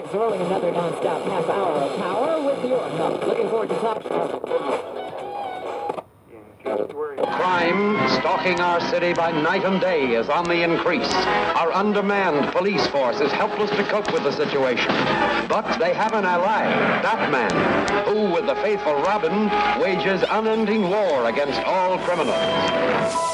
Another 0.00 0.72
half 0.72 1.48
hour 1.50 1.72
of 1.72 1.98
power 1.98 2.42
with 2.42 2.64
your 2.64 2.88
help. 2.88 3.26
Looking 3.26 3.48
forward 3.50 3.68
to 3.68 3.74
talking. 3.74 4.10
Crime 7.18 8.08
stalking 8.18 8.60
our 8.60 8.80
city 8.88 9.12
by 9.12 9.30
night 9.30 9.64
and 9.64 9.78
day 9.78 10.14
is 10.14 10.30
on 10.30 10.44
the 10.44 10.62
increase. 10.62 11.12
Our 11.54 11.70
undermanned 11.72 12.50
police 12.52 12.86
force 12.86 13.20
is 13.20 13.30
helpless 13.30 13.70
to 13.72 13.84
cope 13.84 14.10
with 14.10 14.22
the 14.22 14.32
situation. 14.32 14.92
But 15.48 15.78
they 15.78 15.92
have 15.92 16.14
an 16.14 16.24
ally, 16.24 16.64
Batman, 17.02 18.06
who, 18.06 18.32
with 18.32 18.46
the 18.46 18.54
faithful 18.56 18.94
Robin, 19.02 19.50
wages 19.82 20.24
unending 20.30 20.88
war 20.88 21.28
against 21.28 21.60
all 21.60 21.98
criminals. 21.98 23.29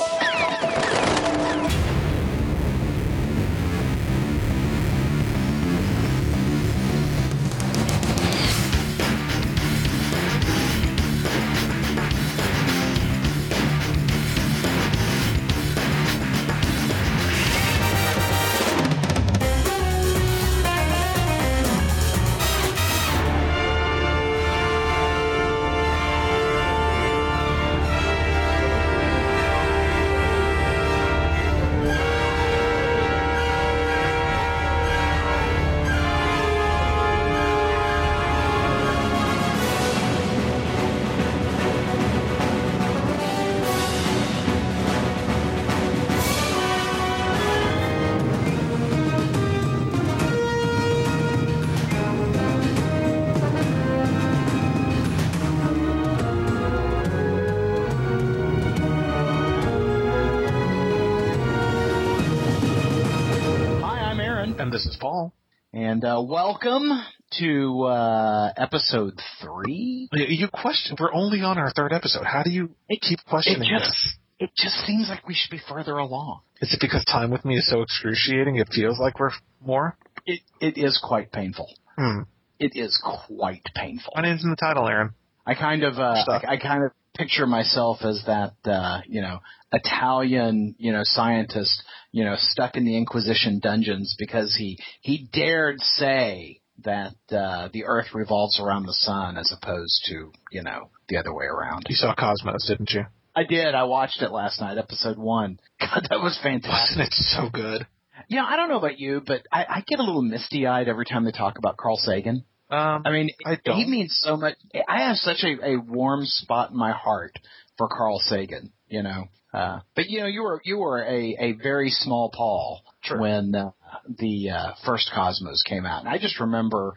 And 65.96 66.04
uh, 66.04 66.20
welcome 66.20 66.90
to 67.38 67.84
uh, 67.84 68.52
episode 68.54 69.18
three. 69.40 70.10
You- 70.12 70.48
question. 70.52 70.94
We're 71.00 71.14
only 71.14 71.40
on 71.40 71.56
our 71.56 71.70
third 71.74 71.94
episode. 71.94 72.24
How 72.26 72.42
do 72.42 72.50
you 72.50 72.68
keep 73.00 73.20
questioning 73.26 73.62
it 73.62 73.78
just 73.78 73.84
this? 73.84 74.16
it 74.38 74.50
just 74.54 74.74
seems 74.86 75.08
like 75.08 75.26
we 75.26 75.32
should 75.32 75.50
be 75.50 75.62
further 75.66 75.96
along. 75.96 76.40
Is 76.60 76.74
it 76.74 76.80
because 76.82 77.02
time 77.06 77.30
with 77.30 77.46
me 77.46 77.56
is 77.56 77.70
so 77.70 77.80
excruciating? 77.80 78.56
It 78.56 78.68
feels 78.74 78.98
like 78.98 79.18
we're 79.18 79.30
more. 79.64 79.96
It 80.26 80.40
it 80.60 80.76
is 80.76 81.00
quite 81.02 81.32
painful. 81.32 81.70
Hmm. 81.96 82.24
It 82.58 82.72
is 82.76 83.00
quite 83.02 83.66
painful. 83.74 84.12
My 84.16 84.20
name's 84.20 84.44
in 84.44 84.50
the 84.50 84.56
title, 84.56 84.86
Aron. 84.86 85.14
I 85.46 85.54
kind 85.54 85.82
of 85.82 85.94
uh, 85.98 86.24
I, 86.28 86.42
I 86.46 86.56
kind 86.58 86.84
of 86.84 86.90
picture 87.16 87.46
myself 87.46 88.00
as 88.02 88.22
that 88.26 88.52
uh, 88.66 89.00
you 89.06 89.22
know 89.22 89.40
Italian 89.72 90.74
you 90.76 90.92
know 90.92 91.04
scientist 91.04 91.82
you 92.16 92.24
know 92.24 92.36
stuck 92.38 92.76
in 92.76 92.86
the 92.86 92.96
Inquisition 92.96 93.60
dungeons 93.62 94.16
because 94.18 94.56
he 94.56 94.78
he 95.02 95.28
dared 95.34 95.78
say 95.80 96.60
that 96.82 97.14
uh, 97.30 97.68
the 97.74 97.84
Earth 97.84 98.14
revolves 98.14 98.58
around 98.58 98.86
the 98.86 98.94
sun 98.94 99.36
as 99.36 99.52
opposed 99.52 100.02
to 100.06 100.32
you 100.50 100.62
know 100.62 100.88
the 101.10 101.18
other 101.18 101.34
way 101.34 101.44
around. 101.44 101.84
You 101.90 101.94
saw 101.94 102.14
Cosmos, 102.14 102.66
didn't 102.66 102.90
you? 102.92 103.04
I 103.34 103.44
did. 103.44 103.74
I 103.74 103.82
watched 103.84 104.22
it 104.22 104.32
last 104.32 104.62
night, 104.62 104.78
episode 104.78 105.18
one. 105.18 105.60
God, 105.80 106.06
that 106.08 106.20
was 106.20 106.40
fantastic. 106.42 106.98
Wasn't 106.98 107.06
it 107.06 107.12
so 107.12 107.50
good? 107.52 107.86
Yeah, 108.28 108.46
I 108.48 108.56
don't 108.56 108.70
know 108.70 108.78
about 108.78 108.98
you, 108.98 109.22
but 109.24 109.42
I, 109.52 109.66
I 109.68 109.84
get 109.86 109.98
a 109.98 110.02
little 110.02 110.22
misty 110.22 110.66
eyed 110.66 110.88
every 110.88 111.04
time 111.04 111.24
they 111.24 111.32
talk 111.32 111.58
about 111.58 111.76
Carl 111.76 111.98
Sagan. 111.98 112.44
Um, 112.70 113.02
I 113.04 113.10
mean, 113.10 113.28
I 113.44 113.58
he 113.62 113.84
means 113.84 114.18
so 114.22 114.38
much. 114.38 114.54
I 114.88 115.02
have 115.02 115.16
such 115.16 115.44
a, 115.44 115.72
a 115.72 115.76
warm 115.76 116.24
spot 116.24 116.70
in 116.70 116.78
my 116.78 116.92
heart 116.92 117.38
for 117.76 117.88
Carl 117.88 118.20
Sagan. 118.20 118.72
You 118.88 119.02
know, 119.02 119.28
uh, 119.56 119.80
but 119.94 120.10
you 120.10 120.20
know, 120.20 120.26
you 120.26 120.42
were 120.42 120.60
you 120.64 120.76
were 120.76 121.02
a, 121.02 121.36
a 121.40 121.52
very 121.52 121.88
small 121.88 122.30
Paul 122.30 122.82
Sure. 123.00 123.18
when 123.18 123.54
uh, 123.54 123.70
the 124.18 124.50
uh, 124.50 124.72
first 124.84 125.10
Cosmos 125.14 125.62
came 125.66 125.86
out, 125.86 126.00
and 126.00 126.08
I 126.08 126.18
just 126.18 126.40
remember 126.40 126.94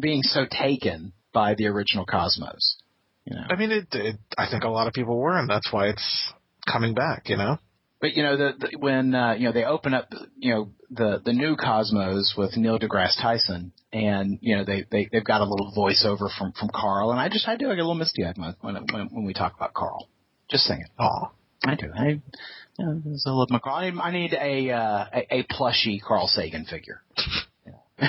being 0.00 0.22
so 0.22 0.46
taken 0.50 1.12
by 1.34 1.54
the 1.54 1.66
original 1.66 2.06
Cosmos. 2.06 2.76
You 3.26 3.36
know, 3.36 3.42
I 3.50 3.56
mean, 3.56 3.70
it, 3.70 3.88
it. 3.92 4.16
I 4.38 4.48
think 4.50 4.64
a 4.64 4.68
lot 4.68 4.86
of 4.86 4.94
people 4.94 5.18
were, 5.18 5.38
and 5.38 5.48
that's 5.48 5.70
why 5.70 5.88
it's 5.88 6.32
coming 6.66 6.94
back. 6.94 7.28
You 7.28 7.36
know. 7.36 7.58
But 8.00 8.14
you 8.14 8.22
know, 8.22 8.38
the, 8.38 8.52
the 8.58 8.78
when 8.78 9.14
uh, 9.14 9.34
you 9.34 9.44
know 9.44 9.52
they 9.52 9.64
open 9.64 9.92
up, 9.92 10.10
you 10.38 10.54
know, 10.54 10.70
the 10.90 11.20
the 11.22 11.34
new 11.34 11.54
Cosmos 11.54 12.32
with 12.34 12.56
Neil 12.56 12.78
deGrasse 12.78 13.20
Tyson, 13.20 13.72
and 13.92 14.38
you 14.40 14.56
know 14.56 14.64
they 14.64 14.86
they 14.90 15.06
they've 15.12 15.24
got 15.24 15.42
a 15.42 15.44
little 15.44 15.70
voiceover 15.76 16.34
from 16.38 16.52
from 16.52 16.70
Carl, 16.74 17.10
and 17.10 17.20
I 17.20 17.28
just 17.28 17.46
I 17.46 17.56
do 17.56 17.66
I 17.66 17.74
get 17.74 17.80
a 17.80 17.82
little 17.82 17.94
misty 17.94 18.24
eyed 18.24 18.38
when 18.38 18.54
when 18.62 18.74
when 18.90 19.08
when 19.08 19.24
we 19.26 19.34
talk 19.34 19.54
about 19.54 19.74
Carl. 19.74 20.08
Just 20.48 20.64
saying 20.64 20.80
it. 20.80 20.90
Oh, 20.98 21.30
I 21.64 21.74
do. 21.74 21.90
I, 21.94 22.06
you 22.06 22.20
know, 22.78 23.00
there's 23.04 23.24
a 23.26 23.32
little 23.32 23.58
Carl. 23.60 23.76
I, 23.76 23.90
I 24.02 24.10
need 24.12 24.32
a, 24.32 24.70
uh, 24.70 25.04
a 25.12 25.34
a 25.40 25.42
plushy 25.50 26.00
Carl 26.00 26.26
Sagan 26.26 26.64
figure. 26.64 27.02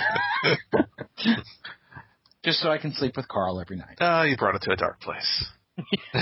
Just 2.44 2.60
so 2.60 2.70
I 2.72 2.78
can 2.80 2.94
sleep 2.94 3.18
with 3.18 3.28
Carl 3.28 3.60
every 3.60 3.78
night. 3.78 4.02
uh, 4.02 4.24
you 4.24 4.36
brought 4.38 4.56
it 4.56 4.62
to 4.64 4.72
a 4.72 4.76
dark 4.76 5.00
place. 5.02 5.46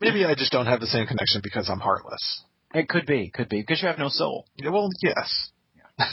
Maybe 0.00 0.24
I 0.24 0.34
just 0.34 0.52
don't 0.52 0.66
have 0.66 0.80
the 0.80 0.86
same 0.86 1.06
connection 1.06 1.40
because 1.42 1.68
I'm 1.70 1.80
heartless. 1.80 2.42
It 2.74 2.88
could 2.88 3.06
be, 3.06 3.30
could 3.32 3.48
be, 3.48 3.60
because 3.60 3.80
you 3.82 3.88
have 3.88 3.98
no 3.98 4.08
soul. 4.08 4.46
Yeah, 4.56 4.70
well, 4.70 4.90
yes. 5.02 5.50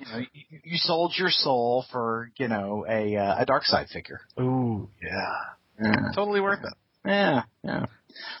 You 0.00 0.06
know, 0.12 0.18
you, 0.32 0.60
you 0.64 0.76
sold 0.78 1.12
your 1.18 1.28
soul 1.30 1.84
for 1.92 2.30
you 2.38 2.48
know 2.48 2.86
a 2.88 3.16
uh, 3.16 3.42
a 3.42 3.44
dark 3.44 3.64
side 3.64 3.88
figure. 3.92 4.20
Ooh, 4.40 4.88
yeah. 5.02 5.82
Yeah. 5.82 6.12
Totally 6.14 6.40
worth 6.40 6.64
it. 6.64 6.72
Yeah, 7.04 7.42
yeah. 7.62 7.86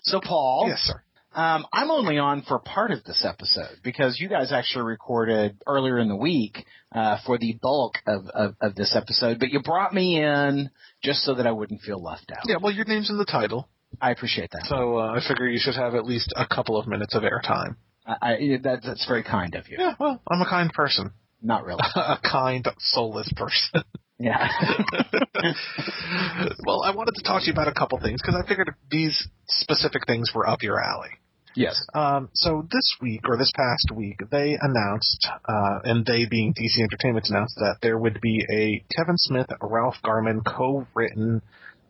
So, 0.02 0.20
Paul, 0.20 0.66
Yes, 0.68 0.80
sir. 0.80 1.02
um, 1.34 1.66
I'm 1.72 1.90
only 1.90 2.18
on 2.18 2.42
for 2.42 2.58
part 2.58 2.90
of 2.90 3.04
this 3.04 3.24
episode 3.24 3.78
because 3.82 4.18
you 4.20 4.28
guys 4.28 4.52
actually 4.52 4.84
recorded 4.84 5.56
earlier 5.66 5.98
in 5.98 6.08
the 6.08 6.16
week 6.16 6.64
uh, 6.94 7.18
for 7.24 7.38
the 7.38 7.56
bulk 7.62 7.94
of, 8.06 8.26
of, 8.34 8.54
of 8.60 8.74
this 8.74 8.96
episode, 8.96 9.38
but 9.38 9.50
you 9.50 9.60
brought 9.62 9.94
me 9.94 10.22
in 10.22 10.70
just 11.02 11.20
so 11.20 11.34
that 11.34 11.46
I 11.46 11.52
wouldn't 11.52 11.82
feel 11.82 12.02
left 12.02 12.30
out. 12.32 12.42
Yeah, 12.46 12.56
well, 12.60 12.72
your 12.72 12.86
name's 12.86 13.10
in 13.10 13.18
the 13.18 13.24
title, 13.24 13.68
I 14.00 14.10
appreciate 14.10 14.50
that. 14.52 14.66
so 14.68 14.98
uh, 14.98 15.14
I 15.14 15.20
figure 15.26 15.46
you 15.46 15.58
should 15.60 15.76
have 15.76 15.94
at 15.94 16.04
least 16.04 16.32
a 16.36 16.46
couple 16.46 16.76
of 16.78 16.86
minutes 16.86 17.14
of 17.14 17.22
airtime. 17.22 17.76
I, 18.06 18.16
I, 18.22 18.58
that, 18.62 18.80
that's 18.84 19.06
very 19.06 19.22
kind 19.22 19.54
of 19.54 19.68
you. 19.68 19.76
Yeah, 19.78 19.94
well, 20.00 20.20
I'm 20.30 20.40
a 20.40 20.48
kind 20.48 20.72
person. 20.72 21.12
Not 21.40 21.64
really. 21.64 21.82
a 21.94 22.18
kind, 22.22 22.66
soulless 22.78 23.32
person. 23.36 23.82
Yeah. 24.18 24.48
well, 26.66 26.82
I 26.82 26.90
wanted 26.94 27.14
to 27.16 27.22
talk 27.24 27.42
to 27.42 27.46
you 27.46 27.52
about 27.52 27.68
a 27.68 27.72
couple 27.72 28.00
things 28.00 28.20
because 28.20 28.34
I 28.42 28.46
figured 28.48 28.74
these 28.90 29.28
specific 29.46 30.06
things 30.06 30.32
were 30.34 30.48
up 30.48 30.62
your 30.62 30.80
alley. 30.80 31.10
yes. 31.54 31.80
Um, 31.94 32.28
so 32.34 32.66
this 32.70 32.96
week 33.00 33.20
or 33.28 33.36
this 33.36 33.52
past 33.54 33.92
week, 33.94 34.18
they 34.30 34.58
announced, 34.60 35.28
uh, 35.48 35.78
and 35.84 36.04
they 36.04 36.26
being 36.26 36.52
DC 36.52 36.82
Entertainment 36.82 37.26
announced 37.28 37.54
that 37.56 37.76
there 37.80 37.96
would 37.96 38.20
be 38.20 38.44
a 38.52 38.84
Kevin 38.96 39.16
Smith, 39.16 39.46
Ralph 39.62 39.96
Garman 40.04 40.42
co-written 40.44 41.40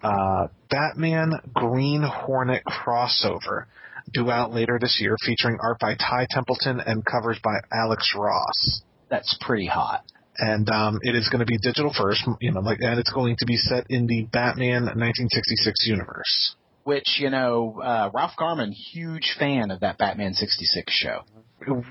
uh, 0.03 0.49
Batman 0.71 1.33
Green 1.55 2.03
Hornet 2.03 2.63
crossover 2.67 3.65
due 4.13 4.31
out 4.31 4.53
later 4.53 4.79
this 4.81 4.99
year, 5.01 5.17
featuring 5.25 5.59
art 5.63 5.79
by 5.81 5.95
Ty 5.95 6.27
Templeton 6.31 6.81
and 6.81 7.05
covers 7.05 7.39
by 7.43 7.57
Alex 7.73 8.13
Ross. 8.17 8.83
That's 9.11 9.37
pretty 9.41 9.67
hot. 9.67 10.05
And 10.39 10.69
um, 10.71 11.01
it 11.03 11.17
is 11.17 11.29
going 11.29 11.41
to 11.41 11.47
be 11.47 11.59
digital 11.59 11.93
first, 11.93 12.25
you 12.41 12.53
know, 12.53 12.61
like, 12.61 12.79
and 12.81 13.01
it's 13.01 13.13
going 13.13 13.37
to 13.41 13.47
be 13.47 13.57
set 13.57 13.87
in 13.91 14.07
the 14.07 14.23
Batman 14.33 14.85
1966 14.85 15.87
universe. 15.87 16.55
Which, 16.85 17.19
you 17.19 17.29
know, 17.29 17.81
uh, 17.83 18.11
Ralph 18.15 18.37
Garman, 18.39 18.73
huge 18.73 19.35
fan 19.39 19.71
of 19.71 19.81
that 19.81 19.99
Batman 19.99 20.35
66 20.35 20.93
show. 20.93 21.23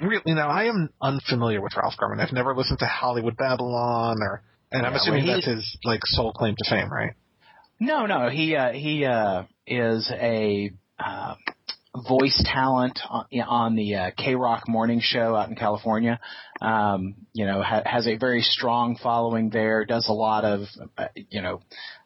really 0.02 0.22
now 0.34 0.48
I 0.48 0.64
am 0.66 0.90
unfamiliar 1.02 1.62
with 1.62 1.76
Ralph 1.76 1.96
Garman. 2.00 2.20
I've 2.20 2.34
never 2.34 2.56
listened 2.56 2.80
to 2.80 2.86
Hollywood 2.86 3.36
Babylon 3.38 4.18
or 4.22 4.42
and 4.72 4.86
I'm 4.86 4.94
assuming 4.94 5.26
well, 5.26 5.36
he- 5.36 5.42
that's 5.46 5.56
his 5.56 5.78
like 5.84 6.02
sole 6.06 6.32
claim 6.34 6.56
to 6.58 6.70
fame, 6.70 6.92
right? 6.92 7.14
No, 7.80 8.06
no, 8.06 8.30
he 8.30 8.56
uh, 8.56 8.72
he 8.72 9.06
uh, 9.06 9.44
is 9.68 10.12
a 10.12 10.72
uh, 11.00 11.36
voice 12.08 12.42
talent 12.46 13.00
on, 13.10 13.26
on 13.48 13.76
the 13.76 13.96
uh, 13.96 14.12
KROQ 14.18 14.68
morning 14.68 15.00
show 15.02 15.36
out 15.36 15.50
in 15.50 15.56
California. 15.56 16.20
Um, 16.62 17.16
you 17.34 17.46
know, 17.46 17.62
ha- 17.62 17.84
has 17.86 18.08
a 18.08 18.18
very 18.18 18.42
strong 18.42 18.98
following 19.02 19.50
there. 19.50 19.86
Does 19.86 20.08
a 20.10 20.14
lot 20.14 20.44
of 20.44 20.62
uh, 20.98 21.08
you 21.30 21.42
know, 21.42 21.62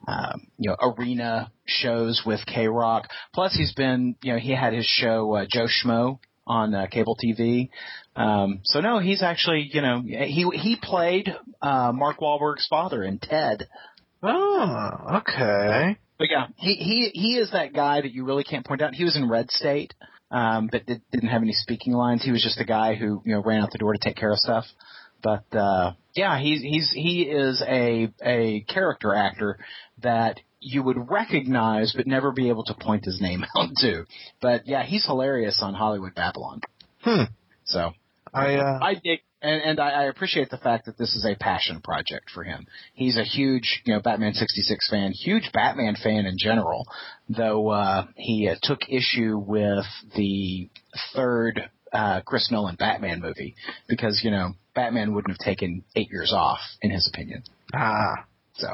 um, 0.07 0.47
you 0.57 0.69
know, 0.69 0.77
arena 0.81 1.51
shows 1.65 2.23
with 2.25 2.39
KROQ. 2.47 3.05
Plus, 3.33 3.55
he's 3.55 3.73
been 3.73 4.15
you 4.21 4.33
know 4.33 4.39
he 4.39 4.51
had 4.51 4.73
his 4.73 4.85
show 4.85 5.33
uh, 5.33 5.45
Joe 5.51 5.67
Schmo 5.67 6.19
on 6.47 6.73
uh, 6.73 6.87
cable 6.87 7.17
TV. 7.23 7.69
Um, 8.15 8.59
so 8.63 8.81
no, 8.81 8.99
he's 8.99 9.23
actually, 9.23 9.69
you 9.71 9.81
know, 9.81 10.01
he 10.01 10.45
he 10.53 10.77
played 10.81 11.33
uh, 11.61 11.91
Mark 11.93 12.19
Wahlberg's 12.19 12.67
father 12.69 13.03
in 13.03 13.19
Ted. 13.19 13.67
Oh, 14.23 15.21
okay. 15.21 15.97
But 16.21 16.29
yeah, 16.29 16.47
he 16.55 16.75
he 16.75 17.09
he 17.19 17.37
is 17.37 17.49
that 17.49 17.73
guy 17.73 17.99
that 17.99 18.11
you 18.11 18.25
really 18.25 18.43
can't 18.43 18.63
point 18.63 18.83
out. 18.83 18.93
He 18.93 19.03
was 19.03 19.17
in 19.17 19.27
Red 19.27 19.49
State, 19.49 19.95
um, 20.29 20.69
but 20.71 20.85
did, 20.85 21.01
didn't 21.11 21.29
have 21.29 21.41
any 21.41 21.53
speaking 21.53 21.93
lines. 21.93 22.23
He 22.23 22.29
was 22.29 22.43
just 22.43 22.59
a 22.59 22.63
guy 22.63 22.93
who 22.93 23.23
you 23.25 23.33
know 23.33 23.41
ran 23.41 23.59
out 23.59 23.71
the 23.71 23.79
door 23.79 23.93
to 23.93 23.97
take 23.97 24.17
care 24.17 24.31
of 24.31 24.37
stuff. 24.37 24.65
But 25.23 25.45
uh, 25.51 25.93
yeah, 26.13 26.39
he's 26.39 26.61
he's 26.61 26.91
he 26.93 27.23
is 27.23 27.63
a 27.67 28.13
a 28.23 28.61
character 28.71 29.15
actor 29.15 29.57
that 30.03 30.39
you 30.59 30.83
would 30.83 31.09
recognize 31.09 31.91
but 31.97 32.05
never 32.05 32.31
be 32.31 32.49
able 32.49 32.65
to 32.65 32.75
point 32.75 33.03
his 33.03 33.19
name 33.19 33.43
out 33.57 33.69
to. 33.77 34.05
But 34.39 34.67
yeah, 34.67 34.83
he's 34.83 35.03
hilarious 35.03 35.59
on 35.63 35.73
Hollywood 35.73 36.13
Babylon. 36.13 36.61
Hmm. 36.99 37.23
So 37.65 37.93
I 38.31 38.57
uh, 38.57 38.77
I 38.79 38.93
dig 38.93 39.21
and, 39.41 39.61
and 39.61 39.79
I, 39.79 39.89
I 39.89 40.03
appreciate 40.05 40.49
the 40.49 40.57
fact 40.57 40.85
that 40.85 40.97
this 40.97 41.15
is 41.15 41.25
a 41.25 41.35
passion 41.35 41.81
project 41.81 42.29
for 42.33 42.43
him. 42.43 42.67
He's 42.93 43.17
a 43.17 43.23
huge, 43.23 43.81
you 43.85 43.93
know, 43.93 43.99
Batman 43.99 44.33
66 44.33 44.89
fan, 44.89 45.11
huge 45.11 45.49
Batman 45.53 45.95
fan 46.01 46.25
in 46.25 46.37
general, 46.37 46.85
though, 47.29 47.69
uh, 47.69 48.05
he 48.15 48.47
uh, 48.49 48.55
took 48.61 48.81
issue 48.89 49.37
with 49.37 49.85
the 50.15 50.69
third, 51.15 51.69
uh, 51.91 52.21
Chris 52.21 52.49
Nolan 52.51 52.75
Batman 52.75 53.19
movie 53.19 53.55
because, 53.87 54.21
you 54.23 54.31
know, 54.31 54.53
Batman 54.75 55.13
wouldn't 55.13 55.31
have 55.31 55.45
taken 55.45 55.83
eight 55.95 56.09
years 56.11 56.31
off 56.35 56.59
in 56.81 56.91
his 56.91 57.09
opinion. 57.13 57.43
ah. 57.73 58.25
So, 58.53 58.67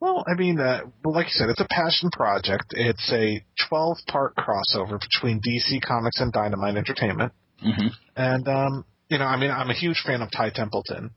Well, 0.00 0.24
I 0.26 0.34
mean, 0.38 0.58
uh, 0.58 0.82
well, 1.04 1.14
like 1.14 1.26
you 1.26 1.32
said, 1.32 1.50
it's 1.50 1.60
a 1.60 1.66
passion 1.68 2.10
project. 2.10 2.66
It's 2.70 3.12
a 3.12 3.44
12 3.68 3.98
part 4.08 4.34
crossover 4.36 4.98
between 4.98 5.40
DC 5.40 5.82
Comics 5.82 6.20
and 6.20 6.32
Dynamite 6.32 6.76
Entertainment. 6.76 7.32
hmm 7.60 7.88
And, 8.16 8.48
um, 8.48 8.84
you 9.10 9.18
know, 9.18 9.24
I 9.26 9.36
mean, 9.36 9.50
I'm 9.50 9.68
a 9.70 9.74
huge 9.74 10.02
fan 10.06 10.22
of 10.22 10.30
Ty 10.30 10.50
Templeton. 10.50 11.10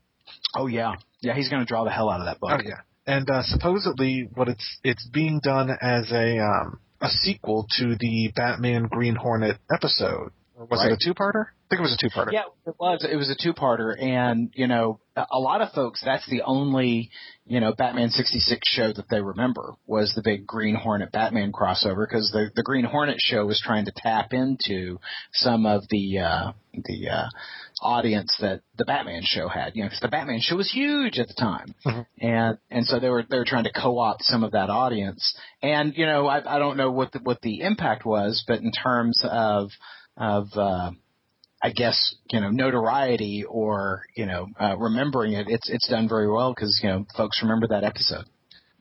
oh 0.56 0.66
yeah. 0.66 0.94
Yeah, 1.22 1.34
he's 1.34 1.48
going 1.48 1.62
to 1.62 1.66
draw 1.66 1.84
the 1.84 1.90
hell 1.90 2.10
out 2.10 2.20
of 2.20 2.26
that 2.26 2.38
book. 2.40 2.50
Oh 2.52 2.60
yeah. 2.62 2.80
And 3.06 3.28
uh, 3.30 3.42
supposedly, 3.44 4.28
what 4.34 4.48
it's 4.48 4.78
it's 4.82 5.06
being 5.08 5.40
done 5.42 5.70
as 5.70 6.10
a 6.12 6.38
um, 6.40 6.80
a 7.00 7.08
sequel 7.08 7.66
to 7.78 7.96
the 7.98 8.30
Batman 8.34 8.84
Green 8.90 9.14
Hornet 9.14 9.56
episode. 9.74 10.32
Or 10.56 10.66
was 10.66 10.80
Right. 10.80 10.92
it 10.92 11.00
a 11.02 11.04
two 11.04 11.14
parter? 11.14 11.46
I 11.46 11.66
think 11.68 11.80
it 11.80 11.82
was 11.82 11.94
a 11.94 11.96
two 12.00 12.10
parter. 12.14 12.32
Yeah, 12.32 12.42
it 12.66 12.74
was. 12.78 13.04
It 13.10 13.16
was 13.16 13.28
a 13.28 13.34
two-parter, 13.34 14.00
and 14.00 14.50
you 14.54 14.68
know, 14.68 15.00
a 15.16 15.26
a 15.32 15.38
lot 15.40 15.60
of 15.62 15.72
folks. 15.72 16.00
That's 16.04 16.24
the 16.30 16.42
only, 16.42 17.10
you 17.46 17.58
know, 17.58 17.72
Batman 17.72 18.10
'66 18.10 18.60
show 18.68 18.92
that 18.92 19.08
they 19.10 19.20
remember 19.20 19.72
was 19.86 20.12
the 20.14 20.22
big 20.22 20.46
Green 20.46 20.76
Hornet 20.76 21.10
Batman 21.10 21.50
crossover 21.52 22.06
because 22.08 22.30
the 22.32 22.50
the 22.54 22.62
Green 22.62 22.84
Hornet 22.84 23.16
show 23.18 23.44
was 23.46 23.60
trying 23.64 23.86
to 23.86 23.92
tap 23.96 24.32
into 24.32 25.00
some 25.32 25.66
of 25.66 25.82
the 25.90 26.18
uh, 26.20 26.52
the 26.72 27.08
uh, 27.08 27.26
audience 27.84 28.36
that 28.40 28.62
the 28.76 28.84
Batman 28.84 29.22
show 29.24 29.46
had. 29.48 29.76
You 29.76 29.82
know, 29.82 29.88
because 29.88 30.00
the 30.00 30.08
Batman 30.08 30.40
show 30.40 30.56
was 30.56 30.72
huge 30.72 31.18
at 31.18 31.28
the 31.28 31.34
time, 31.34 31.74
Mhm. 31.86 32.06
and 32.20 32.58
and 32.70 32.86
so 32.86 32.98
they 32.98 33.08
were 33.10 33.22
they 33.28 33.36
were 33.38 33.44
trying 33.44 33.64
to 33.64 33.72
co-opt 33.72 34.24
some 34.24 34.42
of 34.42 34.52
that 34.52 34.70
audience. 34.70 35.36
And 35.62 35.96
you 35.96 36.06
know, 36.06 36.26
I, 36.26 36.56
I 36.56 36.58
don't 36.58 36.76
know 36.76 36.90
what 36.90 37.12
the, 37.12 37.20
what 37.20 37.40
the 37.42 37.60
impact 37.60 38.04
was, 38.04 38.42
but 38.48 38.60
in 38.60 38.72
terms 38.72 39.22
of 39.24 39.70
of 40.16 40.48
uh, 40.56 40.90
I 41.62 41.70
guess 41.70 42.14
you 42.30 42.40
know 42.40 42.50
notoriety 42.50 43.44
or 43.48 44.02
you 44.16 44.26
know 44.26 44.48
uh, 44.58 44.76
remembering 44.78 45.34
it, 45.34 45.46
it's 45.48 45.68
it's 45.70 45.88
done 45.88 46.08
very 46.08 46.28
well 46.30 46.52
because 46.52 46.80
you 46.82 46.88
know 46.88 47.06
folks 47.16 47.40
remember 47.42 47.68
that 47.68 47.84
episode. 47.84 48.24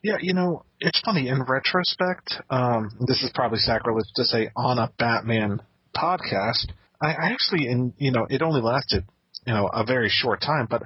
Yeah, 0.06 0.18
you 0.20 0.34
know, 0.34 0.66
it's 0.82 1.00
funny 1.00 1.30
in 1.30 1.44
retrospect. 1.44 2.34
Um, 2.50 2.90
this 3.08 3.24
is 3.24 3.32
probably 3.34 3.60
sacrilege 3.60 4.04
to 4.16 4.26
say 4.26 4.50
on 4.54 4.78
a 4.78 4.92
Batman 5.00 5.62
podcast. 5.96 6.68
I, 7.04 7.12
I 7.12 7.32
actually, 7.32 7.68
in 7.68 7.94
you 7.98 8.12
know, 8.12 8.26
it 8.30 8.42
only 8.42 8.62
lasted 8.62 9.04
you 9.46 9.54
know 9.54 9.68
a 9.68 9.84
very 9.86 10.10
short 10.10 10.42
time, 10.42 10.68
but 10.70 10.84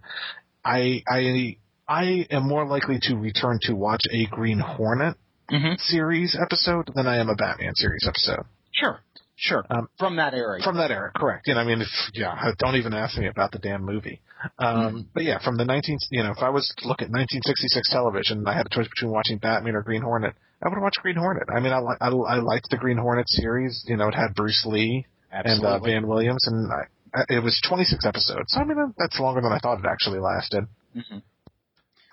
I 0.65 1.03
I 1.07 1.57
I 1.87 2.27
am 2.31 2.47
more 2.47 2.65
likely 2.67 2.99
to 3.03 3.15
return 3.15 3.59
to 3.63 3.73
watch 3.75 4.01
a 4.11 4.25
Green 4.27 4.59
Hornet 4.59 5.15
Mm-hmm. 5.49 5.75
series 5.77 6.35
episode 6.37 6.91
than 6.93 7.07
I 7.07 7.19
am 7.19 7.29
a 7.29 7.35
Batman 7.35 7.73
series 7.75 8.05
episode. 8.05 8.43
Sure, 8.73 8.99
sure. 9.37 9.63
Um, 9.69 9.87
From 9.97 10.17
that 10.17 10.33
era. 10.33 10.59
From 10.61 10.75
that 10.75 10.91
era, 10.91 11.09
correct. 11.15 11.47
You 11.47 11.53
know, 11.53 11.61
I 11.61 11.63
mean, 11.63 11.79
if, 11.79 11.87
yeah, 12.13 12.35
don't 12.59 12.75
even 12.75 12.93
ask 12.93 13.17
me 13.17 13.27
about 13.27 13.53
the 13.53 13.59
damn 13.59 13.81
movie. 13.85 14.19
Um, 14.59 15.07
But 15.13 15.23
yeah, 15.23 15.39
from 15.41 15.55
the 15.55 15.63
19, 15.63 15.99
you 16.11 16.23
know, 16.23 16.31
if 16.31 16.39
I 16.43 16.49
was 16.49 16.67
to 16.79 16.87
look 16.89 17.01
at 17.01 17.07
1966 17.09 17.89
television 17.93 18.39
and 18.39 18.49
I 18.49 18.57
had 18.57 18.65
a 18.65 18.69
choice 18.69 18.89
between 18.89 19.09
watching 19.09 19.37
Batman 19.37 19.75
or 19.75 19.83
Green 19.83 20.01
Hornet, 20.01 20.33
I 20.61 20.67
would 20.67 20.81
watch 20.81 20.95
Green 21.01 21.15
Hornet. 21.15 21.47
I 21.55 21.61
mean, 21.61 21.71
I, 21.71 21.79
li- 21.79 21.97
I, 22.01 22.09
I 22.09 22.39
liked 22.39 22.69
the 22.69 22.75
Green 22.77 22.97
Hornet 22.97 23.29
series. 23.29 23.85
You 23.87 23.95
know, 23.95 24.09
it 24.09 24.15
had 24.15 24.35
Bruce 24.35 24.65
Lee 24.65 25.05
and 25.45 25.63
uh, 25.65 25.79
Van 25.79 26.07
Williams, 26.07 26.45
and 26.47 26.71
I, 26.71 27.23
it 27.29 27.43
was 27.43 27.59
26 27.67 28.05
episodes. 28.05 28.53
So, 28.53 28.59
I 28.59 28.63
mean, 28.63 28.93
that's 28.97 29.19
longer 29.19 29.41
than 29.41 29.51
I 29.51 29.59
thought 29.59 29.79
it 29.79 29.85
actually 29.85 30.19
lasted. 30.19 30.65
Mhm. 30.95 31.21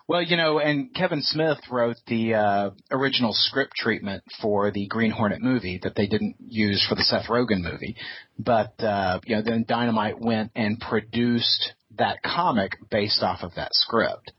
Well, 0.07 0.23
you 0.23 0.37
know, 0.37 0.59
and 0.59 0.95
Kevin 0.95 1.23
Smith 1.23 1.59
wrote 1.71 1.97
the 2.07 2.35
uh, 2.35 2.71
original 2.91 3.33
script 3.33 3.73
treatment 3.75 4.23
for 4.43 4.71
the 4.71 4.87
Green 4.87 5.11
Hornet 5.11 5.41
movie 5.41 5.81
that 5.83 5.95
they 5.95 6.07
didn't 6.07 6.37
use 6.47 6.85
for 6.87 6.95
the 6.95 7.03
Seth 7.03 7.27
Rogen 7.29 7.63
movie, 7.63 7.97
but 8.39 8.75
uh, 8.83 9.21
you 9.25 9.37
know, 9.37 9.43
then 9.43 9.65
Dynamite 9.67 10.21
went 10.21 10.51
and 10.55 10.79
produced 10.79 11.73
that 11.97 12.23
comic 12.23 12.73
based 12.91 13.23
off 13.23 13.43
of 13.43 13.55
that 13.55 13.71
script. 13.73 14.33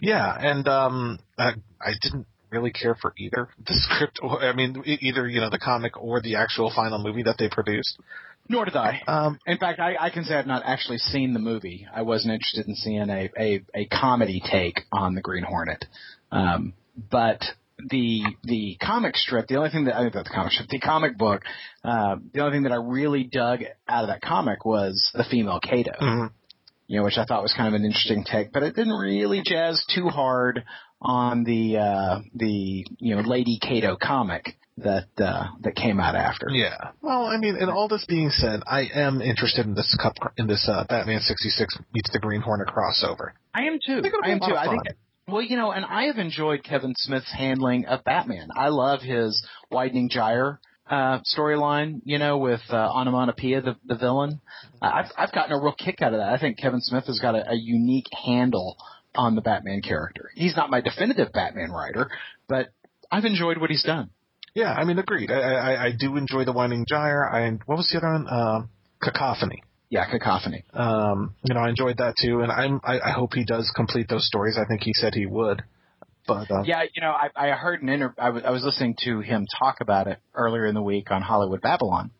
Yeah, 0.00 0.36
and 0.38 0.68
um, 0.68 1.18
I, 1.36 1.54
I 1.80 1.92
didn't 2.00 2.26
really 2.52 2.70
care 2.70 2.94
for 2.94 3.14
either 3.16 3.48
the 3.66 3.74
script, 3.74 4.20
or 4.22 4.42
I 4.42 4.52
mean, 4.54 4.82
either 4.84 5.28
you 5.28 5.40
know 5.40 5.50
the 5.50 5.58
comic 5.58 6.00
or 6.00 6.20
the 6.20 6.36
actual 6.36 6.72
final 6.74 7.02
movie 7.02 7.22
that 7.24 7.36
they 7.38 7.48
produced. 7.48 7.98
Nor 8.48 8.64
did 8.64 8.76
I. 8.76 9.00
Um, 9.06 9.38
In 9.46 9.56
fact, 9.58 9.78
I, 9.78 9.96
I 9.98 10.10
can 10.10 10.24
say 10.24 10.34
I've 10.34 10.48
not 10.48 10.62
actually 10.66 10.98
seen 10.98 11.32
the 11.32 11.38
movie. 11.38 11.86
I 11.94 12.02
wasn't 12.02 12.34
interested 12.34 12.66
in 12.66 12.74
seeing 12.74 13.08
a, 13.08 13.30
a, 13.38 13.64
a 13.72 13.84
comedy 13.86 14.42
take 14.44 14.80
on 14.90 15.14
the 15.14 15.20
Green 15.20 15.44
Hornet. 15.44 15.84
Um, 16.32 16.74
but 17.10 17.40
the 17.88 18.22
the 18.42 18.76
comic 18.80 19.16
strip, 19.16 19.46
the 19.46 19.56
only 19.56 19.70
thing 19.70 19.84
that 19.84 19.96
I 19.96 20.02
think 20.02 20.12
the 20.14 20.24
comic 20.24 20.52
strip, 20.52 20.68
the 20.68 20.80
comic 20.80 21.16
book, 21.16 21.42
uh, 21.84 22.16
the 22.32 22.40
only 22.40 22.56
thing 22.56 22.62
that 22.64 22.72
I 22.72 22.76
really 22.76 23.24
dug 23.24 23.60
out 23.88 24.04
of 24.04 24.08
that 24.08 24.20
comic 24.22 24.64
was 24.64 25.10
the 25.14 25.24
female 25.24 25.60
Kato. 25.60 25.92
mhm. 26.00 26.30
You 26.88 26.98
know, 26.98 27.04
which 27.04 27.16
I 27.16 27.24
thought 27.24 27.42
was 27.42 27.54
kind 27.54 27.68
of 27.68 27.74
an 27.74 27.86
interesting 27.86 28.24
take, 28.24 28.52
but 28.52 28.62
it 28.62 28.74
didn't 28.76 28.92
really 28.92 29.40
jazz 29.44 29.82
too 29.94 30.08
hard 30.08 30.64
on 31.02 31.44
the 31.44 31.76
uh, 31.78 32.20
the 32.34 32.86
you 32.98 33.16
know 33.16 33.22
Lady 33.22 33.58
Kato 33.60 33.96
comic 34.00 34.56
that 34.78 35.08
uh, 35.18 35.48
that 35.60 35.74
came 35.74 36.00
out 36.00 36.14
after. 36.14 36.48
Yeah. 36.50 36.90
Well, 37.00 37.26
I 37.26 37.36
mean, 37.36 37.56
and 37.56 37.70
all 37.70 37.88
this 37.88 38.04
being 38.08 38.30
said, 38.30 38.62
I 38.66 38.88
am 38.94 39.20
interested 39.20 39.66
in 39.66 39.74
this 39.74 39.96
cup 40.00 40.14
in 40.36 40.46
this 40.46 40.68
uh, 40.70 40.84
Batman 40.88 41.20
sixty 41.20 41.50
six 41.50 41.76
meets 41.92 42.10
the 42.12 42.18
Green 42.18 42.40
Hornet 42.40 42.68
crossover. 42.68 43.32
I 43.54 43.64
am 43.64 43.78
too. 43.84 43.98
I 43.98 44.02
think 44.02 44.14
I 44.24 44.30
am 44.30 44.40
too. 44.40 44.56
I 44.56 44.68
think. 44.68 44.82
Well, 45.28 45.42
you 45.42 45.56
know, 45.56 45.70
and 45.70 45.84
I 45.84 46.04
have 46.04 46.18
enjoyed 46.18 46.64
Kevin 46.64 46.94
Smith's 46.96 47.32
handling 47.32 47.86
of 47.86 48.02
Batman. 48.04 48.48
I 48.56 48.68
love 48.68 49.00
his 49.02 49.40
widening 49.70 50.08
gyre 50.10 50.58
uh, 50.90 51.20
storyline. 51.20 52.00
You 52.04 52.18
know, 52.18 52.38
with 52.38 52.62
uh, 52.70 52.76
Onomatopoeia, 52.76 53.60
the 53.60 53.76
the 53.84 53.96
villain. 53.96 54.40
I've 54.80 55.10
I've 55.16 55.32
gotten 55.32 55.52
a 55.52 55.60
real 55.60 55.74
kick 55.74 56.02
out 56.02 56.14
of 56.14 56.20
that. 56.20 56.32
I 56.32 56.38
think 56.38 56.58
Kevin 56.58 56.80
Smith 56.80 57.06
has 57.06 57.18
got 57.20 57.34
a, 57.34 57.50
a 57.50 57.54
unique 57.54 58.08
handle 58.24 58.76
on 59.14 59.34
the 59.34 59.42
Batman 59.42 59.82
character. 59.82 60.30
He's 60.34 60.56
not 60.56 60.70
my 60.70 60.80
definitive 60.80 61.32
Batman 61.32 61.70
writer, 61.70 62.10
but 62.48 62.72
I've 63.10 63.24
enjoyed 63.24 63.58
what 63.58 63.70
he's 63.70 63.82
done. 63.82 64.10
Yeah, 64.54 64.72
I 64.72 64.84
mean, 64.84 64.98
agreed. 64.98 65.30
I 65.30 65.40
I, 65.40 65.84
I 65.86 65.92
do 65.98 66.16
enjoy 66.16 66.44
the 66.44 66.52
Winding 66.52 66.86
Gyre. 66.88 67.28
I 67.32 67.50
what 67.66 67.76
was 67.76 67.88
the 67.90 67.98
other 67.98 68.12
one? 68.12 68.26
Um, 68.28 68.70
Cacophony. 69.02 69.62
Yeah, 69.88 70.08
cacophony. 70.10 70.64
Um, 70.72 71.34
you 71.44 71.54
know, 71.54 71.60
I 71.60 71.68
enjoyed 71.68 71.98
that 71.98 72.14
too, 72.20 72.40
and 72.40 72.50
I'm 72.50 72.80
I, 72.82 72.98
I 73.00 73.10
hope 73.10 73.34
he 73.34 73.44
does 73.44 73.70
complete 73.76 74.08
those 74.08 74.26
stories. 74.26 74.56
I 74.58 74.64
think 74.66 74.82
he 74.82 74.94
said 74.94 75.14
he 75.14 75.26
would. 75.26 75.62
But 76.26 76.50
uh, 76.50 76.62
Yeah, 76.64 76.84
you 76.94 77.02
know, 77.02 77.10
I, 77.10 77.28
I 77.34 77.50
heard 77.50 77.82
an 77.82 77.88
inter. 77.88 78.14
I 78.16 78.30
was, 78.30 78.42
I 78.44 78.50
was 78.50 78.62
listening 78.64 78.96
to 79.04 79.20
him 79.20 79.46
talk 79.58 79.80
about 79.80 80.06
it 80.06 80.18
earlier 80.34 80.66
in 80.66 80.74
the 80.74 80.82
week 80.82 81.10
on 81.10 81.20
Hollywood 81.20 81.60
Babylon, 81.60 82.10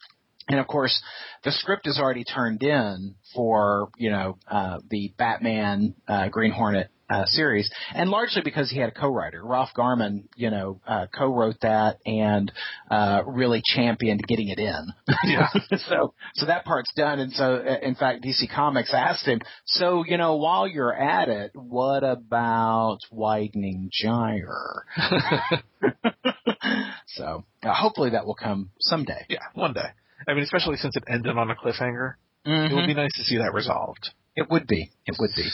and 0.48 0.58
of 0.58 0.66
course, 0.66 1.02
the 1.44 1.52
script 1.52 1.86
is 1.86 1.98
already 1.98 2.24
turned 2.24 2.62
in 2.62 3.14
for 3.34 3.88
you 3.96 4.10
know 4.10 4.38
uh, 4.50 4.78
the 4.90 5.12
Batman 5.16 5.94
uh, 6.08 6.28
Green 6.28 6.52
Hornet 6.52 6.90
uh, 7.12 7.24
series, 7.26 7.70
and 7.94 8.10
largely 8.10 8.42
because 8.42 8.70
he 8.70 8.78
had 8.78 8.88
a 8.88 8.92
co-writer, 8.92 9.44
Ralph 9.44 9.70
Garman, 9.74 10.28
you 10.34 10.50
know, 10.50 10.80
uh, 10.86 11.06
co-wrote 11.16 11.56
that 11.60 11.98
and 12.06 12.50
uh, 12.90 13.22
really 13.26 13.60
championed 13.64 14.22
getting 14.26 14.48
it 14.48 14.58
in. 14.58 14.86
Yeah. 15.24 15.48
so 15.88 16.14
so 16.34 16.46
that 16.46 16.64
part's 16.64 16.92
done, 16.96 17.18
and 17.18 17.32
so 17.32 17.56
uh, 17.56 17.78
in 17.82 17.94
fact, 17.94 18.24
DC 18.24 18.54
Comics 18.54 18.94
asked 18.94 19.26
him, 19.26 19.40
so 19.66 20.04
you 20.06 20.16
know, 20.16 20.36
while 20.36 20.66
you're 20.66 20.94
at 20.94 21.28
it, 21.28 21.52
what 21.54 22.02
about 22.02 22.98
widening 23.10 23.90
gyre? 23.92 24.84
so 27.08 27.44
uh, 27.62 27.74
hopefully 27.74 28.10
that 28.10 28.26
will 28.26 28.34
come 28.34 28.70
someday. 28.80 29.26
yeah, 29.28 29.38
one 29.54 29.72
day. 29.72 29.90
I 30.28 30.34
mean, 30.34 30.42
especially 30.42 30.76
since 30.76 30.96
it 30.96 31.04
ended 31.08 31.36
on 31.36 31.50
a 31.50 31.54
cliffhanger, 31.54 32.14
it 32.44 32.48
Mhm. 32.48 32.74
would 32.74 32.86
be 32.86 32.94
nice 32.94 33.12
to 33.16 33.24
see 33.24 33.38
that 33.38 33.52
resolved. 33.52 34.10
It 34.34 34.48
would 34.50 34.66
be. 34.66 34.90
It 35.06 35.16
would 35.18 35.30
be. 35.36 35.48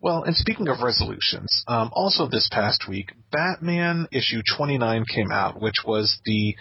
Well, 0.00 0.22
and 0.22 0.36
speaking 0.36 0.68
of 0.68 0.82
resolutions, 0.82 1.64
um, 1.66 1.90
also 1.92 2.28
this 2.28 2.48
past 2.48 2.86
week, 2.88 3.12
Batman 3.32 4.06
issue 4.12 4.40
29 4.56 5.04
came 5.04 5.32
out, 5.32 5.60
which 5.60 5.84
was 5.84 6.20
the 6.24 6.56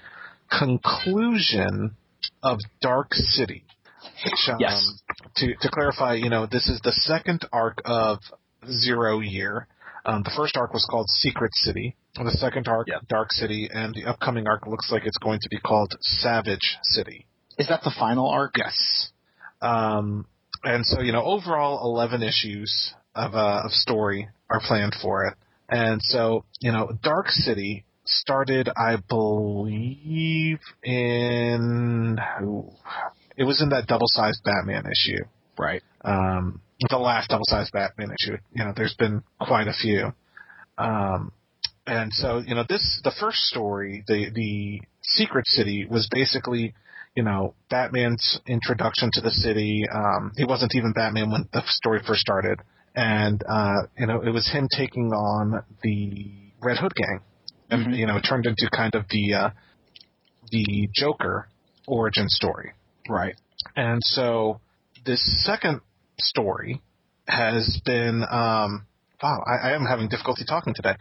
conclusion 0.49 1.95
of 2.43 2.57
Dark 2.81 3.13
City. 3.13 3.63
Which, 4.25 4.49
um, 4.49 4.57
Yes. 4.59 5.01
To 5.35 5.55
to 5.55 5.69
clarify, 5.69 6.15
you 6.15 6.29
know, 6.29 6.45
this 6.47 6.67
is 6.67 6.79
the 6.81 6.91
second 6.91 7.45
arc 7.53 7.81
of 7.85 8.19
Zero 8.67 9.19
Year. 9.19 9.67
Um, 10.05 10.23
the 10.23 10.31
first 10.31 10.57
arc 10.57 10.73
was 10.73 10.85
called 10.85 11.09
Secret 11.09 11.53
City. 11.55 11.95
The 12.15 12.31
second 12.31 12.67
arc, 12.67 12.87
Yep. 12.87 13.07
Dark 13.07 13.31
City, 13.31 13.69
and 13.71 13.93
the 13.93 14.05
upcoming 14.05 14.47
arc 14.47 14.65
looks 14.67 14.91
like 14.91 15.05
it's 15.05 15.17
going 15.19 15.39
to 15.41 15.49
be 15.49 15.57
called 15.59 15.95
Savage 16.01 16.77
City. 16.81 17.25
Is 17.59 17.67
that 17.67 17.81
the 17.83 17.93
final 17.99 18.29
arc? 18.29 18.55
Yes. 18.57 19.11
Um, 19.61 20.25
and 20.63 20.85
so, 20.85 21.01
you 21.01 21.11
know, 21.11 21.23
overall, 21.23 21.81
11 21.93 22.23
issues 22.23 22.93
of, 23.13 23.35
uh, 23.35 23.61
of 23.65 23.71
story 23.71 24.29
are 24.49 24.61
planned 24.65 24.95
for 25.01 25.25
it. 25.25 25.35
And 25.69 26.01
so, 26.01 26.45
you 26.61 26.71
know, 26.71 26.89
Dark 27.03 27.27
City 27.29 27.83
started, 28.05 28.69
I 28.75 28.97
believe, 29.07 30.59
in, 30.83 32.17
ooh, 32.41 32.71
it 33.37 33.43
was 33.43 33.61
in 33.61 33.69
that 33.69 33.87
double-sized 33.87 34.41
Batman 34.43 34.85
issue. 34.85 35.23
Right. 35.57 35.83
Um, 36.01 36.61
the 36.89 36.97
last 36.97 37.29
double-sized 37.29 37.73
Batman 37.73 38.15
issue. 38.19 38.37
You 38.53 38.65
know, 38.65 38.73
there's 38.75 38.95
been 38.95 39.21
quite 39.39 39.67
a 39.67 39.73
few. 39.73 40.13
Um, 40.77 41.33
and 41.85 42.13
so, 42.13 42.39
you 42.39 42.55
know, 42.55 42.63
this, 42.67 43.01
the 43.03 43.13
first 43.19 43.39
story, 43.39 44.03
the, 44.07 44.29
the 44.33 44.81
Secret 45.01 45.45
City 45.47 45.85
was 45.89 46.07
basically, 46.11 46.73
you 47.15 47.23
know, 47.23 47.53
Batman's 47.69 48.39
introduction 48.47 49.09
to 49.13 49.21
the 49.21 49.31
city. 49.31 49.83
Um, 49.93 50.31
he 50.37 50.45
wasn't 50.45 50.75
even 50.75 50.93
Batman 50.93 51.31
when 51.31 51.49
the 51.51 51.61
story 51.67 51.99
first 52.05 52.21
started. 52.21 52.59
And, 52.95 53.43
uh, 53.47 53.83
you 53.97 54.07
know, 54.07 54.21
it 54.21 54.29
was 54.29 54.47
him 54.51 54.67
taking 54.75 55.11
on 55.11 55.63
the 55.83 56.31
Red 56.61 56.77
Hood 56.77 56.93
gang. 56.95 57.19
And, 57.69 57.85
Mhm. 57.87 57.97
you 57.97 58.05
know, 58.07 58.17
it 58.17 58.21
turned 58.21 58.45
into 58.45 58.69
kind 58.71 58.95
of 58.95 59.05
the, 59.09 59.33
uh, 59.33 59.49
the 60.51 60.89
Joker 60.93 61.49
origin 61.87 62.29
story. 62.29 62.73
Right. 63.07 63.35
And 63.75 64.01
so 64.03 64.59
this 65.05 65.21
second 65.45 65.81
story 66.19 66.81
has 67.27 67.79
been 67.85 68.23
um 68.29 68.85
wow, 69.21 69.43
I, 69.45 69.69
I 69.69 69.71
am 69.73 69.85
having 69.85 70.07
difficulty 70.09 70.43
talking 70.47 70.73
today. 70.73 70.95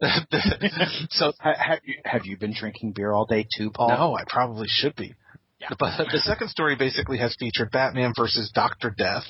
so 1.10 1.32
Ha- 1.40 1.54
have 1.56 1.78
you 1.84 1.94
have 2.04 2.26
you 2.26 2.36
been 2.36 2.52
drinking 2.52 2.92
beer 2.92 3.12
all 3.12 3.24
day 3.26 3.46
too, 3.56 3.70
Paul? 3.70 3.88
no, 3.88 4.16
I 4.16 4.24
probably 4.28 4.66
should 4.68 4.94
be. 4.96 5.14
Yeah. 5.60 5.68
But 5.78 6.08
the 6.10 6.20
second 6.20 6.48
story 6.48 6.74
basically 6.76 7.18
has 7.18 7.36
featured 7.38 7.70
Batman 7.70 8.12
versus 8.16 8.50
Doctor 8.54 8.90
Death. 8.96 9.24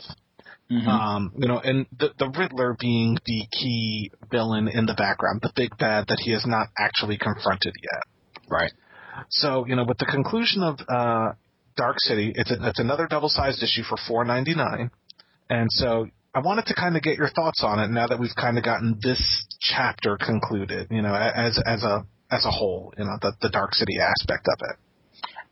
Mhm. 0.70 0.86
Um, 0.86 1.32
you 1.36 1.48
know, 1.48 1.58
and 1.58 1.86
the 1.98 2.12
the 2.16 2.28
Riddler 2.28 2.76
being 2.78 3.18
the 3.26 3.44
key 3.50 4.12
villain 4.30 4.68
in 4.68 4.86
the 4.86 4.94
background, 4.94 5.40
the 5.42 5.50
big 5.56 5.76
bad 5.78 6.06
that 6.06 6.20
he 6.20 6.30
has 6.30 6.46
not 6.46 6.68
actually 6.78 7.18
confronted 7.18 7.74
yet. 7.82 8.02
right. 8.48 8.72
So, 9.28 9.66
you 9.66 9.74
know, 9.76 9.84
with 9.84 9.98
the 9.98 10.06
conclusion 10.06 10.62
of 10.62 10.78
uh, 10.88 11.32
Dark 11.76 11.96
City, 11.98 12.32
it's, 12.34 12.50
a, 12.50 12.68
it's 12.68 12.78
another 12.78 13.06
double-sized 13.08 13.62
issue 13.62 13.82
for 13.82 13.96
four 14.08 14.24
ninety 14.24 14.54
nine, 14.54 14.90
and 15.50 15.68
so 15.72 16.06
I 16.34 16.38
wanted 16.38 16.66
to 16.66 16.74
kind 16.74 16.96
of 16.96 17.02
get 17.02 17.18
your 17.18 17.28
thoughts 17.28 17.62
on 17.64 17.80
it 17.80 17.88
now 17.90 18.06
that 18.06 18.20
we've 18.20 18.34
kind 18.36 18.56
of 18.56 18.62
gotten 18.64 18.98
this 19.02 19.20
chapter 19.60 20.16
concluded. 20.16 20.86
You 20.90 21.02
know, 21.02 21.14
as 21.14 21.58
as 21.66 21.82
a 21.82 22.06
as 22.30 22.44
a 22.44 22.50
whole, 22.50 22.94
you 22.96 23.04
know, 23.04 23.18
the 23.20 23.32
the 23.42 23.50
Dark 23.50 23.74
City 23.74 23.98
aspect 24.00 24.46
of 24.46 24.60
it. 24.70 24.76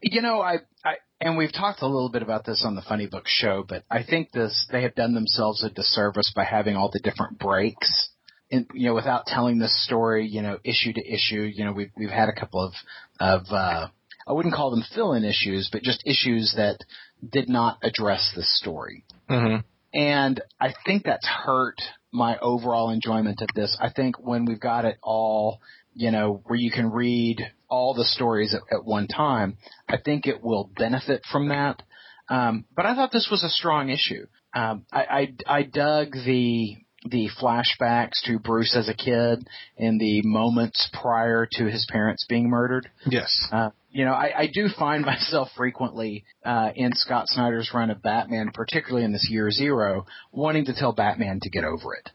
You 0.01 0.23
know, 0.23 0.41
I, 0.41 0.59
I 0.85 0.97
and 1.21 1.37
we've 1.37 1.53
talked 1.53 1.83
a 1.83 1.87
little 1.87 2.11
bit 2.11 2.23
about 2.23 2.45
this 2.45 2.63
on 2.65 2.77
the 2.77 2.83
Funny 2.83 3.07
Book 3.07 3.25
show, 3.27 3.65
but 3.69 3.85
I 3.91 4.03
think 4.05 4.31
this 4.31 4.67
they 4.71 4.83
have 4.83 4.95
done 4.95 5.15
themselves 5.15 5.65
a 5.65 5.71
disservice 5.71 6.33
by 6.35 6.45
having 6.45 6.77
all 6.77 6.91
the 6.93 7.01
different 7.01 7.39
breaks. 7.39 8.11
And 8.51 8.67
you 8.73 8.89
know, 8.89 8.95
without 8.95 9.27
telling 9.27 9.59
this 9.59 9.85
story, 9.85 10.27
you 10.27 10.43
know, 10.43 10.59
issue 10.65 10.93
to 10.93 11.01
issue, 11.07 11.43
you 11.43 11.65
know, 11.65 11.73
we've 11.73 11.91
we've 11.97 12.11
had 12.11 12.29
a 12.29 12.39
couple 12.39 12.65
of 12.65 12.73
of 13.19 13.47
uh 13.51 13.89
I 14.27 14.33
wouldn't 14.33 14.55
call 14.55 14.71
them 14.71 14.85
fill-in 14.95 15.25
issues, 15.25 15.71
but 15.73 15.83
just 15.83 16.07
issues 16.07 16.55
that 16.57 16.85
did 17.27 17.49
not 17.49 17.79
address 17.83 18.33
the 18.37 18.43
story. 18.43 19.05
Mm-hmm. 19.29 19.61
And 19.95 20.41
I 20.61 20.75
think 20.85 21.05
that's 21.05 21.27
hurt 21.27 21.81
my 22.13 22.37
overall 22.39 22.91
enjoyment 22.91 23.41
of 23.41 23.49
this. 23.55 23.77
I 23.81 23.91
think 23.91 24.19
when 24.19 24.45
we've 24.45 24.61
got 24.61 24.85
it 24.85 24.99
all, 25.03 25.61
you 25.95 26.11
know, 26.11 26.43
where 26.45 26.59
you 26.59 26.71
can 26.71 26.91
read 26.91 27.41
all 27.69 27.95
the 27.95 28.05
stories 28.05 28.55
at, 28.55 28.63
at 28.73 28.85
one 28.85 29.07
time, 29.07 29.57
I 29.89 29.97
think 29.99 30.27
it 30.27 30.43
will 30.43 30.71
benefit 30.77 31.23
from 31.31 31.49
that. 31.49 31.83
Um, 32.29 32.65
but 32.75 32.87
I 32.87 32.95
thought 32.95 33.13
this 33.13 33.29
was 33.31 33.43
a 33.43 33.49
strong 33.49 33.89
issue. 33.89 34.27
Um, 34.55 34.85
I, 34.93 35.35
I, 35.47 35.59
I 35.59 35.63
dug 35.63 36.13
the 36.13 36.77
the 37.05 37.31
flashbacks 37.41 38.21
to 38.25 38.41
Bruce 38.41 38.77
as 38.77 38.89
a 38.89 38.95
kid 38.95 39.47
in 39.77 39.99
the 39.99 40.21
moments 40.23 40.91
prior 41.01 41.47
to 41.53 41.65
his 41.71 41.87
parents 41.91 42.27
being 42.29 42.51
murdered. 42.51 42.91
Yes. 43.07 43.47
Uh, 43.53 43.71
you 43.91 44.05
know, 44.05 44.13
I, 44.13 44.33
I 44.37 44.51
do 44.53 44.69
find 44.77 45.05
myself 45.07 45.49
frequently 45.57 46.25
uh, 46.45 46.71
in 46.75 46.93
Scott 46.95 47.29
Snyder's 47.29 47.71
run 47.73 47.91
of 47.91 48.03
Batman, 48.03 48.51
particularly 48.53 49.05
in 49.05 49.13
this 49.13 49.29
year 49.31 49.51
zero, 49.51 50.07
wanting 50.33 50.67
to 50.67 50.75
tell 50.75 50.93
Batman 50.93 51.39
to 51.43 51.51
get 51.51 51.65
over 51.65 51.95
it. 51.95 52.11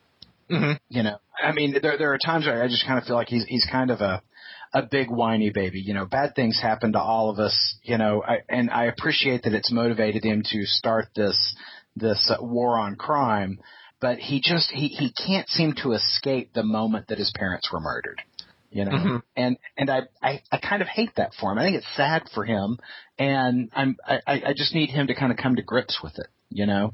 Mm-hmm. 0.51 0.73
You 0.89 1.03
know, 1.03 1.17
I 1.41 1.53
mean, 1.53 1.75
there 1.81 1.97
there 1.97 2.13
are 2.13 2.19
times 2.23 2.45
where 2.45 2.61
I 2.61 2.67
just 2.67 2.85
kind 2.85 2.99
of 2.99 3.05
feel 3.05 3.15
like 3.15 3.29
he's 3.29 3.45
he's 3.47 3.65
kind 3.71 3.89
of 3.89 4.01
a 4.01 4.21
a 4.73 4.81
big 4.81 5.09
whiny 5.09 5.49
baby. 5.51 5.79
You 5.79 5.93
know, 5.93 6.05
bad 6.05 6.35
things 6.35 6.59
happen 6.61 6.93
to 6.93 6.99
all 6.99 7.29
of 7.29 7.39
us. 7.39 7.75
You 7.83 7.97
know, 7.97 8.23
I, 8.27 8.39
and 8.49 8.69
I 8.69 8.85
appreciate 8.85 9.43
that 9.43 9.53
it's 9.53 9.71
motivated 9.71 10.23
him 10.23 10.43
to 10.51 10.65
start 10.65 11.07
this 11.15 11.55
this 11.95 12.31
uh, 12.31 12.43
war 12.43 12.79
on 12.79 12.95
crime, 12.95 13.59
but 14.01 14.17
he 14.17 14.41
just 14.41 14.71
he 14.71 14.87
he 14.87 15.11
can't 15.13 15.47
seem 15.49 15.73
to 15.83 15.91
escape 15.93 16.53
the 16.53 16.63
moment 16.63 17.07
that 17.07 17.19
his 17.19 17.31
parents 17.35 17.71
were 17.71 17.79
murdered. 17.79 18.21
You 18.71 18.85
know, 18.85 18.91
Mhm. 18.91 19.21
and 19.37 19.57
and 19.77 19.89
I, 19.91 20.01
I 20.21 20.41
I 20.51 20.57
kind 20.57 20.81
of 20.81 20.87
hate 20.87 21.15
that 21.17 21.33
for 21.39 21.51
him. 21.51 21.59
I 21.59 21.63
think 21.63 21.77
it's 21.77 21.95
sad 21.95 22.23
for 22.33 22.43
him, 22.43 22.79
and 23.19 23.69
I'm 23.75 23.97
I 24.07 24.19
I 24.25 24.33
I 24.47 24.53
just 24.53 24.73
need 24.73 24.89
him 24.89 25.07
to 25.07 25.13
kind 25.13 25.31
of 25.31 25.37
come 25.37 25.55
to 25.57 25.61
grips 25.61 25.99
with 26.01 26.17
it. 26.17 26.27
You 26.49 26.65
know. 26.65 26.91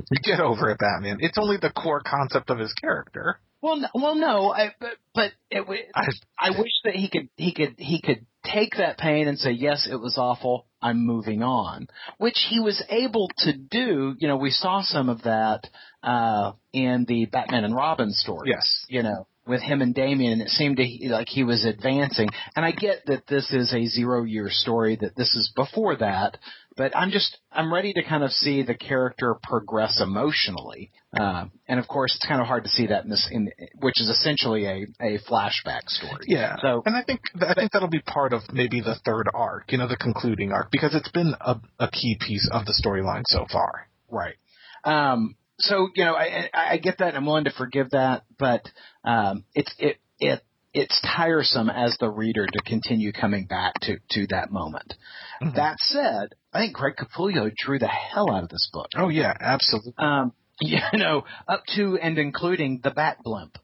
Get 0.24 0.40
over 0.40 0.70
it, 0.70 0.78
Batman. 0.78 1.18
It's 1.20 1.38
only 1.38 1.56
the 1.56 1.70
core 1.70 2.02
concept 2.04 2.50
of 2.50 2.58
his 2.58 2.72
character. 2.74 3.38
Well, 3.60 3.76
no, 3.76 3.88
well, 3.94 4.14
no, 4.16 4.52
I, 4.52 4.74
but 4.80 4.96
but 5.14 5.32
it, 5.50 5.60
w- 5.60 5.82
I, 5.94 6.06
I 6.36 6.50
wish 6.50 6.72
that 6.84 6.94
he 6.94 7.08
could 7.08 7.28
he 7.36 7.54
could 7.54 7.76
he 7.78 8.00
could 8.00 8.26
take 8.44 8.76
that 8.78 8.98
pain 8.98 9.28
and 9.28 9.38
say, 9.38 9.52
yes, 9.52 9.88
it 9.90 9.94
was 9.96 10.18
awful. 10.18 10.66
I'm 10.82 11.06
moving 11.06 11.44
on, 11.44 11.86
which 12.18 12.46
he 12.50 12.58
was 12.58 12.82
able 12.88 13.30
to 13.38 13.52
do. 13.52 14.16
You 14.18 14.26
know, 14.26 14.36
we 14.36 14.50
saw 14.50 14.82
some 14.82 15.08
of 15.08 15.22
that 15.22 15.68
uh, 16.02 16.52
in 16.72 17.04
the 17.06 17.26
Batman 17.26 17.64
and 17.64 17.74
Robin 17.74 18.10
story. 18.10 18.50
yes. 18.50 18.84
You 18.88 19.04
know, 19.04 19.28
with 19.46 19.60
him 19.60 19.80
and 19.80 19.94
Damian, 19.94 20.32
and 20.34 20.42
it 20.42 20.48
seemed 20.48 20.76
to, 20.78 21.08
like 21.08 21.28
he 21.28 21.44
was 21.44 21.64
advancing. 21.64 22.28
And 22.54 22.64
I 22.64 22.72
get 22.72 23.06
that 23.06 23.26
this 23.26 23.52
is 23.52 23.72
a 23.72 23.86
zero 23.86 24.24
year 24.24 24.48
story, 24.50 24.96
that 25.00 25.16
this 25.16 25.34
is 25.34 25.52
before 25.54 25.96
that, 25.96 26.38
but 26.76 26.96
I'm 26.96 27.10
just 27.10 27.38
I'm 27.50 27.72
ready 27.72 27.92
to 27.94 28.02
kind 28.02 28.22
of 28.24 28.30
see 28.32 28.62
the 28.62 28.74
character 28.74 29.36
progress 29.42 30.00
emotionally. 30.00 30.90
Uh, 31.18 31.44
and 31.68 31.78
of 31.78 31.86
course, 31.88 32.14
it's 32.16 32.26
kind 32.26 32.40
of 32.40 32.46
hard 32.46 32.64
to 32.64 32.70
see 32.70 32.86
that 32.86 33.04
in 33.04 33.10
this, 33.10 33.28
in 33.30 33.50
which 33.80 34.00
is 34.00 34.08
essentially 34.08 34.64
a 34.66 34.86
a 35.00 35.18
flashback 35.28 35.88
story. 35.88 36.24
Yeah. 36.26 36.56
So- 36.62 36.82
and 36.86 36.96
I 36.96 37.02
think 37.02 37.20
I 37.40 37.54
think 37.54 37.72
that'll 37.72 37.88
be 37.88 38.00
part 38.00 38.32
of 38.32 38.42
maybe 38.52 38.80
the 38.80 38.94
third 39.04 39.28
arc, 39.34 39.70
you 39.72 39.78
know, 39.78 39.88
the 39.88 39.96
concluding 39.96 40.52
arc, 40.52 40.70
because 40.70 40.94
it's 40.94 41.10
been 41.10 41.34
a, 41.40 41.56
a 41.78 41.88
key 41.90 42.16
piece 42.20 42.48
of 42.52 42.64
the 42.64 42.72
storyline 42.84 43.22
so 43.26 43.46
far. 43.52 43.88
Right. 44.10 44.36
Um, 44.84 45.36
so 45.58 45.88
you 45.94 46.04
know, 46.04 46.14
I, 46.14 46.48
I 46.54 46.72
I 46.72 46.76
get 46.78 46.98
that. 46.98 47.08
and 47.08 47.16
I'm 47.18 47.26
willing 47.26 47.44
to 47.44 47.52
forgive 47.52 47.90
that, 47.90 48.24
but 48.38 48.66
um, 49.04 49.44
it's 49.54 49.72
it 49.78 49.98
it 50.18 50.42
it's 50.74 50.98
tiresome 51.02 51.68
as 51.68 51.96
the 52.00 52.08
reader 52.08 52.46
to 52.46 52.58
continue 52.64 53.12
coming 53.12 53.44
back 53.44 53.74
to 53.82 53.98
to 54.12 54.26
that 54.28 54.50
moment. 54.50 54.94
Mhm. 55.42 55.54
That 55.56 55.76
said, 55.80 56.34
I 56.52 56.58
think 56.60 56.74
Greg 56.74 56.94
Capullo 56.96 57.50
drew 57.54 57.78
the 57.78 57.88
hell 57.88 58.30
out 58.30 58.44
of 58.44 58.48
this 58.48 58.68
book. 58.72 58.88
Oh 58.96 59.08
yeah, 59.08 59.32
absolutely. 59.38 59.94
Um, 59.98 60.32
you 60.60 60.78
know, 60.92 61.24
up 61.48 61.62
to 61.76 61.98
and 61.98 62.18
including 62.18 62.80
the 62.82 62.90
Bat 62.90 63.18
Blimp. 63.24 63.56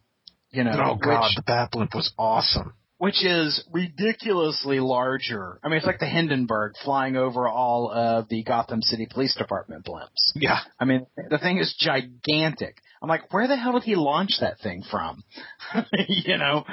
You 0.50 0.64
know, 0.64 0.72
oh 0.72 0.96
god, 0.96 1.24
which 1.24 1.36
the 1.36 1.42
Bat 1.46 1.70
Blimp 1.72 1.94
was 1.94 2.12
awesome. 2.18 2.72
which 2.96 3.22
is 3.24 3.62
ridiculously 3.70 4.80
larger. 4.80 5.60
I 5.62 5.68
mean, 5.68 5.76
it's 5.76 5.86
like 5.86 6.00
the 6.00 6.06
Hindenburg 6.06 6.72
flying 6.82 7.16
over 7.16 7.46
all 7.46 7.90
of 7.92 8.28
the 8.28 8.42
Gotham 8.42 8.80
City 8.80 9.06
Police 9.10 9.36
Department 9.36 9.84
blimps. 9.84 10.32
Yeah. 10.34 10.58
I 10.80 10.86
mean, 10.86 11.06
the 11.30 11.38
thing 11.38 11.58
is 11.58 11.76
gigantic. 11.78 12.78
I'm 13.02 13.08
like, 13.08 13.32
where 13.32 13.46
the 13.46 13.56
hell 13.56 13.74
did 13.74 13.82
he 13.82 13.94
launch 13.94 14.38
that 14.40 14.58
thing 14.60 14.82
from? 14.90 15.22
you 16.08 16.38
know, 16.38 16.64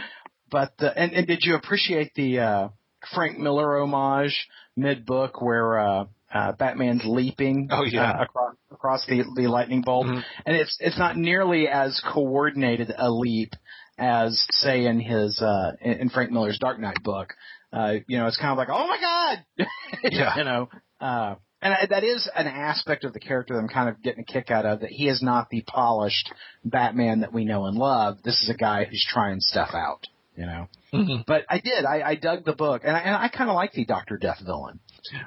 but 0.50 0.74
uh, 0.80 0.92
and, 0.96 1.12
and 1.12 1.28
did 1.28 1.44
you 1.44 1.56
appreciate 1.56 2.14
the 2.16 2.40
uh, 2.40 2.70
Frank 3.14 3.38
Miller 3.38 3.78
homage 3.80 4.48
mid 4.76 5.06
book 5.06 5.42
where 5.42 5.80
uh, 5.80 6.06
uh, 6.34 6.52
Batman's 6.54 7.04
leaping 7.06 7.70
Oh, 7.72 7.84
yeah. 7.84 8.12
uh, 8.12 8.24
across 8.24 8.56
across 8.72 9.06
the 9.08 9.24
the 9.36 9.48
lightning 9.48 9.82
bolt, 9.82 10.08
Mhm. 10.08 10.24
and 10.46 10.56
it's 10.56 10.78
it's 10.80 10.98
not 10.98 11.16
nearly 11.18 11.68
as 11.68 12.02
coordinated 12.14 12.92
a 12.98 13.10
leap 13.10 13.54
as 13.98 14.46
say 14.52 14.86
in 14.86 15.00
his 15.00 15.42
uh, 15.42 15.72
in, 15.82 15.94
in 15.94 16.10
Frank 16.10 16.32
Miller's 16.32 16.60
Dark 16.60 16.80
Knight 16.80 17.02
book. 17.04 17.34
Uh, 17.72 17.96
you 18.08 18.18
know, 18.18 18.28
it's 18.28 18.38
kind 18.38 18.52
of 18.52 18.58
like, 18.58 18.70
oh 18.70 18.88
my 18.88 19.00
god, 19.00 19.68
Yeah. 20.04 20.38
you 20.38 20.44
know. 20.44 20.70
Uh, 21.02 21.36
and 21.62 21.74
I, 21.74 21.86
that 21.90 22.04
is 22.04 22.30
an 22.36 22.48
aspect 22.48 23.04
of 23.06 23.14
the 23.14 23.20
character 23.20 23.54
that 23.56 23.60
I'm 23.60 23.68
kind 23.68 23.90
of 23.90 24.02
getting 24.04 24.22
a 24.22 24.26
kick 24.32 24.52
out 24.52 24.66
of. 24.66 24.82
That 24.82 24.92
he 24.92 25.08
is 25.10 25.22
not 25.22 25.50
the 25.50 25.62
polished 25.62 26.32
Batman 26.64 27.22
that 27.22 27.34
we 27.34 27.44
know 27.44 27.66
and 27.66 27.76
love. 27.78 28.22
This 28.24 28.42
is 28.44 28.50
a 28.50 28.54
guy 28.58 28.86
who's 28.86 29.06
trying 29.10 29.40
stuff 29.40 29.70
out. 29.74 30.08
You 30.36 30.46
know. 30.46 30.68
Mhm. 30.94 31.26
But 31.26 31.46
I 31.50 31.60
did. 31.60 31.86
I, 31.86 32.02
I 32.02 32.16
dug 32.16 32.46
the 32.46 32.54
book, 32.54 32.82
and 32.84 32.96
I, 32.96 33.00
and 33.00 33.16
I 33.16 33.30
kind 33.30 33.50
of 33.50 33.56
like 33.56 33.72
the 33.74 33.86
Doctor 33.86 34.18
Death 34.18 34.40
villain. 34.46 34.80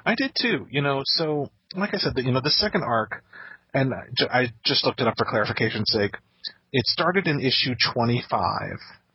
I 0.05 0.15
did 0.15 0.31
too. 0.39 0.67
You 0.69 0.81
know, 0.81 1.01
so 1.05 1.49
like 1.75 1.93
I 1.93 1.97
said, 1.97 2.15
the, 2.15 2.23
you 2.23 2.31
know, 2.31 2.41
the 2.41 2.49
second 2.49 2.83
arc, 2.83 3.23
and 3.73 3.93
I 4.31 4.47
just 4.65 4.85
looked 4.85 5.01
it 5.01 5.07
up 5.07 5.15
for 5.17 5.25
clarification's 5.25 5.91
sake. 5.91 6.15
It 6.71 6.85
started 6.85 7.27
in 7.27 7.39
issue 7.39 7.73
25, 7.93 8.29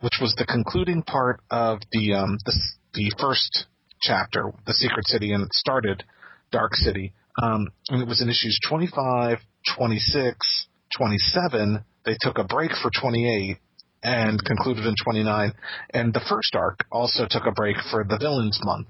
which 0.00 0.18
was 0.20 0.34
the 0.36 0.46
concluding 0.46 1.02
part 1.02 1.40
of 1.50 1.78
the 1.92 2.14
um, 2.14 2.38
the, 2.44 2.52
the 2.94 3.12
first 3.20 3.66
chapter, 4.00 4.52
the 4.66 4.74
Secret 4.74 5.06
City, 5.06 5.32
and 5.32 5.44
it 5.44 5.52
started 5.52 6.02
Dark 6.50 6.74
City. 6.74 7.12
Um, 7.42 7.68
and 7.88 8.02
it 8.02 8.08
was 8.08 8.20
in 8.20 8.28
issues 8.28 8.58
25, 8.68 9.38
26, 9.76 10.66
27. 10.96 11.84
They 12.04 12.16
took 12.20 12.38
a 12.38 12.44
break 12.44 12.70
for 12.80 12.90
28 13.00 13.58
and 14.04 14.44
concluded 14.44 14.84
in 14.84 14.94
29. 15.02 15.52
And 15.92 16.12
the 16.14 16.20
first 16.28 16.54
arc 16.54 16.80
also 16.92 17.26
took 17.28 17.46
a 17.46 17.52
break 17.52 17.76
for 17.90 18.04
the 18.04 18.18
Villains 18.18 18.60
Month. 18.62 18.88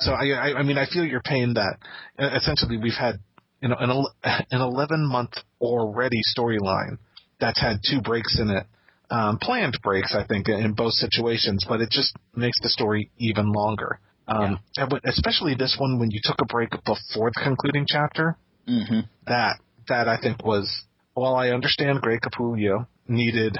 So 0.00 0.12
I, 0.12 0.26
I, 0.26 0.58
I 0.58 0.62
mean, 0.62 0.76
I 0.76 0.84
feel 0.86 1.04
your 1.04 1.22
pain 1.22 1.54
that 1.54 1.78
essentially 2.18 2.76
we've 2.76 2.92
had 2.92 3.20
you 3.62 3.68
know 3.68 3.76
an 3.78 3.90
an 4.50 4.60
11 4.60 5.06
month 5.06 5.32
already 5.60 6.20
storyline 6.36 6.98
that's 7.40 7.60
had 7.60 7.80
two 7.88 8.00
breaks 8.00 8.38
in 8.38 8.50
it, 8.50 8.66
um, 9.10 9.38
planned 9.38 9.78
breaks, 9.82 10.14
I 10.14 10.26
think, 10.26 10.48
in 10.48 10.72
both 10.72 10.94
situations, 10.94 11.64
but 11.68 11.80
it 11.80 11.90
just 11.90 12.14
makes 12.34 12.60
the 12.60 12.68
story 12.68 13.10
even 13.18 13.52
longer. 13.52 14.00
Um, 14.28 14.58
yeah. 14.76 14.88
especially 15.04 15.54
this 15.54 15.76
one 15.78 16.00
when 16.00 16.10
you 16.10 16.18
took 16.22 16.40
a 16.40 16.46
break 16.46 16.70
before 16.70 17.30
the 17.32 17.40
concluding 17.44 17.86
chapter. 17.88 18.36
Mm-hmm. 18.68 19.00
That 19.28 19.60
that 19.88 20.08
I 20.08 20.20
think 20.20 20.44
was 20.44 20.82
while 21.14 21.36
I 21.36 21.50
understand 21.50 22.00
Greg 22.00 22.20
Capullo 22.20 22.86
needed, 23.06 23.58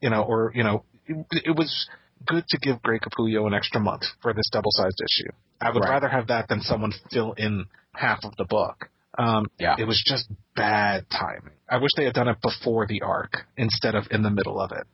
you 0.00 0.10
know, 0.10 0.22
or 0.22 0.52
you 0.54 0.64
know, 0.64 0.84
it, 1.06 1.44
it 1.46 1.56
was 1.56 1.88
good 2.24 2.44
to 2.48 2.58
give 2.58 2.82
Greg 2.82 3.00
Capullo 3.00 3.46
an 3.46 3.54
extra 3.54 3.80
month 3.80 4.02
for 4.22 4.32
this 4.32 4.48
double-sized 4.52 5.00
issue. 5.00 5.30
I 5.60 5.70
would 5.70 5.80
right. 5.80 5.90
rather 5.90 6.08
have 6.08 6.28
that 6.28 6.48
than 6.48 6.60
someone 6.60 6.92
fill 7.10 7.32
in 7.32 7.66
half 7.92 8.24
of 8.24 8.36
the 8.36 8.44
book. 8.44 8.90
Um, 9.18 9.46
yeah. 9.58 9.76
It 9.78 9.84
was 9.84 10.02
just 10.04 10.26
bad 10.54 11.06
timing. 11.10 11.54
I 11.68 11.78
wish 11.78 11.90
they 11.96 12.04
had 12.04 12.14
done 12.14 12.28
it 12.28 12.38
before 12.42 12.86
the 12.86 13.02
arc 13.02 13.46
instead 13.56 13.94
of 13.94 14.04
in 14.10 14.22
the 14.22 14.30
middle 14.30 14.60
of 14.60 14.72
it. 14.72 14.86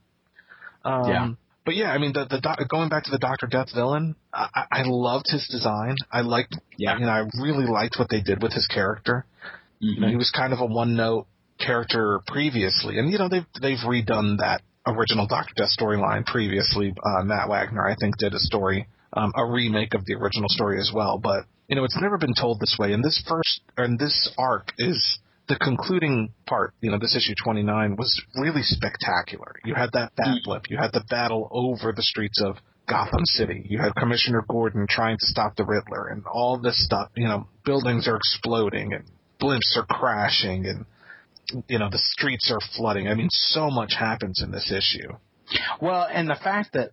Um, 0.85 1.09
yeah. 1.09 1.28
But 1.64 1.76
yeah, 1.76 1.90
I 1.90 1.99
mean, 1.99 2.12
the, 2.12 2.25
the 2.25 2.66
going 2.68 2.88
back 2.88 3.04
to 3.04 3.11
the 3.11 3.18
Doctor 3.18 3.47
Death 3.47 3.68
villain, 3.73 4.16
I, 4.32 4.64
I 4.71 4.82
loved 4.85 5.26
his 5.28 5.47
design. 5.49 5.97
I 6.11 6.23
liked, 6.23 6.56
yeah, 6.76 6.99
you 6.99 7.06
know, 7.06 7.12
I 7.12 7.25
really 7.40 7.66
liked 7.66 7.97
what 7.99 8.09
they 8.11 8.21
did 8.21 8.42
with 8.42 8.52
his 8.52 8.66
character. 8.66 9.26
Mm-hmm. 9.76 9.87
You 9.87 10.00
know, 10.00 10.09
he 10.09 10.16
was 10.16 10.32
kind 10.37 10.52
of 10.52 10.61
a 10.61 10.66
one 10.66 10.97
note 10.97 11.26
character 11.64 12.21
previously, 12.26 12.99
and 12.99 13.11
you 13.11 13.18
know 13.18 13.28
they've 13.28 13.47
they've 13.61 13.78
redone 13.78 14.38
that 14.38 14.62
original 14.86 15.26
Doctor 15.26 15.52
Death 15.56 15.70
storyline 15.78 16.24
previously. 16.24 16.94
Uh, 17.04 17.22
Matt 17.24 17.48
Wagner, 17.48 17.86
I 17.86 17.94
think, 17.94 18.16
did 18.18 18.34
a 18.34 18.38
story, 18.38 18.88
um, 19.12 19.32
a 19.36 19.44
remake 19.44 19.94
of 19.94 20.04
the 20.06 20.14
original 20.14 20.48
story 20.48 20.78
as 20.78 20.90
well. 20.94 21.18
But 21.18 21.44
you 21.68 21.76
know, 21.76 21.84
it's 21.84 21.98
never 22.00 22.18
been 22.18 22.34
told 22.34 22.60
this 22.60 22.76
way. 22.78 22.92
And 22.92 23.02
this 23.02 23.22
first, 23.26 23.60
and 23.76 23.98
this 23.98 24.30
arc 24.36 24.72
is 24.78 25.18
the 25.48 25.56
concluding 25.56 26.32
part, 26.46 26.74
you 26.80 26.90
know, 26.90 26.98
this 26.98 27.16
issue 27.16 27.34
29 27.42 27.96
was 27.96 28.22
really 28.36 28.62
spectacular. 28.62 29.54
You 29.64 29.74
had 29.74 29.90
that 29.92 30.12
bat 30.16 30.26
mm. 30.26 30.44
blip. 30.44 30.70
You 30.70 30.76
had 30.76 30.92
the 30.92 31.04
battle 31.08 31.48
over 31.50 31.92
the 31.92 32.02
streets 32.02 32.42
of 32.44 32.56
Gotham 32.88 33.24
City. 33.24 33.64
You 33.68 33.78
had 33.78 33.94
Commissioner 33.94 34.44
Gordon 34.48 34.86
trying 34.88 35.16
to 35.18 35.26
stop 35.26 35.56
the 35.56 35.64
Riddler 35.64 36.08
and 36.08 36.24
all 36.26 36.58
this 36.58 36.84
stuff. 36.84 37.10
You 37.16 37.28
know, 37.28 37.48
buildings 37.64 38.08
are 38.08 38.16
exploding 38.16 38.92
and 38.92 39.04
blimps 39.40 39.76
are 39.76 39.86
crashing 39.86 40.66
and, 40.66 40.84
you 41.68 41.78
know, 41.78 41.90
the 41.90 42.02
streets 42.12 42.50
are 42.50 42.61
flooding. 42.76 43.09
I 43.09 43.14
mean, 43.14 43.28
so 43.30 43.71
much 43.71 43.94
happens 43.99 44.42
in 44.42 44.50
this 44.50 44.73
issue. 44.73 45.12
Well, 45.80 46.06
and 46.11 46.28
the 46.28 46.37
fact 46.37 46.73
that 46.75 46.90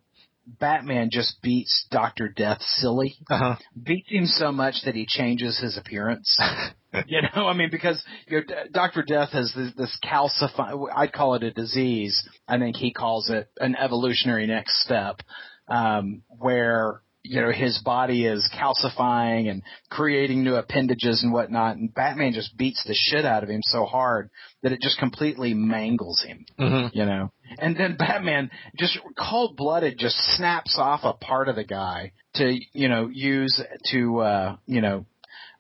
Batman 0.59 1.09
just 1.11 1.41
beats 1.41 1.85
Doctor 1.91 2.27
Death 2.27 2.61
silly. 2.61 3.17
Uh-huh. 3.29 3.55
Beats 3.81 4.09
him 4.09 4.25
so 4.25 4.51
much 4.51 4.81
that 4.85 4.95
he 4.95 5.05
changes 5.05 5.59
his 5.59 5.77
appearance. 5.77 6.37
you 7.07 7.21
know, 7.21 7.47
I 7.47 7.53
mean, 7.53 7.69
because 7.71 8.03
you 8.27 8.39
know, 8.39 8.55
Doctor 8.71 9.03
Death 9.03 9.29
has 9.31 9.53
this, 9.55 9.73
this 9.75 9.99
calcify. 10.03 10.87
I'd 10.95 11.13
call 11.13 11.35
it 11.35 11.43
a 11.43 11.51
disease. 11.51 12.27
I 12.47 12.57
think 12.57 12.75
he 12.75 12.91
calls 12.91 13.29
it 13.29 13.47
an 13.59 13.75
evolutionary 13.75 14.47
next 14.47 14.81
step, 14.83 15.21
um, 15.67 16.23
where 16.29 17.01
you 17.23 17.41
know 17.41 17.51
his 17.51 17.79
body 17.79 18.25
is 18.25 18.49
calcifying 18.55 19.49
and 19.49 19.61
creating 19.89 20.43
new 20.43 20.55
appendages 20.55 21.23
and 21.23 21.33
whatnot, 21.33 21.77
and 21.77 21.93
Batman 21.93 22.33
just 22.33 22.57
beats 22.57 22.83
the 22.85 22.93
shit 22.93 23.25
out 23.25 23.43
of 23.43 23.49
him 23.49 23.61
so 23.63 23.85
hard 23.85 24.29
that 24.63 24.71
it 24.71 24.81
just 24.81 24.99
completely 24.99 25.53
mangles 25.53 26.23
him. 26.23 26.45
Mm-hmm. 26.59 26.97
You 26.97 27.05
know, 27.05 27.31
and 27.57 27.75
then 27.75 27.97
Batman 27.97 28.51
just 28.77 28.97
cold 29.17 29.57
blooded 29.57 29.97
just 29.97 30.15
snaps 30.35 30.75
off 30.77 31.01
a 31.03 31.13
part 31.13 31.49
of 31.49 31.55
the 31.55 31.65
guy 31.65 32.13
to 32.35 32.57
you 32.73 32.87
know 32.87 33.09
use 33.11 33.61
to 33.91 34.19
uh, 34.19 34.55
you 34.65 34.81
know. 34.81 35.05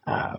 Uh, 0.07 0.37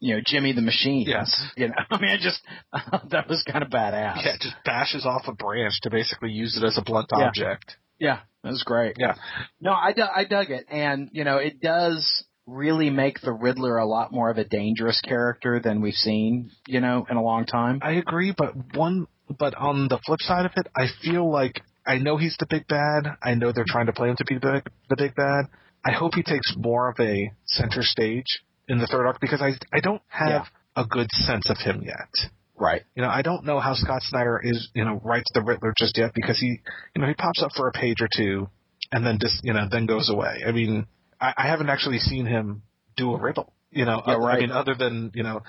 you 0.00 0.14
know, 0.14 0.22
Jimmy 0.24 0.52
the 0.52 0.62
Machine. 0.62 1.06
Yes. 1.08 1.42
You 1.56 1.68
know, 1.68 1.74
I 1.90 2.00
mean, 2.00 2.10
I 2.10 2.18
just, 2.18 2.40
that 3.10 3.28
was 3.28 3.44
kind 3.50 3.64
of 3.64 3.70
badass. 3.70 4.24
Yeah, 4.24 4.36
just 4.40 4.54
bashes 4.64 5.04
off 5.04 5.22
a 5.26 5.32
branch 5.32 5.80
to 5.82 5.90
basically 5.90 6.30
use 6.30 6.56
it 6.56 6.64
as 6.64 6.78
a 6.78 6.82
blunt 6.82 7.08
yeah. 7.10 7.26
object. 7.26 7.76
Yeah, 7.98 8.20
that 8.42 8.50
was 8.50 8.62
great. 8.64 8.96
Yeah. 8.98 9.14
No, 9.60 9.72
I, 9.72 9.94
I 10.14 10.24
dug 10.24 10.50
it. 10.50 10.66
And, 10.70 11.10
you 11.12 11.24
know, 11.24 11.36
it 11.38 11.60
does 11.60 12.24
really 12.46 12.90
make 12.90 13.20
the 13.20 13.32
Riddler 13.32 13.78
a 13.78 13.86
lot 13.86 14.12
more 14.12 14.30
of 14.30 14.38
a 14.38 14.44
dangerous 14.44 15.00
character 15.00 15.60
than 15.62 15.80
we've 15.80 15.94
seen, 15.94 16.50
you 16.66 16.80
know, 16.80 17.06
in 17.10 17.16
a 17.16 17.22
long 17.22 17.44
time. 17.44 17.80
I 17.82 17.92
agree, 17.92 18.34
but 18.36 18.54
one, 18.74 19.06
but 19.38 19.54
on 19.54 19.88
the 19.88 19.98
flip 20.06 20.20
side 20.20 20.46
of 20.46 20.52
it, 20.56 20.66
I 20.74 20.86
feel 21.02 21.30
like 21.30 21.60
I 21.86 21.98
know 21.98 22.16
he's 22.16 22.36
the 22.38 22.46
big 22.48 22.66
bad. 22.66 23.16
I 23.22 23.34
know 23.34 23.52
they're 23.52 23.64
trying 23.66 23.86
to 23.86 23.92
play 23.92 24.08
him 24.08 24.16
to 24.16 24.24
be 24.24 24.34
the, 24.34 24.62
big, 24.62 24.72
the 24.88 24.96
big 24.96 25.14
bad. 25.14 25.46
I 25.84 25.92
hope 25.92 26.14
he 26.14 26.22
takes 26.22 26.54
more 26.56 26.90
of 26.90 26.96
a 27.00 27.32
center 27.46 27.82
stage 27.82 28.42
in 28.68 28.78
the 28.78 28.86
third 28.86 29.06
arc 29.06 29.20
because 29.20 29.40
I 29.40 29.52
I 29.72 29.80
don't 29.80 30.02
have 30.08 30.28
yeah. 30.28 30.44
a 30.82 30.84
good 30.84 31.10
sense 31.12 31.48
of 31.48 31.56
him 31.58 31.82
yet. 31.82 32.30
Right. 32.60 32.82
You 32.94 33.02
know, 33.02 33.08
I 33.08 33.22
don't 33.22 33.44
know 33.44 33.60
how 33.60 33.74
Scott 33.74 34.02
Snyder 34.02 34.40
is, 34.42 34.68
you 34.74 34.84
know, 34.84 35.00
writes 35.04 35.30
the 35.32 35.42
Riddler 35.42 35.72
just 35.78 35.96
yet 35.96 36.12
because 36.14 36.38
he, 36.38 36.60
you 36.94 37.00
know, 37.00 37.06
he 37.06 37.14
pops 37.14 37.42
up 37.42 37.50
for 37.56 37.68
a 37.68 37.72
page 37.72 38.00
or 38.00 38.08
two 38.14 38.48
and 38.90 39.06
then 39.06 39.18
just, 39.20 39.44
you 39.44 39.52
know, 39.52 39.68
then 39.70 39.86
goes 39.86 40.10
away. 40.10 40.42
I 40.46 40.52
mean, 40.52 40.86
I, 41.20 41.34
I 41.36 41.46
haven't 41.46 41.68
actually 41.68 41.98
seen 41.98 42.26
him 42.26 42.62
do 42.96 43.14
a 43.14 43.20
riddle, 43.20 43.52
you 43.70 43.84
know, 43.84 44.02
yeah, 44.06 44.14
right. 44.14 44.38
I 44.38 44.40
mean, 44.40 44.50
other 44.50 44.74
than, 44.74 45.12
you 45.14 45.22
know, 45.22 45.42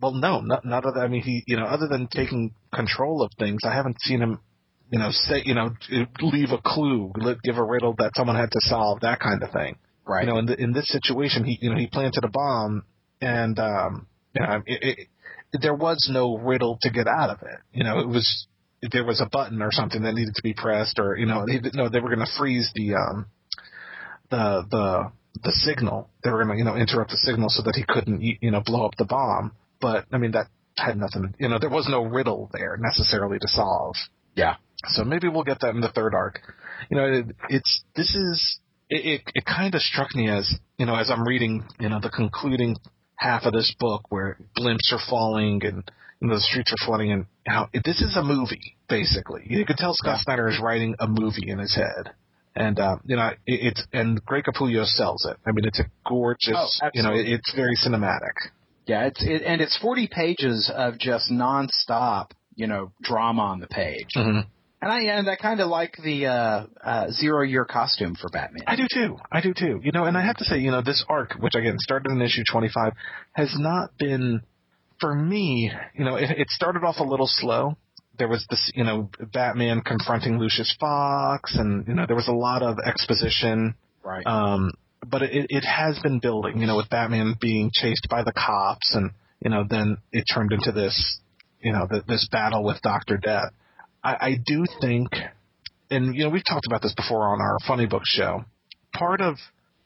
well, 0.00 0.12
no, 0.12 0.40
not, 0.40 0.64
not 0.64 0.84
other, 0.84 1.00
I 1.00 1.08
mean, 1.08 1.22
he, 1.22 1.42
you 1.46 1.56
know, 1.56 1.64
other 1.64 1.88
than 1.88 2.08
taking 2.08 2.54
control 2.72 3.22
of 3.22 3.32
things, 3.38 3.62
I 3.64 3.74
haven't 3.74 4.00
seen 4.00 4.20
him, 4.20 4.40
you 4.90 4.98
know, 4.98 5.10
say, 5.10 5.42
you 5.44 5.54
know, 5.54 5.70
leave 6.20 6.50
a 6.50 6.58
clue, 6.58 7.12
give 7.42 7.58
a 7.58 7.64
riddle 7.64 7.94
that 7.98 8.12
someone 8.14 8.36
had 8.36 8.50
to 8.52 8.60
solve, 8.62 9.00
that 9.00 9.20
kind 9.20 9.42
of 9.42 9.50
thing. 9.50 9.76
Right. 10.06 10.24
You 10.24 10.32
know, 10.32 10.38
in, 10.38 10.46
the, 10.46 10.60
in 10.60 10.72
this 10.72 10.88
situation, 10.88 11.44
he, 11.44 11.58
you 11.60 11.70
know, 11.70 11.76
he 11.76 11.86
planted 11.86 12.24
a 12.24 12.28
bomb 12.28 12.84
and, 13.20 13.58
um, 13.58 14.06
you 14.34 14.42
know, 14.42 14.62
it, 14.66 14.98
it, 14.98 15.08
there 15.52 15.74
was 15.74 16.08
no 16.12 16.36
riddle 16.36 16.78
to 16.82 16.90
get 16.90 17.06
out 17.06 17.30
of 17.30 17.42
it. 17.42 17.58
You 17.72 17.84
know, 17.84 18.00
it 18.00 18.08
was 18.08 18.46
there 18.92 19.04
was 19.04 19.20
a 19.20 19.26
button 19.26 19.62
or 19.62 19.72
something 19.72 20.02
that 20.02 20.14
needed 20.14 20.34
to 20.34 20.42
be 20.42 20.54
pressed, 20.54 20.98
or 20.98 21.16
you 21.16 21.26
know, 21.26 21.44
they, 21.46 21.60
no, 21.74 21.88
they 21.88 22.00
were 22.00 22.14
going 22.14 22.26
to 22.26 22.38
freeze 22.38 22.70
the 22.74 22.94
um 22.94 23.26
the 24.30 24.64
the 24.70 25.12
the 25.42 25.52
signal. 25.52 26.10
They 26.22 26.30
were 26.30 26.44
going 26.44 26.56
to 26.56 26.58
you 26.58 26.64
know 26.64 26.76
interrupt 26.76 27.10
the 27.10 27.16
signal 27.16 27.48
so 27.48 27.62
that 27.62 27.76
he 27.76 27.84
couldn't 27.86 28.20
you 28.22 28.50
know 28.50 28.62
blow 28.64 28.84
up 28.84 28.96
the 28.96 29.04
bomb. 29.04 29.52
But 29.80 30.06
I 30.12 30.18
mean 30.18 30.32
that 30.32 30.48
had 30.76 30.96
nothing. 30.96 31.34
You 31.38 31.48
know, 31.48 31.58
there 31.58 31.70
was 31.70 31.88
no 31.90 32.04
riddle 32.04 32.50
there 32.52 32.76
necessarily 32.78 33.38
to 33.38 33.48
solve. 33.48 33.96
Yeah. 34.34 34.56
So 34.86 35.04
maybe 35.04 35.28
we'll 35.28 35.44
get 35.44 35.60
that 35.60 35.74
in 35.74 35.80
the 35.80 35.90
third 35.90 36.14
arc. 36.14 36.40
You 36.88 36.96
know, 36.96 37.04
it, 37.04 37.26
it's 37.48 37.82
this 37.96 38.14
is 38.14 38.60
it, 38.88 39.20
it, 39.20 39.32
it 39.34 39.44
kind 39.44 39.74
of 39.74 39.80
struck 39.80 40.14
me 40.14 40.28
as 40.28 40.54
you 40.78 40.86
know 40.86 40.94
as 40.94 41.10
I'm 41.10 41.26
reading 41.26 41.66
you 41.80 41.88
know 41.88 42.00
the 42.00 42.10
concluding 42.10 42.76
half 43.18 43.44
of 43.44 43.52
this 43.52 43.74
book 43.78 44.02
where 44.08 44.38
blimps 44.56 44.92
are 44.92 45.00
falling 45.10 45.60
and 45.64 45.90
you 46.20 46.28
know, 46.28 46.34
the 46.34 46.40
streets 46.40 46.72
are 46.72 46.86
flooding 46.86 47.12
and 47.12 47.26
how 47.46 47.68
this 47.72 48.00
is 48.00 48.16
a 48.16 48.22
movie 48.22 48.76
basically. 48.88 49.42
You 49.46 49.64
can 49.66 49.76
tell 49.76 49.94
Scott 49.94 50.20
Snyder 50.20 50.48
is 50.48 50.58
writing 50.60 50.96
a 50.98 51.06
movie 51.06 51.50
in 51.50 51.58
his 51.58 51.74
head. 51.74 52.12
And 52.56 52.78
uh, 52.80 52.96
you 53.04 53.14
know 53.14 53.28
it, 53.28 53.38
it's 53.46 53.86
and 53.92 54.24
Greg 54.24 54.44
Capullo 54.44 54.84
sells 54.84 55.24
it. 55.26 55.36
I 55.46 55.52
mean, 55.52 55.64
it's 55.64 55.78
a 55.78 55.84
gorgeous. 56.08 56.80
Oh, 56.82 56.88
you 56.92 57.04
know, 57.04 57.12
it, 57.12 57.28
it's 57.28 57.54
very 57.54 57.76
cinematic. 57.76 58.32
Yeah, 58.86 59.06
it's 59.06 59.22
it, 59.22 59.42
and 59.42 59.60
it's 59.60 59.78
forty 59.78 60.08
pages 60.08 60.68
of 60.74 60.98
just 60.98 61.30
nonstop, 61.30 62.30
you 62.56 62.66
know, 62.66 62.90
drama 63.00 63.42
on 63.42 63.60
the 63.60 63.68
page. 63.68 64.08
Mm-hmm. 64.16 64.48
And 64.80 64.92
I 64.92 65.00
and 65.00 65.28
I 65.28 65.34
kind 65.34 65.60
of 65.60 65.68
like 65.68 65.96
the 66.02 66.26
uh, 66.26 66.66
uh, 66.84 67.10
zero 67.10 67.42
year 67.42 67.64
costume 67.64 68.14
for 68.14 68.28
Batman. 68.30 68.62
I 68.66 68.76
do 68.76 68.86
too. 68.92 69.16
I 69.30 69.40
do 69.40 69.52
too. 69.52 69.80
You 69.82 69.90
know, 69.90 70.04
and 70.04 70.16
I 70.16 70.24
have 70.24 70.36
to 70.36 70.44
say, 70.44 70.58
you 70.58 70.70
know, 70.70 70.82
this 70.82 71.04
arc, 71.08 71.34
which 71.40 71.54
again 71.56 71.76
started 71.78 72.12
in 72.12 72.22
issue 72.22 72.44
25, 72.48 72.92
has 73.32 73.54
not 73.58 73.90
been, 73.98 74.42
for 75.00 75.12
me, 75.12 75.72
you 75.94 76.04
know, 76.04 76.14
it, 76.14 76.30
it 76.30 76.50
started 76.50 76.84
off 76.84 76.96
a 77.00 77.04
little 77.04 77.26
slow. 77.26 77.76
There 78.18 78.28
was 78.28 78.46
this, 78.50 78.70
you 78.74 78.84
know, 78.84 79.10
Batman 79.32 79.80
confronting 79.80 80.38
Lucius 80.38 80.74
Fox, 80.78 81.56
and 81.56 81.86
you 81.88 81.94
know, 81.94 82.04
there 82.06 82.16
was 82.16 82.28
a 82.28 82.32
lot 82.32 82.62
of 82.62 82.76
exposition. 82.84 83.74
Right. 84.04 84.26
Um, 84.26 84.70
but 85.04 85.22
it, 85.22 85.46
it 85.50 85.64
has 85.64 85.98
been 86.00 86.20
building, 86.20 86.60
you 86.60 86.68
know, 86.68 86.76
with 86.76 86.88
Batman 86.88 87.34
being 87.40 87.70
chased 87.72 88.06
by 88.08 88.22
the 88.22 88.32
cops, 88.32 88.94
and 88.94 89.10
you 89.40 89.50
know, 89.50 89.64
then 89.68 89.98
it 90.12 90.24
turned 90.32 90.52
into 90.52 90.70
this, 90.70 91.18
you 91.60 91.72
know, 91.72 91.88
the, 91.90 92.04
this 92.06 92.28
battle 92.30 92.62
with 92.62 92.80
Doctor 92.82 93.16
Death 93.16 93.52
I, 94.08 94.26
I 94.28 94.42
do 94.44 94.64
think, 94.80 95.08
and 95.90 96.14
you 96.14 96.24
know, 96.24 96.30
we've 96.30 96.44
talked 96.48 96.66
about 96.66 96.82
this 96.82 96.94
before 96.94 97.28
on 97.28 97.40
our 97.40 97.58
funny 97.66 97.86
book 97.86 98.02
show. 98.04 98.44
Part 98.94 99.20
of 99.20 99.36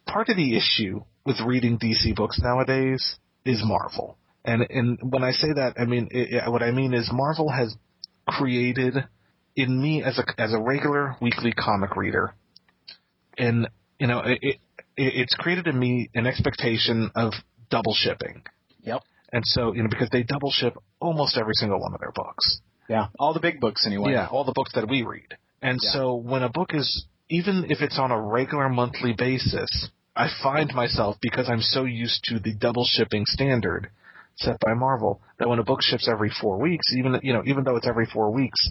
part 0.06 0.28
of 0.28 0.36
the 0.36 0.56
issue 0.56 1.02
with 1.26 1.40
reading 1.44 1.78
DC 1.78 2.14
books 2.14 2.38
nowadays 2.40 3.16
is 3.44 3.62
Marvel. 3.64 4.16
And 4.44 4.62
and 4.70 4.98
when 5.02 5.24
I 5.24 5.32
say 5.32 5.48
that, 5.54 5.74
I 5.78 5.86
mean 5.86 6.08
it, 6.12 6.34
it- 6.34 6.50
what 6.52 6.62
I 6.62 6.70
mean 6.70 6.94
is 6.94 7.10
Marvel 7.12 7.48
has 7.50 7.74
created 8.28 8.94
in 9.56 9.82
me 9.82 10.02
as 10.02 10.18
a 10.18 10.24
as 10.40 10.52
a 10.52 10.60
regular 10.60 11.16
weekly 11.20 11.52
comic 11.52 11.96
reader, 11.96 12.32
and 13.36 13.68
you 13.98 14.06
know 14.06 14.20
it, 14.20 14.38
it 14.42 14.56
it's 14.96 15.34
created 15.34 15.66
in 15.66 15.78
me 15.78 16.10
an 16.14 16.26
expectation 16.26 17.10
of 17.16 17.32
double 17.70 17.94
shipping. 17.94 18.42
Yep. 18.82 19.02
And 19.32 19.42
so 19.46 19.72
you 19.74 19.82
know 19.82 19.88
because 19.90 20.10
they 20.10 20.22
double 20.22 20.50
ship 20.52 20.74
almost 21.00 21.36
every 21.36 21.54
single 21.54 21.80
one 21.80 21.92
of 21.94 22.00
their 22.00 22.12
books. 22.12 22.60
Yeah, 22.92 23.06
all 23.18 23.32
the 23.32 23.40
big 23.40 23.58
books 23.58 23.86
anyway. 23.86 24.12
Yeah, 24.12 24.28
all 24.30 24.44
the 24.44 24.52
books 24.52 24.72
that 24.74 24.88
we 24.88 25.02
read. 25.02 25.36
And 25.62 25.78
Yeah. 25.82 25.90
so 25.92 26.14
when 26.14 26.42
a 26.42 26.50
book 26.50 26.74
is, 26.74 27.06
even 27.30 27.66
if 27.70 27.80
it's 27.80 27.98
on 27.98 28.10
a 28.10 28.20
regular 28.20 28.68
monthly 28.68 29.14
basis, 29.14 29.88
I 30.14 30.28
find 30.42 30.74
myself, 30.74 31.16
because 31.22 31.48
I'm 31.48 31.62
so 31.62 31.84
used 31.84 32.24
to 32.24 32.38
the 32.38 32.54
double 32.54 32.84
shipping 32.84 33.24
standard 33.26 33.88
set 34.36 34.60
by 34.60 34.74
Marvel, 34.74 35.22
that 35.38 35.48
when 35.48 35.58
a 35.58 35.64
book 35.64 35.82
ships 35.82 36.06
every 36.06 36.30
four 36.40 36.58
weeks, 36.58 36.92
even, 36.92 37.18
you 37.22 37.32
know, 37.32 37.42
even 37.46 37.64
though 37.64 37.76
it's 37.76 37.88
every 37.88 38.06
four 38.06 38.30
weeks, 38.30 38.70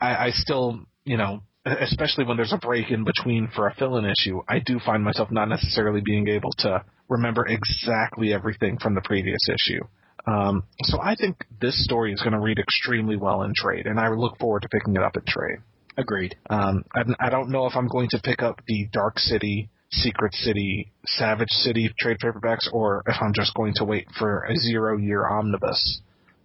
I, 0.00 0.26
I 0.26 0.30
still, 0.30 0.80
you 1.04 1.16
know, 1.16 1.42
especially 1.64 2.24
when 2.24 2.36
there's 2.36 2.52
a 2.52 2.58
break 2.58 2.90
in 2.90 3.02
between 3.04 3.48
for 3.48 3.66
a 3.66 3.74
fill-in 3.74 4.04
issue, 4.04 4.42
I 4.48 4.60
do 4.60 4.78
find 4.78 5.02
myself 5.02 5.30
not 5.32 5.48
necessarily 5.48 6.00
being 6.00 6.28
able 6.28 6.52
to 6.58 6.84
remember 7.08 7.44
exactly 7.46 8.32
everything 8.32 8.78
from 8.78 8.94
the 8.94 9.00
previous 9.02 9.48
issue. 9.48 9.82
Um, 10.26 10.64
so 10.82 11.00
I 11.00 11.14
think 11.14 11.44
this 11.60 11.84
story 11.84 12.12
is 12.12 12.20
going 12.20 12.32
to 12.32 12.40
read 12.40 12.58
extremely 12.58 13.16
well 13.16 13.42
in 13.42 13.52
trade, 13.54 13.86
and 13.86 14.00
I 14.00 14.08
look 14.08 14.38
forward 14.38 14.62
to 14.62 14.68
picking 14.68 14.96
it 14.96 15.02
up 15.02 15.16
in 15.16 15.22
trade. 15.26 15.58
Agreed. 15.96 16.36
Um, 16.50 16.84
I, 16.94 17.04
I 17.26 17.30
don't 17.30 17.50
know 17.50 17.66
if 17.66 17.76
I'm 17.76 17.88
going 17.88 18.08
to 18.10 18.20
pick 18.22 18.42
up 18.42 18.60
the 18.66 18.88
Dark 18.92 19.18
City, 19.18 19.70
Secret 19.90 20.34
City, 20.34 20.92
Savage 21.06 21.50
City 21.50 21.90
trade 21.98 22.18
paperbacks, 22.22 22.68
or 22.72 23.02
if 23.06 23.16
I'm 23.20 23.32
just 23.32 23.54
going 23.54 23.74
to 23.76 23.84
wait 23.84 24.06
for 24.18 24.44
a 24.44 24.56
zero 24.56 24.98
year 24.98 25.26
omnibus. 25.26 26.00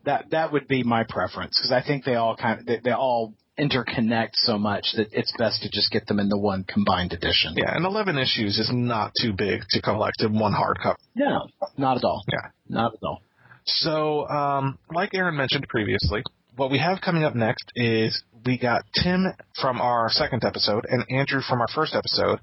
That 0.05 0.31
that 0.31 0.51
would 0.51 0.67
be 0.67 0.83
my 0.83 1.03
preference 1.03 1.57
because 1.59 1.71
I 1.71 1.85
think 1.85 2.05
they 2.05 2.15
all 2.15 2.35
kind 2.35 2.59
of 2.59 2.65
they, 2.65 2.79
they 2.83 2.91
all 2.91 3.33
interconnect 3.59 4.31
so 4.33 4.57
much 4.57 4.93
that 4.95 5.07
it's 5.11 5.33
best 5.37 5.61
to 5.61 5.69
just 5.69 5.91
get 5.91 6.07
them 6.07 6.19
in 6.19 6.29
the 6.29 6.37
one 6.37 6.63
combined 6.63 7.13
edition. 7.13 7.53
Yeah, 7.55 7.75
and 7.75 7.85
11 7.85 8.17
issues 8.17 8.57
is 8.57 8.71
not 8.73 9.11
too 9.21 9.33
big 9.33 9.61
to 9.69 9.81
collect 9.81 10.21
in 10.21 10.39
one 10.39 10.53
hardcover. 10.53 10.95
No, 11.13 11.47
not 11.77 11.97
at 11.97 12.03
all. 12.03 12.23
Yeah. 12.31 12.49
Not 12.67 12.93
at 12.93 13.03
all. 13.03 13.21
So, 13.65 14.27
um, 14.27 14.77
like 14.93 15.13
Aron 15.13 15.35
mentioned 15.35 15.67
previously, 15.69 16.23
what 16.55 16.71
we 16.71 16.79
have 16.79 17.01
coming 17.01 17.23
up 17.23 17.35
next 17.35 17.71
is 17.75 18.23
we 18.45 18.57
got 18.57 18.83
Tim 18.93 19.33
from 19.59 19.81
our 19.81 20.09
second 20.09 20.43
episode 20.43 20.85
and 20.89 21.05
Andrew 21.09 21.41
from 21.41 21.61
our 21.61 21.67
first 21.73 21.95
episode, 21.95 22.39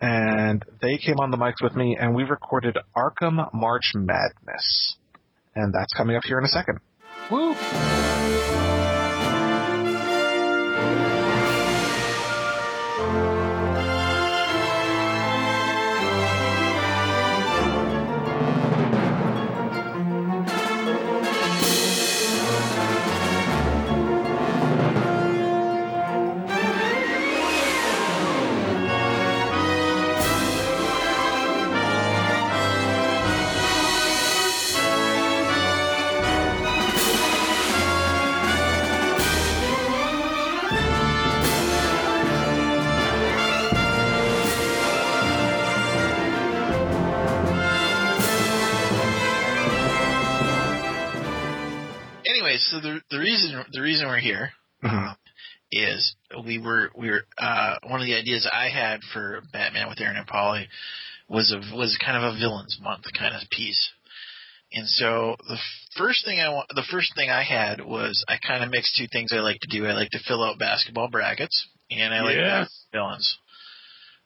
and 0.00 0.64
they 0.82 0.98
came 0.98 1.18
on 1.18 1.30
the 1.30 1.36
mics 1.36 1.62
with 1.62 1.74
me, 1.74 1.96
and 1.98 2.14
we 2.14 2.24
recorded 2.24 2.76
Arkham 2.96 3.52
March 3.54 3.92
Madness. 3.94 4.96
And 5.54 5.72
that's 5.72 5.92
coming 5.94 6.16
up 6.16 6.24
here 6.24 6.38
in 6.38 6.44
a 6.44 6.48
second. 6.48 6.80
Woo! 7.30 7.95
The 53.72 53.80
reason 53.80 54.06
we're 54.06 54.18
here 54.18 54.52
Mhm. 54.82 55.10
uh, 55.10 55.14
is 55.72 56.14
we 56.44 56.58
were 56.58 56.90
we 56.94 57.10
were 57.10 57.26
uh, 57.38 57.76
one 57.82 58.00
of 58.00 58.06
the 58.06 58.14
ideas 58.14 58.46
I 58.50 58.68
had 58.68 59.02
for 59.12 59.42
Batman 59.52 59.88
with 59.88 60.00
Aron 60.00 60.16
and 60.16 60.26
Paulie 60.26 60.68
was 61.28 61.52
a 61.52 61.58
was 61.74 61.96
kind 61.98 62.16
of 62.16 62.34
a 62.34 62.38
villains 62.38 62.78
month 62.80 63.04
kind 63.18 63.34
of 63.34 63.48
piece. 63.50 63.90
And 64.72 64.88
so 64.88 65.36
the 65.48 65.58
first 65.96 66.24
thing 66.24 66.40
I 66.40 66.48
want, 66.50 66.68
the 66.74 66.82
first 66.90 67.14
thing 67.14 67.30
I 67.30 67.42
had 67.42 67.80
was 67.80 68.24
I 68.28 68.36
kind 68.38 68.62
of 68.64 68.70
mixed 68.70 68.96
two 68.96 69.06
things 69.08 69.32
I 69.32 69.36
like 69.36 69.60
to 69.60 69.68
do. 69.68 69.86
I 69.86 69.92
like 69.92 70.10
to 70.10 70.18
fill 70.26 70.42
out 70.44 70.58
basketball 70.58 71.08
brackets, 71.08 71.66
and 71.90 72.12
I 72.12 72.20
like 72.20 72.36
to 72.36 72.50
have 72.50 72.68
villains. 72.92 73.38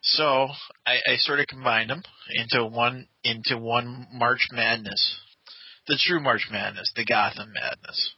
So 0.01 0.49
I, 0.85 0.99
I 1.07 1.15
sort 1.17 1.39
of 1.39 1.47
combined 1.47 1.89
them 1.91 2.03
into 2.31 2.65
one 2.65 3.07
into 3.23 3.57
one 3.57 4.07
March 4.11 4.47
Madness, 4.51 5.15
the 5.87 5.97
true 5.99 6.19
March 6.19 6.47
Madness, 6.51 6.91
the 6.95 7.05
Gotham 7.05 7.53
Madness. 7.53 8.13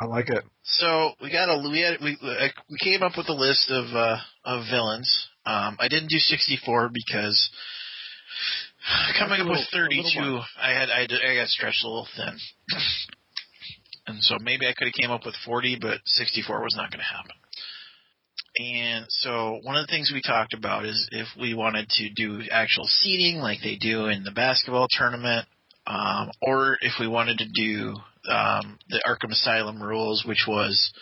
I 0.00 0.04
like 0.04 0.30
it. 0.30 0.44
So 0.62 1.12
we 1.20 1.32
got 1.32 1.48
a 1.48 1.68
we 1.68 1.80
had, 1.80 1.98
we 2.00 2.16
uh, 2.22 2.48
we 2.70 2.78
came 2.82 3.02
up 3.02 3.12
with 3.16 3.28
a 3.28 3.32
list 3.32 3.70
of 3.70 3.86
uh, 3.94 4.18
of 4.44 4.64
villains. 4.70 5.28
Um, 5.44 5.76
I 5.80 5.88
didn't 5.88 6.08
do 6.08 6.18
64 6.18 6.90
because 6.92 7.50
coming 9.18 9.40
up 9.40 9.48
with 9.48 9.66
32, 9.72 10.40
I 10.60 10.70
had 10.70 10.90
I, 10.90 11.02
I 11.02 11.34
got 11.36 11.48
stretched 11.48 11.84
a 11.84 11.88
little 11.88 12.06
thin, 12.16 12.38
and 14.06 14.22
so 14.22 14.36
maybe 14.40 14.66
I 14.66 14.72
could 14.72 14.86
have 14.86 14.94
came 14.94 15.10
up 15.10 15.26
with 15.26 15.34
40, 15.44 15.78
but 15.80 15.98
64 16.04 16.62
was 16.62 16.76
not 16.76 16.90
going 16.92 17.00
to 17.00 17.16
happen. 17.16 17.34
And 18.60 19.06
so 19.08 19.60
one 19.62 19.76
of 19.76 19.86
the 19.86 19.90
things 19.90 20.10
we 20.12 20.22
talked 20.22 20.52
about 20.52 20.84
is 20.84 21.08
if 21.12 21.28
we 21.40 21.54
wanted 21.54 21.88
to 21.90 22.10
do 22.10 22.42
actual 22.50 22.86
seating 22.86 23.38
like 23.38 23.58
they 23.62 23.76
do 23.76 24.06
in 24.06 24.24
the 24.24 24.32
basketball 24.32 24.86
tournament, 24.90 25.46
um, 25.86 26.30
or 26.42 26.76
if 26.80 26.94
we 27.00 27.08
wanted 27.08 27.38
to 27.38 27.46
do 27.54 27.94
um, 28.28 28.78
the 28.88 29.02
Arkham 29.06 29.32
Asylum 29.32 29.82
rules, 29.82 30.24
which 30.26 30.44
was 30.46 30.92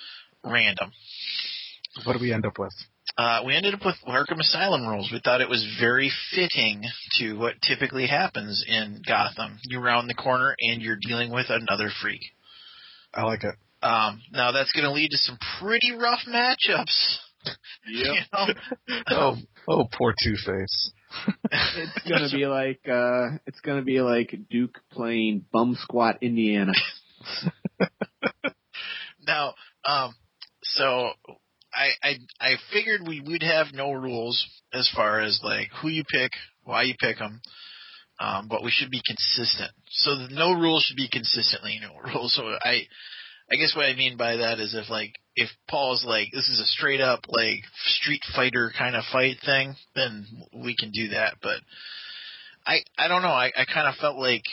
random. 0.45 0.93
What 2.05 2.15
do 2.15 2.19
we 2.21 2.33
end 2.33 2.47
up 2.47 2.59
with? 2.59 2.75
Uh, 3.17 3.43
we 3.47 3.55
ended 3.55 3.73
up 3.73 3.85
with 3.85 3.97
Arkham 4.07 4.41
Asylum 4.41 4.87
rules. 4.87 5.11
We 5.11 5.21
thought 5.23 5.41
it 5.41 5.49
was 5.49 5.67
very 5.81 6.11
fitting 6.35 6.83
to 7.19 7.35
what 7.35 7.55
typically 7.63 8.07
happens 8.07 8.65
in 8.67 9.01
Gotham. 9.07 9.59
You 9.65 9.81
round 9.81 10.11
the 10.11 10.15
corner 10.15 10.55
and 10.61 10.83
you're 10.83 10.99
dealing 11.01 11.31
with 11.33 11.47
another 11.49 11.91
freak. 12.03 12.21
I 13.15 13.23
like 13.23 13.45
it. 13.45 13.55
Um, 13.83 14.21
now 14.33 14.53
that's 14.53 14.73
going 14.73 14.85
to 14.85 14.93
lead 14.93 15.11
to 15.11 15.19
some 15.19 15.39
pretty 15.61 15.93
rough 15.93 16.21
matchups. 16.29 17.19
You 17.87 18.15
know? 18.33 18.47
Oh, 19.09 19.37
oh, 19.69 19.85
poor 19.97 20.13
Two 20.21 20.35
Face. 20.35 20.93
It's 21.53 22.09
gonna 22.09 22.29
be 22.33 22.47
like 22.47 22.81
uh 22.89 23.39
it's 23.47 23.61
gonna 23.61 23.83
be 23.83 24.01
like 24.01 24.35
Duke 24.51 24.81
playing 24.91 25.45
bum 25.53 25.77
squat 25.81 26.19
Indiana. 26.23 26.73
Now, 29.27 29.55
um, 29.85 30.15
so 30.63 31.11
I, 31.75 31.91
I 32.03 32.15
I 32.41 32.55
figured 32.73 33.07
we 33.07 33.21
would 33.21 33.43
have 33.43 33.69
no 33.73 33.93
rules 33.93 34.47
as 34.73 34.91
far 34.95 35.21
as 35.21 35.41
like 35.43 35.69
who 35.81 35.89
you 35.89 36.05
pick, 36.05 36.31
why 36.65 36.83
you 36.83 36.95
pick 36.99 37.19
them, 37.19 37.41
um, 38.21 38.49
but 38.49 38.63
we 38.63 38.71
should 38.71 38.91
be 38.91 39.03
consistent. 39.05 39.73
So 39.91 40.17
the 40.17 40.29
no 40.31 40.53
rules 40.53 40.85
should 40.85 40.97
be 40.97 41.09
consistently 41.11 41.81
no 41.83 41.99
rules. 42.15 42.35
So 42.35 42.45
I 42.45 42.83
I 43.51 43.57
guess 43.57 43.75
what 43.75 43.87
I 43.87 43.95
mean 43.95 44.17
by 44.17 44.37
that 44.37 44.61
is 44.61 44.75
if 44.75 44.89
like 44.89 45.15
if 45.35 45.51
Paul's 45.69 46.05
like 46.07 46.29
this 46.33 46.49
is 46.49 46.61
a 46.61 46.67
straight 46.67 47.01
up 47.01 47.21
like 47.29 47.63
Street 47.85 48.23
Fighter 48.35 48.73
kind 48.79 48.95
of 48.95 49.05
fight 49.13 49.39
thing, 49.45 49.75
then 49.95 50.27
we 50.55 50.77
can 50.77 50.93
do 50.93 51.09
that. 51.09 51.35
But 51.43 51.59
I 52.65 52.79
I 52.97 53.09
don't 53.09 53.23
know. 53.23 53.29
I 53.29 53.51
I 53.57 53.65
kind 53.65 53.89
of 53.89 53.97
felt 53.97 54.17
like 54.17 54.45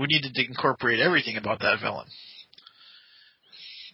we 0.00 0.06
needed 0.08 0.34
to 0.34 0.44
incorporate 0.46 1.00
everything 1.00 1.36
about 1.36 1.60
that 1.60 1.78
villain. 1.80 2.06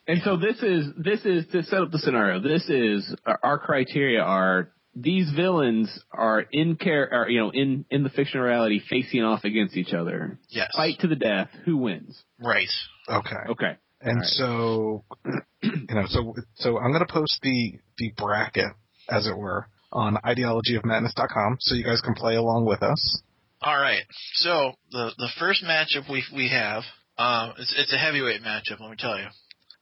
And 0.07 0.23
so 0.23 0.37
this 0.37 0.63
is 0.63 0.87
this 0.97 1.25
is 1.25 1.47
to 1.51 1.65
set 1.65 1.81
up 1.81 1.91
the 1.91 1.99
scenario. 1.99 2.41
This 2.41 2.69
is 2.69 3.13
our, 3.27 3.41
our 3.43 3.59
criteria 3.59 4.21
are 4.21 4.71
these 4.95 5.31
villains 5.35 5.91
are 6.13 6.45
in 6.53 6.77
care 6.77 7.13
are 7.13 7.29
you 7.29 7.41
know 7.41 7.51
in 7.51 7.85
in 7.91 8.05
the 8.05 8.09
fictional 8.09 8.47
reality 8.47 8.81
facing 8.89 9.23
off 9.23 9.43
against 9.43 9.77
each 9.77 9.93
other. 9.93 10.39
Yes. 10.49 10.71
Fight 10.77 11.01
to 11.01 11.09
the 11.09 11.17
death. 11.17 11.49
Who 11.65 11.79
wins? 11.79 12.23
Right. 12.39 12.69
Okay. 13.09 13.37
Okay. 13.51 13.77
And 14.01 14.19
All 14.19 14.21
right. 14.21 14.27
so, 14.27 15.05
you 15.63 15.95
know, 15.95 16.05
so 16.07 16.35
so 16.55 16.79
I'm 16.79 16.93
going 16.93 17.05
to 17.05 17.13
post 17.13 17.41
the 17.43 17.73
the 17.99 18.13
bracket, 18.17 18.73
as 19.11 19.27
it 19.27 19.37
were, 19.37 19.67
on 19.91 20.17
ideologyofmadness.com, 20.25 21.57
so 21.61 21.75
you 21.75 21.83
guys 21.83 22.01
can 22.01 22.15
play 22.15 22.37
along 22.37 22.67
with 22.67 22.83
us. 22.83 23.23
All 23.63 23.79
right. 23.79 24.03
So 24.35 24.73
the 24.91 25.13
the 25.17 25.29
first 25.39 25.65
matchup 25.65 26.11
we 26.11 26.23
we 26.35 26.49
have, 26.49 26.83
um, 27.19 27.55
it's 27.59 27.75
it's 27.77 27.93
a 27.93 27.99
heavyweight 27.99 28.43
matchup. 28.43 28.81
Let 28.81 28.91
me 28.91 28.97
tell 28.99 29.19
you, 29.19 29.27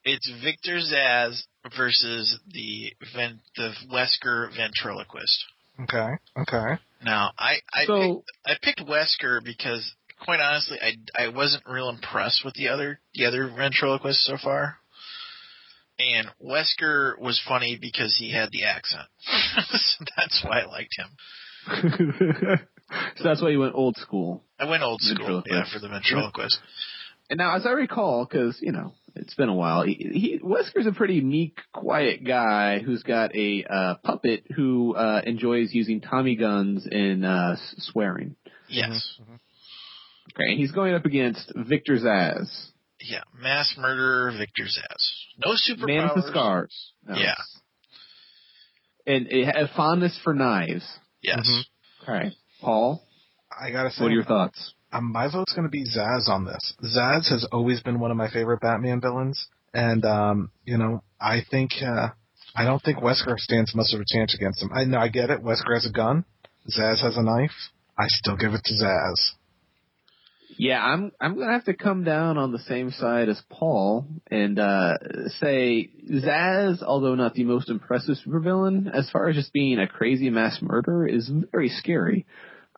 it's 0.05 0.31
Victor 0.43 0.79
Zsasz 0.79 1.43
versus 1.77 2.39
the 2.47 2.93
Ven- 3.15 3.41
the 3.57 3.73
Wesker 3.93 4.55
ventriloquist. 4.57 5.45
Okay. 5.83 6.11
Okay. 6.39 6.81
Now 7.05 7.33
I 7.39 7.57
I 7.73 7.87
so 7.87 7.99
picked, 8.01 8.31
I 8.47 8.53
picked 8.63 8.89
Wesker 8.89 9.43
because 9.45 9.93
quite 10.21 10.41
honestly, 10.41 10.79
I 10.81 11.25
I 11.25 11.29
wasn't 11.29 11.65
real 11.67 11.89
impressed 11.89 12.45
with 12.45 12.55
the 12.55 12.69
other 12.69 13.01
the 13.15 13.27
other 13.27 13.51
ventriloquist 13.55 14.23
so 14.23 14.37
far. 14.43 14.79
And 15.99 16.29
Wesker 16.45 17.19
was 17.21 17.41
funny 17.47 17.79
because 17.81 18.17
he 18.19 18.33
had 18.33 18.51
the 18.51 18.65
accent. 18.65 19.07
so 19.71 20.05
that's 20.17 20.45
why 20.45 20.61
I 20.61 20.67
liked 20.67 20.97
him. 20.97 22.59
so 23.17 23.25
that's 23.25 23.43
why 23.43 23.51
you 23.51 23.61
went 23.61 23.75
old 23.75 23.97
school. 23.97 24.43
I 24.59 24.69
went 24.69 24.83
old 24.83 25.01
school, 25.01 25.43
Ventriloquist. 25.43 25.53
yeah, 25.53 25.73
for 25.73 25.81
the 25.81 25.89
ventriloquist. 25.89 26.59
And 27.31 27.39
now, 27.39 27.57
as 27.57 27.67
I 27.67 27.71
recall, 27.71 28.27
because 28.27 28.59
you 28.61 28.73
know 28.73 28.93
it's 29.15 29.35
been 29.35 29.49
a 29.49 29.55
while, 29.55 29.83
he, 29.83 29.95
he 29.95 30.41
Wesker's 30.43 30.87
a 30.87 30.93
pretty 30.93 31.21
meek, 31.21 31.59
quiet 31.73 32.25
guy 32.25 32.81
who's 32.81 33.03
got 33.03 33.35
a 33.35 33.65
uh, 33.69 33.95
puppet 34.05 34.45
who 34.55 34.95
uh, 34.95 35.23
enjoys 35.25 35.73
using 35.73 36.01
Tommy 36.01 36.37
guns 36.37 36.87
and 36.91 37.25
uh, 37.25 37.57
swearing. 37.79 38.37
Yes. 38.69 39.19
Okay, 39.21 40.51
and 40.51 40.59
he's 40.59 40.73
going 40.73 40.95
up 40.95 41.05
against 41.07 41.53
Victor 41.55 41.97
Zsasz, 41.97 42.71
Yeah. 43.01 43.23
Mass 43.41 43.75
murderer 43.79 44.33
Victor 44.37 44.65
Zsasz. 44.65 45.45
No 45.45 45.53
superpowers. 45.53 45.87
man 45.87 46.11
with 46.15 46.25
the 46.25 46.31
scars. 46.31 46.93
No. 47.07 47.17
Yeah. 47.17 47.35
and 49.07 49.27
it 49.31 49.45
had 49.47 49.71
fondness 49.77 50.19
for 50.25 50.35
knives. 50.35 50.85
Yes. 51.23 51.47
Mhm. 51.47 51.63
Okay, 52.03 52.37
Paul, 52.65 53.05
I 53.51 53.71
gotta 53.71 53.91
say, 53.91 54.03
what 54.03 54.11
are 54.11 54.15
your 54.15 54.25
thoughts? 54.25 54.75
um, 54.95 55.11
my 55.13 55.31
vote's 55.31 55.53
going 55.53 55.65
to 55.65 55.71
be 55.71 55.85
Zsasz 55.85 56.29
on 56.29 56.45
this. 56.45 56.75
Zsasz 56.83 57.31
has 57.31 57.47
always 57.51 57.81
been 57.81 57.99
one 57.99 58.11
of 58.11 58.17
my 58.17 58.31
favorite 58.31 58.61
Batman 58.61 59.01
villains, 59.01 59.49
and 59.73 60.05
um, 60.05 60.51
you 60.65 60.79
know, 60.79 61.03
I 61.21 61.41
think 61.51 61.73
uh, 61.85 62.09
I 62.55 62.65
don't 62.65 62.83
think 62.83 62.99
Wesker 62.99 63.39
stands 63.39 63.75
much 63.75 63.93
of 63.93 64.01
a 64.01 64.05
chance 64.07 64.35
against 64.35 64.63
him. 64.63 64.71
I 64.73 64.85
know 64.85 64.99
I 64.99 65.09
get 65.09 65.31
it. 65.31 65.43
Wesker 65.43 65.75
has 65.75 65.87
a 65.87 65.93
gun. 65.93 66.25
Zsasz 66.71 67.03
has 67.03 67.17
a 67.17 67.23
knife. 67.23 67.51
I 67.99 68.07
still 68.07 68.37
give 68.37 68.53
it 68.53 68.63
to 68.65 68.75
Zsasz. 68.75 69.33
Yeah, 70.57 70.81
I'm 70.81 71.11
I'm 71.21 71.37
gonna 71.37 71.53
have 71.53 71.65
to 71.65 71.75
come 71.75 72.05
down 72.05 72.39
on 72.39 72.53
the 72.53 72.61
same 72.61 72.93
side 72.93 73.29
as 73.29 73.43
Paul 73.51 74.07
and 74.31 74.61
uh 74.61 74.99
say 75.41 75.91
Zsasz, 76.09 76.83
although 76.85 77.17
not 77.17 77.35
the 77.35 77.43
most 77.43 77.69
impressive 77.69 78.17
supervillain, 78.25 78.89
as 78.95 79.11
far 79.11 79.29
as 79.29 79.35
just 79.35 79.53
being 79.53 79.81
a 79.81 79.89
crazy 79.89 80.31
mass 80.31 80.63
murderer, 80.63 81.09
is 81.09 81.29
very 81.51 81.69
scary. 81.69 82.27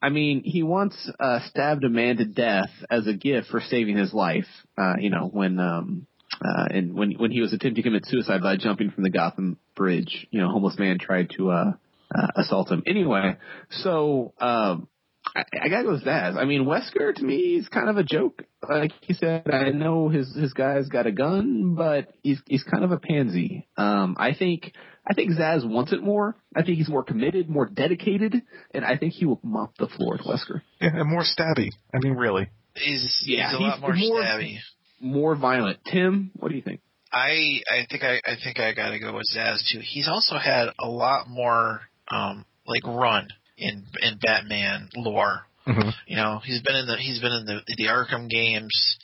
I 0.03 0.11
mean, 0.11 0.43
he 0.45 0.63
once 0.63 0.95
uh 1.19 1.41
stabbed 1.49 1.85
a 1.85 1.89
man 1.89 2.19
to 2.19 2.25
death 2.25 2.71
as 2.91 3.07
a 3.07 3.15
gift 3.15 3.49
for 3.49 3.61
saving 3.61 3.97
his 3.97 4.13
life. 4.13 4.47
Uh, 4.77 4.95
you 4.99 5.11
know, 5.11 5.29
when 5.33 5.59
um 5.59 6.07
uh 6.45 6.67
and 6.71 6.95
when 6.95 7.13
when 7.13 7.31
he 7.31 7.41
was 7.41 7.53
attempting 7.53 7.83
to 7.83 7.83
commit 7.83 8.07
suicide 8.07 8.43
by 8.43 8.57
jumping 8.57 8.91
from 8.91 9.05
the 9.05 9.11
Gotham 9.11 9.59
Bridge, 9.75 10.27
you 10.31 10.41
know, 10.41 10.49
homeless 10.49 10.79
man 10.79 10.99
tried 10.99 11.31
to 11.37 11.51
uh, 11.51 11.73
uh 12.15 12.27
assault 12.37 12.71
him. 12.71 12.83
Anyway, 12.87 13.37
so 13.71 14.33
um 14.39 14.89
I, 15.35 15.45
I 15.63 15.69
gotta 15.69 15.85
go 15.85 15.93
with 15.93 16.05
Zsasz. 16.05 16.37
I 16.37 16.45
mean, 16.45 16.65
Wesker 16.65 17.15
to 17.15 17.25
me 17.25 17.57
is 17.57 17.69
kind 17.69 17.89
of 17.89 17.97
a 17.97 18.05
joke. 18.05 18.45
Like 18.69 18.93
he 19.01 19.15
said, 19.15 19.51
I 19.53 19.71
know 19.71 20.09
his 20.09 20.35
his 20.35 20.53
guy's 20.53 20.89
got 20.89 21.07
a 21.07 21.13
gun, 21.13 21.75
but 21.75 22.09
he's 22.23 22.41
he's 22.47 22.63
kind 22.63 22.85
of 22.85 22.93
a 22.93 22.99
pansy. 22.99 23.67
Um, 23.77 24.17
I 24.19 24.35
think 24.35 24.73
I 25.09 25.15
think 25.15 25.31
Zsasz 25.33 25.69
wants 25.69 25.93
it 25.93 26.03
more. 26.03 26.35
I 26.55 26.63
think 26.63 26.79
he's 26.79 26.89
more 26.89 27.05
committed, 27.05 27.49
more 27.49 27.67
dedicated, 27.67 28.43
and 28.75 28.85
I 28.85 28.97
think 28.97 29.13
he 29.15 29.25
will 29.25 29.39
mop 29.43 29.77
the 29.79 29.87
floor 29.89 30.13
with 30.19 30.23
Wesker. 30.27 30.63
Yeah, 30.81 30.91
and 30.99 31.09
more 31.09 31.23
stabby. 31.23 31.71
I 31.95 31.99
mean, 32.01 32.15
really. 32.15 32.49
He's, 32.75 33.23
Yeah, 33.27 33.47
he's 33.51 33.55
a 33.55 33.59
he's 33.59 33.69
lot 33.69 33.81
more, 33.81 33.95
more- 33.95 34.23
stabby. 34.23 34.59
More 35.01 35.37
violent. 35.37 35.79
Tim, 35.91 36.31
what 36.35 36.49
do 36.51 36.57
you 36.57 36.63
think? 36.63 36.81
I 37.13 37.61
I 37.71 37.87
think 37.89 38.03
I 38.03 38.21
I 38.27 38.35
think 38.43 38.59
I 38.59 38.73
got 38.75 38.91
to 38.91 38.99
go 38.99 39.15
with 39.15 39.25
Zsasz 39.35 39.63
too. 39.71 39.81
He's 39.81 40.09
also 40.09 40.37
had 40.39 40.69
a 40.79 40.89
lot 40.89 41.29
more 41.29 41.83
um 42.11 42.45
like 42.67 42.85
run 42.87 43.29
in 43.57 43.85
in 44.03 44.19
Batman 44.21 44.89
lore. 44.97 45.47
Mhm. 45.67 45.93
You 46.07 46.17
know, 46.17 46.41
he's 46.45 46.63
been 46.63 46.77
in 46.77 46.87
the 46.87 46.97
he's 46.97 47.21
been 47.21 47.33
in 47.33 47.45
the 47.47 47.61
the 47.77 47.85
Arkham 47.87 48.29
games. 48.29 48.99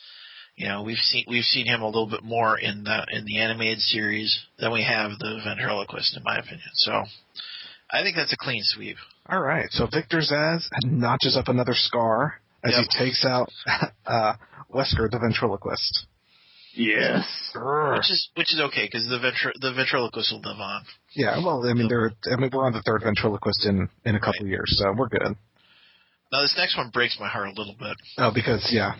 You 0.57 0.69
know, 0.69 0.83
we've 0.83 0.99
seen 0.99 1.25
we've 1.29 1.45
seen 1.45 1.67
him 1.67 1.81
a 1.83 1.87
little 1.87 2.07
bit 2.09 2.23
more 2.23 2.59
in 2.59 2.85
the 2.85 3.07
in 3.11 3.25
the 3.25 3.39
animated 3.41 3.81
series 3.81 4.45
than 4.59 4.71
we 4.73 4.85
have 4.85 5.19
the 5.19 5.41
ventriloquist, 5.45 6.17
in 6.17 6.23
my 6.25 6.39
opinion. 6.39 6.69
So, 6.75 6.93
I 7.91 8.03
think 8.03 8.17
that's 8.17 8.33
a 8.33 8.37
clean 8.37 8.63
sweep. 8.63 8.97
All 9.29 9.41
right, 9.41 9.67
so 9.71 9.87
Victor 9.87 10.19
Zsasz 10.19 10.65
notches 10.85 11.37
up 11.37 11.49
another 11.49 11.75
scar 11.75 12.35
as 12.65 12.73
Yep. 12.77 12.87
he 12.91 12.99
takes 13.05 13.25
out 13.25 13.49
uh, 14.07 14.35
Wesker, 14.73 15.11
the 15.11 15.19
ventriloquist. 15.21 16.07
Yes. 16.75 17.25
Grr. 17.55 17.97
Which 17.97 18.11
is 18.11 18.29
which 18.35 18.53
is 18.53 18.61
okay 18.61 18.87
because 18.87 19.07
the 19.09 19.19
ventri- 19.19 19.59
the 19.61 19.73
ventriloquist 19.75 20.33
will 20.33 20.41
live 20.41 20.59
on. 20.61 20.83
Yeah, 21.15 21.37
well, 21.45 21.67
I 21.69 21.75
mean, 21.75 21.89
they're, 21.89 22.13
I 22.31 22.37
mean, 22.37 22.51
we're 22.53 22.65
on 22.67 22.73
the 22.73 22.83
third 22.83 23.03
ventriloquist 23.05 23.65
in 23.67 23.89
in 24.05 24.15
a 24.17 24.21
couple 24.21 24.47
years, 24.47 24.75
so 24.79 24.93
we're 24.97 25.09
good. 25.09 25.37
Now 26.33 26.41
this 26.41 26.55
next 26.57 26.77
one 26.79 26.89
breaks 26.91 27.19
my 27.21 27.29
heart 27.29 27.49
a 27.49 27.53
little 27.61 27.77
bit. 27.79 27.97
Oh, 28.19 28.31
because 28.35 28.71
yeah, 28.73 28.95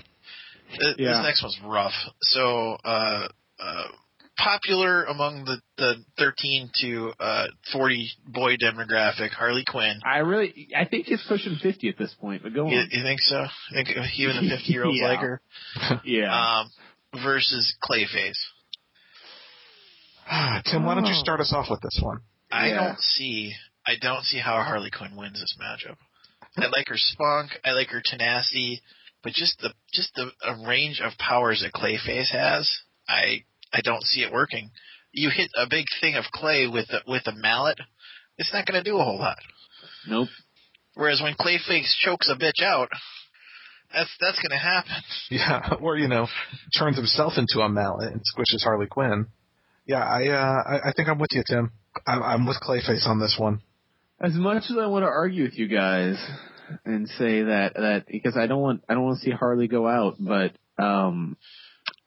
Th- 0.81 0.97
Yeah. 0.99 1.13
This 1.19 1.23
next 1.23 1.43
one's 1.43 1.61
rough. 1.65 1.93
So, 2.23 2.77
uh, 2.85 3.29
uh, 3.61 3.85
popular 4.39 5.05
among 5.05 5.45
the, 5.45 5.61
the 5.77 5.95
13 6.19 6.71
to 6.81 7.13
uh, 7.21 7.47
40 7.73 8.11
boy 8.27 8.57
demographic, 8.57 9.31
Harley 9.31 9.65
Quinn. 9.69 10.01
I 10.05 10.19
really, 10.19 10.69
I 10.77 10.85
think 10.87 11.07
he's 11.07 11.23
pushing 11.29 11.57
fifty 11.63 11.89
at 11.89 11.99
this 11.99 12.15
point. 12.21 12.43
But 12.43 12.55
go 12.55 12.69
You, 12.69 12.79
on. 12.79 12.89
you 12.91 13.03
think 13.03 13.21
so? 13.21 13.37
I 13.37 13.49
think 13.85 13.89
even 14.17 14.37
the 14.49 14.51
50 14.57 14.73
year 14.73 14.85
olds 14.85 14.99
Yeah. 15.01 15.09
like 15.09 15.21
her? 15.21 15.41
yeah. 16.05 16.61
Um, 16.61 16.71
versus 17.23 17.75
Clayface. 17.85 18.39
Tim, 20.71 20.85
why 20.85 20.95
don't 20.95 21.05
you 21.05 21.13
Oh. 21.15 21.23
start 21.23 21.41
us 21.41 21.53
off 21.53 21.67
with 21.71 21.81
this 21.83 21.99
one? 22.03 22.21
I 22.51 22.69
Yeah. 22.69 22.87
don't 22.89 23.01
see, 23.01 23.53
I 23.87 23.97
don't 24.01 24.25
see 24.25 24.39
how 24.39 24.63
Harley 24.63 24.91
Quinn 24.91 25.17
wins 25.17 25.41
this 25.41 25.57
matchup. 25.61 25.97
I 26.57 26.67
like 26.67 26.89
her 26.89 26.97
spunk, 26.97 27.51
I 27.65 27.73
like 27.73 27.89
her 27.89 28.03
tenacity, 28.05 28.83
but 29.23 29.33
just 29.33 29.61
the 29.61 29.73
just 29.93 30.15
the 30.15 30.31
a 30.45 30.67
range 30.67 31.01
of 31.01 31.13
powers 31.19 31.65
that 31.65 31.79
Clayface 31.79 32.31
has, 32.33 32.71
I 33.09 33.45
I 33.73 33.81
don't 33.83 34.03
see 34.03 34.23
it 34.23 34.33
working. 34.33 34.71
You 35.13 35.31
hit 35.31 35.51
a 35.57 35.67
big 35.69 35.87
thing 36.01 36.15
of 36.15 36.25
clay 36.33 36.67
with 36.67 36.89
a, 36.91 37.01
with 37.07 37.27
a 37.27 37.33
mallet, 37.35 37.79
it's 38.39 38.53
not 38.53 38.67
going 38.67 38.83
to 38.83 38.91
do 38.91 38.97
a 38.99 39.05
whole 39.05 39.19
lot. 39.19 39.39
nope. 40.09 40.29
Whereas 40.95 41.21
when 41.23 41.35
Clayface 41.35 41.93
chokes 42.01 42.31
a 42.31 42.37
bitch 42.37 42.63
out, 42.63 42.89
that's 43.93 44.11
that's 44.21 44.41
going 44.41 44.51
to 44.51 44.59
happen. 44.59 44.93
Yeah, 45.31 45.77
or 45.81 45.97
you 45.97 46.09
know, 46.09 46.27
turns 46.79 46.97
himself 46.97 47.35
into 47.37 47.61
a 47.61 47.69
mallet 47.69 48.13
and 48.13 48.21
squishes 48.21 48.63
Harley 48.63 48.87
Quinn. 48.87 49.27
Yeah, 49.87 50.05
I 50.05 50.29
uh, 50.29 50.63
I, 50.67 50.89
I 50.89 50.93
think 50.93 51.09
I'm 51.09 51.19
with 51.19 51.31
you, 51.33 51.43
Tim. 51.47 51.73
I'm, 52.07 52.23
I'm 52.23 52.47
with 52.47 52.59
Clayface 52.61 53.07
on 53.07 53.19
this 53.19 53.37
one. 53.39 53.63
As 54.21 54.35
much 54.35 54.65
as 54.71 54.77
I 54.79 54.87
want 54.87 55.05
to 55.05 55.09
argue 55.09 55.45
with 55.45 55.59
you 55.59 55.69
guys 55.69 56.17
and 56.85 57.09
say 57.09 57.43
that 57.43 57.75
that 57.75 58.05
because 58.11 58.37
I 58.37 58.47
don't 58.47 58.61
want 58.61 58.85
I 58.89 58.95
don't 58.95 59.05
want 59.05 59.19
to 59.19 59.25
see 59.25 59.31
Harley 59.31 59.69
go 59.69 59.87
out, 59.89 60.17
but 60.19 60.53
um, 60.79 61.37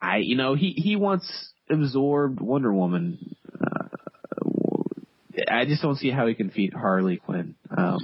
I 0.01 0.17
you 0.17 0.35
know 0.35 0.55
he 0.55 0.71
he 0.71 0.95
once 0.95 1.25
absorbed 1.69 2.39
Wonder 2.41 2.73
Woman. 2.73 3.35
Uh, 3.53 3.87
I 5.49 5.65
just 5.65 5.81
don't 5.81 5.97
see 5.97 6.11
how 6.11 6.27
he 6.27 6.33
can 6.35 6.51
beat 6.55 6.73
Harley 6.73 7.17
Quinn. 7.17 7.55
Um, 7.75 7.99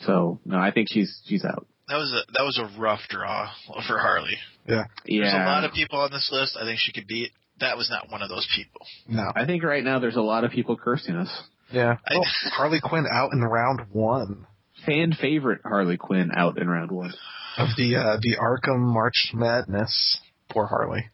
so 0.00 0.40
no, 0.44 0.58
I 0.58 0.70
think 0.70 0.88
she's 0.90 1.20
she's 1.26 1.44
out. 1.44 1.66
That 1.88 1.96
was 1.96 2.12
a 2.12 2.32
that 2.32 2.42
was 2.44 2.58
a 2.58 2.80
rough 2.80 3.00
draw 3.08 3.50
for 3.86 3.98
Harley. 3.98 4.36
Yeah, 4.66 4.84
yeah. 5.04 5.22
There's 5.22 5.34
a 5.34 5.38
lot 5.46 5.64
of 5.64 5.72
people 5.72 5.98
on 5.98 6.10
this 6.12 6.28
list 6.32 6.56
I 6.60 6.64
think 6.64 6.78
she 6.78 6.92
could 6.92 7.08
beat. 7.08 7.32
That 7.60 7.76
was 7.76 7.90
not 7.90 8.10
one 8.10 8.22
of 8.22 8.28
those 8.28 8.48
people. 8.56 8.86
No. 9.08 9.30
I 9.34 9.44
think 9.44 9.62
right 9.64 9.82
now 9.84 9.98
there's 9.98 10.16
a 10.16 10.22
lot 10.22 10.44
of 10.44 10.50
people 10.50 10.76
cursing 10.76 11.16
us. 11.16 11.28
Yeah. 11.72 11.96
I- 12.08 12.14
Well, 12.14 12.24
Harley 12.52 12.80
Quinn 12.80 13.06
out 13.10 13.32
in 13.32 13.40
round 13.40 13.82
one 13.92 14.46
Fan 14.86 15.12
favorite 15.12 15.60
Harley 15.64 15.96
Quinn 15.96 16.30
out 16.34 16.58
in 16.58 16.68
round 16.68 16.90
one. 16.90 17.12
of 17.58 17.68
the 17.76 17.96
uh, 17.96 18.16
the 18.20 18.36
Arkham 18.36 18.80
March 18.80 19.32
Madness. 19.34 20.18
Poor 20.48 20.66
Harley. 20.66 21.04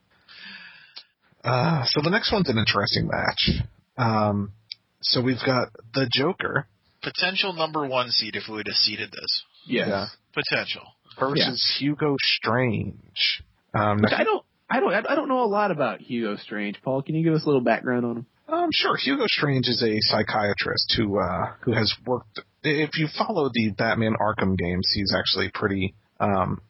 Uh, 1.45 1.85
so 1.87 2.01
the 2.03 2.11
next 2.11 2.33
one's 2.33 2.49
an 2.49 2.59
interesting 2.59 3.09
match. 3.09 3.63
Um, 3.97 4.53
so 5.01 5.21
we've 5.23 5.43
got 5.45 5.69
the 5.95 6.09
Joker 6.11 6.67
Potential 7.03 7.53
number 7.53 7.87
one 7.87 8.11
seed 8.11 8.35
if 8.35 8.45
we 8.49 8.57
would 8.57 8.67
have 8.67 8.75
seeded 8.75 9.13
this. 9.13 9.45
Yes. 9.67 9.89
Yeah. 9.89 10.07
Potential. 10.35 10.83
versus 11.19 11.77
Hugo 11.79 12.17
Strange. 12.21 13.43
Um, 13.75 13.99
Which 14.03 14.13
I 14.13 14.25
don't 14.25 14.45
I 14.69 14.81
don't 14.81 14.93
I 14.93 15.15
don't 15.15 15.29
know 15.29 15.45
a 15.45 15.47
lot 15.47 15.71
about 15.71 16.01
Hugo 16.01 16.37
Strange. 16.37 16.81
Paul, 16.83 17.03
can 17.03 17.15
you 17.15 17.23
give 17.23 17.35
us 17.35 17.45
a 17.45 17.47
little 17.47 17.61
background 17.61 18.05
on 18.05 18.17
him? 18.19 18.27
Um, 18.49 18.71
sure. 18.73 18.97
Hugo 18.97 19.25
Strange 19.27 19.67
is 19.69 19.83
a 19.83 19.99
psychiatrist 20.01 20.95
who 20.97 21.19
uh, 21.19 21.55
who 21.63 21.73
has 21.73 21.93
worked. 22.07 22.41
If 22.63 22.97
you 22.97 23.09
follow 23.17 23.51
the 23.53 23.71
Batman 23.77 24.15
Arkham 24.21 24.57
games, 24.57 24.89
he's 24.95 25.13
actually 25.17 25.51
pretty 25.53 25.95
um, 26.21 26.61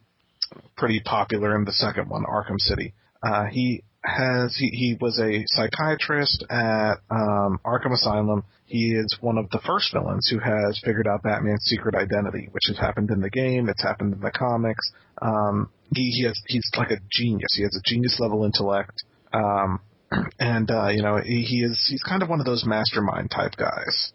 pretty 0.76 1.00
popular 1.00 1.54
in 1.54 1.64
the 1.64 1.72
second 1.72 2.08
one, 2.08 2.24
Arkham 2.24 2.58
City. 2.58 2.94
Uh, 3.22 3.44
he 3.44 3.82
has 4.02 4.56
he, 4.56 4.68
he 4.68 4.96
was 5.00 5.18
a 5.18 5.44
psychiatrist 5.46 6.44
at 6.48 6.94
um, 7.10 7.60
Arkham 7.64 7.92
Asylum. 7.92 8.44
He 8.64 8.92
is 8.92 9.16
one 9.20 9.38
of 9.38 9.50
the 9.50 9.60
first 9.66 9.92
villains 9.92 10.28
who 10.30 10.38
has 10.38 10.80
figured 10.84 11.06
out 11.06 11.22
Batman's 11.22 11.64
secret 11.64 11.94
identity, 11.94 12.48
which 12.52 12.64
has 12.68 12.78
happened 12.78 13.10
in 13.10 13.20
the 13.20 13.30
game. 13.30 13.68
It's 13.68 13.82
happened 13.82 14.14
in 14.14 14.20
the 14.20 14.30
comics. 14.30 14.92
Um, 15.20 15.70
he, 15.94 16.10
he 16.10 16.24
has 16.24 16.40
he's 16.46 16.68
like 16.76 16.90
a 16.90 16.98
genius. 17.10 17.54
He 17.54 17.62
has 17.62 17.76
a 17.76 17.82
genius 17.84 18.18
level 18.18 18.44
intellect. 18.44 19.04
Um, 19.32 19.80
and 20.38 20.70
uh, 20.70 20.88
you 20.88 21.02
know 21.02 21.18
he, 21.18 21.42
he 21.42 21.62
is 21.62 21.86
he's 21.90 22.02
kind 22.02 22.22
of 22.22 22.28
one 22.28 22.40
of 22.40 22.46
those 22.46 22.64
mastermind 22.64 23.30
type 23.30 23.56
guys. 23.56 24.12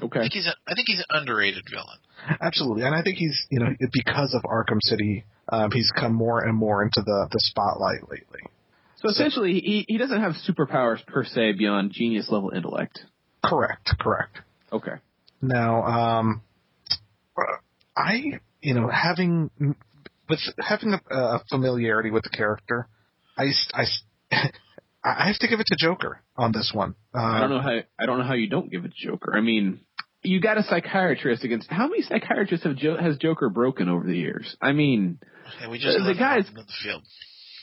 Okay. 0.00 0.20
I 0.20 0.22
think 0.22 0.32
he's 0.32 0.46
a, 0.46 0.54
I 0.66 0.74
think 0.74 0.86
he's 0.86 1.00
an 1.00 1.06
underrated 1.10 1.64
villain. 1.70 1.98
Absolutely, 2.40 2.84
and 2.84 2.94
I 2.94 3.02
think 3.02 3.16
he's 3.16 3.46
you 3.50 3.60
know 3.60 3.68
because 3.92 4.34
of 4.34 4.42
Arkham 4.42 4.78
City 4.80 5.24
Um, 5.50 5.70
he's 5.70 5.90
come 5.90 6.14
more 6.14 6.44
and 6.44 6.56
more 6.56 6.82
into 6.82 7.00
the 7.00 7.28
the 7.30 7.40
spotlight 7.40 8.02
lately. 8.10 8.40
So 8.96 9.08
essentially, 9.08 9.54
he 9.54 9.84
he 9.88 9.98
doesn't 9.98 10.20
have 10.20 10.32
superpowers 10.46 11.04
per 11.06 11.24
se 11.24 11.52
beyond 11.52 11.92
genius 11.92 12.28
level 12.30 12.52
intellect. 12.54 13.00
Correct, 13.44 13.88
correct. 14.00 14.38
Okay. 14.72 14.96
Now, 15.40 15.84
um, 15.84 16.42
I, 17.96 18.40
you 18.60 18.74
know, 18.74 18.88
having 18.88 19.50
with 20.28 20.40
having 20.58 20.94
a, 20.94 21.14
a 21.14 21.44
familiarity 21.48 22.10
with 22.10 22.24
the 22.24 22.30
character, 22.30 22.88
I, 23.36 23.52
I, 23.72 23.84
I 25.04 25.28
have 25.28 25.38
to 25.38 25.48
give 25.48 25.60
it 25.60 25.66
to 25.68 25.76
Joker 25.78 26.22
on 26.36 26.52
this 26.52 26.70
one. 26.74 26.94
Uh, 27.14 27.18
I 27.18 27.40
don't 27.40 27.50
know 27.50 27.60
how 27.60 27.78
I 27.98 28.06
don't 28.06 28.18
know 28.18 28.24
how 28.24 28.34
you 28.34 28.48
don't 28.48 28.70
give 28.70 28.84
it 28.84 28.92
to 28.98 29.06
Joker. 29.08 29.32
I 29.36 29.40
mean, 29.40 29.80
you 30.22 30.40
got 30.40 30.58
a 30.58 30.62
psychiatrist 30.64 31.44
against 31.44 31.70
how 31.70 31.86
many 31.88 32.02
psychiatrists 32.02 32.66
have 32.66 32.76
jo- 32.76 32.96
has 32.96 33.16
Joker 33.18 33.48
broken 33.48 33.88
over 33.88 34.04
the 34.06 34.16
years? 34.16 34.56
I 34.60 34.72
mean, 34.72 35.18
Yeah, 35.60 35.68
we 35.70 35.78
just 35.78 35.96
The 35.98 36.04
left 36.04 36.18
guys- 36.18 36.48
him 36.48 36.56
in 36.58 36.66
the 36.66 36.72
field. 36.82 37.02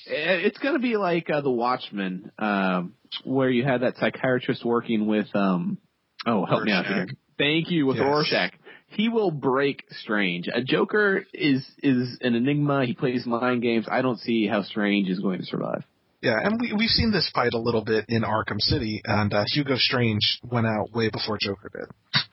eh, 0.07 0.47
it's 0.47 0.57
going 0.59 0.75
to 0.75 0.79
be 0.79 0.95
like 0.97 1.29
uh, 1.29 1.41
the 1.41 1.51
Watchmen, 1.51 2.31
um, 2.39 2.93
where 3.25 3.49
you 3.49 3.63
had 3.63 3.81
that 3.81 3.97
psychiatrist 3.97 4.63
working 4.63 5.05
with 5.05 5.27
um, 5.35 5.77
oh 6.25 6.45
help 6.45 6.63
me 6.63 6.71
out 6.71 6.85
here. 6.85 7.07
Thank 7.37 7.69
you 7.69 7.85
with 7.85 7.97
Yes. 7.97 8.05
Rorschach. 8.05 8.53
He 8.87 9.09
will 9.09 9.31
break 9.31 9.83
Strange. 9.89 10.47
A 10.47 10.61
Joker 10.63 11.25
is 11.33 11.67
is 11.83 12.17
an 12.21 12.33
enigma. 12.33 12.85
He 12.85 12.93
plays 12.93 13.25
mind 13.25 13.61
games. 13.61 13.87
I 13.91 14.01
don't 14.01 14.19
see 14.19 14.47
how 14.47 14.61
Strange 14.63 15.09
is 15.09 15.19
going 15.19 15.39
to 15.39 15.45
survive. 15.45 15.83
Yeah, 16.25 16.39
and 16.43 16.59
we 16.59 16.73
we've 16.73 16.89
seen 16.89 17.11
this 17.11 17.29
fight 17.35 17.53
a 17.53 17.59
little 17.59 17.83
bit 17.85 18.05
in 18.09 18.23
Arkham 18.23 18.59
City, 18.59 18.99
and 19.05 19.31
uh, 19.31 19.43
Hugo 19.53 19.75
Strange 19.77 20.39
went 20.41 20.65
out 20.65 20.91
way 20.91 21.11
before 21.11 21.37
Joker 21.39 21.69
did. 21.71 22.23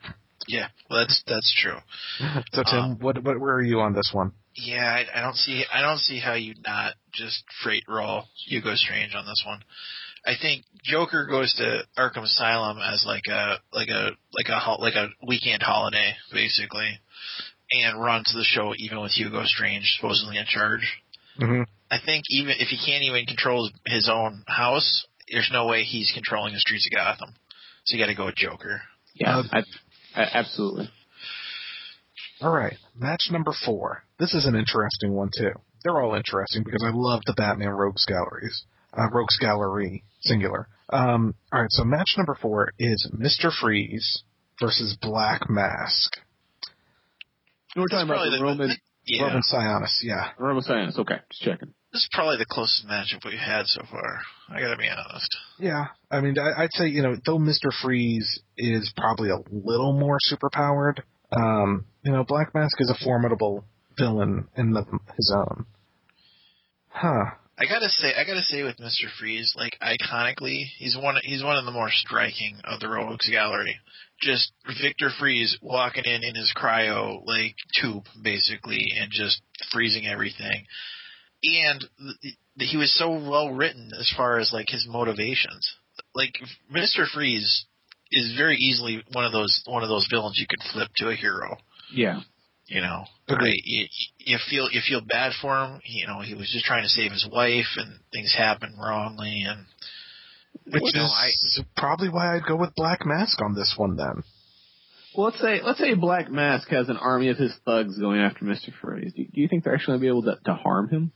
Yeah, 0.47 0.69
well, 0.89 1.01
that's 1.01 1.23
that's 1.27 1.55
true. 1.61 1.77
So 2.53 2.63
Tim, 2.63 2.79
Um, 2.79 2.97
what 2.99 3.23
what 3.23 3.39
where 3.39 3.53
are 3.53 3.61
you 3.61 3.81
on 3.81 3.93
this 3.93 4.09
one? 4.11 4.31
Yeah, 4.55 4.83
I, 4.83 5.19
I 5.19 5.21
don't 5.21 5.35
see 5.35 5.63
I 5.71 5.81
don't 5.81 5.99
see 5.99 6.19
how 6.19 6.33
you 6.33 6.55
not 6.65 6.95
just 7.13 7.43
freight 7.63 7.83
roll 7.87 8.25
Hugo 8.47 8.73
Strange 8.73 9.13
on 9.13 9.25
this 9.25 9.43
one. 9.45 9.63
I 10.25 10.33
think 10.41 10.65
Joker 10.83 11.27
goes 11.27 11.53
to 11.55 11.83
Arkham 11.95 12.23
Asylum 12.23 12.79
as 12.79 13.03
like 13.05 13.27
a 13.29 13.59
like 13.71 13.89
a 13.89 14.09
like 14.33 14.49
a 14.49 14.81
like 14.81 14.95
a 14.95 15.09
weekend 15.23 15.61
holiday 15.61 16.15
basically, 16.31 16.99
and 17.71 18.01
runs 18.01 18.31
the 18.33 18.43
show 18.43 18.73
even 18.75 19.01
with 19.01 19.11
Hugo 19.11 19.43
Strange 19.45 19.85
supposedly 19.97 20.37
in 20.39 20.45
charge. 20.47 20.99
Mm-hmm. 21.39 21.63
I 21.93 21.99
think 22.03 22.23
even 22.29 22.55
if 22.57 22.69
he 22.69 22.77
can't 22.83 23.03
even 23.03 23.25
control 23.25 23.69
his 23.85 24.09
own 24.11 24.43
house, 24.47 25.05
there's 25.31 25.49
no 25.53 25.67
way 25.67 25.83
he's 25.83 26.11
controlling 26.13 26.53
the 26.53 26.59
streets 26.59 26.87
of 26.91 26.95
Gotham. 26.97 27.35
So 27.85 27.95
you 27.95 28.03
got 28.03 28.09
to 28.09 28.15
go 28.15 28.25
with 28.25 28.35
Joker. 28.35 28.81
Yeah, 29.13 29.39
Uh, 29.39 29.43
I, 30.15 30.21
I, 30.21 30.27
absolutely. 30.33 30.89
All 32.41 32.51
right, 32.51 32.77
match 32.97 33.27
number 33.31 33.53
four. 33.65 34.03
This 34.17 34.33
is 34.33 34.45
an 34.45 34.55
interesting 34.55 35.13
one 35.13 35.29
too. 35.37 35.51
They're 35.83 36.01
all 36.01 36.15
interesting 36.15 36.63
because 36.63 36.83
I 36.83 36.91
love 36.93 37.21
the 37.25 37.33
Batman 37.33 37.69
Rogues 37.69 38.05
galleries. 38.05 38.65
Uh, 38.95 39.09
Rogues 39.11 39.37
Gallery, 39.39 40.03
singular. 40.21 40.67
Um, 40.89 41.33
all 41.51 41.61
right, 41.61 41.71
so 41.71 41.83
match 41.83 42.13
number 42.17 42.37
four 42.41 42.71
is 42.77 43.09
Mister 43.11 43.49
Freeze 43.51 44.23
versus 44.59 44.97
Black 45.01 45.49
Mask. 45.49 46.17
We're 47.75 47.87
talking 47.87 48.05
about 48.07 48.17
probably 48.17 48.37
the 48.37 48.43
Roman 48.43 48.77
Yeah, 49.05 49.23
Roman 49.23 49.41
Sionis, 49.51 49.93
yeah. 50.03 50.29
Roman 50.37 50.63
Sionis, 50.63 50.97
Okay, 50.99 51.17
just 51.31 51.41
checking. 51.41 51.73
This 51.93 52.01
is 52.01 52.09
probably 52.11 52.37
the 52.37 52.45
closest 52.49 52.87
matchup 52.87 53.23
we've 53.23 53.37
had 53.37 53.67
so 53.67 53.83
far. 53.89 54.19
I 54.49 54.59
got 54.59 54.71
to 54.71 54.77
be 54.77 54.89
honest. 54.89 55.37
Yeah, 55.59 55.85
I 56.09 56.21
mean, 56.21 56.35
I, 56.39 56.63
I'd 56.63 56.73
say 56.73 56.87
you 56.87 57.03
know, 57.03 57.15
though 57.25 57.37
Mister 57.37 57.69
Freeze 57.81 58.41
is 58.57 58.91
probably 58.97 59.29
a 59.29 59.37
little 59.51 59.93
more 59.93 60.17
superpowered, 60.31 61.01
um, 61.31 61.85
you 62.03 62.11
know, 62.11 62.23
Black 62.23 62.53
Mask 62.55 62.75
is 62.79 62.89
a 62.89 63.03
formidable 63.03 63.63
villain 63.97 64.47
in 64.57 64.71
the, 64.71 64.83
his 65.15 65.33
own. 65.37 65.65
Huh. 66.89 67.25
I 67.55 67.65
gotta 67.65 67.89
say, 67.89 68.13
I 68.15 68.25
gotta 68.25 68.41
say, 68.41 68.63
with 68.63 68.79
Mister 68.79 69.07
Freeze, 69.19 69.53
like 69.55 69.77
iconically, 69.79 70.63
he's 70.77 70.97
one. 70.97 71.15
He's 71.21 71.43
one 71.43 71.57
of 71.57 71.65
the 71.65 71.71
more 71.71 71.89
striking 71.91 72.57
of 72.63 72.79
the 72.79 72.89
Rogues 72.89 73.29
Gallery. 73.29 73.79
Just 74.19 74.51
Victor 74.81 75.09
Freeze 75.19 75.57
walking 75.61 76.05
in 76.05 76.23
in 76.23 76.33
his 76.33 76.51
cryo 76.57 77.21
like 77.25 77.55
tube, 77.79 78.05
basically, 78.23 78.83
and 78.99 79.11
just 79.11 79.41
freezing 79.71 80.07
everything. 80.07 80.65
And 81.43 81.79
th- 81.81 82.35
th- 82.57 82.71
he 82.71 82.77
was 82.77 82.93
so 82.97 83.11
well 83.11 83.51
written 83.51 83.91
as 83.99 84.11
far 84.15 84.39
as 84.39 84.51
like 84.53 84.69
his 84.69 84.87
motivations. 84.87 85.75
Like 86.15 86.33
Mister 86.69 87.05
Freeze 87.05 87.65
is 88.11 88.35
very 88.37 88.55
easily 88.55 89.03
one 89.11 89.25
of 89.25 89.31
those 89.31 89.61
one 89.65 89.83
of 89.83 89.89
those 89.89 90.07
villains 90.09 90.39
you 90.39 90.47
could 90.47 90.61
flip 90.71 90.89
to 90.97 91.09
a 91.09 91.15
hero. 91.15 91.57
Yeah. 91.93 92.21
You 92.67 92.79
know, 92.79 93.03
Agreed. 93.27 93.49
right? 93.49 93.61
You, 93.65 93.85
you 94.19 94.37
feel 94.49 94.69
you 94.71 94.79
feel 94.87 95.01
bad 95.01 95.33
for 95.41 95.53
him. 95.53 95.81
You 95.85 96.07
know, 96.07 96.21
he 96.21 96.33
was 96.33 96.49
just 96.51 96.65
trying 96.65 96.83
to 96.83 96.89
save 96.89 97.11
his 97.11 97.27
wife, 97.29 97.65
and 97.75 97.99
things 98.13 98.33
happened 98.35 98.75
wrongly. 98.79 99.43
And 99.45 99.65
Which 100.65 100.81
you 100.93 101.01
know, 101.01 101.05
is 101.05 101.61
probably 101.75 102.07
why 102.07 102.35
I'd 102.35 102.45
go 102.47 102.55
with 102.55 102.73
Black 102.73 103.05
Mask 103.05 103.41
on 103.41 103.53
this 103.53 103.73
one 103.75 103.97
then. 103.97 104.23
Well, 105.15 105.25
let's 105.25 105.41
say 105.41 105.61
let's 105.61 105.79
say 105.79 105.93
Black 105.93 106.31
Mask 106.31 106.69
has 106.69 106.87
an 106.87 106.97
army 106.97 107.29
of 107.29 107.37
his 107.37 107.53
thugs 107.65 107.99
going 107.99 108.21
after 108.21 108.45
Mister 108.45 108.71
Freeze. 108.81 109.11
Do, 109.13 109.25
do 109.25 109.41
you 109.41 109.49
think 109.49 109.65
they're 109.65 109.75
actually 109.75 109.99
going 109.99 109.99
to 109.99 110.03
be 110.03 110.07
able 110.07 110.23
to, 110.23 110.39
to 110.45 110.53
harm 110.53 110.87
him? 110.87 111.11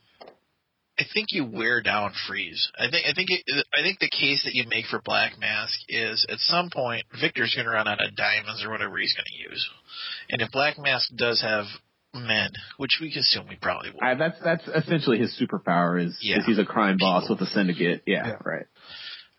I 0.99 1.03
think 1.13 1.27
you 1.31 1.45
wear 1.45 1.81
down 1.81 2.11
Freeze. 2.27 2.71
I 2.77 2.89
think 2.89 3.05
I 3.07 3.13
think 3.13 3.29
it, 3.29 3.65
I 3.77 3.81
think 3.83 3.99
the 3.99 4.09
case 4.09 4.43
that 4.45 4.55
you 4.55 4.65
make 4.67 4.85
for 4.87 4.99
Black 5.03 5.39
Mask 5.39 5.77
is 5.87 6.25
at 6.29 6.39
some 6.39 6.69
point 6.71 7.05
Victor's 7.21 7.53
going 7.53 7.65
to 7.65 7.71
run 7.71 7.87
out 7.87 8.03
of 8.03 8.15
diamonds 8.15 8.63
or 8.65 8.71
whatever 8.71 8.97
he's 8.97 9.13
going 9.13 9.25
to 9.25 9.49
use, 9.51 9.69
and 10.29 10.41
if 10.41 10.49
Black 10.51 10.77
Mask 10.79 11.09
does 11.15 11.41
have 11.41 11.65
men, 12.13 12.49
which 12.77 12.97
we 12.99 13.13
assume 13.13 13.47
he 13.47 13.57
probably 13.57 13.91
will. 13.91 13.99
I, 14.01 14.15
that's 14.15 14.37
that's 14.43 14.67
essentially 14.67 15.19
his 15.19 15.39
superpower 15.39 16.03
is, 16.03 16.17
Yeah. 16.21 16.39
is 16.39 16.45
he's 16.45 16.57
a 16.59 16.65
crime 16.65 16.97
boss 16.99 17.29
with 17.29 17.41
a 17.41 17.45
syndicate. 17.47 18.01
Yeah, 18.07 18.25
Yeah. 18.25 18.37
right. 18.43 18.65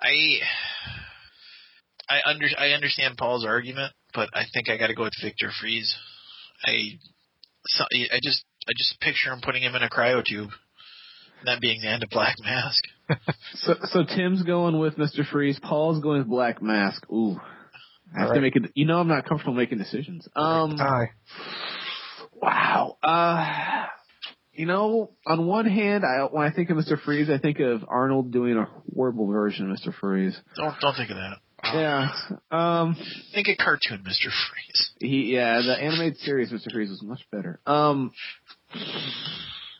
I 0.00 0.38
I 2.08 2.20
under 2.30 2.46
I 2.56 2.68
understand 2.70 3.16
Paul's 3.16 3.44
argument, 3.44 3.92
but 4.14 4.28
I 4.32 4.44
think 4.52 4.68
I 4.70 4.76
got 4.76 4.88
to 4.88 4.94
go 4.94 5.04
with 5.04 5.14
Victor 5.22 5.50
Freeze. 5.60 5.94
I 6.64 6.98
so, 7.66 7.84
I 7.92 8.20
just 8.22 8.44
I 8.68 8.72
just 8.76 9.00
picture 9.00 9.32
him 9.32 9.40
putting 9.42 9.62
him 9.62 9.74
in 9.74 9.82
a 9.82 9.88
cryo 9.88 10.24
tube. 10.24 10.50
That 11.44 11.60
being 11.60 11.80
the 11.80 11.88
end 11.88 12.02
of 12.02 12.10
Black 12.10 12.36
Mask. 12.42 12.82
So 13.54 13.74
so 13.84 14.04
Tim's 14.04 14.42
going 14.42 14.78
with 14.78 14.98
Mister 14.98 15.24
Freeze. 15.24 15.58
Paul's 15.62 16.00
going 16.02 16.18
with 16.18 16.28
Black 16.28 16.60
Mask. 16.60 17.02
Ooh, 17.10 17.40
I 18.14 18.20
have 18.20 18.28
All 18.28 18.34
to 18.34 18.40
make 18.42 18.54
it. 18.54 18.70
You 18.74 18.84
know, 18.84 18.98
I'm 19.00 19.08
not 19.08 19.26
comfortable 19.26 19.54
making 19.54 19.78
decisions. 19.78 20.28
Um, 20.36 20.78
Aye. 20.78 21.06
wow. 22.34 22.98
Uh, 23.02 23.86
you 24.52 24.66
know, 24.66 25.12
on 25.26 25.46
one 25.46 25.64
hand, 25.64 26.04
I 26.04 26.24
when 26.24 26.46
I 26.46 26.54
think 26.54 26.68
of 26.68 26.76
Mister 26.76 26.98
Freeze, 26.98 27.30
I 27.30 27.38
think 27.38 27.60
of 27.60 27.82
Arnold 27.88 28.30
doing 28.30 28.58
a 28.58 28.68
horrible 28.94 29.26
version 29.26 29.64
of 29.64 29.70
Mister 29.70 29.90
Freeze. 29.92 30.38
Don't 30.56 30.74
don't 30.82 30.94
think 30.94 31.10
of 31.10 31.16
that. 31.16 31.36
Yeah. 31.64 32.10
Um. 32.50 32.94
Think 33.32 33.48
of 33.48 33.56
cartoon 33.56 34.02
Mister 34.04 34.28
Freeze. 34.28 34.90
He 35.00 35.32
yeah, 35.34 35.62
the 35.64 35.76
animated 35.82 36.18
series 36.18 36.52
Mr. 36.52 36.70
Freeze 36.72 36.90
was 36.90 37.02
much 37.02 37.26
better. 37.32 37.58
Um 37.66 38.12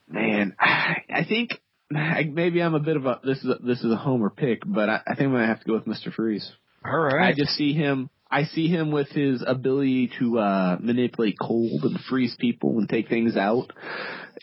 man, 0.09 0.55
I 0.59 1.25
think 1.29 1.61
I, 1.95 2.25
maybe 2.25 2.63
I'm 2.63 2.75
a 2.75 2.81
bit 2.81 2.97
of 2.97 3.07
a 3.07 3.21
this 3.25 3.39
is 3.39 3.51
a, 3.51 3.63
this 3.63 3.83
is 3.83 3.91
a 3.91 3.97
homer 3.97 4.31
pick, 4.31 4.63
but 4.67 4.89
I, 4.89 5.01
I 5.07 5.15
think 5.15 5.29
I'm 5.29 5.33
gonna 5.33 5.47
have 5.47 5.61
to 5.61 5.67
go 5.67 5.75
with 5.75 5.87
Mr. 5.87 6.13
Freeze. 6.13 6.51
All 6.85 6.99
right. 6.99 7.29
I 7.29 7.35
just 7.35 7.53
see 7.53 7.73
him. 7.73 8.11
I 8.31 8.45
see 8.45 8.69
him 8.69 8.91
with 8.91 9.09
his 9.09 9.43
ability 9.47 10.11
to 10.19 10.39
uh 10.39 10.77
manipulate 10.81 11.37
cold 11.41 11.85
and 11.85 11.99
freeze 12.11 12.37
people 12.39 12.79
and 12.79 12.89
take 12.89 13.09
things 13.09 13.37
out. 13.37 13.73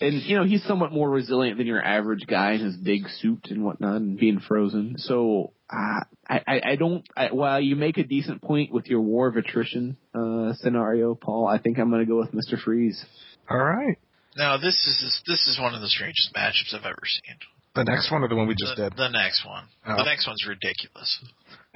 And 0.01 0.23
you 0.23 0.35
know 0.37 0.43
he's 0.43 0.63
somewhat 0.63 0.91
more 0.91 1.09
resilient 1.09 1.57
than 1.57 1.67
your 1.67 1.83
average 1.83 2.25
guy 2.27 2.53
in 2.53 2.61
his 2.61 2.75
big 2.75 3.07
suit 3.21 3.47
and 3.49 3.63
whatnot 3.63 3.97
and 3.97 4.17
being 4.17 4.39
frozen. 4.39 4.95
So 4.97 5.53
uh, 5.69 6.01
I, 6.27 6.41
I 6.47 6.61
I 6.71 6.75
don't. 6.75 7.07
I, 7.15 7.31
while 7.31 7.61
you 7.61 7.75
make 7.75 7.97
a 7.97 8.03
decent 8.03 8.41
point 8.41 8.73
with 8.73 8.87
your 8.87 9.01
war 9.01 9.27
of 9.27 9.37
attrition 9.37 9.97
uh 10.13 10.53
scenario, 10.55 11.15
Paul, 11.15 11.47
I 11.47 11.59
think 11.59 11.77
I'm 11.77 11.89
going 11.89 12.01
to 12.01 12.11
go 12.11 12.17
with 12.17 12.33
Mister 12.33 12.57
Freeze. 12.57 13.05
All 13.49 13.57
right. 13.57 13.97
Now 14.35 14.57
this 14.57 14.75
is 14.87 15.21
this 15.27 15.47
is 15.47 15.59
one 15.59 15.73
of 15.73 15.81
the 15.81 15.87
strangest 15.87 16.33
matchups 16.35 16.73
I've 16.73 16.85
ever 16.85 17.03
seen. 17.05 17.35
The 17.75 17.83
next 17.83 18.09
one 18.09 18.23
or 18.23 18.29
the 18.29 18.35
one 18.35 18.47
we 18.47 18.55
just 18.55 18.77
the, 18.77 18.89
did? 18.89 18.97
the 18.97 19.09
next 19.09 19.45
one. 19.45 19.65
Oh. 19.85 19.97
The 19.97 20.05
next 20.05 20.27
one's 20.27 20.45
ridiculous. 20.47 21.19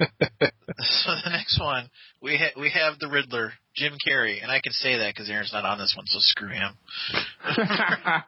so 0.00 1.10
the 1.24 1.30
next 1.30 1.60
one 1.60 1.90
we 2.22 2.38
ha- 2.38 2.58
we 2.58 2.70
have 2.70 2.98
the 2.98 3.08
Riddler, 3.08 3.52
Jim 3.76 3.94
Carrey, 4.06 4.42
and 4.42 4.50
I 4.50 4.60
can 4.60 4.72
say 4.72 4.96
that 4.96 5.12
because 5.14 5.28
Aron's 5.28 5.52
not 5.52 5.64
on 5.64 5.78
this 5.78 5.94
one, 5.96 6.06
so 6.06 6.18
screw 6.20 6.48
him. 6.48 6.72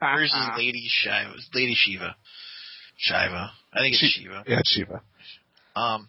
Versus 0.01 0.49
Lady 0.57 0.85
Shiva, 0.87 1.35
Lady 1.55 1.75
Shiva, 1.75 2.15
Shiva. 2.97 3.51
I 3.73 3.79
think 3.79 3.95
it's 3.95 4.19
Shiva. 4.19 4.45
Yeah, 4.47 4.61
Shiva. 4.65 5.03
Um, 5.75 6.09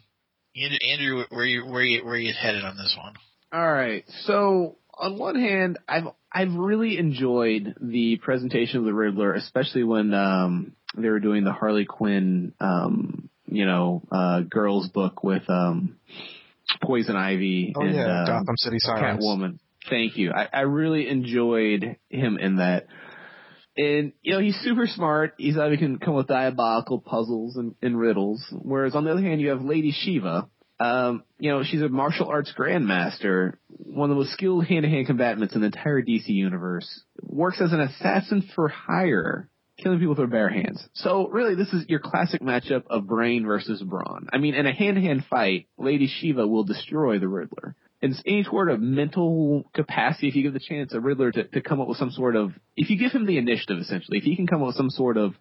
Andrew, 0.56 0.78
Andrew, 0.92 1.24
where 1.30 1.46
you 1.46 1.66
where 1.66 1.82
you 1.82 2.04
where 2.04 2.16
you 2.16 2.32
headed 2.32 2.64
on 2.64 2.76
this 2.76 2.94
one? 2.98 3.14
All 3.52 3.72
right. 3.72 4.04
So 4.24 4.76
on 4.98 5.18
one 5.18 5.36
hand, 5.36 5.78
I've 5.88 6.04
I've 6.34 6.54
really 6.54 6.98
enjoyed 6.98 7.74
the 7.80 8.16
presentation 8.16 8.80
of 8.80 8.84
the 8.84 8.92
Riddler, 8.92 9.34
especially 9.34 9.84
when 9.84 10.12
um 10.12 10.72
they 10.96 11.08
were 11.08 11.20
doing 11.20 11.44
the 11.44 11.52
Harley 11.52 11.84
Quinn 11.84 12.52
um 12.60 13.28
you 13.46 13.66
know 13.66 14.02
uh 14.10 14.40
girls 14.40 14.88
book 14.88 15.22
with 15.22 15.48
um 15.48 15.96
Poison 16.82 17.16
Ivy 17.16 17.72
Oh 17.76 17.82
and 17.82 17.94
yeah, 17.94 18.22
uh, 18.22 18.26
Gotham 18.26 18.56
City 18.56 18.78
Sirens. 18.80 19.22
Catwoman. 19.22 19.58
Thank 19.88 20.16
you. 20.16 20.32
I, 20.32 20.48
I 20.52 20.60
really 20.62 21.08
enjoyed 21.08 21.96
him 22.08 22.38
in 22.38 22.56
that. 22.56 22.86
And 23.76 24.12
you 24.22 24.32
know 24.32 24.40
he's 24.40 24.56
super 24.60 24.86
smart. 24.86 25.34
He's 25.36 25.56
obviously 25.56 25.86
can 25.86 25.98
come 25.98 26.14
with 26.14 26.28
diabolical 26.28 27.00
puzzles 27.00 27.56
and, 27.56 27.74
and 27.82 27.98
riddles. 27.98 28.42
Whereas 28.52 28.94
on 28.94 29.04
the 29.04 29.10
other 29.10 29.22
hand, 29.22 29.40
you 29.40 29.48
have 29.50 29.62
Lady 29.62 29.92
Shiva. 29.92 30.48
Um, 30.80 31.22
you 31.38 31.50
know 31.50 31.62
she's 31.62 31.82
a 31.82 31.88
martial 31.88 32.28
arts 32.28 32.52
grandmaster, 32.56 33.54
one 33.68 34.10
of 34.10 34.16
the 34.16 34.20
most 34.22 34.32
skilled 34.32 34.66
hand-to-hand 34.66 35.06
combatants 35.06 35.54
in 35.54 35.60
the 35.60 35.66
entire 35.66 36.02
DC 36.02 36.28
universe. 36.28 37.02
Works 37.22 37.60
as 37.60 37.72
an 37.72 37.80
assassin 37.80 38.48
for 38.54 38.68
hire, 38.68 39.48
killing 39.78 39.98
people 39.98 40.10
with 40.10 40.18
her 40.18 40.26
bare 40.26 40.48
hands. 40.48 40.86
So 40.94 41.28
really, 41.28 41.54
this 41.54 41.72
is 41.72 41.84
your 41.88 42.00
classic 42.00 42.40
matchup 42.40 42.84
of 42.88 43.06
brain 43.06 43.46
versus 43.46 43.82
brawn. 43.82 44.28
I 44.32 44.38
mean, 44.38 44.54
in 44.54 44.66
a 44.66 44.72
hand-to-hand 44.72 45.26
fight, 45.30 45.68
Lady 45.78 46.08
Shiva 46.08 46.46
will 46.46 46.64
destroy 46.64 47.18
the 47.18 47.28
Riddler 47.28 47.76
in 48.04 48.14
any 48.26 48.44
sort 48.44 48.70
of 48.70 48.82
mental 48.82 49.64
capacity, 49.72 50.28
if 50.28 50.36
you 50.36 50.42
give 50.42 50.52
the 50.52 50.60
chance 50.60 50.92
a 50.92 51.00
Riddler 51.00 51.32
to, 51.32 51.44
to 51.44 51.62
come 51.62 51.80
up 51.80 51.88
with 51.88 51.96
some 51.96 52.10
sort 52.10 52.36
of, 52.36 52.52
if 52.76 52.90
you 52.90 52.98
give 52.98 53.12
him 53.12 53.24
the 53.24 53.38
initiative, 53.38 53.78
essentially, 53.78 54.18
if 54.18 54.24
he 54.24 54.36
can 54.36 54.46
come 54.46 54.60
up 54.60 54.66
with 54.68 54.76
some 54.76 54.90
sort 54.90 55.16
of 55.16 55.32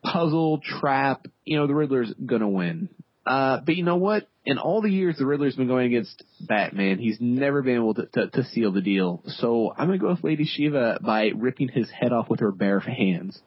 puzzle, 0.00 0.60
trap, 0.62 1.26
you 1.44 1.56
know, 1.56 1.66
the 1.66 1.74
Riddler's 1.74 2.14
gonna 2.24 2.48
win. 2.48 2.88
Uh, 3.26 3.60
but 3.64 3.74
you 3.76 3.82
know 3.82 3.96
what? 3.96 4.28
In 4.44 4.58
all 4.58 4.80
the 4.80 4.88
years 4.90 5.16
the 5.18 5.26
Riddler's 5.26 5.56
been 5.56 5.66
going 5.66 5.86
against 5.86 6.22
Batman, 6.40 6.98
he's 6.98 7.16
never 7.20 7.62
been 7.62 7.74
able 7.74 7.94
to, 7.94 8.06
to, 8.06 8.28
to 8.28 8.44
seal 8.44 8.70
the 8.70 8.80
deal. 8.80 9.22
So 9.26 9.72
I'm 9.76 9.88
gonna 9.88 9.98
go 9.98 10.10
with 10.10 10.22
Lady 10.22 10.44
Shiva 10.44 11.00
by 11.04 11.30
ripping 11.34 11.68
his 11.68 11.90
head 11.90 12.12
off 12.12 12.30
with 12.30 12.38
her 12.40 12.52
bare 12.52 12.78
hands. 12.80 13.40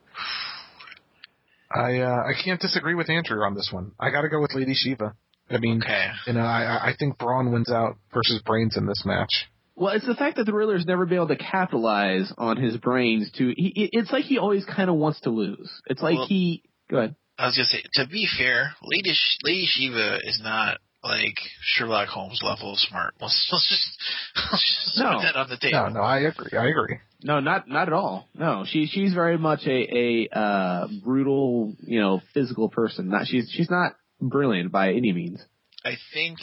I 1.73 1.99
uh, 1.99 2.23
I 2.25 2.31
can't 2.43 2.59
disagree 2.59 2.95
with 2.95 3.09
Andrew 3.09 3.41
on 3.43 3.53
this 3.53 3.69
one. 3.71 3.91
I 3.99 4.09
got 4.09 4.21
to 4.23 4.29
go 4.29 4.41
with 4.41 4.53
Lady 4.55 4.73
Shiva. 4.73 5.13
I 5.51 5.57
mean, 5.59 5.81
Okay. 5.83 6.07
you 6.27 6.33
know, 6.33 6.41
I 6.41 6.89
I 6.89 6.95
think 6.97 7.17
Brawn 7.17 7.51
wins 7.51 7.71
out 7.71 7.97
versus 8.13 8.41
Brains 8.45 8.75
in 8.75 8.85
this 8.87 9.03
match. 9.05 9.29
Well, 9.75 9.93
it's 9.93 10.05
the 10.05 10.15
fact 10.15 10.35
that 10.37 10.45
the 10.45 10.53
Riddler's 10.53 10.85
never 10.85 11.05
been 11.05 11.15
able 11.15 11.27
to 11.29 11.37
capitalize 11.37 12.33
on 12.37 12.57
his 12.57 12.75
brains 12.77 13.31
to. 13.37 13.53
He, 13.55 13.89
it's 13.93 14.11
like 14.11 14.25
he 14.25 14.37
always 14.37 14.65
kind 14.65 14.89
of 14.89 14.95
wants 14.97 15.21
to 15.21 15.29
lose. 15.29 15.71
It's 15.87 16.01
like 16.01 16.17
Well- 16.17 16.27
he. 16.27 16.63
Go 16.89 16.97
ahead. 16.97 17.15
I 17.39 17.45
was 17.45 17.55
gonna 17.55 17.65
say, 17.65 17.83
to 17.93 18.05
be 18.07 18.27
fair, 18.37 18.73
Lady 18.83 19.13
Sh- 19.13 19.37
Lady 19.43 19.65
Shiva 19.65 20.17
is 20.23 20.39
not 20.43 20.79
like 21.03 21.37
Sherlock 21.61 22.09
Holmes 22.09 22.41
level 22.43 22.73
smart. 22.75 23.13
Let's, 23.21 23.49
let's 23.53 23.69
just, 23.69 24.51
let's 24.51 24.83
just 24.85 24.97
No. 24.99 25.13
put 25.15 25.21
that 25.23 25.35
on 25.37 25.49
the 25.49 25.57
table. 25.57 25.79
No, 25.79 25.87
no, 25.89 26.01
I 26.01 26.19
agree. 26.19 26.57
I 26.59 26.67
agree. 26.67 26.97
No, 27.23 27.39
not 27.39 27.67
not 27.69 27.87
at 27.87 27.93
all. 27.93 28.27
No, 28.35 28.65
she 28.67 28.85
she's 28.87 29.13
very 29.13 29.37
much 29.37 29.61
a 29.65 30.27
a 30.31 30.37
uh, 30.37 30.87
brutal, 31.03 31.73
you 31.81 31.99
know, 32.01 32.21
physical 32.33 32.69
person. 32.69 33.09
Not 33.09 33.27
she's 33.27 33.49
she's 33.51 33.69
not 33.69 33.93
brilliant 34.21 34.71
by 34.71 34.89
any 34.93 35.13
means. 35.13 35.41
I 35.85 35.95
think, 36.13 36.39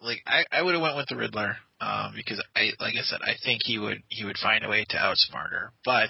like, 0.00 0.22
I, 0.26 0.44
I 0.50 0.62
would 0.62 0.72
have 0.74 0.82
went 0.82 0.96
with 0.96 1.08
the 1.08 1.16
Riddler, 1.16 1.56
um, 1.80 2.12
because 2.16 2.42
I, 2.56 2.70
like 2.80 2.94
I 2.98 3.02
said, 3.02 3.20
I 3.22 3.34
think 3.44 3.60
he 3.64 3.78
would 3.78 4.02
he 4.08 4.24
would 4.24 4.38
find 4.38 4.64
a 4.64 4.68
way 4.70 4.86
to 4.88 4.96
outsmart 4.96 5.50
her. 5.50 5.72
But 5.84 6.08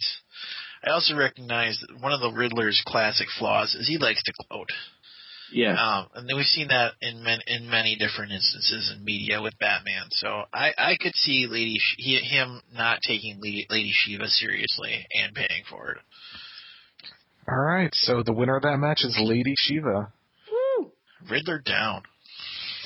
I 0.85 0.91
also 0.91 1.17
recognize 1.17 1.81
that 1.81 2.01
one 2.01 2.13
of 2.13 2.21
the 2.21 2.33
Riddler's 2.33 2.83
classic 2.87 3.29
flaws 3.39 3.75
is 3.75 3.89
he 3.89 3.99
likes 3.99 4.23
to 4.25 4.33
gloat. 4.49 4.71
Yeah. 5.53 5.75
Um, 5.75 6.09
and 6.15 6.29
then 6.29 6.37
we've 6.37 6.45
seen 6.45 6.69
that 6.69 6.93
in 7.01 7.23
man, 7.23 7.41
in 7.47 7.71
many 7.71 7.97
different 7.97 8.33
instances 8.33 8.93
in 8.95 9.05
media 9.05 9.41
with 9.41 9.59
Batman. 9.59 10.09
So 10.11 10.45
I, 10.53 10.73
I 10.77 10.97
could 11.01 11.15
see 11.15 11.47
Lady 11.49 11.79
Sh- 11.79 11.97
he, 11.99 12.17
him 12.17 12.61
not 12.75 13.01
taking 13.07 13.41
Lady, 13.41 13.67
Lady 13.71 13.91
Shiva 13.93 14.29
seriously 14.29 15.07
and 15.15 15.35
paying 15.35 15.65
for 15.71 15.93
it. 15.93 15.99
All 17.49 17.59
right, 17.59 17.95
so 17.95 18.23
the 18.23 18.35
winner 18.35 18.57
of 18.57 18.63
that 18.65 18.77
match 18.77 19.01
is 19.05 19.19
Lady 19.19 19.55
Shiva. 19.57 20.13
Woo! 20.53 20.93
Riddler 21.31 21.61
down. 21.61 22.03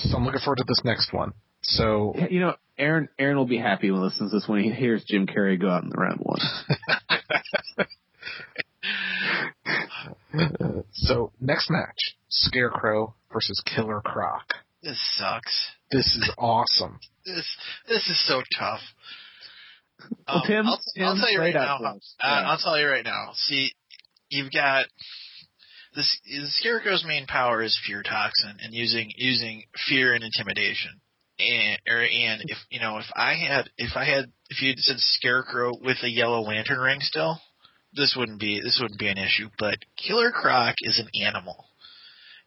So 0.05 0.17
I'm 0.17 0.25
looking 0.25 0.41
forward 0.41 0.59
to 0.59 0.65
this 0.67 0.83
next 0.85 1.13
one. 1.13 1.33
So 1.63 2.15
You 2.31 2.41
know, 2.41 2.55
Aron 2.79 3.09
Aron 3.19 3.37
will 3.37 3.47
be 3.47 3.59
happy 3.59 3.91
when 3.91 4.01
he 4.01 4.05
listens 4.07 4.31
to 4.31 4.37
this 4.39 4.49
when 4.49 4.63
he 4.63 4.71
hears 4.73 5.05
Jim 5.05 5.27
Carrey 5.27 5.61
go 5.61 5.69
out 5.71 5.83
in 5.85 5.91
the 5.91 5.97
round 5.97 6.19
one. 6.21 6.41
so 10.93 11.33
next 11.41 11.71
match, 11.71 12.17
Scarecrow 12.29 13.15
versus 13.33 13.63
Killer 13.65 14.01
Croc. 14.01 14.55
This 14.83 14.99
sucks. 15.17 15.71
This 15.91 16.07
is 16.07 16.31
awesome. 16.39 16.99
This 17.25 17.47
this 17.89 18.09
is 18.09 18.27
so 18.27 18.43
tough. 18.59 18.81
Well, 20.27 20.39
Um, 20.39 20.43
Tim, 20.47 20.67
I'll, 20.67 20.81
Tim, 20.97 21.05
I'll 21.07 21.17
tell 21.17 21.31
you 21.31 21.39
lay 21.39 21.53
right 21.53 21.55
now. 21.55 21.77
Uh, 21.77 21.95
Yeah. 22.21 22.51
I'll 22.51 22.59
tell 22.59 22.79
you 22.79 22.89
right 22.89 23.05
now. 23.05 23.31
See, 23.35 23.73
you've 24.31 24.51
got 24.51 24.87
this. 25.95 26.19
The 26.25 26.49
Scarecrow's 26.49 27.05
main 27.07 27.27
power 27.27 27.63
is 27.63 27.79
fear 27.87 28.03
toxin 28.03 28.57
and 28.61 28.75
using 28.75 29.13
using 29.17 29.63
fear 29.89 30.15
and 30.15 30.25
intimidation. 30.25 31.01
And 31.43 31.79
or, 31.89 32.03
and 32.03 32.43
if 32.45 32.59
you 32.71 32.81
know 32.81 32.99
if 32.99 33.07
I 33.17 33.35
had 33.35 33.69
if 33.77 33.97
I 33.97 34.05
had 34.05 34.27
if 34.51 34.63
you'd 34.63 34.79
said 34.79 34.97
Scarecrow 34.99 35.73
with 35.81 35.99
a 36.03 36.11
yellow 36.11 36.41
lantern 36.43 36.79
ring 36.79 37.01
still, 37.01 37.41
this 37.93 38.15
wouldn't 38.17 38.41
be 38.41 38.61
this 38.61 38.79
wouldn't 38.81 39.01
be 39.01 39.09
an 39.09 39.19
issue. 39.19 39.49
But 39.59 39.79
Killer 39.97 40.31
Croc 40.31 40.77
is 40.81 40.99
an 40.99 41.09
animal. 41.21 41.67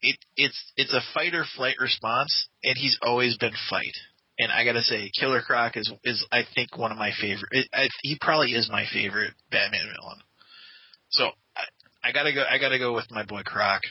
It 0.01 0.17
it's 0.35 0.73
it's 0.77 0.93
a 0.93 1.01
fight 1.13 1.33
or 1.33 1.45
flight 1.55 1.75
response, 1.79 2.47
and 2.63 2.77
he's 2.77 2.97
always 3.01 3.37
been 3.37 3.53
fight. 3.69 3.95
And 4.37 4.51
I 4.51 4.65
gotta 4.65 4.81
say, 4.81 5.09
Killer 5.17 5.41
Croc 5.41 5.77
is 5.77 5.91
is 6.03 6.25
I 6.31 6.43
think 6.55 6.77
one 6.77 6.91
of 6.91 6.97
my 6.97 7.11
favorite. 7.19 7.49
It, 7.51 7.67
I, 7.73 7.87
he 8.01 8.17
probably 8.19 8.51
is 8.51 8.69
my 8.69 8.85
favorite 8.91 9.33
Batman 9.49 9.85
villain. 9.85 10.19
So 11.09 11.29
I, 11.55 12.09
I 12.09 12.11
gotta 12.11 12.33
go. 12.33 12.43
I 12.49 12.57
gotta 12.57 12.79
go 12.79 12.93
with 12.93 13.09
my 13.11 13.23
boy 13.23 13.43
Croc. 13.43 13.81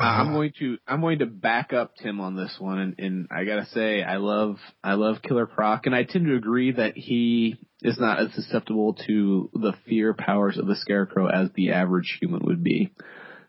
Uh. 0.00 0.04
I'm 0.04 0.32
going 0.32 0.52
to 0.58 0.78
I'm 0.86 1.00
going 1.00 1.18
to 1.18 1.26
back 1.26 1.72
up 1.72 1.94
Tim 1.96 2.20
on 2.20 2.34
this 2.34 2.54
one, 2.58 2.78
and, 2.78 2.94
and 2.98 3.28
I 3.30 3.44
gotta 3.44 3.66
say 3.66 4.02
I 4.02 4.16
love 4.16 4.56
I 4.82 4.94
love 4.94 5.22
Killer 5.22 5.46
Croc, 5.46 5.86
and 5.86 5.94
I 5.94 6.04
tend 6.04 6.26
to 6.26 6.36
agree 6.36 6.72
that 6.72 6.96
he 6.96 7.56
is 7.82 7.98
not 7.98 8.20
as 8.20 8.32
susceptible 8.34 8.94
to 9.06 9.50
the 9.52 9.74
fear 9.86 10.14
powers 10.14 10.58
of 10.58 10.66
the 10.66 10.76
Scarecrow 10.76 11.26
as 11.26 11.50
the 11.54 11.72
average 11.72 12.18
human 12.20 12.40
would 12.44 12.64
be. 12.64 12.92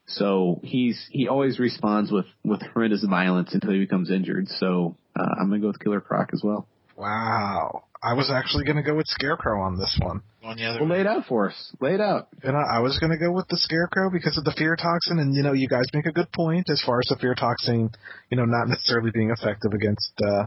So 0.08 0.60
he's 0.64 1.02
he 1.10 1.28
always 1.28 1.58
responds 1.58 2.12
with 2.12 2.26
with 2.43 2.62
horrendous 2.74 3.06
violence 3.10 3.54
until 3.54 3.72
he 3.72 3.80
becomes 3.80 4.12
injured. 4.12 4.47
So 4.60 4.97
uh, 5.16 5.36
I'm 5.39 5.49
gonna 5.49 5.62
go 5.62 5.68
with 5.68 5.80
Killer 5.80 6.02
Croc 6.02 6.32
as 6.34 6.41
well. 6.43 6.68
Wow. 7.02 7.86
I 8.04 8.14
was 8.14 8.32
actually 8.32 8.64
going 8.64 8.78
to 8.78 8.84
go 8.84 8.95
with 8.95 9.08
Scarecrow 9.08 9.62
on 9.62 9.78
this 9.78 9.97
one. 10.02 10.22
On 10.43 10.56
the 10.56 10.66
other, 10.66 10.80
Well, 10.80 10.89
lay 10.89 11.02
it 11.02 11.08
out 11.08 11.26
for 11.28 11.49
us. 11.49 11.76
Lay 11.80 11.93
it 11.95 12.02
out. 12.02 12.28
And 12.43 12.56
I, 12.56 12.78
I 12.78 12.80
was 12.80 12.97
going 12.99 13.12
to 13.12 13.18
go 13.18 13.32
with 13.32 13.47
the 13.47 13.58
Scarecrow 13.58 14.10
because 14.12 14.38
of 14.38 14.43
the 14.43 14.54
fear 14.58 14.76
toxin. 14.76 15.20
And, 15.20 15.36
you 15.36 15.41
know, 15.41 15.54
you 15.54 15.68
guys 15.68 15.86
make 15.93 16.06
a 16.06 16.12
good 16.12 16.32
point 16.32 16.70
as 16.70 16.82
far 16.86 16.99
as 16.99 17.08
the 17.10 17.18
fear 17.20 17.34
toxin, 17.34 17.89
you 18.30 18.38
know, 18.38 18.45
not 18.45 18.68
necessarily 18.68 19.12
being 19.12 19.32
effective 19.32 19.72
against 19.74 20.14
uh, 20.24 20.45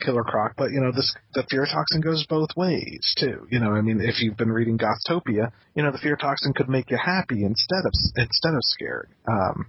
Killer 0.00 0.22
Croc. 0.24 0.54
But, 0.56 0.70
you 0.70 0.80
know, 0.80 0.90
this, 0.90 1.14
the 1.34 1.44
fear 1.50 1.66
toxin 1.66 2.00
goes 2.00 2.26
both 2.28 2.50
ways, 2.56 3.14
too. 3.18 3.46
You 3.50 3.60
know, 3.60 3.70
I 3.70 3.80
mean, 3.80 4.00
if 4.00 4.20
you've 4.20 4.36
been 4.36 4.50
reading 4.50 4.78
Gothtopia, 4.78 5.52
you 5.74 5.82
know, 5.82 5.92
the 5.92 5.98
fear 5.98 6.16
toxin 6.16 6.52
could 6.52 6.68
make 6.68 6.90
you 6.90 6.98
happy 6.98 7.44
instead 7.44 7.82
of 7.86 7.92
instead 8.16 8.54
of 8.54 8.62
scared. 8.62 9.08
Um, 9.28 9.66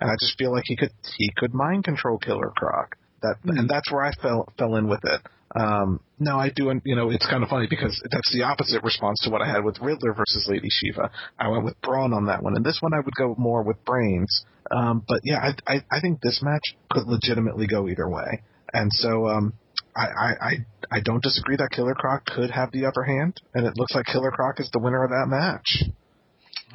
and 0.00 0.10
I 0.10 0.14
just 0.20 0.38
feel 0.38 0.52
like 0.52 0.64
he 0.66 0.76
could 0.76 0.92
he 1.16 1.30
could 1.36 1.52
mind 1.52 1.84
control 1.84 2.18
Killer 2.18 2.52
Croc. 2.56 2.96
That 3.22 3.36
and 3.44 3.70
that's 3.70 3.90
where 3.90 4.04
I 4.04 4.12
fell 4.20 4.52
fell 4.58 4.76
in 4.76 4.86
with 4.86 5.00
it. 5.04 5.20
Um, 5.54 6.00
no, 6.18 6.36
I 6.36 6.50
do, 6.50 6.80
you 6.84 6.96
know, 6.96 7.10
it's 7.10 7.26
kind 7.26 7.42
of 7.42 7.48
funny 7.48 7.66
because 7.68 8.00
that's 8.10 8.32
the 8.32 8.42
opposite 8.42 8.82
response 8.82 9.20
to 9.22 9.30
what 9.30 9.40
I 9.40 9.46
had 9.46 9.64
with 9.64 9.78
Riddler 9.80 10.12
versus 10.12 10.46
Lady 10.48 10.68
Shiva. 10.68 11.10
I 11.38 11.48
went 11.48 11.64
with 11.64 11.80
Brawn 11.80 12.12
on 12.12 12.26
that 12.26 12.42
one, 12.42 12.56
and 12.56 12.64
this 12.64 12.78
one 12.80 12.92
I 12.92 12.98
would 12.98 13.14
go 13.16 13.34
more 13.38 13.62
with 13.62 13.84
Brains. 13.84 14.44
Um, 14.70 15.04
but 15.06 15.20
yeah, 15.22 15.38
I, 15.38 15.72
I, 15.72 15.84
I 15.92 16.00
think 16.00 16.20
this 16.20 16.40
match 16.42 16.76
could 16.90 17.06
legitimately 17.06 17.66
go 17.66 17.88
either 17.88 18.08
way, 18.08 18.42
and 18.72 18.92
so 18.92 19.28
um, 19.28 19.52
I, 19.96 20.06
I, 20.06 20.32
I, 20.40 20.52
I 20.90 21.00
don't 21.00 21.22
disagree 21.22 21.56
that 21.56 21.70
Killer 21.70 21.94
Croc 21.94 22.24
could 22.24 22.50
have 22.50 22.72
the 22.72 22.86
upper 22.86 23.04
hand, 23.04 23.40
and 23.54 23.66
it 23.66 23.76
looks 23.76 23.94
like 23.94 24.06
Killer 24.06 24.30
Croc 24.30 24.58
is 24.58 24.70
the 24.72 24.80
winner 24.80 25.04
of 25.04 25.10
that 25.10 25.26
match. 25.28 25.84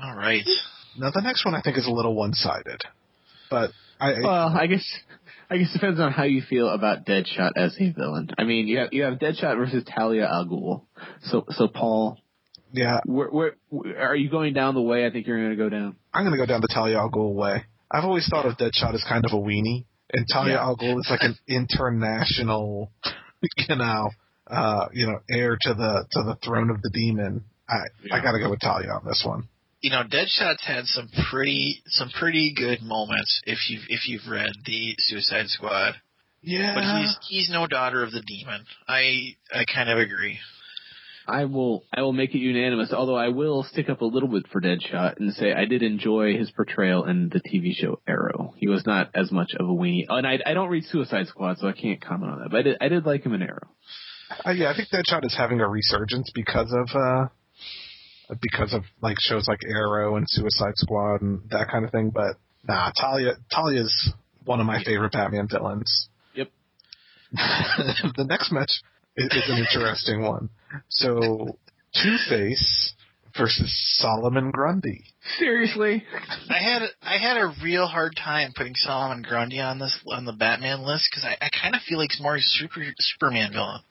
all 0.01 0.15
right. 0.15 0.45
Now 0.97 1.11
the 1.11 1.21
next 1.21 1.45
one 1.45 1.53
I 1.55 1.61
think 1.61 1.77
is 1.77 1.88
a 1.88 1.91
little 1.91 2.15
one-sided, 2.15 2.82
but 3.49 3.71
I, 4.00 4.14
Well, 4.24 4.47
I 4.58 4.68
guess 4.68 4.86
I 5.50 5.58
guess 5.58 5.70
it 5.72 5.80
depends 5.80 6.00
on 6.00 6.12
how 6.12 6.24
you 6.24 6.41
feel 6.41 6.70
about 6.70 7.06
Deadshot 7.06 7.52
as 7.56 7.76
a 7.80 7.91
villain. 7.91 8.30
I 8.38 8.43
mean, 8.43 8.68
you 8.68 8.78
have 8.80 8.89
you 8.93 9.04
have 9.04 9.16
Deadshot 9.16 9.58
versus 9.58 9.84
Talia 9.84 10.26
al 10.26 10.45
Ghul. 10.45 10.84
So 11.24 11.45
so 11.50 11.68
Paul, 11.68 12.18
yeah, 12.72 13.00
where, 13.06 13.30
where, 13.30 13.56
where 13.70 13.97
are 14.00 14.16
you 14.16 14.30
going 14.30 14.54
down 14.54 14.76
the 14.76 14.82
way 14.82 15.06
I 15.06 15.10
think 15.12 15.26
you're 15.28 15.38
going 15.39 15.50
to 15.52 15.56
go 15.56 15.70
down? 15.70 15.95
I'm 16.14 16.24
going 16.24 16.34
to 16.34 16.38
go 16.38 16.45
down 16.45 16.62
the 16.62 16.70
Talia 16.74 16.97
al 16.97 17.10
Ghul 17.10 17.34
way. 17.34 17.64
I've 17.91 18.04
always 18.04 18.28
thought 18.30 18.45
of 18.45 18.58
Deadshot 18.58 18.93
as 18.93 19.04
kind 19.10 19.26
of 19.26 19.32
a 19.34 19.38
weenie, 19.41 19.86
and 20.14 20.26
Talia 20.32 20.54
Yeah. 20.54 20.62
al 20.62 20.78
Ghul 20.78 21.00
is 21.00 21.08
like 21.10 21.22
an 21.24 21.36
international, 21.47 22.91
you 23.70 23.76
know, 23.76 24.10
uh, 24.47 24.86
you 24.93 25.08
know, 25.08 25.20
heir 25.30 25.58
to 25.60 25.74
the 25.74 26.06
to 26.12 26.24
the 26.24 26.38
throne 26.43 26.70
of 26.70 26.82
the 26.82 26.91
demon. 26.93 27.43
I 27.68 28.16
I 28.16 28.22
got 28.22 28.32
to 28.34 28.39
go 28.39 28.50
with 28.50 28.60
Talia 28.62 28.89
on 28.89 29.06
this 29.06 29.24
one. 29.26 29.47
You 29.82 29.91
know, 29.91 30.03
Deadshot's 30.03 30.65
had 30.65 30.86
some 30.86 31.09
pretty 31.32 31.82
some 31.88 32.09
pretty 32.09 32.53
good 32.55 32.82
moments 32.82 33.41
if 33.45 33.69
you've 33.69 33.84
if 33.88 34.07
you've 34.09 34.30
read 34.30 34.51
the 34.65 34.95
Suicide 34.97 35.47
Squad. 35.47 35.95
Yeah, 36.41 36.73
But 36.75 36.99
he's 36.99 37.17
he's 37.27 37.49
no 37.49 37.67
daughter 37.67 38.03
of 38.03 38.11
the 38.11 38.21
demon. 38.21 38.65
I 38.88 39.36
I 39.53 39.65
kind 39.65 39.89
of 39.89 39.97
agree. 39.97 40.39
I 41.27 41.45
will 41.45 41.84
I 41.93 42.01
will 42.01 42.13
make 42.13 42.34
it 42.34 42.39
unanimous. 42.39 42.91
Although 42.91 43.15
I 43.15 43.30
will 43.30 43.63
stick 43.63 43.89
up 43.89 44.01
a 44.01 44.05
little 44.05 44.30
bit 44.30 44.47
for 44.51 44.59
Deadshot 44.61 45.17
and 45.19 45.34
say 45.34 45.53
I 45.53 45.65
did 45.65 45.84
enjoy 45.84 46.38
his 46.38 46.49
portrayal 46.51 47.05
in 47.05 47.30
the 47.30 47.39
TV 47.39 47.73
show 47.73 48.01
Arrow. 48.07 48.53
He 48.57 48.67
was 48.67 48.86
not 48.86 49.11
as 49.13 49.32
much 49.32 49.51
of 49.59 49.67
a 49.67 49.71
weenie, 49.71 50.05
and 50.09 50.25
I 50.25 50.39
I 50.45 50.53
don't 50.53 50.69
read 50.69 50.86
Suicide 50.86 51.27
Squad, 51.27 51.57
so 51.59 51.67
I 51.67 51.73
can't 51.73 52.01
comment 52.01 52.32
on 52.32 52.39
that. 52.39 52.49
But 52.51 52.59
I 52.59 52.63
did, 52.63 52.77
I 52.82 52.88
did 52.88 53.05
like 53.05 53.25
him 53.25 53.34
in 53.34 53.43
Arrow. 53.43 53.67
uh, 54.45 54.51
yeah. 54.51 54.71
I 54.71 54.75
think 54.75 54.89
Deadshot 54.89 55.25
is 55.25 55.36
having 55.38 55.59
a 55.61 55.67
resurgence 55.69 56.32
because 56.34 56.73
of 56.73 56.89
uh, 56.95 57.27
because 58.41 58.73
of 58.73 58.84
like 59.01 59.17
shows 59.19 59.47
like 59.47 59.61
Arrow 59.67 60.15
and 60.15 60.25
Suicide 60.27 60.73
Squad 60.75 61.21
and 61.21 61.41
that 61.49 61.67
kind 61.71 61.86
of 61.86 61.91
thing. 61.91 62.11
But 62.11 62.38
nah, 62.67 62.91
Talia 62.99 63.34
Talia's 63.51 64.11
one 64.45 64.59
of 64.59 64.65
my 64.65 64.84
favorite 64.84 65.11
Batman 65.11 65.47
villains. 65.49 66.09
Yep. 66.36 66.49
the 67.34 68.25
next 68.27 68.51
match 68.51 68.82
is, 69.15 69.25
is 69.25 69.49
an 69.49 69.57
interesting 69.57 70.21
one. 70.21 70.49
So 70.89 71.57
Two 71.93 72.17
Face 72.30 72.93
versus 73.38 73.71
Solomon 73.97 74.51
Grundy. 74.51 75.03
Seriously? 75.38 76.03
I 76.49 76.57
had 76.57 76.82
I 77.01 77.17
had 77.17 77.38
a 77.38 77.53
real 77.63 77.88
hard 77.88 78.15
time 78.15 78.53
putting 78.55 78.75
Solomon 78.75 79.23
Grundy 79.23 79.59
on 79.59 79.80
this 79.80 79.97
on 80.07 80.25
the 80.25 80.34
Batman 80.34 80.82
list 80.82 81.09
because 81.09 81.25
I, 81.25 81.45
I 81.45 81.49
kind 81.49 81.75
of 81.75 81.82
feel 81.82 81.97
like 81.97 82.11
he's 82.11 82.21
more 82.21 82.36
a 82.36 82.41
super 82.41 82.82
Superman 82.99 83.51
villain. 83.53 83.82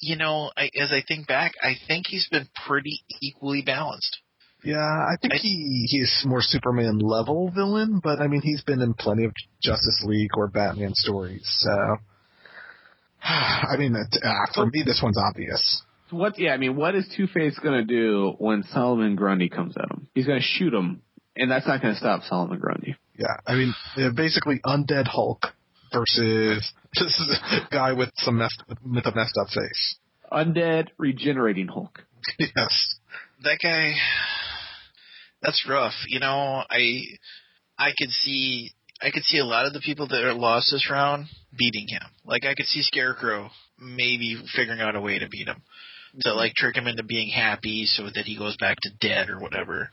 But 0.00 0.06
you 0.08 0.16
know, 0.16 0.50
I, 0.56 0.70
as 0.80 0.92
I 0.92 1.02
think 1.06 1.26
back, 1.26 1.52
I 1.62 1.74
think 1.86 2.06
he's 2.08 2.28
been 2.28 2.48
pretty 2.66 3.00
equally 3.20 3.62
balanced. 3.62 4.18
Yeah, 4.64 4.78
I 4.78 5.16
think 5.20 5.34
I- 5.34 5.38
he 5.38 5.86
he's 5.88 6.22
more 6.26 6.40
Superman 6.42 6.98
level 6.98 7.50
villain, 7.50 8.00
but 8.02 8.20
I 8.20 8.26
mean 8.26 8.40
he's 8.42 8.62
been 8.62 8.80
in 8.80 8.94
plenty 8.94 9.24
of 9.24 9.32
Justice 9.62 10.02
League 10.04 10.30
or 10.36 10.48
Batman 10.48 10.92
stories. 10.94 11.44
So, 11.58 11.70
I 13.22 13.76
mean, 13.78 13.94
uh, 13.96 14.28
for 14.54 14.66
me, 14.66 14.82
this 14.84 15.00
one's 15.02 15.18
obvious. 15.18 15.82
What? 16.10 16.38
Yeah, 16.38 16.52
I 16.52 16.56
mean, 16.56 16.76
what 16.76 16.94
is 16.94 17.06
Two 17.16 17.26
Face 17.26 17.58
gonna 17.62 17.84
do 17.84 18.34
when 18.38 18.62
Solomon 18.72 19.16
Grundy 19.16 19.48
comes 19.48 19.76
at 19.76 19.90
him? 19.90 20.06
He's 20.14 20.26
gonna 20.26 20.40
shoot 20.40 20.72
him, 20.72 21.02
and 21.36 21.50
that's 21.50 21.66
not 21.66 21.82
gonna 21.82 21.96
stop 21.96 22.22
Solomon 22.24 22.58
Grundy. 22.58 22.96
Yeah, 23.18 23.36
I 23.46 23.54
mean, 23.54 23.74
uh, 23.96 24.10
basically 24.10 24.60
undead 24.64 25.06
Hulk 25.08 25.46
versus 25.92 26.72
this 26.94 27.18
is 27.18 27.38
a 27.52 27.68
guy 27.70 27.92
with 27.92 28.10
some 28.16 28.38
messed 28.38 28.62
with 28.68 29.06
a 29.06 29.12
messed 29.14 29.36
up 29.40 29.48
face. 29.48 29.96
Undead, 30.30 30.88
regenerating 30.98 31.68
Hulk. 31.68 32.02
yes. 32.38 32.96
That 33.42 33.58
guy 33.62 33.94
that's 35.42 35.66
rough. 35.68 35.94
You 36.08 36.20
know, 36.20 36.62
I 36.68 37.02
I 37.78 37.90
could 37.96 38.10
see 38.10 38.72
I 39.00 39.10
could 39.10 39.24
see 39.24 39.38
a 39.38 39.44
lot 39.44 39.66
of 39.66 39.72
the 39.72 39.80
people 39.80 40.08
that 40.08 40.24
are 40.24 40.34
lost 40.34 40.70
this 40.70 40.88
round 40.90 41.26
beating 41.56 41.86
him. 41.88 42.02
Like 42.24 42.44
I 42.44 42.54
could 42.54 42.66
see 42.66 42.82
Scarecrow 42.82 43.50
maybe 43.78 44.42
figuring 44.54 44.80
out 44.80 44.96
a 44.96 45.00
way 45.00 45.18
to 45.18 45.28
beat 45.28 45.48
him. 45.48 45.62
To 46.22 46.32
like 46.32 46.54
trick 46.54 46.76
him 46.76 46.86
into 46.86 47.02
being 47.02 47.28
happy 47.28 47.84
so 47.84 48.04
that 48.04 48.24
he 48.24 48.38
goes 48.38 48.56
back 48.56 48.78
to 48.82 48.90
dead 49.00 49.28
or 49.28 49.38
whatever. 49.38 49.90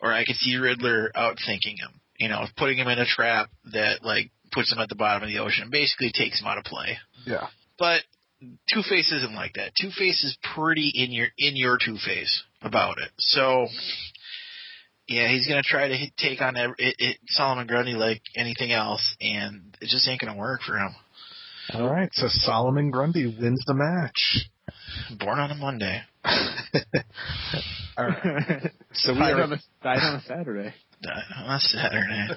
Or 0.00 0.12
I 0.12 0.24
could 0.24 0.36
see 0.36 0.56
Riddler 0.56 1.10
outthinking 1.16 1.80
him. 1.80 2.00
You 2.16 2.28
know, 2.28 2.44
putting 2.56 2.78
him 2.78 2.88
in 2.88 2.98
a 2.98 3.04
trap 3.04 3.50
that 3.72 4.04
like 4.04 4.30
puts 4.52 4.72
him 4.72 4.78
at 4.78 4.88
the 4.88 4.94
bottom 4.94 5.22
of 5.22 5.28
the 5.28 5.38
ocean, 5.38 5.68
basically 5.70 6.10
takes 6.12 6.40
him 6.40 6.46
out 6.46 6.58
of 6.58 6.64
play. 6.64 6.98
Yeah. 7.24 7.48
But 7.78 8.02
Two 8.72 8.82
Face 8.82 9.12
isn't 9.12 9.34
like 9.34 9.54
that. 9.54 9.72
Two 9.80 9.90
Face 9.90 10.22
is 10.24 10.36
pretty 10.54 10.92
in 10.94 11.10
your 11.12 11.26
in 11.36 11.56
your 11.56 11.78
Two 11.82 11.96
Face 11.96 12.42
about 12.62 12.98
it. 12.98 13.10
So 13.18 13.66
yeah, 15.08 15.28
he's 15.28 15.48
gonna 15.48 15.62
try 15.64 15.88
to 15.88 15.96
hit, 15.96 16.16
take 16.16 16.40
on 16.40 16.56
every, 16.56 16.74
it, 16.78 16.96
it, 16.98 17.16
Solomon 17.28 17.66
Grundy 17.66 17.94
like 17.94 18.20
anything 18.36 18.72
else, 18.72 19.16
and 19.20 19.76
it 19.80 19.88
just 19.88 20.06
ain't 20.06 20.20
gonna 20.20 20.36
work 20.36 20.60
for 20.62 20.76
him. 20.76 20.94
All 21.74 21.90
right, 21.90 22.10
so 22.12 22.26
Solomon 22.28 22.90
Grundy 22.90 23.26
wins 23.26 23.62
the 23.66 23.74
match. 23.74 24.48
Born 25.18 25.38
on 25.38 25.50
a 25.50 25.54
Monday, 25.54 26.02
All 27.96 28.06
right, 28.06 28.70
so 28.92 29.12
we 29.12 29.18
died, 29.18 29.32
are 29.32 29.42
on 29.42 29.52
a, 29.54 29.58
died 29.82 29.98
on 30.02 30.16
a 30.16 30.22
Saturday. 30.22 30.74
uh, 31.04 31.44
on 31.44 31.56
a 31.56 31.60
Saturday. 31.60 32.28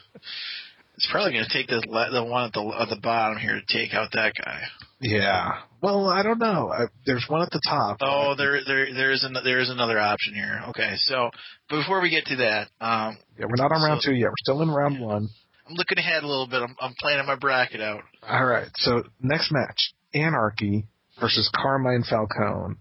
It's 0.95 1.07
probably 1.11 1.33
gonna 1.33 1.45
take 1.51 1.67
the 1.67 1.81
le- 1.87 2.11
the 2.11 2.23
one 2.23 2.45
at 2.45 2.53
the 2.53 2.61
at 2.79 2.89
the 2.89 2.99
bottom 3.01 3.37
here 3.37 3.59
to 3.59 3.65
take 3.77 3.93
out 3.93 4.11
that 4.13 4.33
guy. 4.43 4.61
yeah. 4.99 5.61
Well, 5.81 6.07
I 6.07 6.21
don't 6.21 6.37
know. 6.37 6.71
I, 6.71 6.85
there's 7.07 7.25
one 7.27 7.41
at 7.41 7.49
the 7.49 7.61
top. 7.67 7.97
Oh, 8.01 8.35
there 8.37 8.59
there 8.65 8.93
there 8.93 9.11
is 9.11 9.23
an, 9.23 9.35
there 9.43 9.59
is 9.59 9.69
another 9.69 9.97
option 9.99 10.35
here. 10.35 10.61
Okay, 10.69 10.93
so 10.97 11.31
before 11.69 12.01
we 12.01 12.09
get 12.11 12.25
to 12.25 12.35
that, 12.37 12.67
um, 12.79 13.17
yeah, 13.39 13.45
we're 13.45 13.55
not 13.55 13.71
on 13.71 13.81
round 13.81 14.01
so- 14.01 14.11
two 14.11 14.15
yet. 14.15 14.27
We're 14.29 14.43
still 14.43 14.61
in 14.61 14.69
round 14.69 14.99
one. 14.99 15.29
I'm 15.67 15.75
looking 15.75 15.97
ahead 15.97 16.23
a 16.23 16.27
little 16.27 16.47
bit. 16.47 16.61
I'm, 16.61 16.75
I'm 16.81 16.93
planning 16.99 17.25
my 17.25 17.35
bracket 17.35 17.81
out. 17.81 18.01
All 18.27 18.45
right. 18.45 18.67
So 18.75 19.03
next 19.21 19.51
match, 19.51 19.93
Anarchy 20.13 20.85
versus 21.19 21.49
Carmine 21.55 22.03
Falcone. 22.07 22.75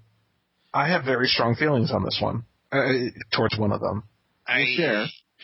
I 0.74 0.88
have 0.88 1.04
very 1.04 1.26
strong 1.28 1.54
feelings 1.54 1.92
on 1.92 2.02
this 2.04 2.18
one. 2.20 2.44
Uh, 2.72 3.10
towards 3.34 3.56
one 3.58 3.72
of 3.72 3.80
them. 3.80 4.04
I 4.46 4.64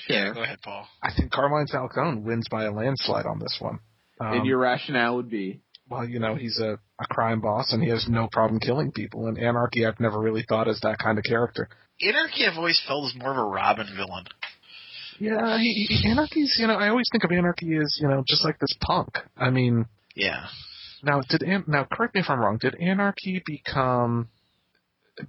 share, 0.07 0.27
Yeah, 0.29 0.35
go 0.35 0.43
ahead, 0.43 0.59
Paul. 0.63 0.87
I 1.03 1.11
think 1.17 1.31
Carmine 1.33 1.67
Falcone 1.71 2.21
wins 2.21 2.47
by 2.51 2.65
a 2.65 2.73
landslide 2.73 3.27
on 3.27 3.39
this 3.39 3.57
one. 3.61 3.79
Um, 4.21 4.33
and 4.39 4.47
your 4.47 4.59
rationale 4.59 5.17
would 5.17 5.31
be 5.31 5.61
well, 5.89 6.05
you 6.09 6.19
know, 6.19 6.35
he's 6.35 6.59
a, 6.59 6.79
a 7.01 7.07
crime 7.11 7.41
boss 7.41 7.73
and 7.73 7.83
he 7.83 7.89
has 7.91 8.07
no 8.09 8.29
problem 8.33 8.59
killing 8.61 8.91
people. 8.91 9.27
And 9.29 9.39
Anarchy, 9.39 9.87
I've 9.87 10.01
never 10.01 10.19
really 10.19 10.45
thought 10.49 10.67
as 10.69 10.81
that 10.81 10.99
kind 10.99 11.17
of 11.17 11.25
character. 11.25 11.69
Anarchy 12.03 12.45
I've 12.47 12.57
always 12.59 12.83
felt 12.89 13.07
is 13.07 13.15
more 13.21 13.31
of 13.31 13.37
a 13.37 13.45
Robin 13.45 13.87
villain. 13.97 14.25
Yeah, 15.21 15.59
he, 15.59 15.87
he, 15.89 16.11
Anarchy's, 16.11 16.57
you 16.59 16.67
know, 16.67 16.75
I 16.75 16.89
always 16.89 17.07
think 17.13 17.25
of 17.25 17.31
Anarchy 17.31 17.77
as, 17.77 17.99
you 18.01 18.09
know, 18.09 18.23
just 18.27 18.45
like 18.45 18.59
this 18.59 18.75
punk. 18.81 19.11
I 19.37 19.51
mean, 19.51 19.87
Yeah. 20.15 20.47
now 21.03 21.23
did 21.29 21.43
now 21.69 21.87
correct 21.91 22.15
me 22.15 22.21
if 22.21 22.29
I'm 22.29 22.41
wrong. 22.41 22.59
Did 22.61 22.75
Anarchy 22.81 23.43
become 23.47 24.29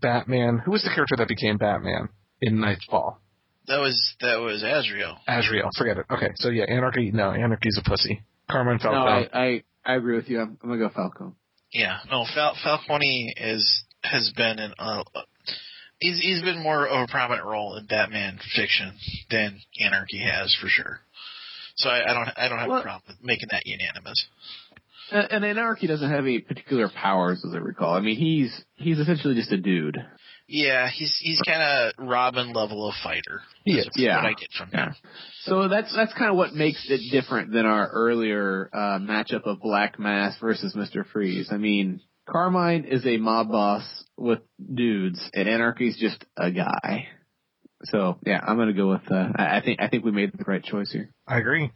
Batman? 0.01 0.59
Who 0.65 0.71
was 0.71 0.83
the 0.83 0.89
character 0.93 1.15
that 1.17 1.27
became 1.27 1.57
Batman 1.57 2.09
in 2.41 2.59
Nightfall? 2.59 3.21
That 3.67 3.79
was 3.79 4.15
that 4.21 4.37
was 4.37 4.63
Azrael. 4.63 5.17
Azrael. 5.27 5.69
Forget 5.77 5.97
it. 5.97 6.05
Okay, 6.09 6.29
so 6.35 6.49
yeah, 6.49 6.63
Anarchy. 6.65 7.11
No, 7.11 7.31
Anarchy's 7.31 7.79
a 7.83 7.87
pussy. 7.89 8.21
Carmine 8.49 8.79
no. 8.83 8.91
Falcone. 8.91 9.29
I, 9.33 9.39
I 9.39 9.63
I 9.85 9.95
agree 9.95 10.15
with 10.15 10.29
you. 10.29 10.39
I'm, 10.39 10.57
I'm 10.63 10.69
gonna 10.69 10.79
go 10.79 10.89
Falcon. 10.93 11.35
Yeah. 11.71 11.97
No, 12.09 12.25
Fal- 12.33 12.55
Falcone 12.63 13.33
is 13.37 13.83
has 14.03 14.31
been 14.37 14.59
in 14.59 14.73
uh, 14.79 15.03
he's 15.99 16.19
he's 16.19 16.41
been 16.41 16.63
more 16.63 16.87
of 16.87 17.09
a 17.09 17.11
prominent 17.11 17.45
role 17.45 17.75
in 17.75 17.85
Batman 17.87 18.39
fiction 18.55 18.93
than 19.29 19.59
Anarchy 19.81 20.19
has 20.19 20.55
for 20.61 20.67
sure. 20.69 20.99
So 21.75 21.89
I, 21.89 22.09
I 22.09 22.13
don't 22.13 22.29
I 22.37 22.47
don't 22.47 22.59
have 22.59 22.69
Well- 22.69 22.79
a 22.79 22.83
problem 22.83 23.03
with 23.07 23.17
making 23.21 23.49
that 23.51 23.65
unanimous. 23.65 24.25
And, 25.11 25.31
and 25.31 25.45
Anarchy 25.45 25.87
doesn't 25.87 26.09
have 26.09 26.25
any 26.25 26.39
particular 26.39 26.89
powers, 26.89 27.43
as 27.47 27.53
I 27.53 27.59
recall. 27.59 27.93
I 27.95 28.01
mean, 28.01 28.17
he's 28.17 28.63
he's 28.75 28.99
essentially 28.99 29.35
just 29.35 29.51
a 29.51 29.57
dude. 29.57 29.97
Yeah, 30.47 30.89
he's 30.89 31.15
he's 31.19 31.41
kind 31.41 31.61
of 31.61 32.07
Robin 32.07 32.53
level 32.53 32.87
of 32.87 32.95
fighter. 33.03 33.41
He 33.65 33.73
is 33.73 33.85
is, 33.87 33.91
yeah. 33.95 34.17
What 34.17 34.25
I 34.25 34.33
get 34.33 34.51
from 34.57 34.69
him. 34.69 34.95
So 35.41 35.67
that's 35.67 35.93
that's 35.93 36.13
kind 36.13 36.31
of 36.31 36.37
what 36.37 36.53
makes 36.53 36.85
it 36.89 37.11
different 37.11 37.51
than 37.51 37.65
our 37.65 37.89
earlier 37.89 38.69
uh, 38.71 38.99
matchup 38.99 39.43
of 39.43 39.59
Black 39.59 39.99
Mask 39.99 40.39
versus 40.39 40.73
Mister 40.73 41.03
Freeze. 41.03 41.49
I 41.51 41.57
mean, 41.57 41.99
Carmine 42.29 42.85
is 42.85 43.05
a 43.05 43.17
mob 43.17 43.51
boss 43.51 43.83
with 44.15 44.39
dudes, 44.73 45.19
and 45.33 45.49
Anarchy's 45.49 45.97
just 45.97 46.23
a 46.37 46.49
guy. 46.49 47.07
So 47.83 48.17
yeah, 48.25 48.39
I'm 48.41 48.57
gonna 48.57 48.73
go 48.73 48.89
with. 48.89 49.11
Uh, 49.11 49.29
I, 49.35 49.57
I 49.57 49.61
think 49.63 49.81
I 49.81 49.89
think 49.89 50.05
we 50.05 50.11
made 50.11 50.31
the 50.31 50.45
right 50.45 50.63
choice 50.63 50.91
here. 50.91 51.09
I 51.27 51.39
agree. 51.39 51.71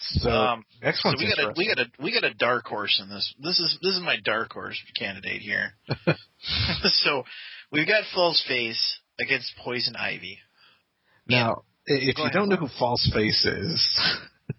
So 0.00 0.30
Um, 0.30 0.64
next 0.82 1.02
So 1.02 1.12
we 1.16 1.34
got 1.34 1.38
a 1.38 1.54
we 1.56 1.66
got 1.66 1.78
a 1.78 2.02
we 2.02 2.12
got 2.12 2.24
a 2.30 2.34
dark 2.34 2.66
horse 2.66 3.00
in 3.02 3.08
this. 3.08 3.34
This 3.38 3.58
is 3.58 3.78
this 3.80 3.94
is 3.94 4.02
my 4.02 4.16
dark 4.22 4.52
horse 4.52 4.78
candidate 4.98 5.40
here. 5.40 5.72
so 6.82 7.24
we've 7.72 7.86
got 7.88 8.04
False 8.14 8.42
Face 8.46 8.98
against 9.20 9.52
Poison 9.64 9.94
Ivy, 9.96 10.38
now, 11.28 11.62
i- 11.88 11.92
if 11.92 12.18
you 12.18 12.24
ahead, 12.24 12.32
don't 12.32 12.48
know 12.48 12.56
who 12.56 12.68
False 12.78 13.10
Face 13.14 13.44
is, 13.44 13.98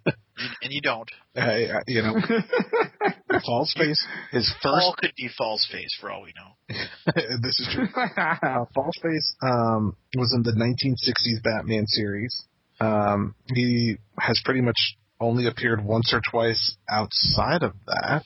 and 0.05 0.71
you 0.71 0.81
don't. 0.81 1.09
I, 1.35 1.65
I- 1.65 1.81
you 1.87 2.01
know, 2.01 2.13
False 3.45 3.73
Face, 3.77 4.05
his 4.31 4.51
Paul 4.61 4.91
first. 4.93 4.97
could 4.97 5.11
be 5.17 5.29
False 5.37 5.67
Face 5.71 5.95
for 5.99 6.11
all 6.11 6.23
we 6.23 6.33
know. 6.35 6.75
this 7.41 7.59
is 7.59 7.69
true. 7.73 7.87
Uh, 7.95 8.65
False 8.73 8.95
Face 9.03 9.35
um, 9.43 9.95
was 10.15 10.33
in 10.35 10.43
the 10.43 10.51
1960s 10.53 11.43
Batman 11.43 11.85
series. 11.87 12.45
Um, 12.79 13.35
he 13.53 13.95
has 14.19 14.41
pretty 14.43 14.61
much 14.61 14.97
only 15.19 15.47
appeared 15.47 15.83
once 15.85 16.13
or 16.13 16.21
twice 16.29 16.75
outside 16.89 17.63
of 17.63 17.73
that 17.87 18.23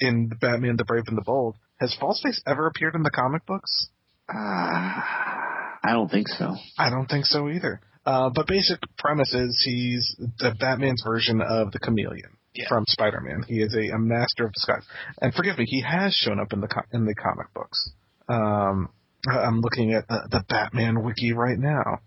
in 0.00 0.28
Batman: 0.40 0.76
The 0.76 0.84
Brave 0.84 1.04
and 1.08 1.16
the 1.18 1.22
Bold. 1.26 1.56
Has 1.80 1.94
False 1.98 2.20
Face 2.22 2.40
ever 2.46 2.66
appeared 2.66 2.94
in 2.94 3.02
the 3.02 3.10
comic 3.10 3.44
books? 3.44 3.88
Ah, 4.34 5.78
I 5.84 5.92
don't 5.92 6.10
think 6.10 6.28
so. 6.28 6.54
I 6.78 6.90
don't 6.90 7.06
think 7.06 7.24
so 7.26 7.48
either. 7.48 7.80
Uh, 8.04 8.30
but 8.34 8.46
basic 8.46 8.78
premise 8.98 9.32
is 9.34 9.62
he's 9.64 10.16
the 10.38 10.54
Batman's 10.58 11.02
version 11.06 11.40
of 11.40 11.70
the 11.72 11.78
Chameleon 11.78 12.36
Yeah. 12.54 12.66
from 12.68 12.84
Spider-Man. 12.88 13.44
He 13.46 13.62
is 13.62 13.74
a, 13.74 13.94
a 13.94 13.98
master 13.98 14.46
of 14.46 14.52
disguise. 14.52 14.82
And 15.20 15.32
forgive 15.34 15.58
me, 15.58 15.66
he 15.66 15.82
has 15.82 16.12
shown 16.14 16.40
up 16.40 16.52
in 16.52 16.60
the 16.60 16.66
co- 16.68 16.86
in 16.92 17.04
the 17.04 17.14
comic 17.14 17.52
books. 17.54 17.90
Um, 18.28 18.88
I'm 19.28 19.60
looking 19.60 19.92
at 19.92 20.04
uh, 20.08 20.26
the 20.30 20.44
Batman 20.48 21.02
wiki 21.04 21.32
right 21.32 21.58
now. 21.58 22.00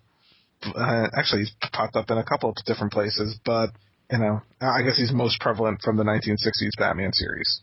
Uh, 0.76 1.08
actually, 1.18 1.42
he's 1.42 1.54
popped 1.72 1.96
up 1.96 2.10
in 2.10 2.18
a 2.18 2.24
couple 2.26 2.50
of 2.50 2.56
different 2.66 2.92
places, 2.92 3.40
but 3.46 3.70
you 4.12 4.18
know, 4.18 4.42
I 4.62 4.82
guess 4.84 4.98
he's 4.98 5.12
most 5.14 5.40
prevalent 5.40 5.82
from 5.82 5.96
the 5.98 6.04
1960s 6.04 6.78
Batman 6.78 7.14
series. 7.14 7.62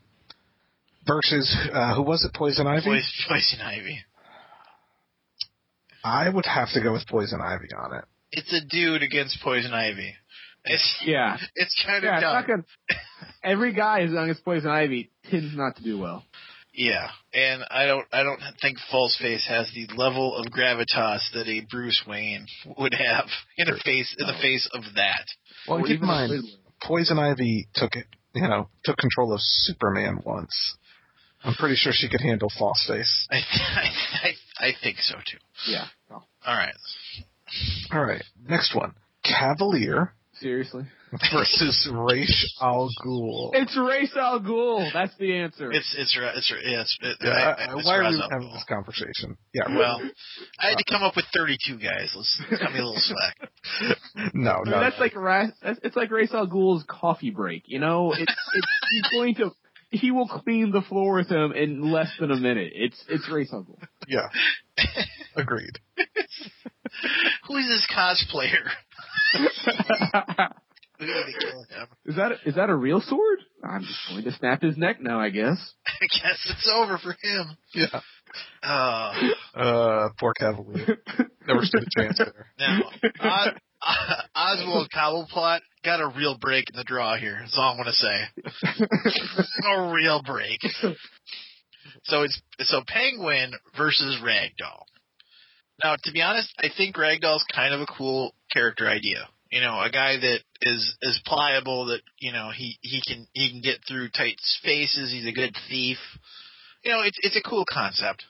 Versus, 1.07 1.55
uh, 1.73 1.95
who 1.97 2.03
was 2.03 2.25
it? 2.25 2.33
Poison 2.33 2.67
Ivy. 2.67 2.85
Poison, 2.85 3.13
Poison 3.29 3.61
Ivy. 3.61 3.99
I 6.05 6.29
would 6.29 6.47
have 6.47 6.71
to 6.73 6.83
go 6.83 6.93
with 6.93 7.07
Poison 7.09 7.41
Ivy 7.41 7.69
on 7.77 7.95
it. 7.99 8.05
It's 8.33 8.53
a 8.53 8.65
dude 8.65 9.03
against 9.03 9.39
Poison 9.43 9.73
Ivy. 9.73 10.15
It's 10.65 11.03
Yeah, 11.05 11.37
it's 11.55 11.83
kind 11.85 11.99
of 11.99 12.05
yeah. 12.05 12.15
It's 12.15 12.23
dumb. 12.23 12.35
not 12.35 12.47
gonna, 12.47 12.65
every 13.43 13.73
guy 13.75 14.07
who's 14.07 14.17
on 14.17 14.29
his 14.29 14.39
poison 14.39 14.71
ivy 14.71 15.11
tends 15.31 15.57
not 15.57 15.77
to 15.77 15.83
do 15.83 15.99
well. 15.99 16.25
Yeah, 16.75 17.09
and 17.35 17.63
I 17.71 17.87
don't 17.87 18.07
I 18.13 18.23
don't 18.23 18.41
think 18.63 18.79
False 18.91 19.17
Face 19.21 19.47
has 19.47 19.71
the 19.75 19.95
level 19.95 20.35
of 20.35 20.47
gravitas 20.47 21.21
that 21.35 21.47
a 21.47 21.61
Bruce 21.71 22.03
Wayne 22.09 22.47
would 22.79 22.95
have 22.95 23.27
in 23.59 23.69
a 23.69 23.77
face 23.85 24.15
in 24.19 24.27
the 24.27 24.39
face 24.41 24.67
of 24.73 24.83
that. 24.95 25.27
Well, 25.69 25.81
Or 25.81 25.87
keep 25.87 26.01
in 26.01 26.07
mind, 26.07 26.45
Poison 26.83 27.19
Ivy 27.19 27.69
took 27.75 27.95
it, 27.95 28.07
you 28.35 28.49
know, 28.49 28.69
took 28.85 28.97
control 28.97 29.35
of 29.35 29.41
Superman 29.43 30.21
once. 30.25 30.77
I'm 31.45 31.55
pretty 31.55 31.75
sure 31.75 31.93
she 31.93 32.09
could 32.09 32.21
handle 32.23 32.51
False 32.57 32.87
Face. 32.89 33.29
I 33.31 33.37
I, 33.37 34.29
I, 34.29 34.33
I 34.63 34.71
think 34.83 34.99
so 34.99 35.17
too. 35.17 35.39
Yeah. 35.69 35.87
Oh, 36.11 36.23
All 36.47 36.57
right. 36.57 36.75
All 37.93 38.03
right, 38.05 38.23
next 38.49 38.75
one. 38.75 38.95
Cavalier 39.25 40.15
seriously? 40.41 40.85
versus 41.31 41.87
Raish 41.93 42.47
Al 42.63 42.89
Ghul. 43.05 43.51
It's 43.53 43.77
Ra's 43.77 44.11
al 44.17 44.41
Ghul. 44.41 44.91
That's 44.95 45.15
the 45.19 45.37
answer. 45.37 45.71
It's 45.71 45.95
it's 45.99 46.19
ra- 46.19 46.33
it's 46.35 46.51
it's, 46.65 46.99
it, 47.03 47.17
Yeah, 47.21 47.31
I- 47.31 47.65
uh, 47.73 47.77
it's 47.77 47.87
why 47.87 47.97
are 47.99 48.11
we 48.11 48.23
having 48.31 48.51
this 48.53 48.65
conversation? 48.67 49.37
Yeah, 49.53 49.65
Well, 49.69 50.01
I 50.59 50.69
had 50.71 50.79
to 50.79 50.85
come 50.91 51.03
up 51.03 51.15
with 51.17 51.27
32 51.37 51.77
guys. 51.79 52.15
Let's 52.17 52.43
cut 52.49 52.73
me 52.73 52.79
a 52.79 52.85
little 52.85 52.97
slack. 52.97 53.51
no, 54.35 54.51
I 54.53 54.63
mean, 54.63 54.71
no. 54.73 54.81
that's 54.81 54.99
like 54.99 55.15
Ra- 55.15 55.49
it's 55.63 55.97
like 55.97 56.11
Ra's 56.11 56.33
al 56.33 56.47
Ghul's 56.49 56.85
coffee 56.89 57.31
break. 57.31 57.65
You 57.67 57.79
know, 57.81 58.13
it's, 58.13 58.23
it's 58.23 58.67
he's 58.91 59.09
going 59.13 59.35
to 59.37 59.51
he 59.93 60.11
will 60.11 60.27
clean 60.29 60.71
the 60.73 60.83
floor 60.83 61.15
with 61.17 61.29
him 61.29 61.53
in 61.53 61.93
less 61.93 62.11
than 62.19 62.31
a 62.31 62.37
minute. 62.37 62.73
It's 62.75 63.03
it's 63.09 63.29
Ra's 63.31 63.51
al 63.53 63.67
yeah, 64.09 64.29
agreed. 65.37 65.79
Who 67.49 67.57
is 67.57 67.67
this 67.69 67.87
cosplayer? 67.95 68.69
We 71.01 71.07
gotta 71.09 71.27
be 71.27 71.33
killing 71.39 71.67
him. 71.69 71.87
is 72.07 72.17
that 72.17 72.33
is 72.47 72.55
that 72.57 72.71
a 72.71 72.75
real 72.77 73.01
sword? 73.01 73.39
I'm 73.65 73.83
just 73.83 73.99
going 74.09 74.25
to 74.25 74.33
snap 74.33 74.63
his 74.63 74.77
neck 74.77 75.01
now. 75.01 75.21
I 75.21 75.31
guess. 75.31 75.59
I 75.87 76.07
guess 76.07 76.39
it's 76.49 76.71
over 76.73 76.99
for 76.99 77.11
him. 77.23 77.57
Yeah, 77.75 78.01
Uh, 78.63 79.59
uh, 79.59 80.09
poor 80.19 80.33
Cavalier. 80.35 80.99
Never 81.47 81.63
stood 81.63 81.85
a 81.85 82.01
chance 82.01 82.19
there. 82.19 82.47
now, 82.59 82.81
Os- 83.83 84.25
Oswald 84.35 84.89
Cobblepot 84.95 85.61
got 85.85 86.01
a 86.01 86.13
real 86.17 86.39
break 86.39 86.71
in 86.71 86.77
the 86.77 86.85
draw 86.85 87.17
here. 87.17 87.39
That's 87.41 87.57
all 87.57 87.73
I'm 87.73 87.77
gonna 87.77 87.93
say. 87.93 88.23
a 89.73 89.93
real 89.93 90.23
break. 90.23 90.61
So 92.05 92.23
it's 92.23 92.41
so 92.61 92.83
Penguin 92.87 93.53
versus 93.77 94.19
Ragdoll. 94.23 94.85
Now, 95.83 95.97
to 96.03 96.13
be 96.13 96.23
honest, 96.23 96.53
I 96.59 96.69
think 96.77 96.97
Ragdoll's 96.97 97.45
kind 97.53 97.75
of 97.75 97.81
a 97.81 97.87
cool 97.87 98.35
character 98.53 98.89
idea. 98.89 99.29
You 99.51 99.61
know, 99.61 99.81
a 99.81 99.91
guy 99.91 100.17
that 100.19 100.41
is 100.63 100.97
is 101.03 101.21
pliable 101.27 101.87
that 101.87 102.01
you 102.19 102.33
know 102.33 102.51
he 102.55 102.79
he 102.81 103.03
can 103.07 103.27
he 103.33 103.51
can 103.51 103.61
get 103.61 103.81
through 103.87 104.09
tight 104.11 104.37
spaces. 104.39 105.11
He's 105.13 105.27
a 105.27 105.33
good 105.33 105.55
thief. 105.69 105.99
You 106.85 106.93
know, 106.93 107.03
it's 107.03 107.19
it's 107.23 107.37
a 107.37 107.49
cool 107.49 107.65
concept. 107.69 108.25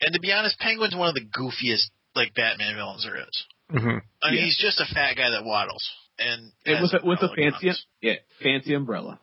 And 0.00 0.12
to 0.14 0.20
be 0.20 0.32
honest, 0.32 0.58
Penguin's 0.58 0.96
one 0.96 1.08
of 1.08 1.14
the 1.14 1.24
goofiest 1.24 1.90
like 2.14 2.34
Batman 2.34 2.74
villains 2.74 3.04
there 3.04 3.16
is. 3.16 3.44
Hmm 3.72 3.98
I 4.22 4.30
mean, 4.30 4.38
Yeah. 4.38 4.44
he's 4.44 4.58
just 4.58 4.80
a 4.80 4.86
fat 4.86 5.16
guy 5.16 5.30
that 5.30 5.44
waddles 5.44 5.90
and 6.18 6.52
And 6.66 6.76
has 6.78 6.92
with 6.92 7.02
a, 7.02 7.06
with 7.06 7.22
a 7.22 7.34
fancy 7.34 7.72
yeah 8.00 8.14
fancy 8.42 8.74
umbrella. 8.74 9.18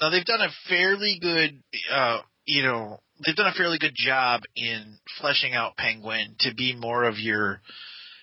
Now 0.00 0.10
they've 0.10 0.24
done 0.24 0.40
a 0.40 0.48
fairly 0.68 1.18
good, 1.20 1.62
uh, 1.92 2.20
you 2.46 2.62
know, 2.62 2.98
they've 3.24 3.36
done 3.36 3.46
a 3.46 3.54
fairly 3.54 3.78
good 3.78 3.94
job 3.94 4.42
in 4.56 4.98
fleshing 5.20 5.54
out 5.54 5.76
Penguin 5.76 6.36
to 6.40 6.54
be 6.54 6.74
more 6.74 7.04
of 7.04 7.18
your 7.18 7.60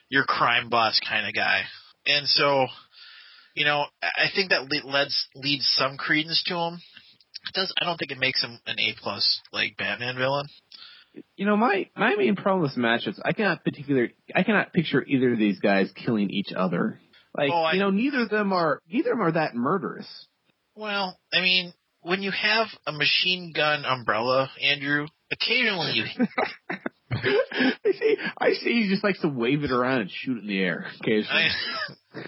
your 0.09 0.23
crime 0.23 0.69
boss 0.69 0.99
kind 1.07 1.27
of 1.27 1.33
guy, 1.35 1.61
and 2.07 2.27
so, 2.27 2.65
you 3.53 3.65
know, 3.65 3.85
I 4.01 4.25
I 4.25 4.27
think 4.33 4.49
that 4.49 4.69
leads 4.69 5.27
leads 5.35 5.67
some 5.77 5.97
credence 5.97 6.43
to 6.47 6.55
him. 6.55 6.73
It 7.47 7.53
does 7.53 7.71
I 7.79 7.85
don't 7.85 7.97
think 7.97 8.11
it 8.11 8.19
makes 8.19 8.43
him 8.43 8.59
an 8.65 8.79
A 8.79 8.95
plus 9.01 9.39
like 9.53 9.77
Batman 9.77 10.17
villain. 10.17 10.47
You 11.35 11.45
know, 11.45 11.57
my 11.57 11.89
my 11.95 12.15
main 12.15 12.35
problem 12.35 12.61
with 12.61 12.71
this 12.71 12.77
match 12.77 13.07
is 13.07 13.19
I 13.23 13.33
cannot 13.33 13.63
particular 13.63 14.09
I 14.35 14.43
cannot 14.43 14.73
picture 14.73 15.03
either 15.05 15.33
of 15.33 15.39
these 15.39 15.59
guys 15.59 15.91
killing 15.95 16.29
each 16.29 16.51
other. 16.55 16.99
Like 17.35 17.51
Oh, 17.53 17.63
I- 17.63 17.73
you 17.73 17.79
know, 17.79 17.89
neither 17.91 18.21
of 18.21 18.29
them 18.29 18.53
are 18.53 18.81
neither 18.89 19.11
of 19.11 19.17
them 19.17 19.27
are 19.27 19.31
that 19.33 19.55
murderous. 19.55 20.07
Well, 20.75 21.17
I 21.33 21.41
mean, 21.41 21.73
when 22.01 22.21
you 22.21 22.31
have 22.31 22.67
a 22.87 22.91
machine 22.91 23.51
gun 23.55 23.83
umbrella, 23.85 24.49
Andrew, 24.61 25.07
occasionally 25.31 25.91
you 25.93 26.05
I 27.11 27.91
see 27.91 28.17
I 28.39 28.53
see 28.53 28.83
he 28.83 28.89
just 28.89 29.03
likes 29.03 29.19
to 29.21 29.27
wave 29.27 29.63
it 29.63 29.71
around 29.71 30.01
and 30.01 30.11
shoot 30.11 30.37
it 30.37 30.41
in 30.41 30.47
the 30.47 30.59
air 30.59 30.85
occasionally. 30.99 31.49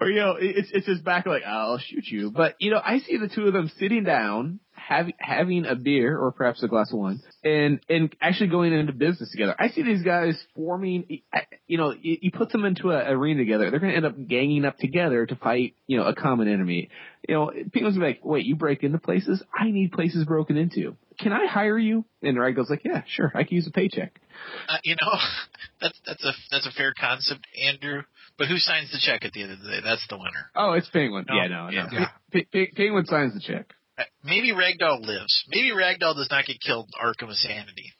Or 0.00 0.08
you 0.08 0.16
know, 0.20 0.36
it's 0.38 0.70
it's 0.72 0.86
his 0.86 1.00
back 1.00 1.26
like 1.26 1.42
I'll 1.44 1.78
shoot 1.78 2.06
you. 2.06 2.30
But 2.30 2.54
you 2.60 2.70
know, 2.70 2.80
I 2.84 2.98
see 3.00 3.16
the 3.16 3.28
two 3.28 3.46
of 3.46 3.52
them 3.52 3.70
sitting 3.78 4.04
down, 4.04 4.60
having 4.86 5.14
having 5.18 5.66
a 5.66 5.74
beer 5.74 6.18
or 6.18 6.32
perhaps 6.32 6.62
a 6.62 6.68
glass 6.68 6.92
of 6.92 6.98
wine, 6.98 7.20
and 7.42 7.80
and 7.88 8.14
actually 8.20 8.48
going 8.48 8.72
into 8.72 8.92
business 8.92 9.30
together. 9.30 9.54
I 9.58 9.68
see 9.68 9.82
these 9.82 10.02
guys 10.02 10.36
forming. 10.54 11.20
You 11.66 11.78
know, 11.78 11.92
you, 11.92 12.18
you 12.22 12.30
put 12.30 12.50
them 12.50 12.64
into 12.64 12.90
an 12.90 13.06
arena 13.06 13.40
together, 13.40 13.70
they're 13.70 13.80
going 13.80 13.92
to 13.92 13.96
end 13.96 14.06
up 14.06 14.16
ganging 14.28 14.64
up 14.64 14.76
together 14.78 15.26
to 15.26 15.36
fight. 15.36 15.74
You 15.86 15.98
know, 15.98 16.04
a 16.04 16.14
common 16.14 16.48
enemy. 16.48 16.90
You 17.28 17.34
know, 17.34 17.52
people's 17.72 17.96
like, 17.96 18.20
wait, 18.22 18.44
you 18.44 18.54
break 18.56 18.82
into 18.82 18.98
places? 18.98 19.42
I 19.58 19.70
need 19.70 19.92
places 19.92 20.26
broken 20.26 20.56
into. 20.58 20.96
Can 21.18 21.32
I 21.32 21.46
hire 21.46 21.78
you? 21.78 22.04
And 22.22 22.36
Ragdoll's 22.36 22.68
like, 22.68 22.82
yeah, 22.84 23.02
sure, 23.06 23.32
I 23.34 23.44
can 23.44 23.54
use 23.54 23.66
a 23.66 23.70
paycheck. 23.70 24.20
uh, 24.68 24.76
you 24.82 24.96
know, 25.00 25.12
that's 25.80 25.98
that's 26.06 26.24
a 26.24 26.32
that's 26.50 26.66
a 26.66 26.72
fair 26.72 26.92
concept, 26.98 27.46
Andrew. 27.66 28.02
But 28.36 28.48
who 28.48 28.58
signs 28.58 28.90
the 28.90 28.98
check 29.00 29.24
at 29.24 29.32
the 29.32 29.42
end 29.42 29.52
of 29.52 29.60
the 29.60 29.68
day? 29.68 29.80
That's 29.84 30.04
the 30.08 30.16
winner. 30.16 30.50
Oh, 30.56 30.72
it's 30.72 30.90
Penguin. 30.90 31.24
No, 31.28 31.36
yeah, 31.36 31.46
no, 31.46 31.70
no. 31.70 31.86
Yeah. 31.92 32.08
P- 32.32 32.48
P- 32.50 32.72
Penguin 32.74 33.06
signs 33.06 33.32
the 33.32 33.40
check. 33.40 33.72
Uh, 33.98 34.02
Maybe 34.24 34.52
Ragdoll 34.52 35.04
lives. 35.04 35.44
Maybe 35.48 35.70
Ragdoll 35.70 36.14
does 36.16 36.28
not 36.30 36.46
get 36.46 36.60
killed 36.60 36.88
in 36.88 37.06
Arkham 37.06 37.30
Insanity. 37.30 37.92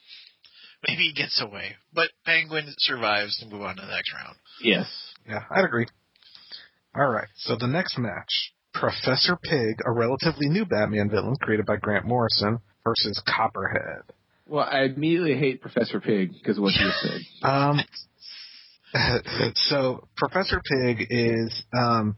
Maybe 0.87 1.05
he 1.05 1.13
gets 1.15 1.41
away. 1.41 1.77
But 1.93 2.11
Penguin 2.27 2.75
survives 2.79 3.39
to 3.39 3.47
move 3.47 3.63
on 3.63 3.77
to 3.77 3.83
the 3.83 3.89
next 3.89 4.13
round. 4.13 4.37
Yes. 4.61 4.87
Yeah, 5.29 5.41
I'd 5.51 5.65
agree. 5.65 5.87
All 6.97 7.09
right, 7.09 7.29
so 7.37 7.57
the 7.59 7.67
next 7.67 7.99
match 7.99 8.53
Professor 8.73 9.37
Pig, 9.37 9.79
a 9.85 9.93
relatively 9.93 10.49
new 10.49 10.65
Batman 10.65 11.09
villain 11.09 11.37
created 11.41 11.67
by 11.67 11.77
Grant 11.77 12.07
Morrison, 12.07 12.59
versus 12.85 13.21
Copperhead. 13.27 14.03
Well, 14.47 14.69
I 14.71 14.83
immediately 14.83 15.39
hate 15.39 15.63
Professor 15.63 16.01
Pig 16.01 16.33
because 16.33 16.59
of 16.59 16.65
what 16.65 16.75
you 16.75 16.91
said. 17.03 17.21
Um, 17.49 17.81
so 19.55 20.07
Professor 20.17 20.61
Pig 20.65 21.07
is 21.09 21.63
um, 21.77 22.17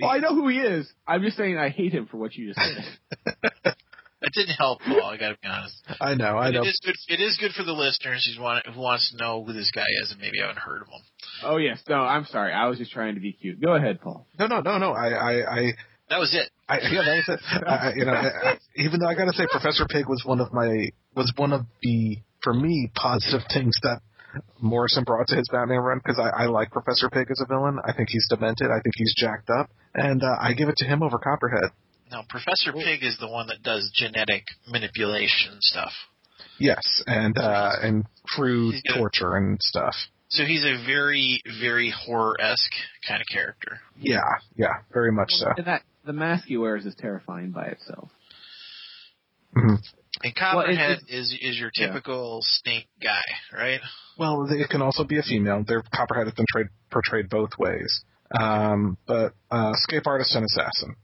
well, 0.00 0.10
I 0.10 0.18
know 0.18 0.34
who 0.34 0.48
he 0.48 0.58
is. 0.58 0.90
I'm 1.06 1.22
just 1.22 1.36
saying 1.36 1.56
I 1.58 1.68
hate 1.68 1.92
him 1.92 2.06
for 2.06 2.16
what 2.16 2.34
you 2.34 2.52
just 2.52 2.60
said. 2.60 3.44
That 4.20 4.32
didn't 4.32 4.54
help, 4.56 4.80
Paul. 4.80 5.02
I 5.04 5.18
got 5.18 5.30
to 5.30 5.38
be 5.42 5.46
honest. 5.48 5.76
I 6.00 6.14
know, 6.14 6.38
I 6.38 6.50
know. 6.50 6.62
It 6.62 6.68
is 6.68 6.80
good. 6.82 6.94
It 7.08 7.20
is 7.22 7.36
good 7.38 7.52
for 7.52 7.62
the 7.62 7.72
listeners 7.72 8.32
who 8.34 8.42
want 8.42 8.66
who 8.66 8.80
wants 8.80 9.10
to 9.12 9.22
know 9.22 9.44
who 9.44 9.52
this 9.52 9.70
guy 9.74 9.84
is 10.02 10.12
and 10.12 10.20
maybe 10.20 10.38
haven't 10.40 10.58
heard 10.58 10.80
of 10.80 10.88
him. 10.88 11.00
oh 11.44 11.56
yes, 11.58 11.82
no, 11.88 11.96
I'm 11.96 12.24
sorry. 12.24 12.52
I 12.54 12.66
was 12.68 12.78
just 12.78 12.90
trying 12.90 13.16
to 13.16 13.20
be 13.20 13.32
cute. 13.34 13.60
Go 13.60 13.74
ahead, 13.74 14.00
Paul. 14.00 14.26
No, 14.38 14.46
no, 14.46 14.60
no, 14.60 14.78
no. 14.78 14.92
I, 14.92 15.08
I, 15.08 15.32
I, 15.58 15.72
That 16.08 16.20
was 16.20 16.34
it. 16.34 16.48
I 16.68 16.78
yeah, 16.78 17.02
that 17.04 17.16
was 17.16 17.28
it. 17.28 17.40
I, 17.66 17.74
I- 17.74 17.92
you 17.94 18.04
know, 18.06 18.12
I, 18.12 18.50
I, 18.52 18.58
even 18.76 19.00
though 19.00 19.08
I 19.08 19.14
got 19.14 19.26
to 19.26 19.32
say, 19.34 19.44
Professor 19.50 19.84
Pig 19.86 20.08
was 20.08 20.22
one 20.24 20.40
of 20.40 20.52
my 20.54 20.88
was 21.14 21.30
one 21.36 21.52
of 21.52 21.66
the 21.82 22.16
for 22.42 22.54
me 22.54 22.90
positive 22.94 23.42
things 23.52 23.74
that 23.82 24.00
Morrison 24.60 25.04
brought 25.04 25.28
to 25.28 25.36
his 25.36 25.48
Batman 25.50 25.78
run 25.78 25.98
because 25.98 26.18
I, 26.18 26.44
I 26.44 26.46
like 26.46 26.70
Professor 26.70 27.08
Pig 27.10 27.30
as 27.30 27.40
a 27.40 27.46
villain. 27.46 27.78
I 27.84 27.92
think 27.92 28.08
he's 28.10 28.26
demented. 28.28 28.68
I 28.68 28.80
think 28.82 28.94
he's 28.96 29.14
jacked 29.16 29.50
up, 29.50 29.70
and 29.94 30.22
uh, 30.22 30.36
I 30.40 30.52
give 30.54 30.68
it 30.68 30.76
to 30.78 30.84
him 30.84 31.02
over 31.02 31.18
Copperhead. 31.18 31.70
No, 32.10 32.22
Professor 32.28 32.72
Pig 32.72 33.02
is 33.02 33.16
the 33.18 33.28
one 33.28 33.46
that 33.48 33.62
does 33.62 33.90
genetic 33.94 34.44
manipulation 34.68 35.56
stuff. 35.60 35.92
Yes, 36.58 37.02
and 37.06 37.36
uh, 37.36 37.72
and 37.82 38.04
crude 38.24 38.76
torture 38.94 39.36
and 39.36 39.58
stuff. 39.60 39.94
So 40.28 40.44
he's 40.44 40.64
a 40.64 40.84
very, 40.86 41.42
very 41.60 41.90
horror 41.96 42.36
esque 42.40 42.72
kind 43.06 43.20
of 43.20 43.26
character. 43.32 43.80
Yeah, 43.98 44.20
yeah, 44.56 44.78
very 44.92 45.12
much 45.12 45.30
so. 45.30 45.46
That 45.64 45.82
the 46.04 46.12
mask 46.12 46.46
he 46.46 46.56
wears 46.56 46.84
is 46.86 46.94
terrifying 46.96 47.50
by 47.50 47.66
itself. 47.66 48.10
Mhm. 49.56 49.78
And 50.22 50.34
Copperhead 50.34 50.98
it's- 51.02 51.32
is 51.32 51.32
is 51.40 51.58
your 51.58 51.70
Yeah. 51.76 51.86
typical 51.88 52.40
snake 52.42 52.88
guy, 53.02 53.22
right? 53.52 53.80
Well, 54.16 54.46
it 54.50 54.68
can 54.70 54.80
also 54.82 55.04
be 55.04 55.18
a 55.18 55.22
female. 55.22 55.64
Their 55.64 55.82
Copperhead 55.94 56.26
has 56.26 56.34
been 56.34 56.46
trade, 56.52 56.68
portrayed 56.90 57.28
both 57.28 57.50
ways. 57.58 58.04
Um, 58.38 58.96
but 59.06 59.34
uh, 59.50 59.72
escape 59.74 60.06
artist 60.06 60.34
and 60.34 60.44
assassin. 60.44 60.96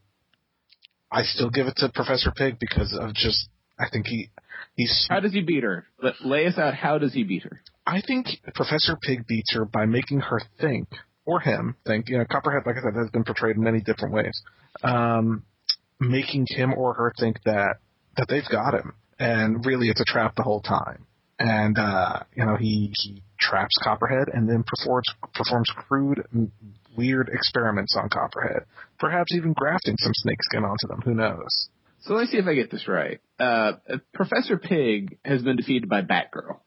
I 1.11 1.23
still 1.23 1.51
give 1.51 1.67
it 1.67 1.77
to 1.79 1.89
Professor 1.89 2.31
Pig 2.31 2.59
because 2.59 2.93
of 2.97 3.13
just 3.15 3.49
I 3.79 3.89
think 3.89 4.07
he 4.07 4.31
he's 4.77 5.07
How 5.09 5.21
does 5.21 5.33
he 5.33 5.41
beat 5.41 5.63
her? 5.65 5.87
Let, 6.03 6.21
lay 6.25 6.47
us 6.47 6.57
out. 6.59 6.75
How 6.75 6.99
does 6.99 7.13
he 7.13 7.25
beat 7.25 7.43
her? 7.45 7.61
I 7.87 8.01
think 8.01 8.29
Professor 8.55 8.97
Pig 9.03 9.27
beats 9.27 9.53
her 9.55 9.65
by 9.65 9.87
making 9.87 10.21
her 10.21 10.41
think 10.61 10.89
or 11.25 11.41
him 11.41 11.77
think. 11.87 12.09
You 12.09 12.19
know, 12.19 12.25
Copperhead, 12.31 12.63
like 12.67 12.77
I 12.77 12.81
said, 12.83 12.95
has 12.97 13.11
been 13.11 13.25
portrayed 13.25 13.57
in 13.57 13.63
many 13.63 13.81
different 13.81 14.15
ways. 14.15 14.41
Um, 14.85 15.45
making 15.99 16.47
him 16.49 16.73
or 16.75 16.95
her 16.95 17.13
think 17.19 17.43
that 17.45 17.77
that 18.17 18.27
they've 18.29 18.49
got 18.51 18.75
him, 18.75 18.93
and 19.21 19.65
really 19.65 19.89
it's 19.89 20.01
a 20.01 20.05
trap 20.05 20.35
the 20.35 20.43
whole 20.43 20.63
time. 20.63 21.07
And 21.39 21.79
uh, 21.79 22.21
you 22.35 22.45
know, 22.45 22.57
he 22.57 22.93
he 22.97 23.23
traps 23.39 23.77
Copperhead 23.83 24.29
and 24.33 24.49
then 24.49 24.65
performs 24.67 25.07
performs 25.35 25.71
crude 25.77 26.25
weird 26.97 27.31
experiments 27.33 27.97
on 27.97 28.09
Copperhead. 28.09 28.65
Perhaps 28.99 29.35
even 29.35 29.53
grafting 29.53 29.97
some 29.99 30.13
snakeskin 30.15 30.65
onto 30.65 30.89
them. 30.89 31.01
Who 31.05 31.15
knows? 31.15 31.69
So 32.01 32.15
let 32.15 32.23
me 32.23 32.27
see 32.29 32.39
if 32.39 32.47
I 32.47 32.55
get 32.55 32.71
this 32.71 32.89
right. 32.89 33.21
Uh, 33.39 33.73
Professor 34.13 34.57
Pig 34.57 35.19
has 35.25 35.43
been 35.43 35.57
defeated 35.57 35.89
by 35.89 36.03
Batgirl. 36.03 36.59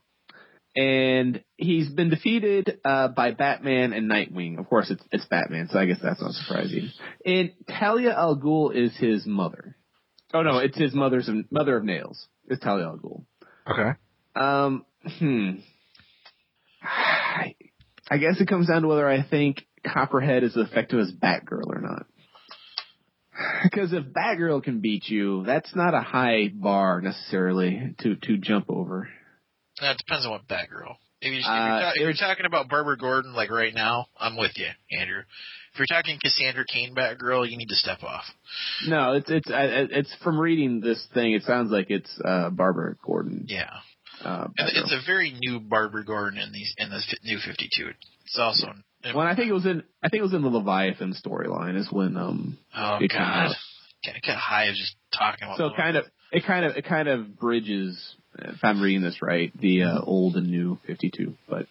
And 0.75 1.43
he's 1.55 1.87
been 1.89 2.09
defeated 2.09 2.79
uh, 2.83 3.09
by 3.09 3.31
Batman 3.31 3.93
and 3.93 4.09
Nightwing. 4.09 4.57
Of 4.57 4.67
course, 4.67 4.89
it's, 4.89 5.03
it's 5.11 5.25
Batman, 5.25 5.67
so 5.69 5.77
I 5.77 5.85
guess 5.85 5.99
that's 6.01 6.21
not 6.21 6.31
surprising. 6.31 6.89
And 7.23 7.51
Talia 7.67 8.11
al 8.11 8.37
Ghul 8.39 8.75
is 8.75 8.95
his 8.97 9.25
mother. 9.27 9.75
Oh 10.33 10.41
no, 10.41 10.57
it's 10.57 10.77
his 10.77 10.95
mother's 10.95 11.29
mother 11.51 11.77
of 11.77 11.83
nails. 11.83 12.27
It's 12.47 12.63
Talia 12.63 12.85
al 12.85 12.97
Ghul. 12.97 13.25
Okay. 13.69 13.97
Um, 14.35 14.85
hmm. 15.19 15.51
I, 16.81 17.55
I 18.09 18.17
guess 18.17 18.39
it 18.41 18.47
comes 18.47 18.67
down 18.67 18.81
to 18.81 18.87
whether 18.87 19.07
I 19.07 19.23
think 19.23 19.65
Copperhead 19.85 20.43
is 20.43 20.57
as 20.57 20.67
effective 20.67 20.99
as 20.99 21.11
Batgirl 21.11 21.67
or 21.67 21.81
not. 21.81 22.05
Because 23.63 23.93
if 23.93 24.03
Batgirl 24.05 24.63
can 24.63 24.79
beat 24.79 25.07
you, 25.07 25.43
that's 25.45 25.75
not 25.75 25.93
a 25.93 26.01
high 26.01 26.51
bar 26.53 27.01
necessarily 27.01 27.95
to 27.99 28.15
to 28.15 28.37
jump 28.37 28.65
over. 28.69 29.09
That 29.81 29.97
depends 29.97 30.25
on 30.25 30.31
what 30.31 30.47
Batgirl. 30.47 30.95
If, 31.21 31.31
you, 31.31 31.39
if, 31.39 31.45
Uh, 31.45 31.49
you're, 31.49 31.79
ta- 31.79 31.91
if 31.95 32.01
you're 32.01 32.13
talking 32.13 32.45
about 32.45 32.69
Barbara 32.69 32.97
Gordon, 32.97 33.33
like 33.33 33.49
right 33.49 33.73
now, 33.73 34.05
I'm 34.19 34.37
with 34.37 34.51
you, 34.57 34.67
Andrew. 34.91 35.23
If 35.73 35.79
you're 35.79 35.87
talking 35.87 36.19
Cassandra 36.21 36.65
Cain 36.65 36.93
Batgirl, 36.93 37.49
you 37.49 37.57
need 37.57 37.69
to 37.69 37.75
step 37.75 38.03
off. 38.03 38.25
No, 38.87 39.13
it's 39.13 39.29
it's 39.29 39.49
I- 39.49 39.87
it's 39.89 40.13
from 40.23 40.39
reading 40.39 40.81
this 40.81 41.03
thing. 41.13 41.33
It 41.33 41.43
sounds 41.43 41.71
like 41.71 41.89
it's 41.89 42.11
uh, 42.23 42.49
Barbara 42.51 42.95
Gordon. 43.03 43.45
Yeah, 43.47 43.69
Uh, 44.23 44.47
and 44.57 44.69
it's 44.71 44.91
a 44.93 45.01
very 45.05 45.31
new 45.37 45.59
Barbara 45.59 46.05
Gordon 46.05 46.39
in 46.39 46.51
these 46.51 46.73
in 46.77 46.89
the 46.91 46.99
fi- 46.99 47.17
new 47.23 47.39
52. 47.39 47.87
It's 48.25 48.37
also. 48.39 48.67
when 49.13 49.25
I 49.27 49.35
think 49.35 49.49
it 49.49 49.53
was 49.53 49.65
in 49.65 49.83
I 50.03 50.09
think 50.09 50.19
it 50.19 50.23
was 50.23 50.33
in 50.35 50.43
the 50.43 50.49
Leviathan 50.49 51.13
storyline 51.15 51.75
is 51.75 51.91
when 51.91 52.17
um 52.17 52.57
oh 52.77 52.97
it 53.01 53.09
came 53.09 53.19
God, 53.19 53.47
out. 53.49 53.55
get, 54.03 54.21
get 54.21 54.35
high 54.37 54.65
of 54.65 54.75
just 54.75 54.95
talking 55.17 55.43
about. 55.45 55.57
so 55.57 55.69
the- 55.69 55.75
kind 55.75 55.97
of 55.97 56.05
it 56.31 56.45
kind 56.45 56.65
of 56.65 56.77
it 56.77 56.85
kind 56.85 57.07
of 57.07 57.39
bridges 57.39 58.15
if 58.37 58.63
I'm 58.63 58.79
reading 58.81 59.01
this 59.01 59.21
right 59.23 59.51
the 59.59 59.83
uh, 59.83 59.99
old 60.01 60.35
and 60.35 60.49
new 60.51 60.77
52 60.87 61.33
but 61.49 61.65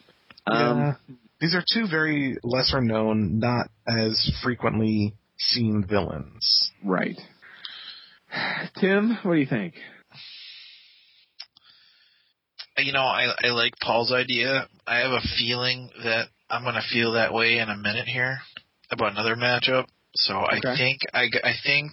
um 0.46 0.78
yeah. 0.80 0.94
These 1.42 1.54
are 1.54 1.64
two 1.74 1.86
very 1.90 2.38
lesser 2.42 2.80
known, 2.80 3.38
not 3.40 3.68
as 3.86 4.30
frequently 4.42 5.14
seen 5.38 5.84
villains. 5.86 6.70
right 6.84 7.18
Tim 8.80 9.18
what 9.24 9.34
do 9.34 9.40
you 9.40 9.46
think 9.46 9.74
you 12.78 12.92
know, 12.92 13.00
I 13.02 13.34
I 13.44 13.48
like 13.48 13.74
Paul's 13.80 14.12
idea. 14.12 14.66
I 14.86 14.98
have 15.00 15.10
a 15.10 15.20
feeling 15.38 15.90
that 16.04 16.28
I'm 16.48 16.62
going 16.62 16.74
to 16.74 16.82
feel 16.92 17.12
that 17.12 17.32
way 17.32 17.58
in 17.58 17.68
a 17.68 17.76
minute 17.76 18.06
here 18.06 18.38
about 18.90 19.12
another 19.12 19.36
matchup. 19.36 19.86
So 20.14 20.34
I 20.34 20.58
Okay. 20.58 20.76
think 20.76 21.00
I 21.12 21.52
think 21.64 21.92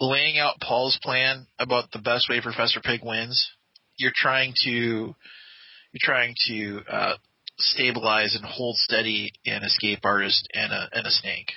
laying 0.00 0.38
out 0.38 0.60
Paul's 0.60 0.98
plan 1.02 1.46
about 1.58 1.90
the 1.92 1.98
best 1.98 2.28
way 2.28 2.40
Professor 2.40 2.80
Pig 2.80 3.00
wins, 3.02 3.50
you're 3.96 4.12
trying 4.14 4.54
to 4.64 4.70
you're 4.70 6.00
trying 6.00 6.34
to 6.48 6.80
uh, 6.90 7.14
stabilize 7.60 8.34
and 8.34 8.44
hold 8.44 8.76
steady 8.76 9.32
an 9.46 9.62
escape 9.62 10.00
artist 10.04 10.48
and 10.54 10.72
a 10.72 10.88
and 10.92 11.06
a 11.06 11.10
snake. 11.10 11.52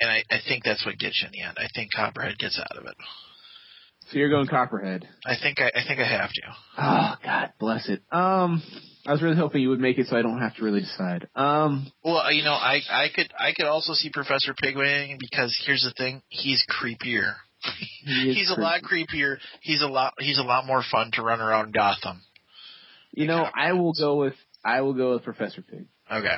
And 0.00 0.10
I, 0.10 0.22
I 0.30 0.38
think 0.46 0.64
that's 0.64 0.84
what 0.86 0.98
gets 0.98 1.20
you 1.22 1.26
in 1.26 1.32
the 1.32 1.42
end. 1.42 1.56
I 1.58 1.68
think 1.74 1.90
Copperhead 1.94 2.38
gets 2.38 2.58
out 2.58 2.76
of 2.78 2.84
it. 2.86 2.94
so 4.10 4.18
you're 4.18 4.28
going 4.30 4.46
Copperhead 4.46 5.08
I 5.24 5.34
think 5.40 5.60
I, 5.60 5.68
I 5.74 5.82
think 5.86 6.00
I 6.00 6.06
have 6.08 6.30
to. 6.32 6.42
oh 6.78 7.14
God 7.24 7.52
bless 7.58 7.88
it 7.88 8.02
um 8.12 8.62
I 9.06 9.12
was 9.12 9.22
really 9.22 9.36
hoping 9.36 9.62
you 9.62 9.70
would 9.70 9.80
make 9.80 9.98
it 9.98 10.06
so 10.08 10.16
I 10.16 10.22
don't 10.22 10.40
have 10.40 10.54
to 10.56 10.64
really 10.64 10.80
decide 10.80 11.28
um 11.34 11.90
Well, 12.04 12.30
you 12.32 12.44
know, 12.44 12.52
I 12.52 12.80
I 12.90 13.08
could 13.14 13.32
I 13.38 13.52
could 13.56 13.66
also 13.66 13.94
see 13.94 14.10
Professor 14.12 14.54
Pig 14.60 14.76
win 14.76 15.16
because 15.18 15.56
here's 15.66 15.82
the 15.82 15.92
thing: 15.96 16.22
he's 16.28 16.64
creepier. 16.68 17.34
he 18.04 18.34
He's 18.34 18.50
a 18.50 18.60
lot 18.60 18.82
creepier. 18.82 19.36
He's 19.62 19.82
a 19.82 19.86
lot 19.86 20.14
he's 20.18 20.38
a 20.38 20.42
lot 20.42 20.66
more 20.66 20.82
fun 20.90 21.10
to 21.14 21.22
run 21.22 21.40
around 21.40 21.72
Gotham. 21.72 22.20
you 23.12 23.26
know 23.26 23.46
I 23.54 23.72
will 23.72 23.92
go 23.94 24.16
with 24.16 24.34
I 24.64 24.82
will 24.82 24.94
go 24.94 25.14
with 25.14 25.24
Professor 25.24 25.62
Pig 25.62 25.86
Okay. 26.10 26.34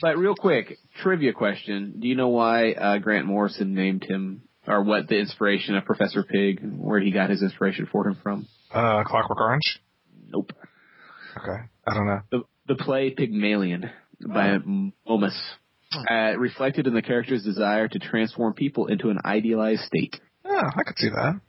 But 0.00 0.18
real 0.18 0.34
quick, 0.34 0.78
trivia 1.02 1.32
question: 1.32 1.94
Do 1.98 2.06
you 2.06 2.14
know 2.14 2.28
why 2.28 2.72
uh, 2.72 2.98
Grant 2.98 3.26
Morrison 3.26 3.74
named 3.74 4.04
him, 4.04 4.42
or 4.66 4.82
what 4.84 5.08
the 5.08 5.18
inspiration 5.18 5.74
of 5.74 5.84
Professor 5.84 6.22
Pig, 6.22 6.60
where 6.62 7.00
he 7.00 7.10
got 7.10 7.30
his 7.30 7.42
inspiration 7.42 7.88
for 7.90 8.06
him 8.06 8.16
from? 8.22 8.46
Uh, 8.72 9.02
Clockwork 9.04 9.40
Orange? 9.40 9.80
Nope. 10.28 10.52
Okay. 11.36 11.62
I 11.86 11.94
don't 11.94 12.06
know. 12.06 12.20
The 12.30 12.42
the 12.68 12.74
play 12.76 13.10
Pygmalion 13.10 13.90
by 14.20 14.58
Momus 15.08 15.36
uh, 16.10 16.36
reflected 16.38 16.86
in 16.86 16.94
the 16.94 17.02
character's 17.02 17.42
desire 17.42 17.88
to 17.88 17.98
transform 17.98 18.54
people 18.54 18.86
into 18.86 19.10
an 19.10 19.18
idealized 19.24 19.82
state. 19.82 20.16
Yeah, 20.44 20.70
I 20.76 20.82
could 20.84 20.98
see 20.98 21.08
that. 21.08 21.40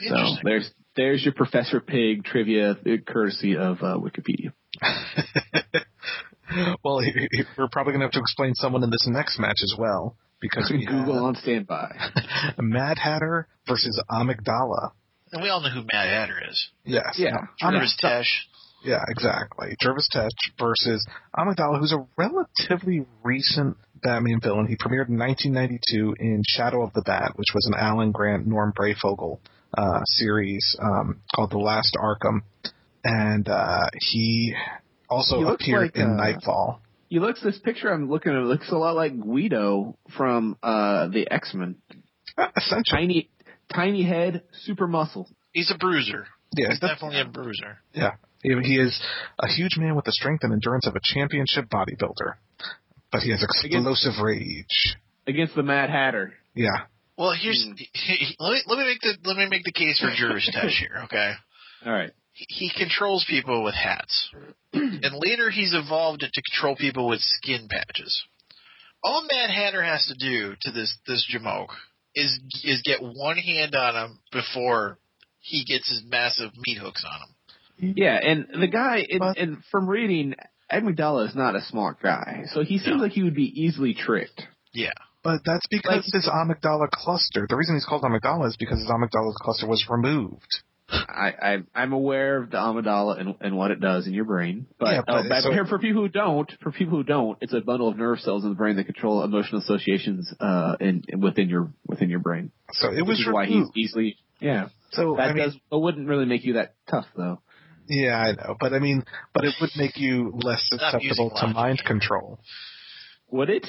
So 0.00 0.36
there's 0.42 0.70
there's 0.96 1.24
your 1.24 1.34
Professor 1.34 1.80
Pig 1.80 2.24
trivia, 2.24 2.72
uh, 2.72 2.96
courtesy 3.06 3.56
of 3.56 3.78
uh, 3.82 3.98
Wikipedia. 3.98 4.52
well, 6.84 7.00
he, 7.00 7.12
he- 7.30 7.44
we're 7.56 7.68
probably 7.68 7.92
going 7.92 8.00
to 8.00 8.06
have 8.06 8.12
to 8.12 8.20
explain 8.20 8.54
someone 8.54 8.82
in 8.82 8.90
this 8.90 9.06
next 9.08 9.38
match 9.38 9.58
as 9.62 9.74
well. 9.78 10.16
Because 10.40 10.70
we 10.72 10.86
Google 10.86 11.24
on 11.24 11.34
standby. 11.34 11.94
have 11.98 12.54
Mad 12.58 12.98
Hatter 12.98 13.48
versus 13.66 14.00
Amygdala. 14.10 14.92
And 15.32 15.42
we 15.42 15.48
all 15.48 15.60
know 15.60 15.68
who 15.70 15.80
Mad 15.92 16.08
Hatter 16.08 16.40
is. 16.48 16.68
Yes. 16.84 17.16
Yeah. 17.18 17.36
Jervis 17.60 17.96
Tetch. 18.00 18.46
Yeah, 18.84 19.00
exactly. 19.08 19.74
Jervis 19.80 20.08
Tetch 20.14 20.52
versus 20.58 21.04
Amygdala, 21.36 21.80
who's 21.80 21.92
a 21.92 22.06
relatively 22.16 23.04
recent 23.24 23.76
Batman 24.00 24.38
villain. 24.40 24.68
He 24.68 24.76
premiered 24.76 25.08
in 25.08 25.18
1992 25.18 26.14
in 26.20 26.42
Shadow 26.46 26.84
of 26.84 26.92
the 26.92 27.02
Bat, 27.04 27.32
which 27.34 27.48
was 27.52 27.66
an 27.66 27.74
Alan 27.76 28.12
Grant, 28.12 28.46
Norm 28.46 28.72
Breyfogle 28.72 29.40
uh, 29.76 30.00
series 30.04 30.76
um, 30.80 31.20
called 31.34 31.50
The 31.50 31.58
Last 31.58 31.96
Arkham. 32.00 32.42
And 33.10 33.48
uh, 33.48 33.88
he 34.10 34.54
also 35.08 35.38
He 35.38 35.44
appeared 35.48 35.82
like, 35.82 35.96
in 35.96 36.10
uh, 36.10 36.14
Nightfall. 36.16 36.80
He 37.08 37.18
looks. 37.20 37.42
This 37.42 37.58
picture 37.58 37.92
I'm 37.92 38.10
looking 38.10 38.32
at 38.32 38.42
looks 38.42 38.70
a 38.70 38.76
lot 38.76 38.94
like 38.96 39.18
Guido 39.18 39.96
from 40.16 40.56
uh, 40.62 41.08
the 41.08 41.26
X 41.30 41.54
Men. 41.54 41.76
Uh, 42.36 42.48
essentially, 42.56 43.00
Tiny, 43.00 43.30
tiny 43.74 44.02
head, 44.02 44.42
super 44.64 44.86
muscle. 44.86 45.28
He's 45.52 45.70
a 45.74 45.78
bruiser. 45.78 46.26
yeah, 46.54 46.68
He's 46.68 46.80
definitely 46.80 47.20
a 47.20 47.24
bruiser. 47.24 47.78
Yeah. 47.94 48.12
He, 48.42 48.50
he 48.62 48.78
is 48.78 49.00
a 49.40 49.48
huge 49.48 49.76
man 49.78 49.96
with 49.96 50.04
the 50.04 50.12
strength 50.12 50.44
and 50.44 50.52
endurance 50.52 50.86
of 50.86 50.94
a 50.94 51.00
championship 51.02 51.64
bodybuilder. 51.70 52.34
But 53.10 53.22
he 53.22 53.30
has 53.30 53.42
explosive 53.42 54.22
rage. 54.22 54.96
against 55.26 55.54
the 55.56 55.62
Mad 55.62 55.88
Hatter. 55.90 56.34
Yeah. 56.54 56.84
Well, 57.16 57.32
here's 57.32 57.64
Hmm. 57.64 57.72
let 58.38 58.52
me 58.52 58.62
let 58.68 58.78
me 58.78 58.84
make 58.84 59.00
the 59.00 59.16
let 59.24 59.36
me 59.36 59.48
make 59.48 59.64
the 59.64 59.72
case 59.72 59.98
for 59.98 60.10
Jervis 60.14 60.48
Tetch 60.54 60.76
here. 60.78 61.00
Okay. 61.04 61.32
All 61.86 61.92
right. 61.92 62.10
He, 62.38 62.46
he 62.66 62.70
controls 62.76 63.24
people 63.28 63.64
with 63.64 63.74
hats, 63.74 64.30
and 64.72 65.12
later 65.24 65.50
he's 65.50 65.74
evolved 65.74 66.20
to 66.20 66.30
control 66.30 66.76
people 66.76 67.08
with 67.08 67.18
skin 67.20 67.66
patches. 67.68 68.22
All 69.02 69.22
Mad 69.30 69.50
Hatter 69.50 69.82
has 69.82 70.06
to 70.06 70.14
do 70.14 70.54
to 70.62 70.70
this 70.70 70.96
this 71.06 71.26
Jamoke 71.32 71.70
is 72.14 72.38
is 72.62 72.82
get 72.84 73.00
one 73.02 73.36
hand 73.38 73.74
on 73.74 73.94
him 73.96 74.18
before 74.30 74.98
he 75.40 75.64
gets 75.64 75.88
his 75.90 76.02
massive 76.08 76.50
meat 76.64 76.78
hooks 76.78 77.04
on 77.04 77.20
him. 77.20 77.94
Yeah, 77.96 78.18
and 78.22 78.46
the 78.60 78.66
guy, 78.68 79.04
and, 79.10 79.18
But- 79.20 79.38
and 79.38 79.58
from 79.70 79.88
reading, 79.88 80.34
Amygdala 80.72 81.28
is 81.28 81.34
not 81.34 81.54
a 81.56 81.62
smart 81.62 82.00
guy, 82.02 82.44
so 82.52 82.62
he 82.62 82.78
seems 82.78 82.96
No. 82.98 83.02
like 83.02 83.12
he 83.12 83.22
would 83.24 83.36
be 83.36 83.52
easily 83.62 83.94
tricked. 83.94 84.42
Yeah. 84.72 84.90
But 85.24 85.40
that's 85.44 85.66
because 85.70 86.04
Like- 86.06 86.12
his 86.12 86.28
amygdala 86.28 86.88
cluster. 86.90 87.46
The 87.48 87.56
reason 87.56 87.74
he's 87.74 87.84
called 87.84 88.02
amygdala 88.02 88.46
is 88.48 88.56
because 88.56 88.78
his 88.78 88.88
amygdala 88.90 89.34
cluster 89.34 89.66
was 89.66 89.84
removed. 89.88 90.62
I, 90.90 91.32
I 91.42 91.56
I'm 91.74 91.92
aware 91.92 92.38
of 92.42 92.50
the 92.50 92.56
Amygdala 92.56 93.20
and, 93.20 93.34
and 93.40 93.56
what 93.56 93.70
it 93.70 93.80
does 93.80 94.06
in 94.06 94.14
your 94.14 94.24
brain, 94.24 94.66
but, 94.78 94.86
Yeah, 94.94 95.00
but 95.06 95.30
uh, 95.30 95.40
so- 95.42 95.66
for- 95.68 95.78
people 95.78 96.02
who 96.02 96.08
don't, 96.08 96.50
for 96.62 96.72
people 96.72 96.96
who 96.98 97.04
don't, 97.04 97.36
it's 97.42 97.52
a 97.52 97.60
bundle 97.60 97.88
of 97.88 97.96
nerve 97.98 98.20
cells 98.20 98.42
in 98.44 98.50
the 98.50 98.56
brain 98.56 98.76
that 98.76 98.84
control 98.84 99.22
emotional 99.22 99.60
associations 99.60 100.32
uh 100.40 100.76
in, 100.80 101.04
in 101.08 101.20
within 101.20 101.48
your 101.50 101.72
within 101.86 102.08
your 102.08 102.20
brain. 102.20 102.52
So 102.72 102.90
it 102.92 103.02
was 103.06 103.26
why 103.30 103.46
he's 103.46 103.66
easily 103.74 104.16
yeah. 104.40 104.68
so 104.92 105.16
That 105.16 105.30
I 105.30 105.32
mean, 105.34 105.44
does 105.44 105.54
it 105.54 105.60
wouldn't 105.80 106.08
really 106.08 106.24
make 106.26 106.44
you 106.44 106.54
that 106.54 106.74
tough 106.90 107.06
though. 107.16 107.40
yeah, 107.88 108.16
I 108.18 108.32
know, 108.32 108.56
but 108.58 108.72
I 108.72 108.78
mean, 108.78 109.04
but 109.34 109.44
it 109.44 109.54
would 109.60 109.70
make 109.76 109.98
you 109.98 110.32
less 110.42 110.62
susceptible 110.70 111.32
to 111.40 111.46
mind 111.48 111.82
control, 111.84 112.38
Would 113.30 113.50
it? 113.50 113.66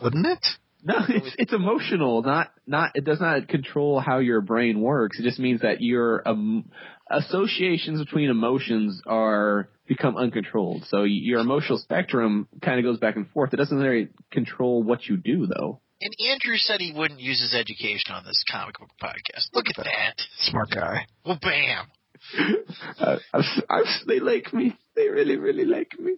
wouldn't 0.00 0.26
it? 0.26 0.46
No, 0.84 0.94
it's 1.08 1.34
it's 1.38 1.52
emotional, 1.52 2.22
not 2.22 2.52
not. 2.66 2.90
It 2.94 3.04
does 3.04 3.20
not 3.20 3.46
control 3.48 4.00
how 4.00 4.18
your 4.18 4.40
brain 4.40 4.80
works. 4.80 5.18
It 5.18 5.22
just 5.22 5.38
means 5.38 5.60
that 5.60 5.80
your 5.80 6.26
um, 6.28 6.70
associations 7.10 8.00
between 8.04 8.30
emotions 8.30 9.00
are 9.06 9.68
become 9.86 10.16
uncontrolled. 10.16 10.84
So 10.88 11.04
your 11.04 11.40
emotional 11.40 11.78
spectrum 11.78 12.48
kind 12.62 12.78
of 12.78 12.84
goes 12.84 12.98
back 12.98 13.16
and 13.16 13.28
forth. 13.30 13.52
It 13.52 13.56
doesn't 13.58 13.76
really 13.76 14.08
control 14.30 14.82
what 14.82 15.06
you 15.06 15.16
do, 15.16 15.46
though. 15.46 15.80
And 16.00 16.12
Andrew 16.32 16.56
said 16.56 16.80
he 16.80 16.92
wouldn't 16.92 17.20
use 17.20 17.40
his 17.40 17.54
education 17.54 18.12
on 18.12 18.24
this 18.24 18.42
comic 18.50 18.76
book 18.78 18.90
podcast. 19.00 19.46
Look 19.54 19.66
at 19.68 19.76
that. 19.84 20.14
Smart 20.40 20.70
guy. 20.74 21.06
Well, 21.24 21.38
bam. 21.40 21.86
Uh, 23.00 23.16
I've, 23.34 23.44
I've, 23.68 23.84
they 24.06 24.20
like 24.20 24.52
me. 24.52 24.76
They 24.94 25.08
really, 25.08 25.36
really 25.36 25.64
like 25.64 25.98
me. 25.98 26.12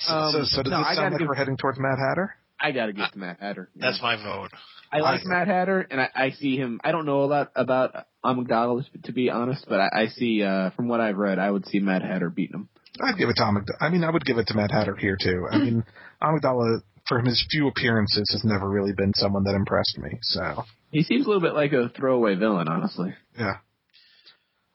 So, 0.00 0.12
Um, 0.12 0.32
so, 0.32 0.44
so 0.44 0.62
does 0.62 0.70
no, 0.70 0.78
this 0.78 0.86
I 0.88 0.94
sound 0.94 1.12
like 1.12 1.20
give- 1.20 1.28
we're 1.28 1.34
heading 1.34 1.56
towards 1.56 1.78
Mad 1.78 1.96
Hatter? 1.98 2.34
I 2.60 2.72
got 2.72 2.86
to 2.86 2.92
give 2.92 3.10
to 3.12 3.18
Mad 3.18 3.36
Hatter. 3.40 3.70
yeah. 3.74 3.86
That's 3.90 4.02
my 4.02 4.16
vote. 4.16 4.50
I 4.92 4.98
like 4.98 5.20
I- 5.24 5.28
Mad 5.28 5.48
Hatter, 5.48 5.86
and 5.90 6.00
I, 6.00 6.08
I 6.14 6.30
see 6.30 6.56
him. 6.56 6.80
I 6.82 6.92
don't 6.92 7.04
know 7.06 7.22
a 7.22 7.26
lot 7.26 7.52
about 7.54 8.06
Amygdala 8.24 8.84
to 9.04 9.12
be 9.12 9.30
honest, 9.30 9.66
but 9.68 9.80
I, 9.80 9.88
I 9.92 10.06
see 10.08 10.42
uh, 10.42 10.70
from 10.70 10.88
what 10.88 11.00
I've 11.00 11.16
read, 11.18 11.38
I 11.38 11.50
would 11.50 11.66
see 11.66 11.78
Mad 11.78 12.02
Hatter 12.02 12.30
beating 12.30 12.54
him. 12.54 12.68
I'd 13.00 13.16
give 13.18 13.28
it 13.28 13.36
to 13.36 13.42
Amygdala. 13.42 13.76
I 13.80 13.90
mean, 13.90 14.02
I 14.02 14.10
would 14.10 14.24
give 14.24 14.38
it 14.38 14.46
to 14.48 14.54
Mad 14.54 14.70
Hatter 14.72 14.96
here 14.96 15.16
too. 15.20 15.46
I 15.50 15.58
mean, 15.58 15.84
Amygdala, 16.22 16.80
for 17.06 17.20
his 17.20 17.46
few 17.50 17.68
appearances, 17.68 18.28
has 18.32 18.42
never 18.44 18.68
really 18.68 18.92
been 18.92 19.12
someone 19.14 19.44
that 19.44 19.54
impressed 19.54 19.98
me. 19.98 20.18
So, 20.22 20.64
He 20.90 21.02
seems 21.04 21.26
a 21.26 21.28
little 21.28 21.42
bit 21.42 21.54
like 21.54 21.72
a 21.72 21.90
throwaway 21.90 22.34
villain, 22.34 22.66
honestly. 22.68 23.14
yeah. 23.38 23.56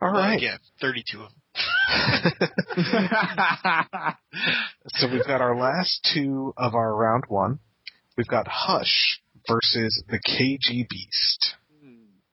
All 0.02 0.10
right. 0.10 0.14
Well, 0.14 0.24
right. 0.24 0.38
Again, 0.38 0.58
32 0.82 1.22
of 1.22 1.30
them. 1.30 1.40
so 4.88 5.08
we've 5.12 5.26
got 5.26 5.42
our 5.42 5.58
last 5.58 6.10
two 6.14 6.54
of 6.58 6.76
our 6.76 6.96
round 6.96 7.24
one. 7.28 7.60
We've 8.18 8.28
got 8.28 8.47
Hush 8.47 9.20
versus 9.47 10.03
the 10.07 10.20
KG 10.20 10.88
Beast. 10.89 11.55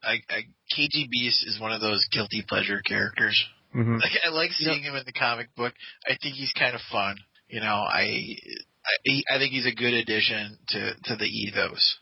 I, 0.03 0.21
I, 0.31 0.43
KG 0.77 1.09
Beast 1.11 1.47
is 1.47 1.61
one 1.61 1.73
of 1.73 1.81
those 1.81 2.07
guilty 2.11 2.43
pleasure 2.49 2.81
characters. 2.87 3.45
Mm-hmm. 3.77 3.97
Like 3.97 4.13
I 4.25 4.31
like 4.31 4.51
seeing 4.53 4.83
him 4.83 4.95
in 4.95 5.03
the 5.07 5.13
comic 5.13 5.55
book. 5.55 5.75
I 6.07 6.17
think 6.21 6.35
he's 6.37 6.53
kind 6.59 6.75
of 6.75 6.81
fun. 6.91 7.17
You 7.49 7.61
know, 7.61 7.67
I 7.67 8.37
I, 8.85 8.93
he- 9.05 9.25
I 9.31 9.39
think 9.39 9.53
he's 9.53 9.67
a 9.67 9.75
good 9.75 9.93
addition 9.95 10.59
to 10.69 10.95
to 11.05 11.17
the 11.17 11.27
ethos. 11.27 11.99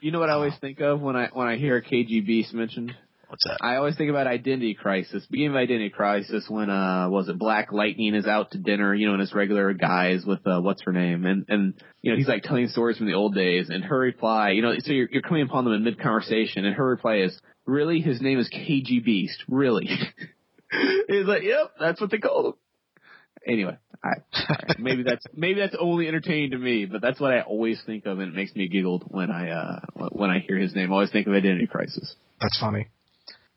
you 0.00 0.10
know 0.12 0.18
what 0.20 0.30
I 0.30 0.34
always 0.34 0.54
think 0.60 0.80
of 0.80 1.00
when 1.00 1.14
I 1.16 1.28
when 1.32 1.46
I 1.46 1.56
hear 1.56 1.80
KG 1.82 2.24
Beast 2.26 2.54
mentioned? 2.54 2.94
What's 3.28 3.42
that? 3.44 3.58
I 3.60 3.76
always 3.76 3.96
think 3.96 4.10
about 4.10 4.28
Identity 4.28 4.74
Crisis. 4.74 5.26
Beginning 5.28 5.50
of 5.50 5.56
Identity 5.56 5.90
Crisis 5.90 6.46
when 6.48 6.70
uh 6.70 7.08
was 7.10 7.28
it 7.28 7.38
Black 7.38 7.72
Lightning 7.72 8.14
is 8.14 8.26
out 8.26 8.52
to 8.52 8.58
dinner, 8.58 8.94
you 8.94 9.08
know, 9.08 9.14
in 9.14 9.20
his 9.20 9.34
regular 9.34 9.72
guise 9.72 10.24
with 10.24 10.46
uh 10.46 10.60
what's 10.60 10.82
her 10.82 10.92
name 10.92 11.24
and 11.24 11.44
and 11.48 11.74
you 12.02 12.12
know, 12.12 12.16
he's 12.16 12.28
like 12.28 12.44
telling 12.44 12.68
stories 12.68 12.98
from 12.98 13.06
the 13.06 13.14
old 13.14 13.34
days 13.34 13.68
and 13.68 13.84
her 13.84 13.98
reply, 13.98 14.50
you 14.50 14.62
know, 14.62 14.74
so 14.78 14.92
you're 14.92 15.08
you're 15.10 15.22
coming 15.22 15.42
upon 15.42 15.64
them 15.64 15.74
in 15.74 15.82
mid 15.82 16.00
conversation 16.00 16.64
and 16.64 16.76
her 16.76 16.86
reply 16.86 17.16
is, 17.16 17.38
Really? 17.64 18.00
His 18.00 18.20
name 18.20 18.38
is 18.38 18.48
KG 18.48 19.04
Beast. 19.04 19.42
Really? 19.48 19.86
He's 21.08 21.26
like, 21.26 21.42
Yep, 21.42 21.72
that's 21.80 22.00
what 22.00 22.12
they 22.12 22.18
call 22.18 22.48
him. 22.48 22.54
Anyway, 23.44 23.76
I, 24.04 24.08
alright, 24.38 24.78
maybe 24.78 25.02
that's 25.02 25.24
maybe 25.34 25.60
that's 25.60 25.76
only 25.78 26.06
entertaining 26.06 26.52
to 26.52 26.58
me, 26.58 26.84
but 26.84 27.00
that's 27.00 27.20
what 27.20 27.32
I 27.32 27.40
always 27.42 27.80
think 27.86 28.06
of, 28.06 28.18
and 28.20 28.28
it 28.32 28.36
makes 28.36 28.54
me 28.54 28.68
giggle 28.68 29.02
when 29.08 29.30
I 29.30 29.50
uh 29.50 29.80
when 30.12 30.30
I 30.30 30.38
hear 30.40 30.58
his 30.58 30.74
name. 30.74 30.90
I 30.90 30.94
always 30.94 31.10
think 31.10 31.26
of 31.26 31.32
Identity 31.32 31.66
Crisis. 31.66 32.14
That's 32.40 32.58
funny. 32.58 32.88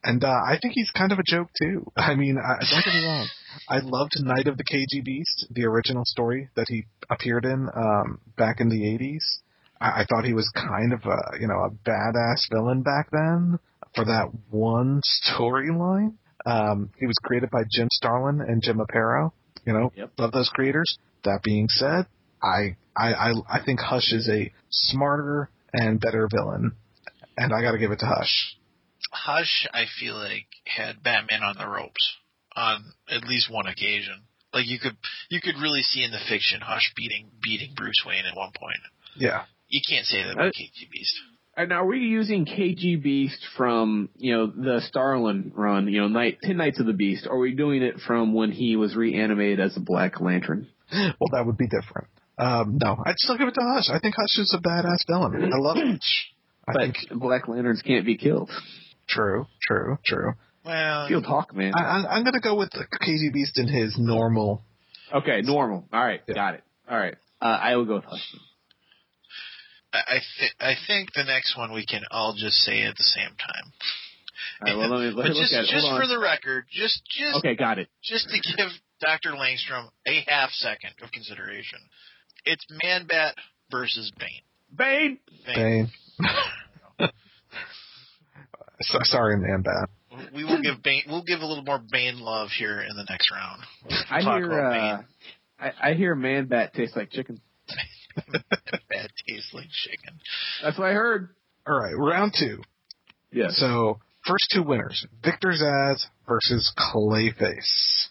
And 0.03 0.23
uh, 0.23 0.27
I 0.27 0.57
think 0.61 0.73
he's 0.75 0.91
kind 0.91 1.11
of 1.11 1.19
a 1.19 1.23
joke 1.23 1.49
too. 1.61 1.91
I 1.97 2.15
mean, 2.15 2.37
I, 2.37 2.63
don't 2.71 2.85
get 2.85 2.93
me 2.93 3.05
wrong. 3.05 3.27
I 3.67 3.79
loved 3.83 4.13
Night 4.19 4.47
of 4.47 4.57
the 4.57 4.63
KG 4.63 5.03
Beast, 5.03 5.47
the 5.51 5.65
original 5.65 6.03
story 6.05 6.49
that 6.55 6.67
he 6.69 6.85
appeared 7.09 7.45
in 7.45 7.67
um, 7.75 8.19
back 8.37 8.59
in 8.59 8.69
the 8.69 8.81
'80s. 8.81 9.23
I, 9.81 10.01
I 10.01 10.05
thought 10.09 10.25
he 10.25 10.33
was 10.33 10.49
kind 10.55 10.93
of 10.93 11.01
a 11.05 11.39
you 11.39 11.47
know 11.47 11.59
a 11.65 11.69
badass 11.89 12.49
villain 12.51 12.81
back 12.81 13.09
then 13.11 13.59
for 13.95 14.05
that 14.05 14.29
one 14.49 15.01
storyline. 15.27 16.13
Um, 16.45 16.91
he 16.97 17.05
was 17.05 17.17
created 17.21 17.49
by 17.51 17.63
Jim 17.69 17.89
Starlin 17.91 18.39
and 18.41 18.61
Jim 18.63 18.79
Aparo. 18.79 19.31
You 19.65 19.73
know, 19.73 19.91
Yep. 19.95 20.11
love 20.17 20.31
those 20.31 20.49
creators. 20.49 20.97
That 21.25 21.41
being 21.43 21.67
said, 21.67 22.05
I 22.41 22.77
I 22.95 23.13
I, 23.13 23.33
I 23.55 23.63
think 23.65 23.81
Hush 23.81 24.13
is 24.13 24.29
a 24.29 24.51
smarter 24.69 25.49
and 25.73 25.99
better 25.99 26.29
villain, 26.31 26.71
and 27.37 27.53
I 27.53 27.61
got 27.61 27.73
to 27.73 27.77
give 27.77 27.91
it 27.91 27.99
to 27.99 28.05
Hush. 28.05 28.55
Hush, 29.11 29.67
I 29.73 29.85
feel 29.99 30.15
like 30.15 30.47
had 30.65 31.03
Batman 31.03 31.43
on 31.43 31.55
the 31.57 31.67
ropes 31.67 32.15
on 32.55 32.83
at 33.09 33.23
least 33.27 33.51
one 33.51 33.67
occasion. 33.67 34.21
Like 34.53 34.67
you 34.67 34.79
could 34.79 34.97
you 35.29 35.41
could 35.41 35.55
really 35.61 35.81
see 35.81 36.03
in 36.03 36.11
the 36.11 36.19
fiction 36.29 36.61
Hush 36.61 36.93
beating 36.95 37.29
beating 37.43 37.73
Bruce 37.75 38.03
Wayne 38.05 38.25
at 38.25 38.35
one 38.35 38.51
point. 38.57 38.79
Yeah. 39.15 39.43
You 39.67 39.81
can't 39.87 40.05
say 40.05 40.23
that 40.23 40.33
about 40.33 40.53
KG 40.53 40.89
Beast. 40.91 41.15
And 41.55 41.73
are 41.73 41.85
we 41.85 41.99
using 41.99 42.45
KG 42.45 43.03
Beast 43.03 43.45
from, 43.57 44.09
you 44.17 44.35
know, 44.35 44.47
the 44.47 44.81
Starlin 44.87 45.51
run, 45.55 45.87
you 45.89 45.99
know, 46.01 46.07
Night, 46.07 46.37
Ten 46.41 46.57
Nights 46.57 46.79
of 46.79 46.85
the 46.85 46.93
Beast? 46.93 47.27
Or 47.29 47.35
are 47.35 47.39
we 47.39 47.53
doing 47.53 47.83
it 47.83 47.99
from 47.99 48.33
when 48.33 48.51
he 48.51 48.77
was 48.77 48.95
reanimated 48.95 49.59
as 49.59 49.75
a 49.75 49.81
Black 49.81 50.21
Lantern? 50.21 50.67
Well, 50.91 51.29
that 51.33 51.45
would 51.45 51.57
be 51.57 51.67
different. 51.67 52.07
Um, 52.37 52.79
no, 52.81 53.03
I'd 53.05 53.17
still 53.17 53.37
give 53.37 53.49
it 53.49 53.55
to 53.55 53.61
Hush. 53.61 53.89
I 53.93 53.99
think 53.99 54.15
Hush 54.15 54.39
is 54.39 54.55
a 54.57 54.61
badass 54.61 55.05
villain. 55.05 55.51
I 55.53 55.57
love 55.57 55.77
Hush. 55.77 56.31
I 56.67 56.73
But 56.73 56.81
think 56.81 56.97
Black 57.19 57.47
Lanterns 57.49 57.81
can't 57.81 58.05
be 58.05 58.15
killed. 58.17 58.49
True, 59.09 59.47
true, 59.61 59.97
true. 60.05 60.33
Well, 60.65 61.07
Field 61.07 61.25
Hawk, 61.25 61.55
man. 61.55 61.73
I, 61.75 61.79
I, 61.79 62.15
I'm 62.15 62.23
gonna 62.23 62.39
go 62.41 62.55
with 62.55 62.69
the 62.71 62.85
KG 63.01 63.33
Beast 63.33 63.57
in 63.57 63.67
his 63.67 63.95
normal. 63.97 64.63
Okay, 65.13 65.41
normal. 65.41 65.85
All 65.91 66.03
right, 66.03 66.21
Yeah. 66.27 66.35
got 66.35 66.53
it. 66.55 66.63
All 66.89 66.97
right. 66.97 67.15
Uh, 67.41 67.45
I 67.45 67.75
will 67.77 67.85
go 67.85 67.95
with 67.95 68.03
Hush. 68.05 68.35
I 69.93 69.97
I, 69.97 70.19
th- 70.39 70.53
I 70.59 70.73
think 70.87 71.13
the 71.13 71.23
next 71.23 71.57
one 71.57 71.73
we 71.73 71.85
can 71.85 72.03
all 72.11 72.33
just 72.37 72.57
say 72.57 72.81
at 72.83 72.95
the 72.95 73.03
same 73.03 73.29
time. 73.29 73.71
All 74.61 74.67
right, 74.67 74.77
well, 74.77 74.89
let 74.99 74.99
me, 74.99 75.05
let 75.07 75.15
but 75.15 75.23
me 75.23 75.29
look 75.39 75.41
just 75.41 75.53
at 75.53 75.65
just 75.65 75.87
Hold 75.87 75.99
for 75.99 76.03
on. 76.03 76.09
the 76.09 76.19
record, 76.19 76.65
just 76.71 77.01
just 77.09 77.37
Okay, 77.37 77.55
got 77.55 77.79
it. 77.79 77.87
just 78.03 78.29
to 78.29 78.39
give 78.57 78.67
Dr. 79.01 79.31
Langstrom 79.31 79.87
a 80.07 80.23
half 80.27 80.51
second 80.51 80.91
of 81.01 81.11
consideration. 81.11 81.79
It's 82.45 82.65
Man 82.83 83.05
Bat 83.07 83.35
versus 83.71 84.11
Bane. 84.19 84.27
Bane! 84.75 85.19
Bane. 85.45 85.89
Bane. 86.99 87.09
so, 88.81 88.99
sorry, 89.03 89.37
man, 89.37 89.61
bad. 89.61 89.87
We 90.33 90.43
will 90.43 90.61
give 90.61 90.81
Bane. 90.83 91.03
We'll 91.07 91.23
give 91.23 91.39
a 91.39 91.45
little 91.45 91.63
more 91.63 91.79
Bane 91.91 92.19
love 92.19 92.49
here 92.57 92.81
in 92.81 92.95
the 92.95 93.05
next 93.09 93.31
round. 93.31 93.61
We'll 93.85 93.99
I 94.09 94.21
hear, 94.21 94.51
about 94.51 94.73
uh, 94.73 95.01
I, 95.59 95.91
I 95.91 95.93
hear 95.93 96.15
Man 96.15 96.47
Bat 96.47 96.73
tastes 96.73 96.95
like 96.95 97.11
chicken. 97.11 97.41
Bane. 98.15 99.07
tastes 99.27 99.53
like 99.53 99.69
chicken. 99.69 100.19
That's 100.63 100.77
what 100.77 100.89
I 100.89 100.93
heard. 100.93 101.29
All 101.67 101.79
right, 101.79 101.93
round 101.93 102.33
two. 102.37 102.61
Yes. 103.31 103.57
So 103.57 103.99
first 104.25 104.47
two 104.53 104.63
winners: 104.63 105.05
Victor 105.23 105.49
Zsasz 105.49 106.05
versus 106.27 106.73
Clayface. 106.77 108.09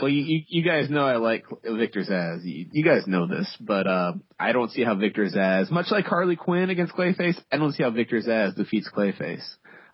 Well, 0.00 0.10
you, 0.10 0.22
you 0.22 0.42
you 0.48 0.62
guys 0.64 0.88
know 0.88 1.04
I 1.04 1.16
like 1.16 1.44
Victor 1.64 2.02
Zsasz. 2.02 2.44
You, 2.44 2.66
you 2.72 2.84
guys 2.84 3.06
know 3.06 3.26
this, 3.26 3.54
but 3.60 3.86
uh, 3.86 4.12
I 4.38 4.52
don't 4.52 4.70
see 4.70 4.84
how 4.84 4.94
Victor 4.94 5.26
Zsasz, 5.26 5.70
much 5.70 5.86
like 5.90 6.06
Harley 6.06 6.36
Quinn 6.36 6.70
against 6.70 6.94
Clayface, 6.94 7.38
I 7.50 7.56
don't 7.56 7.72
see 7.72 7.82
how 7.82 7.90
Victor 7.90 8.20
Zsasz 8.20 8.56
defeats 8.56 8.90
Clayface. 8.94 9.44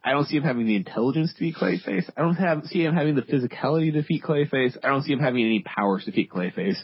I 0.07 0.13
don't 0.13 0.25
see 0.27 0.37
him 0.37 0.45
having 0.45 0.67
the 0.67 0.77
intelligence 0.77 1.35
to 1.35 1.41
beat 1.41 1.57
Clayface. 1.57 2.09
I 2.17 2.23
don't 2.23 2.37
have 2.37 2.65
see 2.67 2.85
him 2.85 2.95
having 2.95 3.17
the 3.17 3.23
physicality 3.23 3.93
to 3.93 4.01
defeat 4.01 4.23
Clayface. 4.23 4.79
I 4.85 4.89
don't 4.89 5.03
see 5.03 5.13
him 5.13 5.19
having 5.19 5.45
any 5.45 5.65
powers 5.67 6.05
to 6.05 6.13
defeat 6.13 6.31
Clayface. 6.31 6.77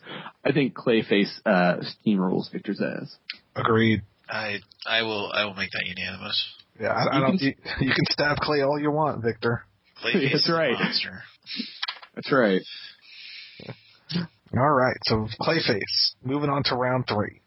I 0.44 0.50
think 0.52 0.74
Clayface 0.74 1.30
uh, 1.46 1.76
steamrolls 2.04 2.50
Victor 2.50 2.74
Zsasz. 2.74 3.14
Agreed. 3.54 4.02
I 4.28 4.58
I 4.86 5.02
will 5.02 5.30
I 5.32 5.44
will 5.44 5.54
make 5.54 5.70
that 5.70 5.84
unanimous. 5.86 6.44
Yeah, 6.80 6.88
I, 6.88 7.04
I 7.04 7.14
You 7.14 7.20
don't. 7.20 7.38
can- 7.38 7.46
You, 7.46 7.54
you 7.86 7.92
can 7.94 8.04
stab 8.10 8.38
Clay 8.38 8.62
all 8.62 8.78
you 8.80 8.90
want, 8.90 9.22
Victor. 9.22 9.64
Clayface 10.04 10.32
That's 10.32 10.44
is 10.44 10.48
a 10.50 10.52
right. 10.54 10.72
monster. 10.72 11.22
That's 12.16 12.32
right. 12.32 12.62
All 14.54 14.70
right, 14.72 14.96
so 15.04 15.28
Clayface. 15.40 16.14
Moving 16.24 16.50
on 16.50 16.62
to 16.64 16.74
round 16.76 17.04
three. 17.08 17.40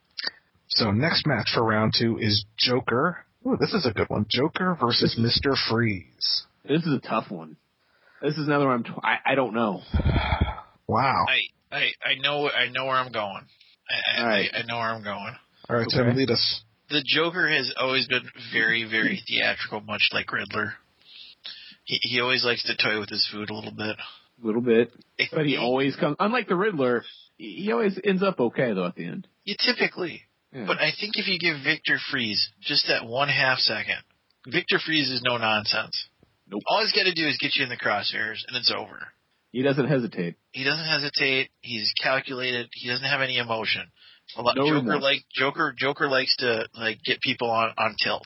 So 0.70 0.92
next 0.92 1.28
match 1.28 1.50
for 1.54 1.64
round 1.64 1.94
two 2.00 2.18
is 2.20 2.46
Joker. 2.58 3.25
Ooh, 3.48 3.58
this 3.60 3.74
is 3.74 3.86
a 3.86 3.94
good 3.94 4.10
one. 4.10 4.26
Joker 4.30 4.78
versus 4.80 5.16
Mister 5.20 5.56
Freeze. 5.70 6.46
This 6.68 6.82
is 6.86 6.94
a 6.94 7.08
tough 7.08 7.30
one. 7.30 7.58
This 8.22 8.38
is 8.38 8.48
another 8.48 8.66
one. 8.66 8.76
I'm 8.76 8.84
tw- 8.84 9.04
I 9.04 9.18
I 9.26 9.36
don't 9.36 9.54
know. 9.54 9.82
Wow. 10.88 11.26
I, 11.28 11.76
I 11.76 11.82
I 12.06 12.22
know 12.22 12.48
I 12.48 12.70
know 12.70 12.86
where 12.86 12.96
I'm 12.96 13.12
going. 13.12 13.42
I, 13.90 14.20
I, 14.20 14.22
All 14.22 14.28
right. 14.28 14.50
I, 14.54 14.60
I 14.60 14.66
know 14.68 14.78
where 14.78 14.90
I'm 14.90 15.04
going. 15.04 15.36
All 15.68 15.76
right, 15.76 15.88
Tim, 15.90 16.16
lead 16.16 16.30
us. 16.30 16.62
The 16.92 17.04
Joker 17.04 17.50
has 17.50 17.74
always 17.80 18.08
been 18.08 18.30
very, 18.54 18.84
very 18.84 19.24
theatrical, 19.28 19.82
much 19.82 20.10
like 20.14 20.32
Riddler. 20.32 20.74
He 21.86 22.00
he 22.04 22.22
always 22.22 22.46
likes 22.46 22.64
to 22.66 22.76
toy 22.78 23.00
with 23.00 23.10
his 23.10 23.28
food 23.32 23.50
a 23.50 23.54
little 23.56 23.72
bit. 23.72 23.98
A 24.44 24.46
little 24.46 24.62
bit, 24.62 24.92
but 25.34 25.48
he 25.48 25.58
always 25.58 25.96
comes. 25.96 26.18
Unlike 26.20 26.50
the 26.50 26.56
Riddler, 26.56 27.04
he 27.38 27.64
he 27.64 27.72
always 27.72 28.00
ends 28.04 28.22
up 28.22 28.40
okay 28.40 28.74
though 28.74 28.86
at 28.86 28.96
the 28.96 29.06
end. 29.06 29.28
You 29.44 29.56
typically, 29.58 30.22
Yeah. 30.56 30.64
but 30.68 30.78
I 30.80 30.92
think 30.98 31.14
if 31.18 31.28
you 31.28 31.38
give 31.38 31.58
Victor 31.64 31.98
Freeze 32.12 32.50
just 32.62 32.88
that 32.88 33.06
one 33.06 33.28
half 33.30 33.60
second, 33.60 33.98
Victor 34.48 34.80
Freeze 34.80 35.10
is 35.12 35.22
no 35.24 35.38
nonsense. 35.38 36.08
Nope. 36.48 36.62
All 36.68 36.82
he's 36.82 36.94
got 36.94 37.04
to 37.04 37.14
do 37.14 37.28
is 37.28 37.38
get 37.42 37.56
you 37.56 37.64
in 37.64 37.70
the 37.70 37.76
crosshairs, 37.78 38.40
and 38.48 38.56
it's 38.56 38.72
over. 38.76 39.08
he 39.52 39.64
doesn't 39.64 39.88
hesitate. 39.88 40.36
He 40.54 40.64
doesn't 40.64 40.86
hesitate. 40.86 41.50
He's 41.62 41.92
calculated. 42.02 42.70
He 42.74 42.88
doesn't 42.88 43.06
have 43.06 43.22
any 43.22 43.38
emotion. 43.38 43.82
A 44.38 44.42
lot, 44.42 44.56
No 44.56 44.66
Joker 44.66 44.76
remorse. 44.78 45.04
like 45.04 45.22
Joker. 45.34 45.76
Joker 45.78 46.08
likes 46.08 46.36
to 46.38 46.68
like 46.74 47.00
get 47.04 47.20
people 47.22 47.50
on 47.52 47.72
on 47.78 47.96
tilt. 48.02 48.26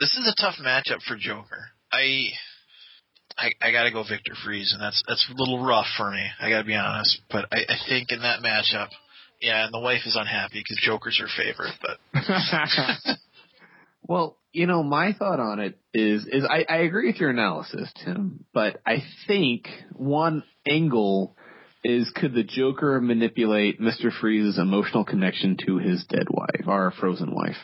This 0.00 0.14
is 0.16 0.26
a 0.28 0.42
tough 0.42 0.56
matchup 0.60 1.00
for 1.08 1.16
Joker. 1.16 1.70
I. 1.92 2.28
I, 3.36 3.50
I 3.60 3.72
gotta 3.72 3.90
go 3.90 4.04
Victor 4.08 4.34
Freeze, 4.44 4.72
and 4.72 4.80
that's 4.80 5.02
that's 5.08 5.26
a 5.28 5.34
little 5.34 5.64
rough 5.64 5.86
for 5.96 6.08
me. 6.10 6.24
I 6.40 6.50
gotta 6.50 6.62
be 6.64 6.76
honest, 6.76 7.20
but 7.30 7.46
I, 7.52 7.62
I 7.68 7.76
think 7.88 8.12
in 8.12 8.20
that 8.22 8.40
matchup, 8.44 8.90
yeah, 9.44 9.66
and 9.66 9.74
the 9.74 9.80
wife 9.80 10.00
is 10.06 10.16
unhappy 10.18 10.60
because 10.60 10.80
Joker's 10.82 11.20
her 11.20 11.28
favorite. 11.36 11.74
But 11.82 11.98
well, 14.02 14.38
you 14.52 14.66
know, 14.66 14.82
my 14.82 15.12
thought 15.12 15.38
on 15.38 15.60
it 15.60 15.78
is 15.92 16.26
is 16.26 16.44
I, 16.48 16.64
I 16.68 16.76
agree 16.78 17.08
with 17.08 17.20
your 17.20 17.30
analysis, 17.30 17.92
Tim, 18.04 18.44
but 18.54 18.80
I 18.86 19.02
think 19.26 19.68
one 19.92 20.44
angle 20.66 21.36
is 21.84 22.10
could 22.14 22.32
the 22.32 22.42
Joker 22.42 22.98
manipulate 23.00 23.78
Mr. 23.78 24.10
Freeze's 24.10 24.58
emotional 24.58 25.04
connection 25.04 25.58
to 25.66 25.76
his 25.76 26.04
dead 26.08 26.26
wife, 26.30 26.66
our 26.66 26.90
frozen 26.90 27.34
wife? 27.34 27.56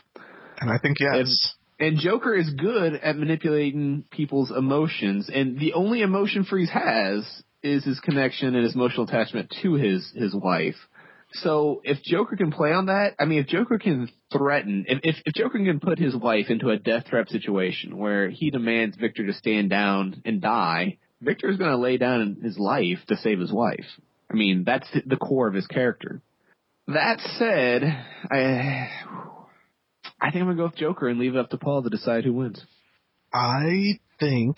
And 0.61 0.70
I 0.70 0.76
think 0.78 0.99
yes. 1.01 1.55
And 1.78 1.99
Joker 1.99 2.35
is 2.35 2.51
good 2.51 2.93
at 2.97 3.16
manipulating 3.16 4.05
people's 4.11 4.51
emotions, 4.51 5.31
and 5.33 5.59
the 5.59 5.72
only 5.72 6.03
emotion 6.03 6.45
Freeze 6.45 6.68
has 6.68 7.24
is 7.62 7.85
his 7.85 8.01
connection 8.01 8.55
and 8.55 8.64
his 8.64 8.74
emotional 8.74 9.07
attachment 9.07 9.55
to 9.62 9.74
his 9.74 10.12
his 10.14 10.35
wife. 10.35 10.76
So 11.35 11.81
if 11.85 12.03
Joker 12.03 12.37
can 12.37 12.51
play 12.51 12.72
on 12.72 12.87
that, 12.87 13.14
I 13.18 13.24
mean, 13.24 13.41
if 13.41 13.47
Joker 13.47 13.78
can 13.78 14.11
threaten, 14.33 14.85
if, 14.89 15.16
if, 15.24 15.35
Joker 15.35 15.59
can 15.59 15.78
put 15.78 15.99
his 15.99 16.14
wife 16.14 16.47
into 16.49 16.70
a 16.70 16.76
death 16.76 17.05
threat 17.09 17.28
situation 17.28 17.97
where 17.99 18.28
he 18.28 18.51
demands 18.51 18.97
Victor 18.97 19.26
to 19.26 19.33
stand 19.33 19.70
down 19.70 20.22
and 20.24 20.41
die, 20.41 20.99
Victor 21.20 21.49
is 21.49 21.57
going 21.57 21.70
to 21.70 21.76
lay 21.76 21.99
down 21.99 22.39
his 22.43 22.59
life 22.59 22.99
to 23.09 23.16
save 23.16 23.39
his 23.39 23.53
wife. 23.53 23.87
I 24.31 24.35
mean, 24.35 24.64
that's 24.64 24.89
the 25.07 25.16
core 25.16 25.49
of 25.49 25.55
his 25.55 25.66
character. 25.66 26.20
That 26.87 27.20
said, 27.39 27.83
I 28.31 28.89
I 30.20 30.31
think 30.31 30.43
I'm 30.43 30.49
gonna 30.49 30.57
go 30.57 30.64
with 30.64 30.76
Joker 30.76 31.09
and 31.09 31.18
leave 31.18 31.35
it 31.35 31.39
up 31.39 31.51
to 31.51 31.57
Paul 31.57 31.83
to 31.83 31.91
decide 31.91 32.24
who 32.24 32.33
wins. 32.33 32.64
I 33.33 34.01
think 34.18 34.57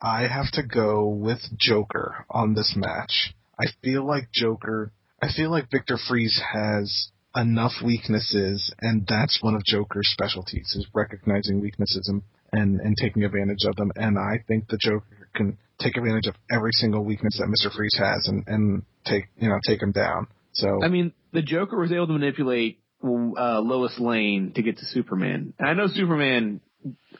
I 0.00 0.26
have 0.26 0.50
to 0.52 0.62
go 0.62 1.08
with 1.08 1.40
Joker 1.58 2.26
on 2.30 2.54
this 2.54 2.74
match. 2.76 3.34
I 3.58 3.66
feel 3.82 4.06
like 4.06 4.32
Joker. 4.32 4.92
I 5.22 5.28
feel 5.34 5.50
like 5.50 5.70
Victor 5.70 5.98
Fries 6.08 6.40
has 6.52 7.10
enough 7.36 7.72
weaknesses, 7.84 8.74
and 8.80 9.06
that's 9.06 9.38
one 9.40 9.54
of 9.54 9.64
Joker's 9.64 10.08
specialties: 10.08 10.74
is 10.76 10.86
recognizing 10.92 11.60
weaknesses 11.60 12.08
and 12.08 12.22
and, 12.52 12.80
and 12.80 12.96
taking 13.00 13.24
advantage 13.24 13.64
of 13.66 13.76
them. 13.76 13.90
And 13.96 14.18
I 14.18 14.42
think 14.46 14.68
the 14.68 14.78
Joker 14.78 15.06
can 15.34 15.56
take 15.80 15.96
advantage 15.96 16.26
of 16.26 16.34
every 16.50 16.72
single 16.72 17.04
weakness 17.04 17.38
that 17.38 17.46
Mister 17.48 17.70
Freeze 17.70 17.96
has, 17.98 18.26
and 18.26 18.44
and 18.48 18.82
take 19.06 19.24
you 19.38 19.48
know 19.48 19.58
take 19.66 19.80
him 19.80 19.92
down. 19.92 20.26
So 20.54 20.82
I 20.82 20.88
mean, 20.88 21.12
the 21.32 21.42
Joker 21.42 21.78
was 21.78 21.92
able 21.92 22.08
to 22.08 22.12
manipulate 22.12 22.80
uh, 23.04 23.60
Lois 23.60 23.98
Lane 23.98 24.52
to 24.54 24.62
get 24.62 24.78
to 24.78 24.84
Superman. 24.86 25.54
And 25.58 25.68
I 25.68 25.74
know 25.74 25.86
Superman, 25.88 26.60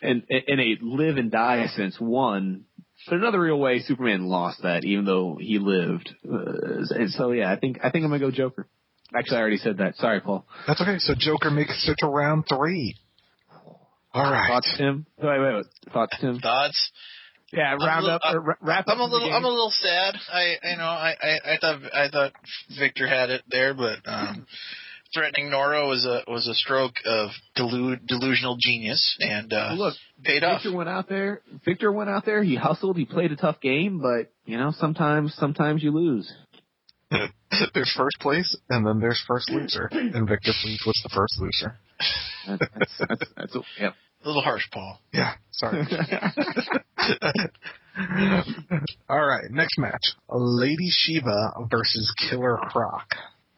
in, 0.02 0.22
in 0.28 0.60
a 0.60 0.78
live 0.82 1.16
and 1.16 1.30
die 1.30 1.66
sense, 1.76 1.96
won. 2.00 2.64
But 3.08 3.16
another 3.18 3.40
real 3.40 3.58
way, 3.58 3.80
Superman 3.80 4.26
lost 4.26 4.62
that, 4.62 4.84
even 4.84 5.04
though 5.04 5.36
he 5.40 5.58
lived. 5.58 6.14
Uh, 6.24 6.84
and 6.90 7.10
so 7.10 7.32
yeah, 7.32 7.50
I 7.52 7.56
think 7.58 7.78
I 7.82 7.90
think 7.90 8.04
I'm 8.04 8.10
gonna 8.10 8.20
go 8.20 8.30
Joker. 8.30 8.66
Actually, 9.14 9.36
I 9.36 9.40
already 9.40 9.56
said 9.58 9.78
that. 9.78 9.96
Sorry, 9.96 10.20
Paul. 10.20 10.46
that's 10.66 10.80
okay. 10.80 10.98
So 10.98 11.14
Joker 11.18 11.50
makes 11.50 11.86
it 11.88 11.96
to 11.98 12.06
round 12.06 12.44
three. 12.48 12.96
All 14.14 14.30
right. 14.30 14.48
Thoughts, 14.48 14.74
Tim? 14.76 15.06
Wait, 15.22 15.38
wait, 15.40 15.54
wait. 15.54 15.64
Thoughts, 15.92 16.16
Tim? 16.20 16.38
Thoughts? 16.38 16.90
Yeah, 17.52 17.64
I'm 17.74 17.80
a 17.82 17.84
round 17.84 18.04
little- 18.04 18.20
up. 18.22 18.34
or 18.34 18.56
wrap 18.62 18.84
I'm 18.88 19.00
up 19.00 19.08
a 19.08 19.12
little. 19.12 19.32
I'm 19.32 19.44
a 19.44 19.48
little 19.48 19.70
sad. 19.72 20.14
I, 20.32 20.56
you 20.70 20.76
know, 20.78 20.84
I, 20.84 21.14
I, 21.22 21.52
I 21.52 21.56
thought, 21.60 21.80
I 21.94 22.08
thought 22.08 22.32
Victor 22.78 23.06
had 23.06 23.28
it 23.30 23.42
there, 23.50 23.74
but 23.74 23.98
um, 24.06 24.46
threatening 25.14 25.50
Nora 25.50 25.86
was 25.86 26.04
a 26.06 26.22
was 26.30 26.46
a 26.48 26.54
stroke 26.54 26.94
of 27.04 27.30
delu- 27.56 28.04
delusional 28.06 28.56
genius, 28.60 29.16
and 29.20 29.52
uh, 29.52 29.72
look, 29.76 29.94
paid 30.24 30.44
off. 30.44 30.62
Victor 30.62 30.76
went 30.76 30.88
out 30.88 31.08
there. 31.08 31.40
Victor 31.64 31.92
went 31.92 32.10
out 32.10 32.24
there. 32.24 32.42
He 32.42 32.56
hustled. 32.56 32.96
He 32.96 33.04
played 33.04 33.32
a 33.32 33.36
tough 33.36 33.60
game, 33.60 34.00
but 34.00 34.32
you 34.44 34.56
know, 34.58 34.72
sometimes, 34.76 35.34
sometimes 35.34 35.82
you 35.82 35.90
lose. 35.92 36.32
there's 37.10 37.92
first 37.96 38.16
place, 38.20 38.56
and 38.70 38.86
then 38.86 39.00
there's 39.00 39.22
first 39.28 39.50
loser, 39.50 39.88
and 39.92 40.28
Victor 40.28 40.52
Fries 40.62 40.82
was 40.86 41.00
the 41.02 41.10
first 41.14 41.34
loser. 41.40 41.76
That- 42.46 42.70
That's, 42.78 42.98
that's, 43.08 43.30
that's, 43.36 43.56
yep. 43.78 43.94
A 44.24 44.28
little 44.28 44.42
harsh, 44.42 44.64
Paul. 44.72 45.00
Yeah, 45.12 45.32
sorry. 45.50 45.84
All 49.08 49.20
right, 49.26 49.50
next 49.50 49.78
match: 49.78 50.14
Lady 50.30 50.88
Shiva 50.88 51.52
versus 51.70 52.12
Killer 52.30 52.56
Croc. 52.56 53.06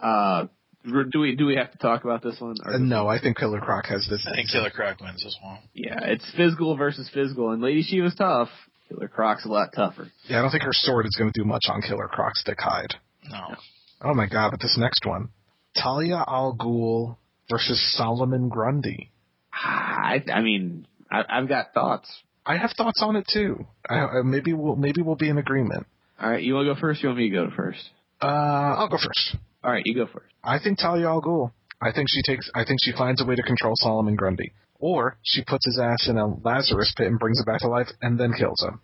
Uh, 0.01 0.47
do 0.85 1.21
we 1.21 1.35
do 1.35 1.47
we 1.47 1.57
have 1.57 1.71
to 1.73 1.79
talk 1.79 2.05
about 2.05 2.23
this 2.23 2.37
one? 2.41 2.57
Or- 2.65 2.75
Uh, 2.75 2.79
no, 2.79 3.09
I 3.09 3.19
think 3.21 3.39
Killer 3.39 3.61
Croc 3.61 3.87
has 3.87 4.07
this. 4.09 4.27
I 4.31 4.35
think 4.37 4.51
Killer 4.51 4.71
Croc 4.71 5.01
wins 5.01 5.23
this 5.23 5.37
one. 5.43 5.59
Yeah, 5.73 5.99
it's 6.05 6.25
physical 6.37 6.77
versus 6.77 7.09
physical, 7.13 7.51
and 7.51 7.63
Lady 7.63 7.83
Shiva's 7.83 8.15
tough. 8.15 8.49
Killer 8.89 9.09
Croc's 9.09 9.45
a 9.47 9.49
lot 9.49 9.71
tougher. 9.75 10.09
Yeah, 10.29 10.39
I 10.39 10.43
don't 10.43 10.51
think 10.51 10.63
her 10.65 10.73
sword 10.73 11.07
is 11.07 11.17
going 11.19 11.33
to 11.33 11.41
do 11.41 11.45
much 11.47 11.65
on 11.69 11.81
Killer 11.83 12.07
Croc's 12.09 12.43
thick 12.45 12.61
hide. 12.61 12.95
No. 13.31 13.55
Oh 14.03 14.15
my 14.15 14.27
god, 14.27 14.51
but 14.51 14.61
this 14.61 14.77
next 14.79 15.07
one. 15.07 15.31
Talia 15.77 16.23
al 16.29 16.55
Ghul 16.55 17.17
versus 17.51 17.81
Solomon 17.97 18.49
Grundy. 18.51 19.11
I, 19.53 20.23
I 20.33 20.41
mean, 20.43 20.87
I, 21.11 21.23
I've 21.29 21.49
got 21.49 21.73
thoughts. 21.73 22.11
I 22.47 22.59
have 22.59 22.73
thoughts 22.77 23.01
on 23.03 23.17
it 23.17 23.27
too. 23.33 23.67
I, 23.89 23.95
I, 23.95 24.23
maybe 24.23 24.53
we'll 24.53 24.77
maybe 24.77 25.01
we'll 25.01 25.17
be 25.17 25.31
in 25.31 25.39
agreement. 25.39 25.87
All 26.21 26.31
right, 26.31 26.43
you 26.43 26.55
want 26.55 26.67
to 26.69 26.75
go 26.75 26.81
first? 26.81 27.03
You 27.03 27.09
want 27.09 27.19
me 27.19 27.31
to 27.31 27.35
go 27.35 27.51
first? 27.57 27.81
Uh, 28.23 28.27
I'll 28.27 28.89
go 28.89 28.99
first. 28.99 29.37
All 29.65 29.71
right, 29.71 29.83
you 29.87 29.95
go 29.95 30.07
first. 30.07 30.33
I 30.43 30.59
think 30.59 30.79
Talia 30.79 31.07
al 31.07 31.23
Ghul. 31.23 31.51
I 31.81 31.91
think 31.93 32.09
she 32.11 32.23
takes. 32.23 32.51
I 32.55 32.65
think 32.65 32.81
she 32.83 32.93
finds 32.93 33.23
a 33.23 33.25
way 33.25 33.35
to 33.35 33.43
control 33.43 33.73
Solomon 33.77 34.15
Grundy, 34.15 34.53
or 34.79 35.17
she 35.23 35.43
puts 35.43 35.65
his 35.65 35.81
ass 35.83 36.07
in 36.09 36.19
a 36.19 36.27
Lazarus 36.27 36.93
pit 36.97 37.07
and 37.07 37.19
brings 37.19 37.41
him 37.41 37.47
back 37.47 37.61
to 37.61 37.69
life, 37.69 37.89
and 38.03 38.21
then 38.21 38.33
kills 38.39 38.63
him. 38.63 38.81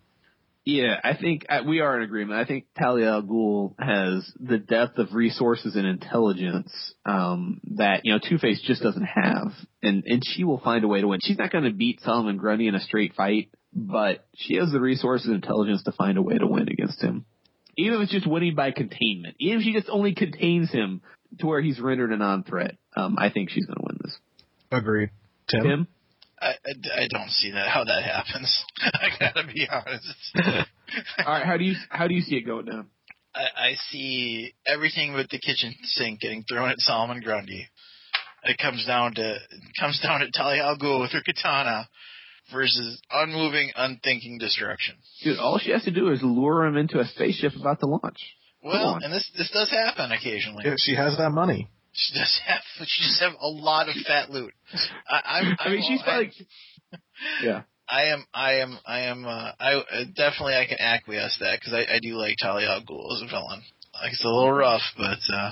Yeah, 0.65 0.99
I 1.03 1.15
think 1.15 1.45
uh, 1.49 1.61
we 1.67 1.79
are 1.79 1.97
in 1.97 2.03
agreement. 2.03 2.39
I 2.39 2.45
think 2.45 2.65
Talia 2.77 3.11
al 3.11 3.23
Ghul 3.23 3.75
has 3.79 4.31
the 4.39 4.57
depth 4.57 4.97
of 4.97 5.13
resources 5.13 5.75
and 5.75 5.85
intelligence 5.85 6.71
um, 7.05 7.61
that 7.75 8.01
you 8.03 8.13
know 8.13 8.19
Two 8.19 8.39
Face 8.39 8.61
just 8.65 8.81
doesn't 8.81 9.05
have, 9.05 9.53
and 9.83 10.03
and 10.05 10.23
she 10.25 10.43
will 10.43 10.59
find 10.59 10.83
a 10.83 10.87
way 10.87 11.01
to 11.01 11.07
win. 11.07 11.19
She's 11.21 11.37
not 11.37 11.51
going 11.51 11.65
to 11.65 11.73
beat 11.73 12.01
Solomon 12.01 12.37
Grundy 12.37 12.67
in 12.67 12.75
a 12.75 12.81
straight 12.81 13.13
fight, 13.13 13.49
but 13.71 14.25
she 14.35 14.55
has 14.55 14.71
the 14.71 14.81
resources 14.81 15.27
and 15.27 15.35
intelligence 15.35 15.83
to 15.83 15.91
find 15.91 16.17
a 16.17 16.23
way 16.23 16.39
to 16.39 16.47
win 16.47 16.69
against 16.69 17.01
him. 17.01 17.25
Even 17.77 17.95
if 17.95 18.03
it's 18.03 18.11
just 18.11 18.27
winning 18.27 18.55
by 18.55 18.71
containment, 18.71 19.35
even 19.39 19.59
if 19.59 19.63
she 19.63 19.73
just 19.73 19.89
only 19.89 20.13
contains 20.13 20.71
him 20.71 21.01
to 21.39 21.47
where 21.47 21.61
he's 21.61 21.79
rendered 21.79 22.11
a 22.11 22.17
non-threat, 22.17 22.75
um, 22.95 23.15
I 23.17 23.29
think 23.29 23.49
she's 23.49 23.65
going 23.65 23.77
to 23.77 23.83
win 23.83 23.97
this. 24.03 24.17
Agreed. 24.71 25.09
Tim. 25.49 25.63
Tim, 25.63 25.87
I, 26.39 26.47
I, 26.47 27.03
I 27.03 27.07
don't 27.11 27.29
see 27.29 27.51
that 27.51 27.67
how 27.67 27.83
that 27.83 28.03
happens. 28.03 28.63
I 28.81 29.09
gotta 29.19 29.47
be 29.47 29.67
honest. 29.69 30.15
all 31.25 31.33
right, 31.33 31.45
how 31.45 31.57
do 31.57 31.63
you 31.63 31.75
how 31.89 32.07
do 32.07 32.15
you 32.15 32.21
see 32.21 32.35
it 32.35 32.45
going 32.45 32.65
down? 32.65 32.87
I, 33.35 33.41
I 33.41 33.73
see 33.89 34.53
everything 34.65 35.13
with 35.13 35.29
the 35.29 35.39
kitchen 35.39 35.73
sink 35.83 36.21
getting 36.21 36.43
thrown 36.43 36.69
at 36.69 36.79
Solomon 36.79 37.21
Grundy. 37.21 37.67
It 38.43 38.57
comes 38.57 38.85
down 38.85 39.13
to 39.15 39.35
it 39.35 39.41
comes 39.79 39.99
down 40.01 40.21
to 40.21 40.31
Talia 40.31 40.63
al 40.63 40.77
Ghul 40.77 41.01
with 41.01 41.11
her 41.11 41.21
katana 41.21 41.87
versus 42.51 43.01
unmoving, 43.11 43.71
unthinking 43.75 44.37
destruction. 44.37 44.95
Dude, 45.23 45.37
all 45.39 45.59
she 45.59 45.71
has 45.71 45.83
to 45.83 45.91
do 45.91 46.09
is 46.11 46.21
lure 46.23 46.65
him 46.65 46.77
into 46.77 46.99
a 46.99 47.05
spaceship 47.05 47.53
about 47.59 47.79
to 47.81 47.85
launch. 47.87 48.19
Well, 48.63 48.99
and 49.01 49.11
this 49.11 49.29
this 49.37 49.49
does 49.51 49.69
happen 49.69 50.11
occasionally. 50.11 50.63
Yeah, 50.65 50.75
she 50.77 50.95
has 50.95 51.17
that 51.17 51.31
money. 51.31 51.67
She 51.93 52.13
does 52.17 52.39
have 52.45 52.61
she 52.87 53.03
does 53.03 53.19
have 53.19 53.33
a 53.41 53.47
lot 53.47 53.89
of 53.89 53.95
fat 54.07 54.29
loot. 54.29 54.53
I, 55.09 55.21
I'm, 55.25 55.57
I 55.59 55.69
mean, 55.69 55.79
I'm- 55.79 55.85
she's 55.87 56.01
probably. 56.03 56.31
Yeah. 57.43 57.61
I 57.87 58.03
am, 58.13 58.25
I 58.33 58.53
am, 58.55 58.77
I 58.85 58.99
am. 59.01 59.25
Uh, 59.25 59.51
I 59.59 59.73
uh, 59.75 60.03
definitely 60.15 60.53
I 60.55 60.65
can 60.65 60.77
acquiesce 60.79 61.37
that 61.41 61.59
because 61.59 61.73
I, 61.73 61.95
I 61.95 61.99
do 62.01 62.15
like 62.15 62.35
Talia 62.41 62.67
al 62.69 62.81
Ghul 62.81 63.13
as 63.15 63.21
a 63.21 63.27
villain. 63.27 63.61
Like 63.93 64.13
it's 64.13 64.23
a 64.23 64.29
little 64.29 64.51
rough, 64.53 64.81
but 64.97 65.19
uh, 65.33 65.51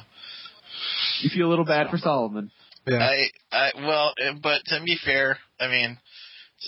You 1.21 1.29
feel 1.29 1.47
a 1.47 1.49
little 1.51 1.65
bad 1.65 1.89
for 1.89 1.97
Solomon. 1.97 2.49
Yeah. 2.87 2.97
I, 2.99 3.29
I 3.51 3.71
well, 3.75 4.13
uh, 4.25 4.33
but 4.41 4.61
to 4.67 4.79
be 4.85 4.97
fair, 5.03 5.37
I 5.59 5.67
mean, 5.67 5.97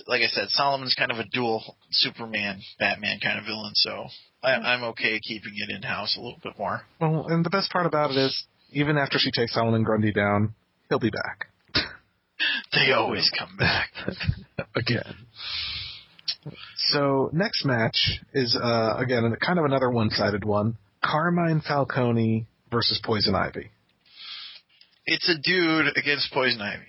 like 0.07 0.21
I 0.21 0.27
said, 0.27 0.49
Solomon's 0.49 0.95
kind 0.97 1.11
of 1.11 1.17
a 1.17 1.25
dual 1.25 1.75
Superman, 1.91 2.61
Batman 2.79 3.19
kind 3.21 3.39
of 3.39 3.45
villain, 3.45 3.73
so 3.75 4.07
I, 4.43 4.51
I'm 4.51 4.83
okay 4.85 5.19
keeping 5.19 5.53
it 5.55 5.69
in 5.75 5.81
house 5.83 6.15
a 6.17 6.21
little 6.21 6.39
bit 6.43 6.53
more. 6.57 6.81
Well, 6.99 7.27
and 7.27 7.45
the 7.45 7.49
best 7.49 7.71
part 7.71 7.85
about 7.85 8.11
it 8.11 8.17
is, 8.17 8.43
even 8.71 8.97
after 8.97 9.17
she 9.19 9.31
takes 9.31 9.53
Solomon 9.53 9.83
Grundy 9.83 10.13
down, 10.13 10.55
he'll 10.89 10.99
be 10.99 11.11
back 11.11 11.47
They 12.73 12.93
always 12.93 13.29
come 13.37 13.57
back. 13.57 13.89
again. 14.75 15.15
So 16.89 17.29
next 17.33 17.65
match 17.65 18.19
is 18.33 18.57
uh, 18.61 18.95
again 18.97 19.35
kind 19.45 19.59
of 19.59 19.65
another 19.65 19.89
one-sided 19.89 20.43
one: 20.43 20.77
Carmine 21.03 21.61
Falcone 21.61 22.47
versus 22.71 22.99
Poison 23.03 23.35
Ivy. 23.35 23.69
It's 25.05 25.27
a 25.29 25.37
dude 25.37 25.97
against 25.97 26.31
Poison 26.33 26.61
Ivy. 26.61 26.83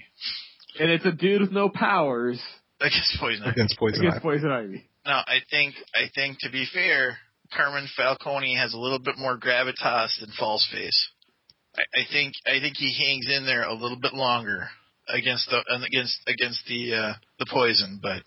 And 0.78 0.90
it's 0.90 1.04
a 1.04 1.12
dude 1.12 1.42
with 1.42 1.52
no 1.52 1.68
powers 1.68 2.40
Against 2.82 3.16
Poison 3.20 3.42
Ivy. 3.44 3.50
Against 3.52 3.78
Poison 3.78 4.00
against 4.00 4.16
Ivy. 4.16 4.22
Poison 4.22 4.50
Ivy. 4.50 4.84
Now, 5.06 5.22
I 5.26 5.38
think, 5.50 5.74
I 5.94 6.10
think 6.14 6.38
to 6.40 6.50
be 6.50 6.66
fair, 6.72 7.18
Carmine 7.54 7.88
Falcone 7.96 8.56
has 8.56 8.74
a 8.74 8.78
little 8.78 8.98
bit 8.98 9.16
more 9.18 9.38
gravitas 9.38 10.18
than 10.20 10.30
False 10.38 10.68
Face. 10.72 11.10
I, 11.76 11.82
I 12.00 12.02
think, 12.12 12.34
I 12.46 12.60
think 12.60 12.76
he 12.76 12.92
hangs 12.98 13.26
in 13.28 13.46
there 13.46 13.62
a 13.62 13.74
little 13.74 13.98
bit 14.00 14.14
longer 14.14 14.68
against 15.08 15.50
the 15.50 15.58
against 15.86 16.18
against 16.28 16.66
the 16.66 16.94
uh, 16.94 17.12
the 17.38 17.46
poison, 17.50 17.98
but 18.02 18.22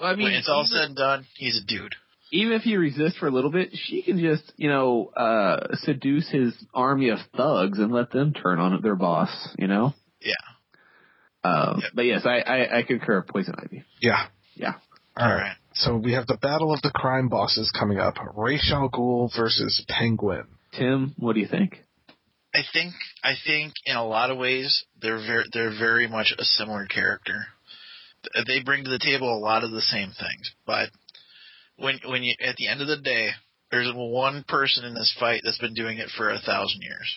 Well, 0.00 0.10
I 0.10 0.14
mean, 0.14 0.24
when 0.24 0.32
it's 0.34 0.48
all 0.48 0.64
said 0.66 0.82
and 0.84 0.96
done, 0.96 1.26
he's 1.36 1.56
a 1.56 1.64
dude. 1.66 1.94
even 2.30 2.52
if 2.52 2.62
he 2.62 2.76
resists 2.76 3.16
for 3.18 3.26
a 3.26 3.30
little 3.30 3.50
bit, 3.50 3.70
she 3.72 4.02
can 4.02 4.18
just, 4.18 4.52
you 4.56 4.68
know, 4.68 5.06
uh, 5.16 5.74
seduce 5.76 6.28
his 6.28 6.54
army 6.74 7.08
of 7.08 7.18
thugs 7.36 7.78
and 7.78 7.90
let 7.90 8.10
them 8.10 8.34
turn 8.34 8.58
on 8.58 8.78
their 8.82 8.96
boss, 8.96 9.30
you 9.58 9.66
know? 9.66 9.94
Yeah. 10.20 10.34
Um, 11.48 11.80
yep. 11.82 11.90
But 11.94 12.02
yes, 12.02 12.22
I, 12.24 12.38
I, 12.40 12.78
I 12.78 12.82
concur 12.82 13.22
Poison 13.22 13.54
Ivy. 13.58 13.84
Yeah. 14.00 14.26
Yeah. 14.54 14.74
All 15.16 15.34
right. 15.34 15.56
So 15.74 15.96
we 15.96 16.12
have 16.12 16.26
the 16.26 16.36
battle 16.36 16.72
of 16.72 16.82
the 16.82 16.90
crime 16.90 17.28
bosses 17.28 17.70
coming 17.76 17.98
up: 17.98 18.14
Ra's 18.34 18.70
al 18.72 18.88
Ghul 18.88 19.30
versus 19.36 19.84
Penguin. 19.88 20.46
Tim, 20.76 21.14
what 21.18 21.34
do 21.34 21.40
you 21.40 21.48
think? 21.48 21.84
I 22.54 22.60
think 22.72 22.94
I 23.22 23.34
think 23.46 23.74
in 23.84 23.96
a 23.96 24.06
lot 24.06 24.30
of 24.30 24.38
ways 24.38 24.84
they're 25.00 25.18
very 25.18 25.44
they're 25.52 25.78
very 25.78 26.08
much 26.08 26.34
a 26.36 26.44
similar 26.44 26.86
character. 26.86 27.46
They 28.46 28.62
bring 28.64 28.84
to 28.84 28.90
the 28.90 28.98
table 28.98 29.32
a 29.32 29.38
lot 29.38 29.64
of 29.64 29.70
the 29.70 29.80
same 29.80 30.10
things, 30.10 30.52
but 30.66 30.90
when 31.76 32.00
when 32.06 32.22
you 32.22 32.34
at 32.44 32.56
the 32.56 32.68
end 32.68 32.80
of 32.80 32.88
the 32.88 32.96
day, 32.96 33.30
there's 33.70 33.92
one 33.94 34.44
person 34.48 34.84
in 34.84 34.94
this 34.94 35.14
fight 35.20 35.42
that's 35.44 35.58
been 35.58 35.74
doing 35.74 35.98
it 35.98 36.08
for 36.16 36.30
a 36.30 36.40
thousand 36.40 36.82
years, 36.82 37.16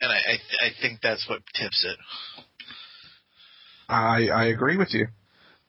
and 0.00 0.10
I 0.10 0.16
I, 0.16 0.36
th- 0.36 0.60
I 0.62 0.80
think 0.80 1.00
that's 1.02 1.28
what 1.28 1.42
tips 1.54 1.84
it. 1.84 1.98
I 3.92 4.28
I 4.28 4.44
agree 4.46 4.76
with 4.76 4.92
you. 4.92 5.08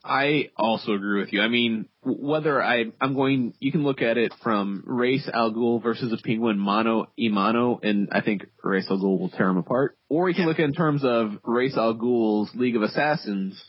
I 0.03 0.49
also 0.57 0.93
agree 0.93 1.21
with 1.21 1.31
you. 1.31 1.41
I 1.41 1.47
mean, 1.47 1.87
whether 2.03 2.61
I, 2.61 2.85
I'm 2.99 3.15
going, 3.15 3.53
you 3.59 3.71
can 3.71 3.83
look 3.83 4.01
at 4.01 4.17
it 4.17 4.33
from 4.43 4.83
Ra's 4.85 5.29
al 5.33 5.53
Ghul 5.53 5.81
versus 5.81 6.11
a 6.11 6.21
penguin 6.21 6.59
mano 6.59 7.07
a 7.17 7.29
mano, 7.29 7.79
and 7.81 8.09
I 8.11 8.19
think 8.19 8.45
Ra's 8.61 8.87
al 8.89 8.97
Ghul 8.97 9.17
will 9.17 9.29
tear 9.29 9.47
him 9.47 9.57
apart. 9.57 9.97
Or 10.09 10.27
you 10.27 10.35
can 10.35 10.45
look 10.45 10.59
at 10.59 10.63
it 10.63 10.65
in 10.65 10.73
terms 10.73 11.05
of 11.05 11.31
Ra's 11.45 11.77
al 11.77 11.95
Ghul's 11.95 12.53
League 12.53 12.75
of 12.75 12.81
Assassins 12.81 13.63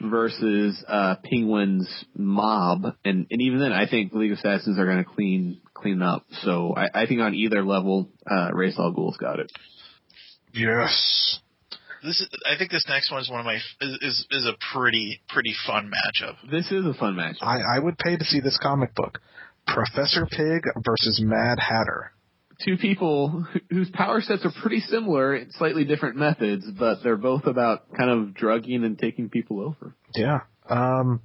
versus 0.00 0.82
uh, 0.86 1.16
Penguin's 1.24 1.88
mob, 2.16 2.84
and 3.04 3.26
and 3.28 3.42
even 3.42 3.58
then, 3.58 3.72
I 3.72 3.88
think 3.88 4.12
League 4.12 4.32
of 4.32 4.38
Assassins 4.38 4.78
are 4.78 4.86
going 4.86 4.98
to 4.98 5.10
clean 5.10 5.60
clean 5.74 6.00
up. 6.00 6.24
So 6.42 6.74
I, 6.76 7.02
I 7.02 7.06
think 7.06 7.20
on 7.20 7.34
either 7.34 7.64
level, 7.64 8.08
uh, 8.30 8.50
Ra's 8.52 8.78
al 8.78 8.92
Ghul's 8.92 9.16
got 9.16 9.40
it. 9.40 9.50
Yes. 10.54 11.40
This 12.02 12.20
is, 12.20 12.28
I 12.46 12.56
think 12.58 12.70
this 12.70 12.84
next 12.88 13.10
one 13.10 13.20
is 13.20 13.30
one 13.30 13.40
of 13.40 13.46
my 13.46 13.56
is, 13.56 13.98
is 14.00 14.26
is 14.30 14.46
a 14.46 14.54
pretty 14.74 15.20
pretty 15.28 15.54
fun 15.66 15.90
matchup. 15.90 16.36
This 16.50 16.70
is 16.72 16.84
a 16.84 16.94
fun 16.94 17.16
match. 17.16 17.36
I, 17.40 17.58
I 17.76 17.78
would 17.78 17.96
pay 17.98 18.16
to 18.16 18.24
see 18.24 18.40
this 18.40 18.58
comic 18.62 18.94
book. 18.94 19.20
Professor 19.66 20.26
Pig 20.26 20.64
versus 20.84 21.20
Mad 21.24 21.58
Hatter. 21.60 22.12
two 22.64 22.76
people 22.76 23.46
whose 23.70 23.90
power 23.90 24.20
sets 24.20 24.44
are 24.44 24.52
pretty 24.60 24.80
similar, 24.80 25.36
in 25.36 25.50
slightly 25.52 25.84
different 25.84 26.16
methods, 26.16 26.66
but 26.78 26.98
they're 27.02 27.16
both 27.16 27.46
about 27.46 27.92
kind 27.96 28.10
of 28.10 28.34
drugging 28.34 28.84
and 28.84 28.98
taking 28.98 29.28
people 29.28 29.60
over. 29.60 29.94
Yeah. 30.14 30.40
Um. 30.68 31.20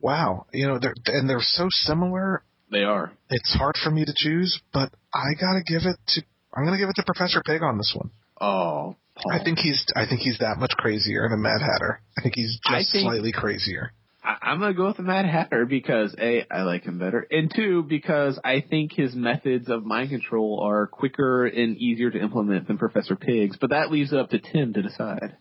Wow. 0.00 0.46
You 0.52 0.68
know, 0.68 0.78
they're 0.80 0.94
and 1.06 1.28
they're 1.28 1.40
so 1.40 1.66
similar. 1.70 2.42
They 2.70 2.82
are. 2.84 3.12
It's 3.30 3.54
hard 3.54 3.76
for 3.82 3.90
me 3.90 4.04
to 4.04 4.12
choose, 4.14 4.60
but 4.72 4.92
I 5.12 5.34
gotta 5.40 5.62
give 5.66 5.82
it 5.84 5.96
to. 6.08 6.22
I'm 6.54 6.64
gonna 6.64 6.78
give 6.78 6.88
it 6.88 6.96
to 6.96 7.02
Professor 7.04 7.42
Pig 7.44 7.62
on 7.62 7.78
this 7.78 7.94
one. 7.96 8.10
Oh, 8.40 8.96
Paul. 9.30 9.40
I 9.40 9.44
think 9.44 9.58
he's. 9.58 9.84
I 9.94 10.06
think 10.06 10.20
he's 10.20 10.38
that 10.38 10.58
much 10.58 10.72
crazier 10.76 11.28
than 11.28 11.42
Mad 11.42 11.60
Hatter. 11.60 12.00
I 12.16 12.22
think 12.22 12.34
he's 12.34 12.58
just 12.68 12.92
think- 12.92 13.04
slightly 13.04 13.32
crazier. 13.32 13.92
I, 14.22 14.36
I'm 14.42 14.58
gonna 14.60 14.74
go 14.74 14.86
with 14.86 14.96
the 14.96 15.02
Mad 15.04 15.26
Hatter 15.26 15.64
because 15.64 16.14
a 16.18 16.44
I 16.50 16.62
like 16.62 16.84
him 16.84 16.98
better, 16.98 17.26
and 17.30 17.52
two 17.54 17.82
because 17.82 18.38
I 18.44 18.62
think 18.68 18.92
his 18.92 19.14
methods 19.14 19.68
of 19.70 19.84
mind 19.84 20.10
control 20.10 20.60
are 20.64 20.86
quicker 20.86 21.46
and 21.46 21.76
easier 21.76 22.10
to 22.10 22.18
implement 22.20 22.66
than 22.66 22.78
Professor 22.78 23.16
Pig's. 23.16 23.56
But 23.60 23.70
that 23.70 23.90
leaves 23.90 24.12
it 24.12 24.18
up 24.18 24.30
to 24.30 24.38
Tim 24.38 24.72
to 24.74 24.82
decide. 24.82 25.36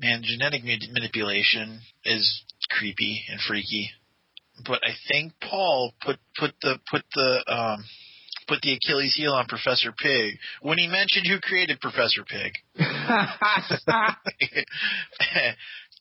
Man, 0.00 0.22
genetic 0.24 0.64
ma- 0.64 0.92
manipulation 0.92 1.80
is 2.04 2.42
creepy 2.70 3.22
and 3.30 3.38
freaky, 3.40 3.90
but 4.66 4.80
I 4.84 4.92
think 5.08 5.34
Paul 5.40 5.92
put 6.04 6.18
put 6.38 6.54
the 6.62 6.78
put 6.90 7.04
the 7.14 7.44
um 7.46 7.84
put 8.48 8.60
the 8.62 8.72
Achilles 8.74 9.14
heel 9.16 9.32
on 9.32 9.46
Professor 9.46 9.92
Pig 9.92 10.34
when 10.60 10.78
he 10.78 10.86
mentioned 10.86 11.26
who 11.28 11.38
created 11.40 11.80
Professor 11.80 12.22
Pig. 12.24 12.52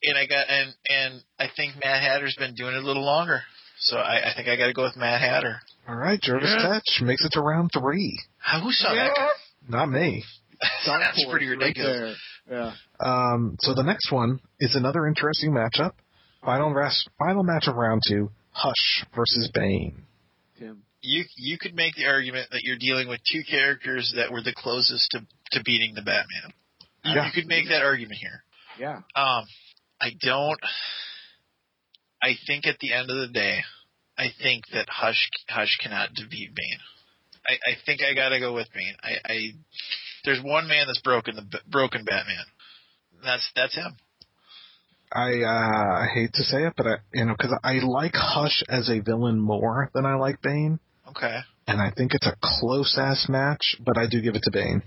and 0.04 0.18
I 0.18 0.26
got 0.28 0.50
and 0.50 0.74
and 0.90 1.22
I 1.40 1.48
think 1.56 1.74
Mad 1.84 2.02
Hatter's 2.02 2.36
been 2.38 2.56
doing 2.56 2.76
it 2.76 2.84
a 2.84 2.86
little 2.86 3.06
longer. 3.06 3.42
So 3.80 3.98
I, 3.98 4.32
I 4.32 4.34
think 4.36 4.48
I 4.48 4.58
got 4.58 4.68
to 4.68 4.74
go 4.74 4.84
with 4.84 4.96
Mad 4.96 5.22
Hatter. 5.22 5.60
All 5.88 5.96
right, 5.96 6.22
Jervis 6.22 6.54
Yeah. 6.56 6.80
Tetch 6.80 7.02
makes 7.02 7.26
it 7.26 7.32
to 7.34 7.42
round 7.42 7.72
three. 7.74 8.20
How- 8.38 8.62
Who 8.62 8.72
saw 8.72 8.94
that? 8.94 9.12
Not 9.68 9.88
me. 9.90 10.24
That's 10.86 11.26
pretty 11.30 11.48
ridiculous. 11.48 12.16
Yeah. 12.50 12.74
Um, 13.00 13.56
so 13.62 13.74
the 13.74 13.82
next 13.84 14.12
one 14.12 14.40
is 14.60 14.76
another 14.76 15.08
interesting 15.08 15.52
matchup. 15.52 15.94
Final 16.46 16.74
rest, 16.74 17.10
final 17.18 17.44
match 17.44 17.68
of 17.68 17.76
round 17.76 18.02
two: 18.08 18.30
Hush 18.52 19.06
versus 19.16 19.50
Bane. 19.54 20.04
Tim. 20.60 20.84
You 21.02 21.24
you 21.36 21.58
could 21.58 21.74
make 21.74 21.96
the 21.96 22.06
argument 22.06 22.50
that 22.52 22.62
you're 22.64 22.78
dealing 22.78 23.08
with 23.08 23.20
two 23.32 23.42
characters 23.50 24.14
that 24.16 24.32
were 24.32 24.42
the 24.42 24.54
closest 24.56 25.10
to 25.12 25.20
to 25.54 25.64
beating 25.64 25.96
the 25.96 26.02
Batman. 26.02 26.54
You, 27.04 27.16
Yeah. 27.16 27.26
you 27.26 27.32
could 27.32 27.48
make 27.48 27.68
that 27.70 27.82
argument 27.82 28.20
here. 28.20 28.44
Yeah. 28.80 28.98
Um, 29.16 29.46
I 30.00 30.12
don't. 30.22 30.60
I 32.22 32.36
think 32.46 32.68
at 32.68 32.78
the 32.80 32.94
end 32.94 33.10
of 33.10 33.18
the 33.18 33.28
day, 33.34 33.60
I 34.18 34.28
think 34.42 34.66
that 34.74 34.88
Hush 34.90 35.30
Hush 35.50 35.78
cannot 35.82 36.14
defeat 36.14 36.54
Bane. 36.56 36.80
I, 37.48 37.54
I 37.72 37.74
think 37.86 38.02
I 38.04 38.14
gotta 38.14 38.40
go 38.40 38.54
with 38.54 38.68
Bane. 38.74 38.96
I, 39.02 39.14
I 39.26 39.38
there's 40.24 40.42
one 40.44 40.68
man 40.68 40.86
that's 40.88 41.02
broken 41.02 41.36
the 41.36 41.60
broken 41.68 42.04
Batman. 42.06 42.46
That's 43.24 43.50
that's 43.56 43.76
him. 43.76 43.98
I 45.12 45.42
uh, 45.42 46.04
I 46.04 46.08
hate 46.14 46.34
to 46.34 46.44
say 46.44 46.66
it, 46.68 46.74
but 46.78 46.86
I, 46.88 46.96
you 47.14 47.26
know, 47.26 47.34
because 47.38 47.58
I 47.64 47.80
like 47.84 48.14
Hush 48.14 48.64
as 48.70 48.90
a 48.90 49.00
villain 49.00 49.40
more 49.40 49.90
than 49.94 50.06
I 50.06 50.16
like 50.16 50.42
Bane, 50.42 50.80
Okay. 51.12 51.40
and 51.68 51.82
I 51.82 51.92
think 51.96 52.14
it's 52.14 52.28
a 52.28 52.36
close 52.42 52.98
ass 53.00 53.28
match, 53.30 53.76
but 53.86 53.98
I 53.98 54.08
do 54.08 54.22
give 54.22 54.36
it 54.36 54.42
to 54.44 54.52
Bane. 54.52 54.84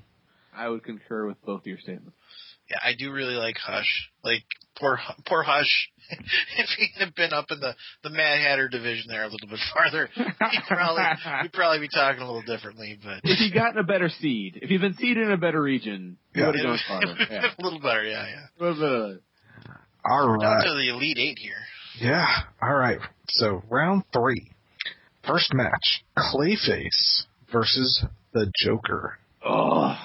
I 0.56 0.68
would 0.68 0.84
concur 0.84 1.26
with 1.26 1.40
both 1.44 1.66
your 1.66 1.78
statements. 1.78 2.16
Yeah, 2.70 2.78
I 2.82 2.92
do 2.98 3.12
really 3.12 3.34
like 3.34 3.56
Hush. 3.58 4.10
Like 4.22 4.44
poor 4.78 4.98
poor 5.26 5.42
Hush. 5.42 5.90
if 6.10 6.68
he 6.78 6.88
had 6.98 7.14
been 7.14 7.32
up 7.32 7.46
in 7.50 7.60
the 7.60 7.74
the 8.02 8.10
Mad 8.10 8.38
Hatter 8.40 8.68
division 8.68 9.04
there 9.08 9.22
a 9.24 9.28
little 9.28 9.48
bit 9.48 9.58
farther, 9.74 10.08
he'd 10.14 10.62
probably 10.68 11.02
he'd 11.42 11.52
probably 11.52 11.80
be 11.80 11.88
talking 11.88 12.22
a 12.22 12.26
little 12.26 12.42
differently. 12.42 12.98
But 13.02 13.20
If 13.24 13.38
he 13.38 13.50
gotten 13.52 13.78
a 13.78 13.84
better 13.84 14.08
seed, 14.08 14.58
if 14.62 14.70
he'd 14.70 14.80
been 14.80 14.94
seeded 14.94 15.26
in 15.26 15.32
a 15.32 15.36
better 15.36 15.60
region, 15.60 16.16
he 16.32 16.40
Yeah. 16.40 16.46
would 16.46 16.56
have 16.56 16.64
gone 16.64 16.78
farther. 16.88 17.16
Yeah. 17.30 17.50
a 17.58 17.62
little 17.62 17.80
better. 17.80 18.04
Yeah, 18.04 18.26
yeah. 18.28 18.46
But, 18.58 18.82
uh, 18.82 19.14
All 20.08 20.38
Down 20.38 20.56
right, 20.56 20.64
to 20.64 20.74
the 20.74 20.88
Elite 20.90 21.18
Eight 21.18 21.38
here. 21.38 21.60
yeah, 22.00 22.26
all 22.62 22.74
right. 22.74 22.98
So 23.28 23.62
round 23.70 24.04
three, 24.12 24.50
first 25.26 25.52
match: 25.54 26.04
Clayface 26.16 27.24
versus 27.52 28.04
the 28.32 28.50
Joker. 28.56 29.18
oh, 29.44 29.96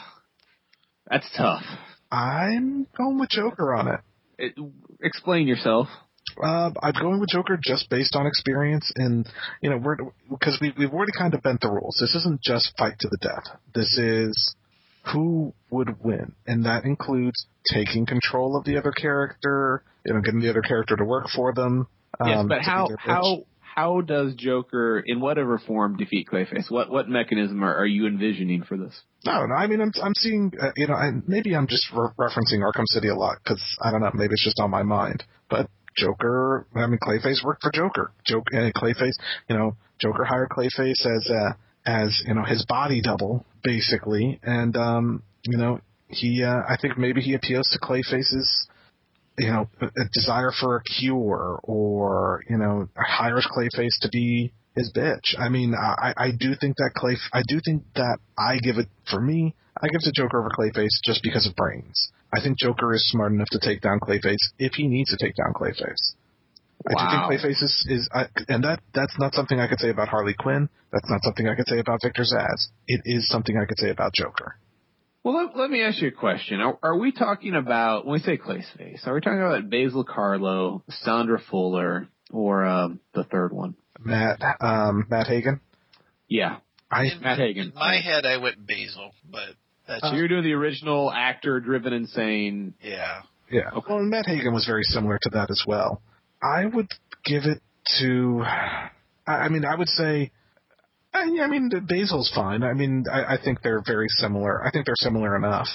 that's 1.10 1.28
tough. 1.36 1.64
I'm 2.12 2.88
going 2.98 3.20
with 3.20 3.30
Joker 3.30 3.74
on 3.74 3.88
it. 3.88 4.00
It, 4.38 4.54
explain 5.02 5.48
yourself. 5.48 5.88
Uh, 6.42 6.72
I'm 6.82 6.94
going 6.94 7.20
with 7.20 7.30
Joker 7.30 7.60
just 7.62 7.90
based 7.90 8.16
on 8.16 8.26
experience, 8.26 8.92
and 8.96 9.28
you 9.62 9.70
know, 9.70 9.78
we're 9.78 9.98
because 10.30 10.58
we 10.62 10.74
we've 10.78 10.94
already 10.94 11.12
kind 11.18 11.34
of 11.34 11.42
bent 11.42 11.62
the 11.62 11.70
rules. 11.70 11.98
This 12.00 12.16
isn't 12.16 12.42
just 12.42 12.74
fight 12.78 12.96
to 13.00 13.10
the 13.10 13.18
death. 13.22 13.58
This 13.74 13.98
is 13.98 14.56
who 15.12 15.54
would 15.70 16.04
win, 16.04 16.34
and 16.46 16.66
that 16.66 16.86
includes 16.86 17.46
taking 17.74 18.06
control 18.06 18.56
of 18.56 18.64
the 18.64 18.78
other 18.78 18.92
character, 18.92 19.84
you 20.06 20.14
know, 20.14 20.22
getting 20.22 20.40
the 20.40 20.50
other 20.50 20.62
character 20.62 20.96
to 20.96 21.04
work 21.04 21.28
for 21.36 21.54
them. 21.54 21.88
Yes, 22.24 22.38
um, 22.38 22.48
but 22.48 22.62
how 22.62 22.90
how 23.00 23.44
how 23.80 24.02
does 24.02 24.36
Joker, 24.36 25.02
in 25.06 25.22
whatever 25.22 25.58
form, 25.58 25.96
defeat 25.96 26.28
Clayface? 26.32 26.70
What 26.70 26.90
what 26.90 27.08
mechanism 27.08 27.64
are, 27.64 27.74
are 27.76 27.86
you 27.86 28.08
envisioning 28.08 28.64
for 28.64 28.78
this? 28.78 28.94
No, 29.26 29.46
no. 29.46 29.56
I 29.56 29.68
mean, 29.68 29.80
I'm 29.80 29.94
I'm 30.04 30.14
seeing, 30.16 30.52
uh, 30.62 30.72
you 30.76 30.88
know, 30.88 30.96
I, 30.96 31.12
maybe 31.28 31.56
I'm 31.56 31.68
just 31.68 31.86
re- 31.94 32.10
referencing 32.20 32.60
Arkham 32.60 32.84
City 32.88 33.08
a 33.08 33.16
lot 33.16 33.38
because 33.42 33.64
I 33.82 33.92
don't 33.92 34.02
know. 34.02 34.12
Maybe 34.14 34.34
it's 34.34 34.44
just 34.44 34.60
on 34.60 34.70
my 34.70 34.84
mind. 34.84 35.24
But 35.50 35.70
Joker, 35.96 36.68
I 36.76 36.88
mean, 36.88 37.00
Clayface 37.02 37.44
worked 37.44 37.62
for 37.62 37.72
Joker. 37.74 38.12
Joker, 38.26 38.44
uh, 38.54 38.72
Clayface, 38.78 39.16
you 39.48 39.56
know, 39.56 39.78
Joker 40.00 40.26
hired 40.26 40.50
Clayface 40.50 41.06
as 41.06 41.32
uh, 41.32 41.54
as 41.86 42.22
you 42.28 42.34
know 42.34 42.44
his 42.44 42.66
body 42.68 43.02
double 43.02 43.46
basically, 43.64 44.42
and 44.44 44.76
um, 44.76 45.24
you 45.44 45.58
know, 45.58 45.80
he, 46.10 46.44
uh, 46.44 46.64
I 46.68 46.76
think 46.82 46.98
maybe 46.98 47.22
he 47.22 47.34
appeals 47.34 47.70
to 47.72 47.80
Clayface's. 47.80 48.68
You 49.40 49.52
know, 49.52 49.70
a 49.82 50.06
desire 50.14 50.52
for 50.52 50.76
a 50.78 50.84
cure, 50.84 51.60
or 51.64 52.44
you 52.50 52.58
know, 52.58 52.88
hires 52.98 53.48
Clayface 53.50 54.00
to 54.02 54.10
be 54.12 54.52
his 54.76 54.92
bitch. 54.96 55.38
I 55.40 55.50
mean, 55.50 55.74
I, 55.76 56.14
I 56.16 56.32
do 56.38 56.54
think 56.60 56.76
that 56.78 56.92
Clay, 56.96 57.18
I 57.34 57.42
do 57.48 57.60
think 57.64 57.84
that 57.96 58.20
I 58.38 58.58
give 58.60 58.78
it 58.78 58.88
for 59.10 59.20
me. 59.22 59.56
I 59.82 59.88
give 59.88 60.02
it 60.04 60.12
to 60.14 60.22
Joker 60.22 60.40
over 60.40 60.50
Clayface 60.50 61.00
just 61.06 61.24
because 61.24 61.48
of 61.48 61.56
brains. 61.56 62.12
I 62.34 62.42
think 62.42 62.60
Joker 62.60 62.94
is 62.94 63.10
smart 63.10 63.32
enough 63.32 63.48
to 63.52 63.60
take 63.60 63.82
down 63.82 64.00
Clayface 64.00 64.52
if 64.60 64.74
he 64.74 64.88
needs 64.88 65.10
to 65.10 65.18
take 65.18 65.36
down 65.36 65.54
Clayface. 65.54 66.14
I 66.88 66.92
do 66.92 66.96
Wow. 66.96 67.28
think 67.30 67.42
Clayface 67.42 67.64
is, 67.64 67.86
is 67.90 68.10
I, 68.14 68.26
and 68.48 68.64
that 68.64 68.80
that's 68.94 69.18
not 69.20 69.34
something 69.34 69.60
I 69.60 69.68
could 69.68 69.80
say 69.80 69.90
about 69.90 70.10
Harley 70.10 70.36
Quinn. 70.38 70.70
That's 70.92 71.10
not 71.10 71.22
something 71.24 71.48
I 71.48 71.56
could 71.56 71.68
say 71.68 71.80
about 71.80 72.00
Victor 72.04 72.24
Zsasz. 72.24 72.68
It 72.88 73.02
is 73.06 73.28
something 73.30 73.58
I 73.58 73.66
could 73.66 73.80
say 73.80 73.90
about 73.90 74.14
Joker. 74.14 74.56
Well, 75.24 75.36
let, 75.36 75.58
let 75.58 75.70
me 75.70 75.84
ask 75.84 76.02
you 76.02 76.08
a 76.08 76.12
question. 76.12 76.62
Are, 76.62 76.78
are 76.82 76.98
we 76.98 77.12
talking 77.12 77.54
about 77.56 78.06
when 78.06 78.14
we 78.14 78.20
say 78.20 78.38
Clayface? 78.38 79.06
Are 79.06 79.14
we 79.14 79.22
talking 79.22 79.40
about 79.42 79.70
Basil 79.70 80.06
Karlo, 80.06 80.82
Sandra 80.90 81.40
Fuller, 81.52 82.08
or 82.32 82.66
um, 82.66 83.00
the 83.14 83.26
third 83.26 83.52
one? 83.52 83.76
Matt 84.00 84.40
um, 84.62 85.06
Matt 85.10 85.28
Hagen. 85.28 85.60
Yeah, 86.30 86.58
I 86.90 87.06
In, 87.06 87.22
Matt 87.22 87.38
Hagen. 87.40 87.70
in 87.70 87.74
my 87.74 88.00
head, 88.00 88.26
I 88.26 88.38
went 88.38 88.66
Basil, 88.66 89.12
but 89.30 89.50
that's 89.88 90.02
so 90.02 90.14
you're 90.14 90.28
doing 90.30 90.44
the 90.44 90.54
original 90.54 91.12
actor 91.12 91.60
driven 91.60 91.92
insane. 91.94 92.74
yeah. 92.82 93.22
Yeah. 93.52 93.72
Well, 93.74 93.98
and 93.98 94.12
Matt 94.12 94.28
Hagen 94.28 94.54
was 94.54 94.68
very 94.68 94.84
similar 94.84 95.18
to 95.24 95.30
that 95.32 95.50
as 95.50 95.64
well. 95.66 96.04
I 96.42 96.66
would 96.68 96.88
give 97.26 97.44
it 97.46 97.62
to. 98.00 98.44
I 98.46 98.92
I 99.26 99.50
mean, 99.50 99.66
I 99.66 99.76
would 99.76 99.88
say 99.90 100.32
I, 101.14 101.22
I 101.44 101.48
mean, 101.48 101.70
Basil's 101.88 102.32
fine. 102.34 102.64
I 102.64 102.74
mean, 102.74 103.06
I, 103.12 103.36
I 103.36 103.38
think 103.44 103.62
they're 103.62 103.84
very 103.86 104.10
similar. 104.10 104.66
I 104.66 104.72
think 104.72 104.86
they're 104.86 104.96
similar 104.96 105.36
enough. 105.36 105.68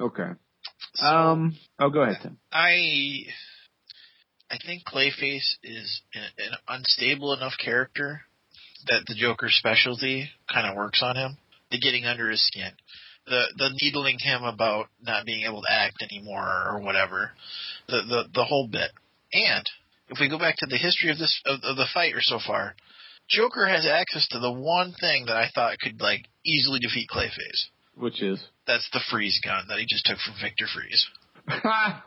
Okay. 0.00 0.30
Um. 1.00 1.56
Oh, 1.78 1.90
go 1.90 2.02
ahead, 2.02 2.18
Tim. 2.22 2.38
I 2.52 3.26
I 4.50 4.58
think 4.64 4.84
Clayface 4.84 5.56
is 5.62 6.02
an, 6.14 6.22
an 6.38 6.52
unstable 6.68 7.32
enough 7.32 7.54
character 7.62 8.22
that 8.88 9.04
the 9.06 9.14
Joker's 9.14 9.54
specialty 9.54 10.30
kind 10.52 10.66
of 10.68 10.76
works 10.76 11.02
on 11.02 11.16
him. 11.16 11.36
The 11.70 11.78
getting 11.78 12.04
under 12.04 12.30
his 12.30 12.46
skin, 12.46 12.70
the 13.26 13.46
the 13.56 13.70
needling 13.80 14.18
him 14.18 14.44
about 14.44 14.86
not 15.02 15.24
being 15.26 15.44
able 15.46 15.62
to 15.62 15.72
act 15.72 16.02
anymore 16.02 16.68
or 16.70 16.80
whatever, 16.80 17.30
the 17.88 18.02
the 18.02 18.24
the 18.34 18.44
whole 18.44 18.68
bit. 18.68 18.90
And 19.32 19.64
if 20.08 20.18
we 20.20 20.28
go 20.28 20.38
back 20.38 20.56
to 20.58 20.66
the 20.66 20.76
history 20.76 21.10
of 21.10 21.18
this 21.18 21.40
of, 21.46 21.60
of 21.64 21.76
the 21.76 21.88
fight 21.92 22.14
or 22.14 22.20
so 22.20 22.38
far, 22.44 22.76
Joker 23.28 23.66
has 23.66 23.86
access 23.86 24.28
to 24.28 24.38
the 24.38 24.52
one 24.52 24.94
thing 25.00 25.26
that 25.26 25.36
I 25.36 25.50
thought 25.54 25.78
could 25.78 26.00
like 26.00 26.26
easily 26.44 26.78
defeat 26.80 27.08
Clayface. 27.08 27.66
Which 27.96 28.22
is. 28.22 28.42
That's 28.66 28.88
the 28.92 29.00
freeze 29.10 29.40
gun 29.44 29.66
that 29.68 29.78
he 29.78 29.86
just 29.88 30.04
took 30.06 30.18
from 30.18 30.34
Victor 30.42 30.66
Fries. 30.72 31.06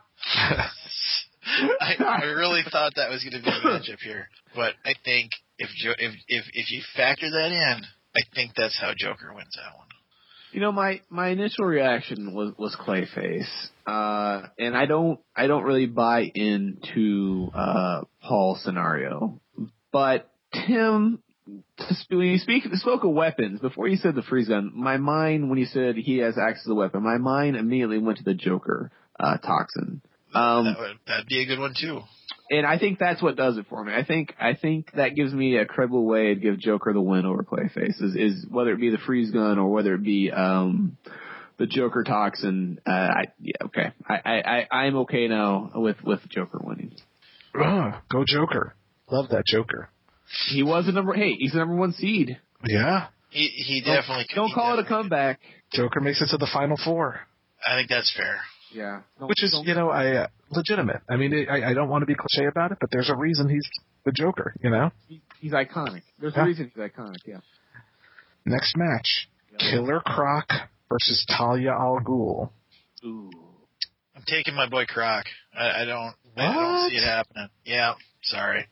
I, 1.80 1.96
I 2.00 2.26
really 2.26 2.64
thought 2.70 2.94
that 2.96 3.10
was 3.10 3.24
going 3.24 3.42
to 3.42 3.46
be 3.46 3.52
the 3.52 3.70
matchup 3.70 4.00
here, 4.00 4.28
but 4.56 4.74
I 4.84 4.94
think 5.06 5.32
if 5.58 5.70
jo- 5.78 5.96
if 5.98 6.14
if 6.28 6.46
if 6.54 6.72
you 6.72 6.82
factor 6.96 7.30
that 7.30 7.52
in, 7.52 7.84
I 8.16 8.22
think 8.36 8.52
that's 8.56 8.78
how 8.80 8.94
Joker 8.98 9.34
wins 9.34 9.56
that 9.56 9.78
one. 9.78 9.88
You 10.52 10.62
know, 10.62 10.72
my 10.72 11.02
my 11.10 11.30
initial 11.30 11.66
reaction 11.66 12.34
was 12.34 12.54
was 12.58 12.76
Clayface, 12.76 13.70
uh, 13.86 14.48
and 14.58 14.76
I 14.76 14.86
don't 14.86 15.20
I 15.36 15.48
don't 15.48 15.64
really 15.64 15.86
buy 15.86 16.24
into 16.34 17.52
uh, 17.54 18.02
Paul's 18.22 18.64
scenario, 18.64 19.40
but 19.92 20.30
Tim. 20.54 21.22
When 22.10 22.28
you 22.28 22.40
speak 22.40 22.64
spoke 22.74 23.06
of 23.06 23.12
weapons 23.12 23.62
before 23.62 23.88
you 23.88 23.96
said 23.96 24.16
the 24.16 24.22
freeze 24.22 24.50
gun, 24.50 24.72
my 24.74 24.98
mind 24.98 25.50
when 25.50 25.58
you 25.58 25.66
said 25.66 25.96
he 25.96 26.18
has 26.18 26.38
access 26.38 26.64
to 26.64 26.70
the 26.70 26.76
weapon, 26.76 27.04
my 27.04 27.18
mind 27.18 27.56
immediately 27.56 28.00
went 28.00 28.18
to 28.18 28.24
the 28.26 28.34
Joker 28.34 28.92
uh, 29.18 29.38
toxin. 29.38 30.02
Um, 30.34 30.66
that 30.66 30.78
would 30.78 30.98
that'd 31.08 31.28
be 31.28 31.42
a 31.42 31.46
good 31.46 31.60
one 31.60 31.74
too. 31.80 32.02
and 32.52 32.66
I 32.68 32.78
think 32.78 33.00
that's 33.00 33.22
what 33.22 33.38
does 33.38 33.58
it 33.58 33.66
for 33.70 33.82
me. 33.82 33.94
I 33.94 34.04
think 34.04 34.34
I 34.38 34.56
think 34.56 34.92
that 34.96 35.16
gives 35.16 35.32
me 35.34 35.56
a 35.56 35.66
credible 35.66 36.06
way 36.06 36.34
to 36.34 36.40
give 36.40 36.60
Joker 36.60 36.92
the 36.92 37.00
win 37.02 37.26
over 37.26 37.44
Clayface 37.44 38.02
is, 38.02 38.16
is 38.16 38.46
whether 38.50 38.72
it 38.74 38.82
be 38.82 38.90
the 38.90 38.98
freeze 38.98 39.32
gun 39.32 39.58
or 39.58 39.70
whether 39.70 39.94
it 39.94 40.04
be 40.04 40.30
um 40.32 40.98
the 41.58 41.66
Joker 41.66 42.04
toxin. 42.04 42.80
Uh, 42.86 42.92
I 42.92 43.24
yeah 43.40 43.54
okay. 43.68 43.94
I, 44.08 44.16
I 44.26 44.42
I 44.70 44.78
I'm 44.86 44.98
okay 44.98 45.30
now 45.30 45.72
with 45.76 46.04
with 46.04 46.20
Joker 46.28 46.60
winning. 46.62 46.92
Ugh, 47.58 47.94
go 48.12 48.26
Joker. 48.28 48.76
Love 49.10 49.30
that 49.30 49.46
Joker. 49.46 49.90
He 50.50 50.64
was 50.64 50.86
the 50.86 50.92
number. 50.92 51.14
Hey, 51.14 51.34
he's 51.36 51.54
the 51.54 51.60
number 51.60 51.76
one 51.76 51.94
seed. 51.94 52.38
Yeah. 52.66 53.08
He 53.30 53.48
he 53.48 53.82
definitely 53.82 54.26
Don't 54.36 54.48
he 54.50 54.54
call 54.54 54.72
it 54.74 54.80
a 54.80 54.84
definitely- 54.84 55.04
comeback. 55.10 55.40
Joker 55.74 56.00
makes 56.00 56.22
it 56.22 56.28
to 56.32 56.38
the 56.38 56.48
final 56.52 56.78
four, 56.84 57.20
I 57.66 57.76
think 57.78 57.90
that's 57.90 58.12
fair. 58.16 58.40
Yeah. 58.74 59.02
Don't- 59.20 59.28
which 59.30 59.44
is 59.44 59.58
you 59.66 59.74
know 59.74 59.90
I 59.90 60.12
uh, 60.16 60.28
legitimate. 60.50 61.02
I 61.10 61.18
mean, 61.18 61.48
I, 61.50 61.72
I 61.72 61.74
don't 61.74 61.90
want 61.90 62.02
to 62.04 62.06
be 62.06 62.16
cliche 62.16 62.46
about 62.48 62.72
it, 62.72 62.78
but 62.80 62.90
there's 62.92 63.10
a 63.10 63.16
reason 63.16 63.50
he's 63.50 63.68
the 64.06 64.12
Joker. 64.12 64.54
You 64.62 64.70
know. 64.70 64.92
he- 65.08 65.22
he's 65.40 65.52
iconic. 65.52 66.04
There's 66.20 66.34
Yeah. 66.36 66.44
a 66.44 66.46
reason 66.46 66.72
he's 66.74 66.82
iconic. 66.84 67.18
Yeah. 67.26 67.40
Next 68.46 68.76
match: 68.78 69.28
Killer 69.60 70.00
Croc 70.00 70.46
versus 70.90 71.26
Talia 71.38 71.72
al 71.72 72.00
Ghul. 72.04 72.50
Ooh. 73.04 73.30
I'm 74.16 74.24
taking 74.26 74.56
my 74.56 74.68
boy 74.70 74.86
Croc. 74.86 75.26
I, 75.58 75.82
I 75.82 75.86
don't 75.86 76.14
What? 76.34 76.44
I 76.46 76.54
don't 76.54 76.90
see 76.90 76.96
it 76.98 77.04
happening. 77.04 77.50
Yeah, 77.66 77.94
sorry. 78.24 78.68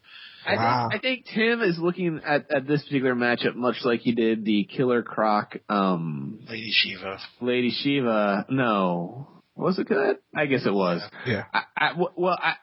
I 0.46 0.56
Wow. 0.56 0.90
think 0.92 1.00
I 1.00 1.02
think 1.02 1.26
Tim 1.34 1.62
is 1.62 1.78
looking 1.80 2.22
at, 2.26 2.52
at 2.52 2.68
this 2.68 2.84
particular 2.84 3.16
matchup 3.16 3.56
much 3.56 3.78
like 3.84 4.02
he 4.02 4.12
did 4.14 4.46
the 4.46 4.64
Killer 4.66 5.02
Croc 5.04 5.58
um 5.70 6.40
Lady 6.50 6.72
Shiva. 6.72 7.20
Lady 7.42 7.72
Shiva. 7.72 8.46
No, 8.50 9.28
was 9.56 9.80
it 9.80 9.88
good? 9.88 10.18
I 10.36 10.46
guess 10.46 10.66
it 10.66 10.74
was. 10.74 11.02
Yeah. 11.26 11.46
I, 11.54 11.62
I, 11.78 11.88
w- 11.90 12.12
well, 12.16 12.38
I, 12.42 12.56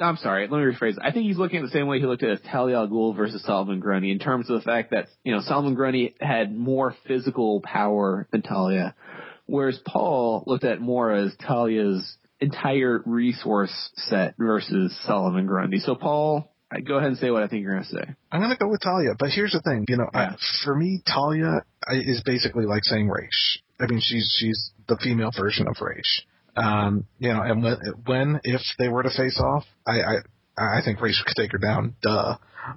I'm 0.00 0.16
sorry. 0.16 0.46
Let 0.48 0.58
me 0.58 0.64
rephrase. 0.72 0.96
I 1.02 1.10
think 1.10 1.26
he's 1.26 1.36
looking 1.38 1.58
at 1.58 1.62
the 1.64 1.70
same 1.72 1.86
way 1.88 1.98
he 1.98 2.06
looked 2.06 2.22
at 2.22 2.44
Talia 2.44 2.76
al 2.76 2.88
Ghul 2.88 3.16
versus 3.16 3.42
Solomon 3.44 3.80
Grundy 3.80 4.12
in 4.12 4.20
terms 4.20 4.48
of 4.48 4.56
the 4.56 4.64
fact 4.64 4.92
that 4.92 5.08
you 5.24 5.32
know 5.34 5.40
Solomon 5.40 5.74
Grundy 5.74 6.14
had 6.20 6.56
more 6.56 6.94
physical 7.06 7.60
power 7.60 8.28
than 8.30 8.42
Talia, 8.42 8.94
whereas 9.46 9.78
Paul 9.84 10.44
looked 10.46 10.64
at 10.64 10.80
more 10.80 11.12
as 11.12 11.34
Talia's 11.40 12.16
entire 12.40 13.02
resource 13.04 13.90
set 13.96 14.34
versus 14.38 14.96
Solomon 15.04 15.46
Grundy. 15.46 15.80
So 15.80 15.96
Paul, 15.96 16.52
I 16.70 16.80
go 16.80 16.96
ahead 16.96 17.08
and 17.08 17.18
say 17.18 17.30
what 17.30 17.42
I 17.42 17.48
think 17.48 17.62
you're 17.62 17.72
going 17.72 17.84
to 17.84 17.90
say. 17.90 18.14
I'm 18.30 18.40
gonna 18.42 18.56
go 18.56 18.68
with 18.68 18.82
Talia, 18.82 19.14
but 19.18 19.30
here's 19.30 19.52
the 19.52 19.60
thing. 19.60 19.86
You 19.88 19.96
know, 19.96 20.08
Yeah. 20.12 20.32
I, 20.32 20.36
for 20.64 20.74
me, 20.74 21.02
Talia 21.06 21.62
is 21.90 22.22
basically 22.24 22.66
like 22.66 22.84
saying 22.84 23.08
Ra's. 23.08 23.58
I 23.80 23.86
mean, 23.86 24.00
she's 24.02 24.36
she's 24.38 24.70
the 24.86 24.98
female 25.02 25.30
version 25.36 25.66
of 25.66 25.76
Ra's. 25.80 26.22
Um, 26.56 27.06
you 27.18 27.32
know, 27.32 27.40
and 27.40 27.62
when, 27.62 27.76
when 28.04 28.40
if 28.44 28.60
they 28.78 28.88
were 28.88 29.02
to 29.02 29.10
face 29.10 29.40
off, 29.40 29.64
I 29.86 30.00
I, 30.00 30.78
I 30.78 30.80
think 30.84 31.00
Ra's 31.00 31.22
could 31.24 31.36
take 31.40 31.52
her 31.52 31.58
down. 31.58 31.94
Duh. 32.02 32.36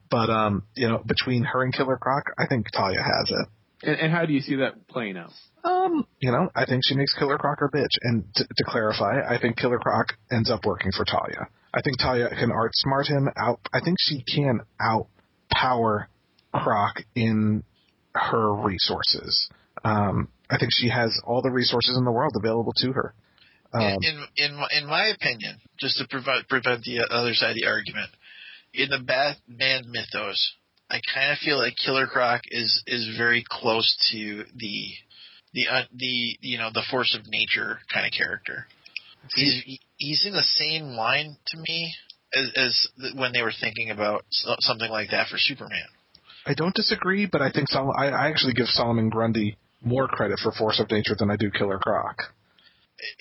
But 0.09 0.30
um, 0.30 0.63
you 0.76 0.88
know, 0.88 1.03
between 1.05 1.43
her 1.43 1.63
and 1.63 1.73
Killer 1.73 1.97
Croc, 1.97 2.23
I 2.38 2.47
think 2.47 2.68
Talia 2.72 3.01
has 3.01 3.30
it. 3.30 3.47
And, 3.84 3.99
and 3.99 4.11
how 4.13 4.26
do 4.26 4.34
you 4.34 4.41
see 4.41 4.57
that 4.57 4.88
playing 4.88 5.18
out? 5.18 5.31
Um, 5.63 6.05
you 6.19 6.31
know, 6.31 6.49
I 6.55 6.65
think 6.65 6.84
she 6.85 6.95
makes 6.95 7.13
Killer 7.18 7.38
Croc 7.38 7.59
her 7.59 7.69
bitch. 7.69 7.97
And 8.01 8.23
to, 8.35 8.45
to 8.45 8.63
clarify, 8.63 9.22
I 9.27 9.39
think 9.39 9.57
Killer 9.57 9.80
Croc 9.80 10.13
ends 10.31 10.49
up 10.49 10.65
working 10.65 10.91
for 10.95 11.03
Talia. 11.03 11.47
I 11.73 11.81
think 11.81 11.99
Talia 11.99 12.30
can 12.30 12.52
outsmart 12.52 13.07
him 13.07 13.30
out. 13.38 13.60
I 13.73 13.80
think 13.80 13.98
she 13.99 14.23
can 14.23 14.61
outpower 14.81 16.07
Croc 16.53 17.02
in 17.15 17.64
her 18.14 18.53
resources. 18.53 19.49
Um, 19.84 20.30
I 20.49 20.57
think 20.57 20.72
she 20.73 20.89
has 20.89 21.18
all 21.26 21.41
the 21.41 21.49
resources 21.49 21.95
in 21.98 22.03
the 22.03 22.11
world 22.11 22.34
available 22.35 22.73
to 22.77 22.91
her. 22.91 23.14
Um, 23.73 23.99
in 24.02 24.26
in 24.35 24.60
in 24.81 24.88
my 24.88 25.07
opinion, 25.07 25.61
just 25.80 25.98
to 25.98 26.07
prevent 26.07 26.49
prevent 26.49 26.84
the 26.84 27.07
other 27.10 27.34
side 27.34 27.52
of 27.52 27.56
the 27.56 27.68
argument, 27.68 28.10
in 28.73 28.89
the 28.89 28.99
Batman 28.99 29.89
mythos, 29.89 30.56
I 30.89 30.99
kind 31.14 31.31
of 31.31 31.38
feel 31.38 31.57
like 31.57 31.76
Killer 31.77 32.06
Croc 32.06 32.41
is 32.52 32.84
is 32.85 33.15
very 33.18 33.45
close 33.48 33.95
to 34.11 34.43
the 34.56 34.89
the 35.53 35.68
uh, 35.69 35.84
the 35.95 36.38
you 36.41 36.57
know 36.57 36.69
the 36.73 36.84
force 36.91 37.15
of 37.18 37.30
nature 37.30 37.80
kind 37.91 38.06
of 38.06 38.11
character. 38.11 38.68
He's 39.34 39.80
he's 39.98 40.26
in 40.26 40.34
the 40.34 40.43
same 40.43 40.95
line 40.95 41.38
to 41.48 41.57
me 41.57 41.93
as 42.35 42.52
as 42.56 42.88
when 43.15 43.34
they 43.34 43.41
were 43.41 43.53
thinking 43.60 43.91
about 43.91 44.26
something 44.30 44.89
like 44.89 45.11
that 45.11 45.27
for 45.27 45.38
Superman. 45.38 45.85
I 46.45 46.53
don't 46.53 46.73
disagree, 46.73 47.27
but 47.27 47.41
I 47.41 47.52
think 47.52 47.69
Sol- 47.69 47.95
I, 47.98 48.07
I 48.07 48.27
actually 48.30 48.53
give 48.53 48.68
Solomon 48.68 49.10
Grundy 49.10 49.57
more 49.81 50.07
credit 50.07 50.39
for 50.39 50.52
Force 50.52 50.80
of 50.80 50.89
Nature 50.89 51.15
than 51.18 51.30
I 51.30 51.35
do 51.35 51.52
Killer 51.52 51.77
Croc. 51.77 52.18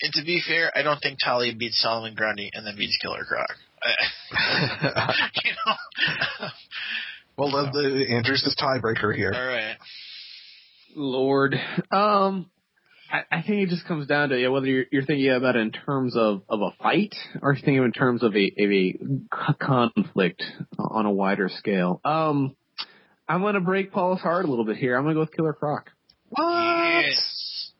And 0.01 0.13
to 0.13 0.23
be 0.23 0.41
fair, 0.45 0.71
I 0.75 0.83
don't 0.83 0.99
think 0.99 1.17
Talia 1.23 1.55
beats 1.55 1.81
Solomon 1.81 2.13
Grundy 2.15 2.49
and 2.53 2.65
then 2.65 2.75
beats 2.77 2.97
Killer 3.01 3.23
Croc. 3.25 3.49
You 5.43 5.51
know. 5.65 6.47
well, 7.37 7.71
the, 7.71 7.81
the, 7.81 8.13
Andrew's 8.15 8.43
the 8.43 8.55
tiebreaker 8.63 9.15
here. 9.15 9.33
All 9.33 9.47
right. 9.47 9.75
Lord. 10.95 11.55
Um, 11.91 12.49
I, 13.11 13.37
I 13.37 13.41
think 13.41 13.63
it 13.63 13.69
just 13.69 13.85
comes 13.85 14.07
down 14.07 14.29
to 14.29 14.39
yeah, 14.39 14.47
whether 14.47 14.67
you're, 14.67 14.85
you're 14.91 15.03
thinking 15.03 15.29
about 15.29 15.55
it 15.55 15.61
in 15.61 15.71
terms 15.71 16.15
of, 16.15 16.43
of 16.47 16.61
a 16.61 16.71
fight 16.81 17.15
or 17.41 17.53
you're 17.53 17.61
thinking 17.61 17.83
in 17.83 17.91
terms 17.91 18.23
of 18.23 18.35
a, 18.35 18.45
of 18.45 18.71
a 18.71 19.53
conflict 19.59 20.43
on 20.77 21.05
a 21.05 21.11
wider 21.11 21.49
scale. 21.49 21.99
Um, 22.05 22.55
I'm 23.27 23.41
going 23.41 23.55
to 23.55 23.61
break 23.61 23.91
Paul's 23.91 24.21
heart 24.21 24.45
a 24.45 24.47
little 24.49 24.65
bit 24.65 24.77
here. 24.77 24.95
I'm 24.95 25.03
going 25.03 25.15
to 25.15 25.17
go 25.17 25.21
with 25.21 25.33
Killer 25.33 25.53
Croc. 25.53 25.89
Yes. 26.37 27.71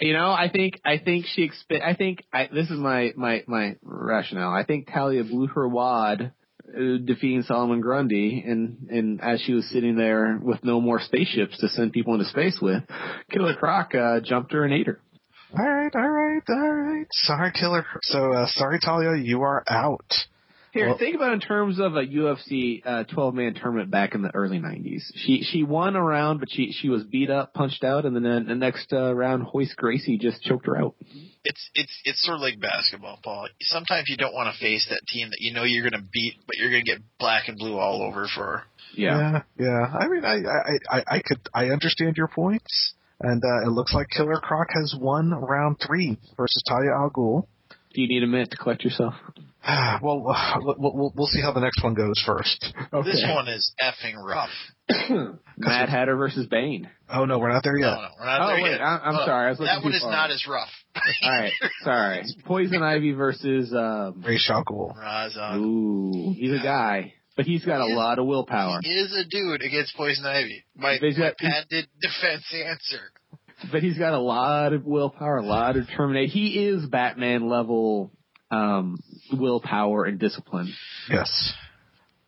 You 0.00 0.14
know, 0.14 0.30
I 0.30 0.48
think 0.52 0.80
I 0.84 0.98
think 0.98 1.26
she 1.26 1.48
expe- 1.48 1.82
I 1.82 1.94
think 1.94 2.24
I, 2.32 2.48
this 2.52 2.68
is 2.70 2.76
my 2.76 3.12
my 3.16 3.44
my 3.46 3.76
rationale. 3.82 4.52
I 4.52 4.64
think 4.64 4.88
Talia 4.92 5.22
blew 5.22 5.46
her 5.46 5.68
wad 5.68 6.32
defeating 7.04 7.42
Solomon 7.42 7.80
Grundy, 7.80 8.42
and 8.46 8.88
and 8.90 9.20
as 9.20 9.40
she 9.40 9.52
was 9.52 9.68
sitting 9.70 9.96
there 9.96 10.38
with 10.42 10.64
no 10.64 10.80
more 10.80 11.00
spaceships 11.00 11.58
to 11.58 11.68
send 11.68 11.92
people 11.92 12.14
into 12.14 12.26
space 12.26 12.58
with, 12.60 12.82
Killer 13.30 13.54
Croc 13.54 13.94
uh, 13.94 14.20
jumped 14.20 14.52
her 14.52 14.64
and 14.64 14.72
ate 14.72 14.86
her. 14.86 15.00
All 15.58 15.68
right, 15.68 15.94
all 15.94 16.08
right, 16.08 16.42
all 16.48 16.72
right. 16.72 17.06
Sorry, 17.12 17.52
Killer. 17.52 17.84
So, 18.02 18.32
uh, 18.32 18.46
sorry, 18.46 18.78
Talia, 18.80 19.22
you 19.22 19.42
are 19.42 19.62
out. 19.68 20.10
Here, 20.72 20.88
Well- 20.88 20.96
think 20.96 21.14
about 21.14 21.32
it 21.32 21.34
in 21.34 21.40
terms 21.40 21.78
of 21.78 21.96
a 21.96 22.00
UFC 22.06 22.82
uh, 22.84 23.04
12 23.04 23.34
man 23.34 23.52
tournament 23.54 23.90
back 23.90 24.14
in 24.14 24.22
the 24.22 24.34
early 24.34 24.58
90s. 24.58 25.02
She 25.16 25.42
she 25.42 25.62
won 25.64 25.96
a 25.96 26.02
round, 26.02 26.40
but 26.40 26.50
she 26.50 26.72
she 26.72 26.88
was 26.88 27.04
beat 27.04 27.28
up, 27.28 27.52
punched 27.52 27.84
out, 27.84 28.06
and 28.06 28.16
then 28.16 28.24
uh, 28.24 28.40
the 28.48 28.54
next 28.54 28.90
uh, 28.90 29.14
round, 29.14 29.46
Royce 29.52 29.74
Gracie 29.74 30.16
just 30.16 30.42
choked 30.42 30.64
her 30.66 30.80
out. 30.80 30.94
It's 31.44 31.70
it's 31.74 32.00
it's 32.04 32.24
sort 32.24 32.36
of 32.36 32.40
like 32.40 32.58
basketball, 32.58 33.18
Paul. 33.22 33.48
Sometimes 33.60 34.08
you 34.08 34.16
don't 34.16 34.32
want 34.32 34.54
to 34.54 34.58
face 34.58 34.86
that 34.88 35.02
team 35.06 35.28
that 35.28 35.40
you 35.40 35.52
know 35.52 35.64
you're 35.64 35.88
going 35.88 36.00
to 36.02 36.08
beat, 36.10 36.36
but 36.46 36.56
you're 36.56 36.70
going 36.70 36.84
to 36.84 36.90
get 36.90 37.02
black 37.18 37.48
and 37.48 37.58
blue 37.58 37.76
all 37.76 38.02
over 38.02 38.26
for. 38.34 38.62
yeah. 38.94 39.42
yeah. 39.58 39.86
I 39.98 40.08
mean, 40.08 40.24
I, 40.24 40.36
I, 40.36 40.98
I, 40.98 41.04
I 41.16 41.20
could, 41.22 41.40
I 41.54 41.66
understand 41.66 42.16
your 42.16 42.28
points, 42.28 42.94
and 43.20 43.42
uh, 43.44 43.66
it 43.66 43.72
looks 43.72 43.92
like 43.92 44.08
Killer 44.08 44.40
Croc 44.40 44.68
has 44.72 44.94
won 44.98 45.32
round 45.32 45.76
three 45.86 46.16
versus 46.36 46.62
Talia 46.66 46.92
Al 46.92 47.10
Ghul. 47.10 47.46
Do 47.94 48.00
you 48.00 48.08
need 48.08 48.22
a 48.22 48.26
minute 48.26 48.50
to 48.52 48.56
collect 48.56 48.84
yourself? 48.84 49.12
well, 50.02 50.24
uh, 50.28 50.58
we'll, 50.62 50.76
we'll 50.94 51.12
we'll 51.14 51.26
see 51.26 51.40
how 51.40 51.52
the 51.52 51.60
next 51.60 51.82
one 51.82 51.94
goes 51.94 52.20
first. 52.26 52.72
Okay. 52.92 53.10
This 53.10 53.24
one 53.28 53.48
is 53.48 53.72
effing 53.82 54.14
rough. 54.16 54.50
Mad 55.58 55.88
Hatter 55.88 56.16
versus 56.16 56.46
Bane. 56.46 56.88
Oh 57.08 57.24
no, 57.24 57.38
we're 57.38 57.52
not 57.52 57.62
there 57.62 57.78
No, 57.78 57.86
yet. 57.88 57.94
no, 57.94 58.08
we're 58.18 58.26
not 58.26 58.40
Oh, 58.42 58.46
there 58.54 58.62
wait, 58.62 58.70
yet. 58.72 58.80
I- 58.80 58.98
I'm 59.04 59.14
Look, 59.14 59.26
sorry, 59.26 59.46
I 59.46 59.50
was 59.50 59.58
that 59.60 59.82
one 59.82 59.92
is 59.94 60.02
far. 60.02 60.10
not 60.10 60.30
as 60.30 60.44
rough. 60.48 60.68
All 61.22 61.30
right, 61.30 61.52
sorry. 61.82 62.22
Poison 62.44 62.82
Ivy 62.82 63.12
versus 63.12 63.72
um. 63.72 64.22
Ra's 64.26 64.46
al 64.50 64.64
Ghul. 64.64 64.96
Razan. 64.96 65.56
Ooh, 65.58 66.34
he's 66.36 66.52
a 66.58 66.62
guy, 66.62 67.14
but 67.36 67.46
he's 67.46 67.64
got 67.64 67.80
a 67.80 67.86
is- 67.90 67.96
lot 67.96 68.18
of 68.18 68.26
willpower. 68.26 68.80
He 68.82 68.90
is 68.90 69.12
a 69.14 69.24
dude 69.24 69.62
against 69.62 69.96
Poison 69.96 70.24
Ivy. 70.26 70.64
My, 70.76 70.96
But 71.00 71.08
he's 71.10 71.18
my 71.18 71.28
got- 71.28 71.36
patented 71.38 71.88
defense 72.00 72.44
answer. 72.52 73.00
But 73.70 73.82
he's 73.84 73.96
got 73.96 74.12
a 74.12 74.18
lot 74.18 74.72
of 74.72 74.84
willpower, 74.84 75.36
a 75.36 75.46
lot 75.46 75.76
of 75.76 75.86
determination. 75.86 76.30
He 76.32 76.66
is 76.66 76.84
Batman 76.86 77.48
level 77.48 78.10
um 78.52 78.98
willpower 79.32 80.04
and 80.04 80.18
discipline. 80.18 80.72
Yes. 81.10 81.52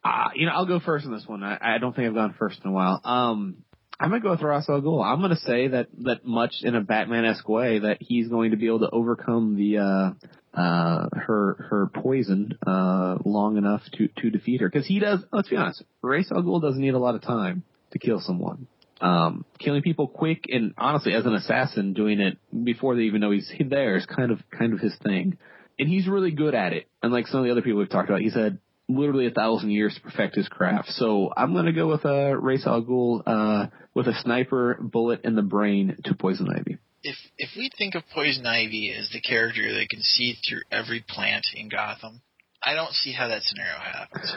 Uh, 0.05 0.29
you 0.35 0.47
know, 0.47 0.53
I'll 0.53 0.67
go 0.67 0.81
first 0.81 1.07
on 1.07 1.13
this 1.13 1.25
one. 1.27 1.43
I, 1.43 1.77
I 1.77 1.79
don't 1.79 1.95
think 1.95 2.09
I've 2.09 2.15
gone 2.15 2.35
first 2.39 2.61
in 2.63 2.71
a 2.71 2.73
while. 2.73 3.01
Um, 3.05 3.65
I'm 3.99 4.11
gonna 4.11 4.21
go 4.23 4.33
with 4.33 4.43
Ra's 4.43 4.69
al 4.69 4.83
Ghul. 4.83 5.05
I'm 5.05 5.21
gonna 5.21 5.37
say 5.37 5.69
that 5.69 5.87
that 6.03 6.27
much 6.27 6.57
in 6.63 6.75
a 6.75 6.81
Batman-esque 6.81 7.49
way 7.49 7.79
that 7.79 7.99
he's 8.01 8.29
going 8.29 8.51
to 8.51 8.57
be 8.57 8.67
able 8.67 8.81
to 8.81 8.91
overcome 8.91 9.57
the 9.57 9.79
uh, 9.79 10.61
uh, 10.61 11.09
her 11.13 11.67
her 11.71 11.91
poison 11.95 12.59
uh, 12.67 13.19
long 13.25 13.57
enough 13.57 13.83
to 13.95 14.09
to 14.19 14.31
defeat 14.31 14.61
her. 14.61 14.69
Because 14.69 14.87
he 14.87 14.99
does. 14.99 15.21
Let's 15.33 15.49
be 15.49 15.57
honest, 15.57 15.85
Ra's 16.03 16.31
al 16.33 16.43
Ghul 16.43 16.61
doesn't 16.61 16.81
need 16.81 16.95
a 16.95 16.99
lot 16.99 17.15
of 17.15 17.23
time 17.23 17.63
to 17.93 17.99
kill 17.99 18.21
someone. 18.21 18.67
Um, 19.01 19.45
killing 19.59 19.83
people 19.83 20.09
quick 20.09 20.45
and 20.49 20.75
honestly, 20.77 21.15
as 21.15 21.27
an 21.27 21.35
assassin, 21.35 21.93
doing 21.95 22.21
it 22.21 22.39
before 22.65 22.97
they 22.97 23.03
even 23.03 23.21
know 23.21 23.31
he's 23.31 23.51
there 23.69 23.97
is 23.97 24.07
kind 24.07 24.33
of 24.33 24.41
kind 24.51 24.73
of 24.73 24.81
his 24.81 24.95
thing, 25.03 25.39
and 25.79 25.89
he's 25.89 26.07
really 26.07 26.31
good 26.31 26.55
at 26.55 26.73
it. 26.73 26.87
And 27.03 27.13
like 27.13 27.27
some 27.27 27.41
of 27.41 27.47
the 27.47 27.53
other 27.53 27.63
people 27.63 27.79
we've 27.81 27.89
talked 27.89 28.09
about, 28.09 28.21
he's 28.21 28.35
had 28.35 28.59
literally 28.89 29.27
a 29.27 29.31
thousand 29.31 29.71
years 29.71 29.95
to 29.95 30.01
perfect 30.01 30.37
his 30.37 30.49
craft. 30.49 30.91
So 30.91 31.33
I'm 31.37 31.55
gonna 31.55 31.73
go 31.73 31.89
with 31.89 32.05
uh, 32.05 32.37
Ra's 32.37 32.67
al 32.67 32.83
Ghul 32.83 33.23
uh, 33.27 33.67
with 33.95 34.07
a 34.07 34.15
sniper 34.23 34.79
bullet 34.81 35.23
in 35.25 35.35
the 35.35 35.43
brain 35.43 35.97
to 36.05 36.15
poison 36.15 36.49
ivy. 36.49 36.79
If 37.03 37.17
if 37.37 37.51
we 37.57 37.71
think 37.77 37.95
of 37.95 38.03
Poison 38.15 38.47
Ivy 38.47 38.95
as 38.99 39.11
the 39.11 39.21
character 39.21 39.61
that 39.75 39.89
can 39.91 40.01
see 40.01 40.37
through 40.49 40.63
every 40.73 41.05
plant 41.07 41.45
in 41.55 41.69
Gotham, 41.69 42.23
I 42.63 42.75
don't 42.75 42.93
see 42.93 43.13
how 43.13 43.29
that 43.29 43.43
scenario 43.43 43.79
happens. 43.79 44.35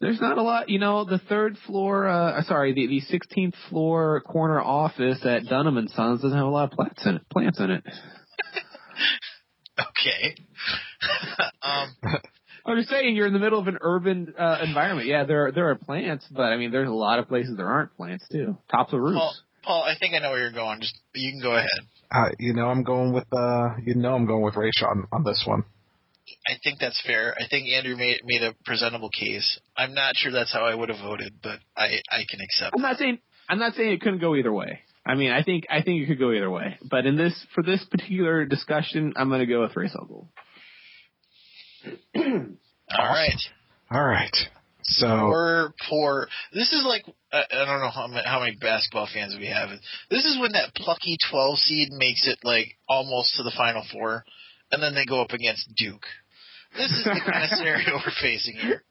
There's 0.00 0.20
not 0.20 0.38
a 0.38 0.42
lot, 0.42 0.68
you 0.68 0.78
know. 0.78 1.04
The 1.04 1.18
third 1.18 1.56
floor, 1.66 2.06
uh, 2.06 2.40
sorry, 2.44 2.72
the 2.72 2.86
the 2.86 3.00
16th 3.00 3.54
floor 3.68 4.20
corner 4.20 4.60
office 4.60 5.26
at 5.26 5.46
Dunham 5.46 5.76
and 5.76 5.90
Sons 5.90 6.22
doesn't 6.22 6.36
have 6.36 6.46
a 6.46 6.50
lot 6.50 6.70
of 6.70 6.76
plants 6.76 7.04
in 7.04 7.16
it. 7.16 7.28
Plants 7.30 7.58
in 7.58 7.70
it. 7.72 7.84
Okay. 9.76 10.36
um, 11.62 11.96
I'm 12.66 12.76
just 12.78 12.88
saying, 12.88 13.14
you're 13.14 13.26
in 13.26 13.32
the 13.32 13.38
middle 13.38 13.58
of 13.58 13.66
an 13.66 13.78
urban 13.80 14.34
uh, 14.38 14.58
environment. 14.62 15.06
Yeah, 15.06 15.24
there 15.24 15.46
are, 15.46 15.52
there 15.52 15.70
are 15.70 15.74
plants, 15.74 16.26
but 16.30 16.44
I 16.44 16.56
mean, 16.56 16.70
there's 16.70 16.88
a 16.88 16.92
lot 16.92 17.18
of 17.18 17.28
places 17.28 17.56
there 17.56 17.68
aren't 17.68 17.94
plants 17.96 18.26
too. 18.30 18.56
Tops 18.70 18.92
of 18.92 19.00
roofs. 19.00 19.18
Paul, 19.18 19.34
Paul, 19.64 19.82
I 19.82 19.98
think 19.98 20.14
I 20.14 20.18
know 20.18 20.30
where 20.30 20.40
you're 20.40 20.52
going. 20.52 20.80
Just 20.80 20.98
you 21.14 21.32
can 21.32 21.42
go 21.42 21.54
ahead. 21.56 21.68
Uh, 22.10 22.30
you 22.38 22.54
know, 22.54 22.66
I'm 22.66 22.82
going 22.82 23.12
with 23.12 23.26
uh, 23.32 23.76
you 23.84 23.94
know, 23.94 24.14
I'm 24.14 24.26
going 24.26 24.42
with 24.42 24.56
Ray 24.56 24.70
on, 24.82 25.06
on 25.12 25.24
this 25.24 25.44
one. 25.46 25.64
I 26.48 26.54
think 26.62 26.78
that's 26.80 27.00
fair. 27.06 27.34
I 27.38 27.46
think 27.48 27.68
Andrew 27.68 27.96
made 27.96 28.20
made 28.24 28.42
a 28.42 28.54
presentable 28.64 29.10
case. 29.10 29.60
I'm 29.76 29.92
not 29.92 30.16
sure 30.16 30.32
that's 30.32 30.52
how 30.52 30.64
I 30.64 30.74
would 30.74 30.88
have 30.88 31.00
voted, 31.00 31.34
but 31.42 31.58
I 31.76 32.00
I 32.10 32.24
can 32.28 32.40
accept. 32.40 32.74
I'm 32.74 32.82
not 32.82 32.96
saying 32.96 33.18
I'm 33.48 33.58
not 33.58 33.74
saying 33.74 33.92
it 33.92 34.00
couldn't 34.00 34.20
go 34.20 34.34
either 34.36 34.52
way. 34.52 34.80
I 35.06 35.16
mean, 35.16 35.30
I 35.30 35.42
think 35.42 35.66
I 35.70 35.82
think 35.82 36.02
it 36.02 36.06
could 36.06 36.18
go 36.18 36.32
either 36.32 36.50
way. 36.50 36.78
But 36.88 37.04
in 37.04 37.16
this 37.16 37.34
for 37.54 37.62
this 37.62 37.84
particular 37.90 38.46
discussion, 38.46 39.12
I'm 39.16 39.28
going 39.28 39.40
to 39.40 39.46
go 39.46 39.60
with 39.60 39.76
Ra's 39.76 39.94
al 39.94 40.06
Ghul. 40.06 40.28
All 42.16 43.08
right. 43.08 43.40
All 43.90 44.04
right. 44.04 44.36
So 44.86 45.06
Poor, 45.06 45.74
poor. 45.88 46.28
This 46.52 46.72
is 46.72 46.84
like 46.84 47.04
I, 47.32 47.42
I 47.50 47.64
don't 47.64 47.80
know 47.80 47.90
how 47.90 48.06
many, 48.06 48.22
how 48.26 48.40
many 48.40 48.56
basketball 48.56 49.08
fans 49.12 49.34
we 49.38 49.46
have. 49.46 49.70
This 50.10 50.24
is 50.26 50.38
when 50.38 50.52
that 50.52 50.74
plucky 50.74 51.16
12 51.30 51.58
seed 51.58 51.88
makes 51.92 52.28
it 52.28 52.38
like 52.44 52.76
almost 52.86 53.34
to 53.36 53.42
the 53.42 53.52
final 53.56 53.82
four, 53.90 54.24
and 54.70 54.82
then 54.82 54.94
they 54.94 55.06
go 55.06 55.22
up 55.22 55.30
against 55.30 55.74
Duke. 55.74 56.04
This 56.76 56.90
is 56.90 57.04
the 57.04 57.20
kind 57.24 57.44
of 57.44 57.50
scenario 57.56 57.94
we're 57.94 58.12
facing 58.20 58.56
here. 58.56 58.82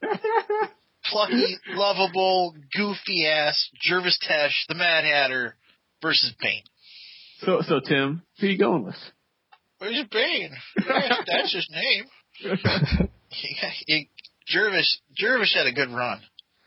Plucky, 1.06 1.58
lovable, 1.70 2.56
goofy 2.76 3.28
ass 3.28 3.70
Jervis 3.80 4.18
Tetch, 4.28 4.66
the 4.70 4.76
Mad 4.76 5.04
Hatter, 5.04 5.56
versus 6.02 6.34
Bane. 6.42 6.64
So 7.42 7.62
so 7.62 7.80
Tim, 7.80 8.24
who 8.40 8.48
are 8.48 8.50
you 8.50 8.58
going 8.58 8.84
with? 8.84 8.96
Where's 9.78 10.04
Bane? 10.12 10.52
Yeah, 10.78 11.18
that's 11.28 11.54
his 11.54 11.68
name. 11.70 12.06
He, 13.34 13.58
he, 13.88 14.10
Jervis 14.46 15.00
Jervis 15.16 15.56
had 15.56 15.66
a 15.66 15.74
good 15.74 15.90
run. 15.90 16.22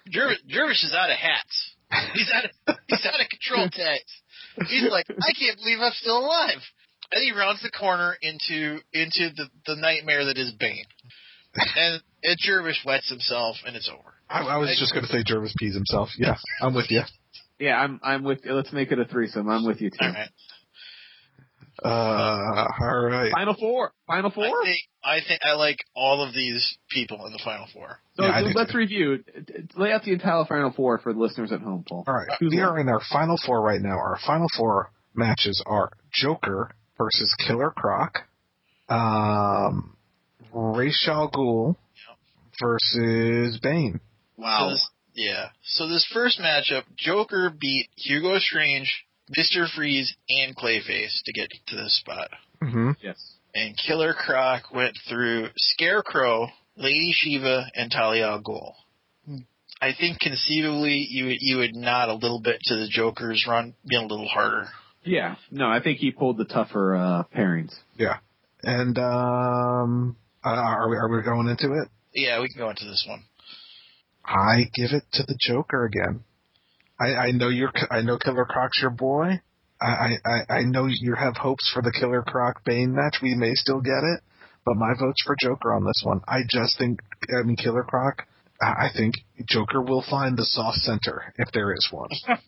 Jervis, 0.09 0.39
Jervis 0.49 0.83
is 0.83 0.93
out 0.93 1.11
of 1.11 1.17
hats. 1.17 1.75
He's 2.15 2.31
out 2.35 2.45
of 2.45 2.77
he's 2.89 3.07
out 3.07 3.21
of 3.21 3.29
control 3.29 3.69
tags. 3.73 4.69
He's 4.69 4.91
like, 4.91 5.07
I 5.09 5.33
can't 5.39 5.59
believe 5.59 5.79
I'm 5.81 5.93
still 5.93 6.19
alive. 6.19 6.59
And 7.13 7.23
he 7.23 7.31
rounds 7.31 7.63
the 7.63 7.71
corner 7.71 8.17
into 8.21 8.79
into 8.93 9.31
the, 9.37 9.49
the 9.67 9.77
nightmare 9.77 10.25
that 10.25 10.37
is 10.37 10.53
Bane. 10.59 10.87
And, 11.55 12.03
and 12.23 12.37
Jervis 12.39 12.83
wets 12.85 13.09
himself 13.09 13.57
and 13.65 13.77
it's 13.77 13.89
over. 13.89 14.15
I, 14.29 14.41
I 14.41 14.57
was 14.59 14.77
just 14.79 14.93
going 14.93 15.07
to 15.07 15.13
say 15.13 15.23
Jervis 15.25 15.55
pees 15.57 15.75
himself. 15.75 16.09
Yeah, 16.19 16.37
I'm 16.61 16.75
with 16.75 16.91
you. 16.91 17.03
Yeah, 17.59 17.77
I'm 17.77 18.01
I'm 18.03 18.25
with. 18.25 18.41
You. 18.45 18.55
Let's 18.55 18.73
make 18.73 18.91
it 18.91 18.99
a 18.99 19.05
threesome. 19.05 19.49
I'm 19.49 19.65
with 19.65 19.81
you, 19.81 19.91
too. 19.91 19.97
Tim. 20.01 20.15
right. 20.15 20.29
Uh, 21.85 22.67
all 22.81 23.05
right. 23.07 23.31
Final 23.33 23.55
four. 23.55 23.93
Final 24.07 24.31
I 24.31 24.35
four. 24.35 24.65
think 24.65 24.79
I 25.05 25.19
think 25.27 25.41
I 25.45 25.53
like 25.55 25.79
all 25.95 26.23
of 26.27 26.33
these 26.35 26.79
people 26.91 27.27
in 27.27 27.33
the 27.33 27.41
final 27.45 27.67
four. 27.73 28.01
So 28.17 28.25
Yeah, 28.25 28.41
let's 28.55 28.73
too. 28.73 28.79
review. 28.79 29.25
Lay 29.77 29.93
out 29.93 30.03
the 30.03 30.13
entire 30.13 30.45
final 30.47 30.73
four 30.73 30.99
for 30.99 31.13
the 31.13 31.19
listeners 31.19 31.53
at 31.53 31.61
home, 31.61 31.85
Paul. 31.89 32.05
All 32.07 32.15
right. 32.15 32.29
Who's 32.41 32.51
we 32.53 32.59
won? 32.61 32.67
are 32.69 32.79
in 32.81 32.89
our 32.89 33.01
final 33.13 33.37
four 33.45 33.61
right 33.61 33.81
now. 33.81 33.91
Our 33.99 34.19
final 34.27 34.49
four 34.57 34.91
matches 35.15 35.63
are 35.67 35.93
Joker 36.13 36.71
versus 36.99 37.35
Killer 37.47 37.71
Croc, 37.71 38.21
um, 38.89 39.97
Ra's 40.53 41.05
al 41.09 41.31
Ghul 41.31 41.77
versus 42.61 43.59
Bane. 43.63 44.01
So 44.39 44.71
this- 44.71 44.91
yeah. 45.15 45.49
So 45.63 45.89
this 45.89 46.05
first 46.13 46.39
matchup, 46.41 46.85
Joker 46.97 47.51
beat 47.51 47.89
Hugo 47.97 48.39
Strange, 48.39 49.06
Mister 49.37 49.67
Freeze, 49.75 50.15
and 50.29 50.55
Clayface 50.57 51.23
to 51.25 51.33
get 51.33 51.49
to 51.69 51.77
this 51.77 51.99
spot, 52.01 52.29
Mm-hmm. 52.63 52.93
Yes. 53.03 53.35
and 53.55 53.77
Killer 53.87 54.15
Croc 54.15 54.73
went 54.73 54.97
through 55.09 55.49
Scarecrow, 55.57 56.49
Lady 56.77 57.13
Shiva, 57.13 57.65
and 57.75 57.91
Talia 57.91 58.27
al 58.29 58.43
Ghul. 58.43 58.73
I 59.81 59.93
think 59.99 60.21
conceivably 60.21 61.07
you 61.11 61.27
would 61.27 61.37
you 61.41 61.59
would 61.59 61.75
nod 61.75 62.09
a 62.09 62.15
little 62.15 62.41
bit 62.41 62.61
to 62.63 62.77
the 62.77 62.89
Joker's 62.89 63.45
run 63.47 63.75
being 63.87 64.05
a 64.05 64.07
little 64.07 64.29
harder. 64.29 64.69
Yeah. 65.05 65.37
No, 65.51 65.67
I 65.69 65.83
think 65.83 65.99
he 65.99 66.11
pulled 66.13 66.39
the 66.39 66.47
tougher 66.47 66.97
uh, 66.97 67.23
pairings. 67.37 67.75
Yeah. 67.97 68.19
And 68.63 68.97
um, 68.99 70.17
uh, 70.45 70.49
are 70.49 70.89
we 70.89 70.97
are 70.97 71.09
we 71.15 71.23
going 71.23 71.49
into 71.49 71.73
it? 71.75 71.89
Yeah, 72.15 72.41
we 72.41 72.49
can 72.49 72.59
go 72.59 72.71
into 72.71 72.87
this 72.87 73.05
one. 73.07 73.25
I 74.25 74.65
give 74.75 74.91
it 74.93 75.05
to 75.13 75.23
the 75.25 75.37
Joker 75.39 75.85
again. 75.85 76.25
I, 76.99 77.15
I 77.15 77.31
know 77.33 77.49
you're. 77.49 77.73
I 77.91 78.03
know 78.03 78.19
Killer 78.19 78.45
Croc's 78.47 78.81
your 78.81 78.91
boy. 78.91 79.41
I, 79.81 80.17
I 80.25 80.41
I 80.49 80.63
know 80.63 80.87
you 80.87 81.15
have 81.15 81.37
hopes 81.37 81.71
for 81.73 81.83
the 81.83 81.93
Killer 81.93 82.23
Croc 82.23 82.65
Bane 82.65 82.95
match. 82.95 83.19
We 83.23 83.35
may 83.35 83.55
still 83.55 83.81
get 83.81 84.03
it, 84.03 84.21
but 84.65 84.77
my 84.77 84.95
vote's 84.99 85.23
for 85.25 85.37
Joker 85.39 85.75
on 85.75 85.85
this 85.85 86.03
one. 86.05 86.23
I 86.27 86.41
just 86.49 86.79
think. 86.79 87.01
I 87.39 87.43
mean, 87.43 87.57
Killer 87.57 87.85
Croc. 87.85 88.23
I 88.61 88.87
I 88.87 88.89
think 88.97 89.17
Joker 89.47 89.83
will 89.83 90.05
find 90.09 90.37
the 90.37 90.45
soft 90.45 90.79
center 90.79 91.35
if 91.37 91.53
there 91.53 91.75
is 91.75 91.89
one. 91.91 92.09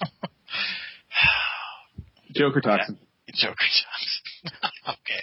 Joker 2.34 2.60
toxin. 2.60 2.98
Joker 3.34 3.56
Johnson. 3.58 4.70
okay. 4.88 5.22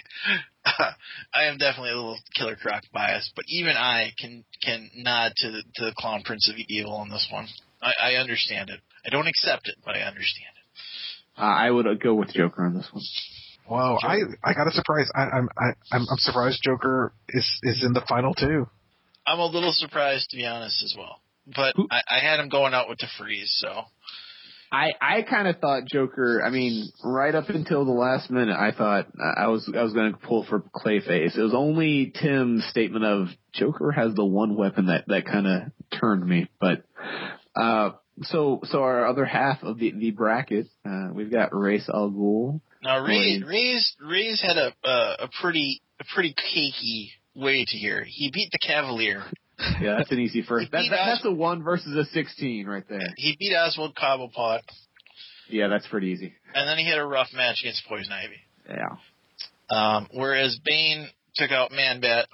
I 1.34 1.44
am 1.44 1.58
definitely 1.58 1.90
a 1.90 1.96
little 1.96 2.18
Killer 2.36 2.56
Croc 2.56 2.84
biased, 2.92 3.32
but 3.34 3.44
even 3.48 3.76
I 3.76 4.12
can 4.18 4.44
can 4.62 4.90
nod 4.94 5.32
to 5.36 5.50
the, 5.50 5.62
to 5.76 5.84
the 5.86 5.94
Clown 5.96 6.22
Prince 6.24 6.48
of 6.48 6.56
Evil 6.68 6.92
on 6.92 7.08
this 7.08 7.28
one. 7.32 7.48
I, 7.82 7.92
I 8.00 8.14
understand 8.14 8.70
it. 8.70 8.80
I 9.04 9.10
don't 9.10 9.26
accept 9.26 9.68
it, 9.68 9.76
but 9.84 9.96
I 9.96 10.00
understand 10.00 10.50
it. 10.54 11.40
Uh, 11.40 11.44
I 11.44 11.70
would 11.70 11.86
uh, 11.86 11.94
go 11.94 12.14
with 12.14 12.32
Joker 12.32 12.64
on 12.64 12.74
this 12.74 12.88
one. 12.90 13.04
Wow, 13.68 13.98
I 14.02 14.18
I 14.44 14.54
got 14.54 14.68
a 14.68 14.70
surprise. 14.70 15.10
I, 15.14 15.22
I'm 15.22 15.48
I, 15.58 15.64
I'm 15.92 16.06
I'm 16.08 16.18
surprised 16.18 16.60
Joker 16.62 17.12
is 17.28 17.46
is 17.62 17.84
in 17.84 17.92
the 17.92 18.02
final 18.08 18.32
two. 18.32 18.68
I'm 19.26 19.40
a 19.40 19.46
little 19.46 19.72
surprised 19.72 20.30
to 20.30 20.36
be 20.36 20.46
honest 20.46 20.82
as 20.84 20.94
well, 20.96 21.20
but 21.46 21.74
I, 21.90 22.00
I 22.08 22.18
had 22.20 22.38
him 22.38 22.48
going 22.48 22.74
out 22.74 22.88
with 22.88 22.98
the 22.98 23.08
freeze. 23.18 23.52
So 23.58 23.82
I 24.70 24.92
I 25.00 25.22
kind 25.22 25.48
of 25.48 25.58
thought 25.58 25.84
Joker. 25.86 26.42
I 26.44 26.50
mean, 26.50 26.90
right 27.04 27.34
up 27.34 27.48
until 27.48 27.84
the 27.84 27.92
last 27.92 28.30
minute, 28.30 28.56
I 28.56 28.72
thought 28.72 29.06
I 29.36 29.48
was 29.48 29.70
I 29.76 29.82
was 29.82 29.92
going 29.92 30.12
to 30.12 30.18
pull 30.18 30.44
for 30.44 30.60
Clayface. 30.60 31.36
It 31.36 31.42
was 31.42 31.54
only 31.54 32.12
Tim's 32.20 32.64
statement 32.70 33.04
of 33.04 33.28
Joker 33.52 33.90
has 33.90 34.14
the 34.14 34.24
one 34.24 34.56
weapon 34.56 34.86
that 34.86 35.04
that 35.08 35.26
kind 35.26 35.46
of 35.46 35.62
turned 36.00 36.26
me. 36.26 36.48
But 36.60 36.84
uh, 37.56 37.90
so 38.22 38.60
so 38.64 38.82
our 38.82 39.06
other 39.06 39.24
half 39.24 39.62
of 39.62 39.78
the 39.78 39.92
the 39.92 40.10
bracket, 40.10 40.66
uh, 40.88 41.08
we've 41.12 41.30
got 41.32 41.54
Race 41.54 41.88
Al 41.92 42.10
Ghul. 42.10 42.60
now 42.82 43.04
Ray's 43.04 43.42
Right. 43.42 43.48
Ray's 43.50 43.96
Ray's 44.00 44.40
had 44.42 44.56
a 44.56 44.72
a, 44.88 45.24
a 45.24 45.28
pretty 45.42 45.80
a 46.00 46.04
pretty 46.14 46.34
cakey 46.34 47.10
way 47.34 47.64
to 47.66 47.76
here. 47.76 48.04
He 48.06 48.30
beat 48.32 48.50
the 48.52 48.58
Cavalier. 48.58 49.22
Yeah, 49.80 49.96
that's 49.96 50.12
an 50.12 50.18
easy 50.20 50.42
first. 50.42 50.70
That, 50.72 50.82
that, 50.90 51.06
that's 51.06 51.24
a 51.24 51.32
one 51.32 51.62
versus 51.62 51.96
a 51.96 52.04
sixteen 52.12 52.66
right 52.66 52.86
there. 52.90 53.00
He 53.16 53.36
beat 53.38 53.54
Oswald 53.56 53.94
Cobblepot, 53.94 54.60
Yeah, 55.48 55.68
that's 55.68 55.86
pretty 55.86 56.08
easy. 56.08 56.34
and 56.54 56.68
then 56.68 56.76
he 56.76 56.86
had 56.86 56.98
a 56.98 57.04
rough 57.06 57.28
match 57.34 57.60
against 57.62 57.82
Poison 57.88 58.12
Ivy. 58.12 58.36
Yeah, 58.68 58.96
Um, 59.74 60.08
whereas 60.12 60.58
Bane 60.62 61.08
took 61.36 61.50
out 61.52 61.72
Man 61.72 62.00
Bat. 62.02 62.28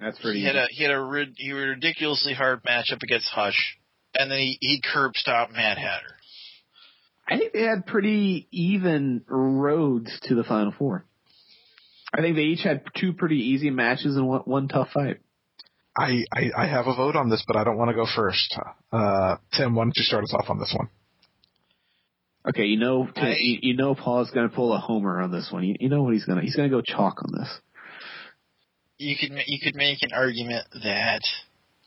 that's 0.00 0.18
pretty 0.18 0.40
He 0.40 0.46
easy. 0.46 0.56
had 0.56 0.64
a 0.64 0.66
he 0.72 0.82
had 0.82 0.90
a 0.90 1.30
he 1.36 1.48
had 1.50 1.56
a 1.56 1.60
ridiculously 1.60 2.34
hard 2.34 2.64
matchup 2.64 3.04
against 3.04 3.28
Hush, 3.28 3.76
and 4.18 4.30
then 4.30 4.38
he 4.38 4.58
he 4.60 4.80
curb 4.82 5.14
stomped 5.16 5.52
Mad 5.54 5.78
Hatter. 5.78 6.14
I 7.28 7.38
think 7.38 7.52
they 7.52 7.62
had 7.62 7.86
pretty 7.86 8.46
even 8.50 9.22
roads 9.26 10.10
to 10.24 10.34
the 10.34 10.44
final 10.44 10.72
four. 10.76 11.04
I 12.12 12.20
think 12.20 12.36
they 12.36 12.42
each 12.42 12.62
had 12.62 12.82
two 12.96 13.12
pretty 13.12 13.36
easy 13.38 13.70
matches 13.70 14.16
and 14.16 14.28
one, 14.28 14.40
one 14.42 14.68
tough 14.68 14.90
fight. 14.92 15.20
I, 15.96 16.24
I, 16.32 16.50
I 16.56 16.66
have 16.66 16.86
a 16.86 16.94
vote 16.94 17.16
on 17.16 17.28
this, 17.30 17.42
but 17.46 17.56
I 17.56 17.64
don't 17.64 17.76
want 17.78 17.90
to 17.90 17.94
go 17.94 18.06
first. 18.14 18.56
Uh, 18.92 19.36
Tim, 19.56 19.74
why 19.74 19.84
don't 19.84 19.96
you 19.96 20.02
start 20.02 20.24
us 20.24 20.34
off 20.34 20.50
on 20.50 20.58
this 20.58 20.74
one? 20.76 20.88
Okay, 22.46 22.64
you 22.66 22.78
know, 22.78 23.08
I- 23.16 23.36
you, 23.38 23.58
you 23.62 23.76
know, 23.76 23.94
Paul's 23.94 24.30
going 24.30 24.48
to 24.48 24.54
pull 24.54 24.74
a 24.74 24.78
homer 24.78 25.20
on 25.20 25.30
this 25.32 25.48
one. 25.50 25.64
You, 25.64 25.76
you 25.80 25.88
know 25.88 26.02
what 26.02 26.12
he's 26.14 26.24
going 26.24 26.38
to? 26.38 26.44
He's 26.44 26.56
going 26.56 26.68
to 26.68 26.76
go 26.76 26.82
chalk 26.82 27.22
on 27.24 27.32
this. 27.38 27.48
You 28.98 29.16
could 29.18 29.32
you 29.46 29.58
could 29.62 29.74
make 29.74 30.02
an 30.02 30.10
argument 30.12 30.66
that 30.84 31.22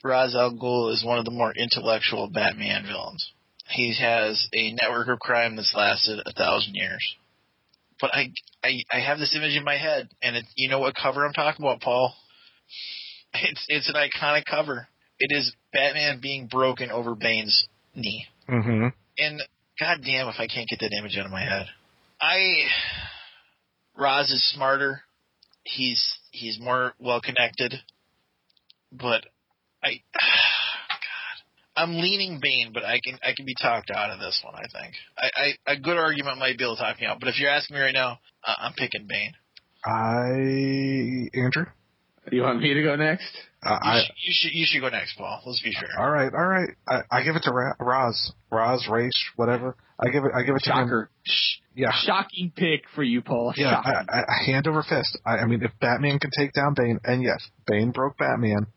Ra's 0.04 0.36
al 0.36 0.54
Ghul 0.54 0.94
is 0.94 1.04
one 1.04 1.20
of 1.20 1.26
the 1.26 1.32
more 1.32 1.54
intellectual 1.54 2.28
Batman 2.28 2.86
villains. 2.86 3.32
He 3.70 3.96
has 4.00 4.48
a 4.54 4.72
network 4.82 5.10
of 5.10 5.20
crime 5.20 5.56
that's 5.56 5.74
lasted 5.76 6.20
a 6.26 6.32
thousand 6.32 6.76
years. 6.76 7.16
But 8.00 8.12
I, 8.14 8.32
I, 8.64 8.84
I 8.92 9.00
have 9.00 9.18
this 9.18 9.36
image 9.36 9.58
in 9.58 9.64
my 9.64 9.78
head, 9.78 10.10
and 10.22 10.36
it, 10.36 10.46
you 10.56 10.70
know 10.70 10.80
what 10.80 10.96
cover 10.96 11.26
I'm 11.26 11.34
talking 11.34 11.66
about, 11.66 11.82
Paul? 11.82 12.14
It's 13.34 13.66
it's 13.68 13.90
an 13.90 13.96
iconic 13.96 14.46
cover. 14.46 14.88
It 15.20 15.36
is 15.36 15.54
Batman 15.74 16.20
being 16.22 16.48
broken 16.48 16.92
over 16.92 17.16
Bane's 17.16 17.68
knee. 17.96 18.26
Mm-hmm. 18.48 18.88
And 19.18 19.42
goddamn 19.80 20.28
if 20.28 20.36
I 20.40 20.48
can't 20.48 20.70
get 20.70 20.80
that 20.80 20.96
image 20.98 21.18
out 21.18 21.26
of 21.26 21.32
my 21.32 21.44
head. 21.44 21.68
I 22.22 22.66
Roz 23.98 24.30
is 24.32 24.48
smarter. 24.54 25.02
He's 25.64 26.18
he's 26.32 26.60
more 26.60 26.94
well 27.00 27.22
connected. 27.22 27.74
But 28.92 29.26
I 29.84 29.90
God. 30.14 31.38
I'm 31.76 31.96
leaning 31.98 32.40
Bane, 32.42 32.72
but 32.74 32.84
I 32.84 33.00
can 33.04 33.20
I 33.24 33.34
can 33.36 33.46
be 33.46 33.54
talked 33.62 33.92
out 33.96 34.10
of 34.10 34.20
this 34.20 34.42
one, 34.44 34.56
I 34.56 34.66
think. 34.82 34.96
I, 35.18 35.30
I 35.68 35.74
a 35.74 35.80
good 35.80 35.98
argument 35.98 36.40
might 36.40 36.58
be 36.58 36.64
able 36.64 36.76
to 36.76 36.82
talk 36.82 37.00
me 37.00 37.06
out, 37.06 37.20
but 37.20 37.30
if 37.30 37.40
you're 37.40 37.50
asking 37.52 37.76
me 37.76 37.82
right 37.82 37.94
now, 37.94 38.20
uh, 38.46 38.54
I'm 38.60 38.74
picking 38.74 39.08
Bane. 39.08 39.34
I, 39.86 41.30
Andrew? 41.38 41.66
You 42.32 42.42
want 42.42 42.60
me 42.62 42.74
to 42.74 42.84
go 42.84 42.96
next? 42.96 43.24
Uh, 43.64 43.78
You, 43.84 43.90
I, 43.92 44.00
sh- 44.02 44.12
you 44.26 44.34
should 44.34 44.52
you 44.54 44.66
should 44.68 44.82
go 44.82 44.90
next, 44.90 45.18
Paul. 45.18 45.42
Let's 45.46 45.62
be 45.62 45.72
fair. 45.72 45.90
all 46.00 46.10
right, 46.12 46.32
all 46.34 46.46
right. 46.48 46.70
I, 46.88 47.02
I 47.20 47.24
give 47.24 47.36
it 47.36 47.44
to 47.44 47.52
Ra- 47.52 47.76
Roz, 47.80 48.34
Roz, 48.52 48.88
Race, 48.92 49.26
whatever. 49.36 49.78
I 50.00 50.10
give 50.10 50.24
it, 50.26 50.32
I 50.36 50.44
give 50.44 50.56
it 50.56 50.64
to 50.64 50.72
him. 50.72 50.88
Shocker. 50.88 51.10
Yeah, 51.76 51.92
Shocking 51.94 52.52
pick 52.56 52.84
for 52.96 53.04
you, 53.04 53.22
Paul. 53.22 53.54
yeah. 53.56 53.82
Shocking. 53.82 53.94
I, 54.10 54.20
I, 54.20 54.22
I 54.24 54.46
hand 54.46 54.68
over 54.68 54.84
fist. 54.84 55.18
I, 55.26 55.38
I 55.38 55.46
mean, 55.46 55.64
if 55.64 55.72
Batman 55.80 56.20
can 56.20 56.32
take 56.38 56.52
down 56.54 56.74
Bane, 56.76 57.00
and 57.04 57.24
yes, 57.24 57.48
Bane 57.66 57.92
broke 57.92 58.18
Batman, 58.18 58.66
but 58.66 58.77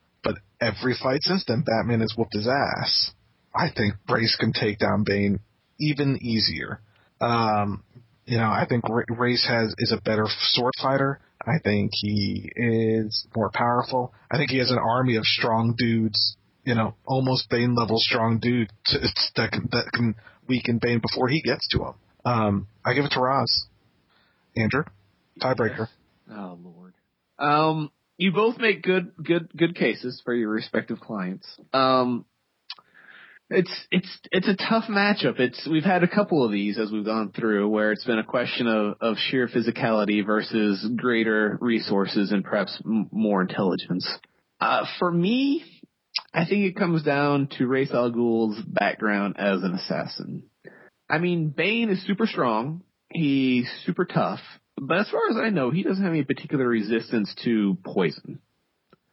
every 0.60 0.94
fight 1.00 1.22
since 1.22 1.44
then, 1.46 1.64
Batman 1.66 2.00
has 2.00 2.14
whooped 2.16 2.34
his 2.34 2.48
ass. 2.48 3.12
I 3.54 3.68
think 3.74 3.94
Race 4.08 4.36
can 4.38 4.52
take 4.52 4.78
down 4.78 5.04
Bane 5.04 5.40
even 5.78 6.18
easier. 6.22 6.80
Um, 7.20 7.82
you 8.26 8.38
know, 8.38 8.44
I 8.44 8.66
think 8.68 8.88
Ra- 8.88 9.04
Race 9.08 9.46
has 9.48 9.74
is 9.78 9.92
a 9.92 10.00
better 10.00 10.26
sword 10.52 10.74
fighter. 10.80 11.20
I 11.42 11.58
think 11.62 11.90
he 11.94 12.50
is 12.54 13.26
more 13.34 13.50
powerful. 13.52 14.12
I 14.30 14.36
think 14.36 14.50
he 14.50 14.58
has 14.58 14.70
an 14.70 14.78
army 14.78 15.16
of 15.16 15.24
strong 15.24 15.74
dudes. 15.76 16.36
You 16.64 16.74
know, 16.74 16.94
almost 17.06 17.48
Bane 17.48 17.74
level 17.74 17.96
strong 17.98 18.38
dude 18.38 18.70
to, 18.86 18.98
that 19.36 19.50
can 19.52 19.68
that 19.72 19.90
can 19.92 20.14
weaken 20.46 20.78
Bane 20.80 21.00
before 21.00 21.28
he 21.28 21.42
gets 21.42 21.66
to 21.68 21.78
him. 21.78 21.94
Um, 22.24 22.68
I 22.84 22.94
give 22.94 23.04
it 23.04 23.12
to 23.12 23.20
Roz. 23.20 23.66
Andrew, 24.56 24.84
tiebreaker. 25.40 25.88
Oh 26.30 26.58
Lord. 26.62 26.94
Um, 27.38 27.90
you 28.20 28.32
both 28.32 28.58
make 28.58 28.82
good, 28.82 29.12
good, 29.22 29.50
good 29.56 29.74
cases 29.74 30.20
for 30.26 30.34
your 30.34 30.50
respective 30.50 31.00
clients. 31.00 31.46
Um, 31.72 32.26
it's 33.48 33.72
it's 33.90 34.18
it's 34.30 34.46
a 34.46 34.56
tough 34.56 34.84
matchup. 34.90 35.40
It's 35.40 35.66
we've 35.68 35.84
had 35.84 36.04
a 36.04 36.08
couple 36.08 36.44
of 36.44 36.52
these 36.52 36.78
as 36.78 36.92
we've 36.92 37.04
gone 37.04 37.32
through 37.32 37.68
where 37.68 37.92
it's 37.92 38.04
been 38.04 38.18
a 38.18 38.24
question 38.24 38.66
of 38.66 38.96
of 39.00 39.16
sheer 39.16 39.48
physicality 39.48 40.24
versus 40.24 40.86
greater 40.96 41.56
resources 41.62 42.30
and 42.30 42.44
perhaps 42.44 42.78
m- 42.84 43.08
more 43.10 43.40
intelligence. 43.40 44.06
Uh, 44.60 44.84
for 44.98 45.10
me, 45.10 45.64
I 46.34 46.44
think 46.44 46.66
it 46.66 46.76
comes 46.76 47.02
down 47.02 47.48
to 47.56 47.66
Ra's 47.66 47.90
al 47.90 48.10
Ghul's 48.10 48.60
background 48.66 49.36
as 49.38 49.62
an 49.62 49.72
assassin. 49.72 50.42
I 51.08 51.18
mean, 51.18 51.48
Bane 51.48 51.88
is 51.88 52.06
super 52.06 52.26
strong. 52.26 52.82
He's 53.10 53.68
super 53.86 54.04
tough. 54.04 54.40
But 54.82 55.00
as 55.00 55.10
far 55.10 55.28
as 55.30 55.36
I 55.36 55.50
know, 55.50 55.70
he 55.70 55.82
doesn't 55.82 56.02
have 56.02 56.12
any 56.12 56.24
particular 56.24 56.66
resistance 56.66 57.34
to 57.44 57.76
poison. 57.84 58.40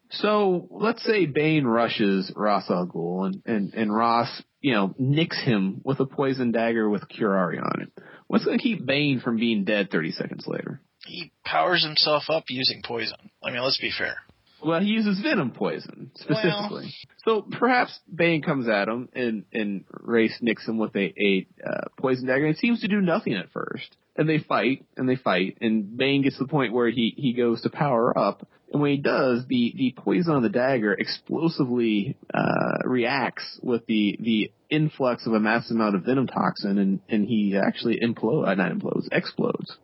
So 0.09 0.69
let's 0.71 1.03
say 1.03 1.25
Bane 1.25 1.65
rushes 1.65 2.31
Ra's 2.33 2.63
Al 2.69 2.87
Ghul 2.87 3.25
and, 3.27 3.41
and, 3.45 3.73
and 3.73 3.93
Ross, 3.93 4.41
you 4.61 4.73
know, 4.73 4.95
nicks 4.97 5.37
him 5.37 5.81
with 5.83 5.99
a 5.99 6.05
poison 6.05 6.53
dagger 6.53 6.89
with 6.89 7.09
curare 7.09 7.61
on 7.61 7.81
it. 7.81 8.03
What's 8.27 8.45
going 8.45 8.57
to 8.57 8.63
keep 8.63 8.85
Bane 8.85 9.19
from 9.19 9.35
being 9.35 9.65
dead 9.65 9.91
30 9.91 10.11
seconds 10.13 10.45
later? 10.47 10.81
He 11.05 11.33
powers 11.43 11.83
himself 11.83 12.23
up 12.29 12.45
using 12.47 12.81
poison. 12.85 13.17
I 13.43 13.51
mean, 13.51 13.61
let's 13.61 13.79
be 13.79 13.91
fair. 13.95 14.15
Well, 14.63 14.79
he 14.81 14.87
uses 14.87 15.19
venom 15.21 15.51
poison 15.51 16.11
specifically. 16.15 16.93
so 17.23 17.43
perhaps 17.43 17.97
Bane 18.13 18.41
comes 18.41 18.67
at 18.67 18.87
him 18.87 19.09
and 19.13 19.45
and 19.53 19.85
Race 19.91 20.37
nicks 20.41 20.67
him 20.67 20.77
with 20.77 20.95
a 20.95 21.13
a 21.17 21.47
uh, 21.65 21.87
poison 21.97 22.27
dagger. 22.27 22.47
It 22.47 22.57
seems 22.57 22.81
to 22.81 22.87
do 22.87 22.99
nothing 22.99 23.33
at 23.33 23.51
first, 23.51 23.95
and 24.15 24.27
they 24.27 24.39
fight 24.39 24.85
and 24.95 25.07
they 25.07 25.15
fight, 25.15 25.57
and 25.61 25.95
Bane 25.95 26.23
gets 26.23 26.37
to 26.37 26.43
the 26.45 26.49
point 26.49 26.73
where 26.73 26.89
he 26.89 27.13
he 27.15 27.33
goes 27.33 27.61
to 27.61 27.69
power 27.69 28.17
up, 28.17 28.47
and 28.71 28.81
when 28.81 28.91
he 28.91 28.97
does, 28.97 29.45
the 29.47 29.73
the 29.75 29.93
poison 29.95 30.33
on 30.33 30.43
the 30.43 30.49
dagger 30.49 30.93
explosively 30.93 32.17
uh, 32.33 32.79
reacts 32.83 33.59
with 33.61 33.85
the 33.85 34.17
the 34.19 34.51
influx 34.69 35.25
of 35.27 35.33
a 35.33 35.39
massive 35.39 35.75
amount 35.75 35.95
of 35.95 36.03
venom 36.03 36.27
toxin, 36.27 36.77
and 36.77 36.99
and 37.09 37.27
he 37.27 37.57
actually 37.57 37.99
implodes, 37.99 38.47
uh, 38.47 38.55
not 38.55 38.71
implodes, 38.71 39.07
explodes. 39.11 39.77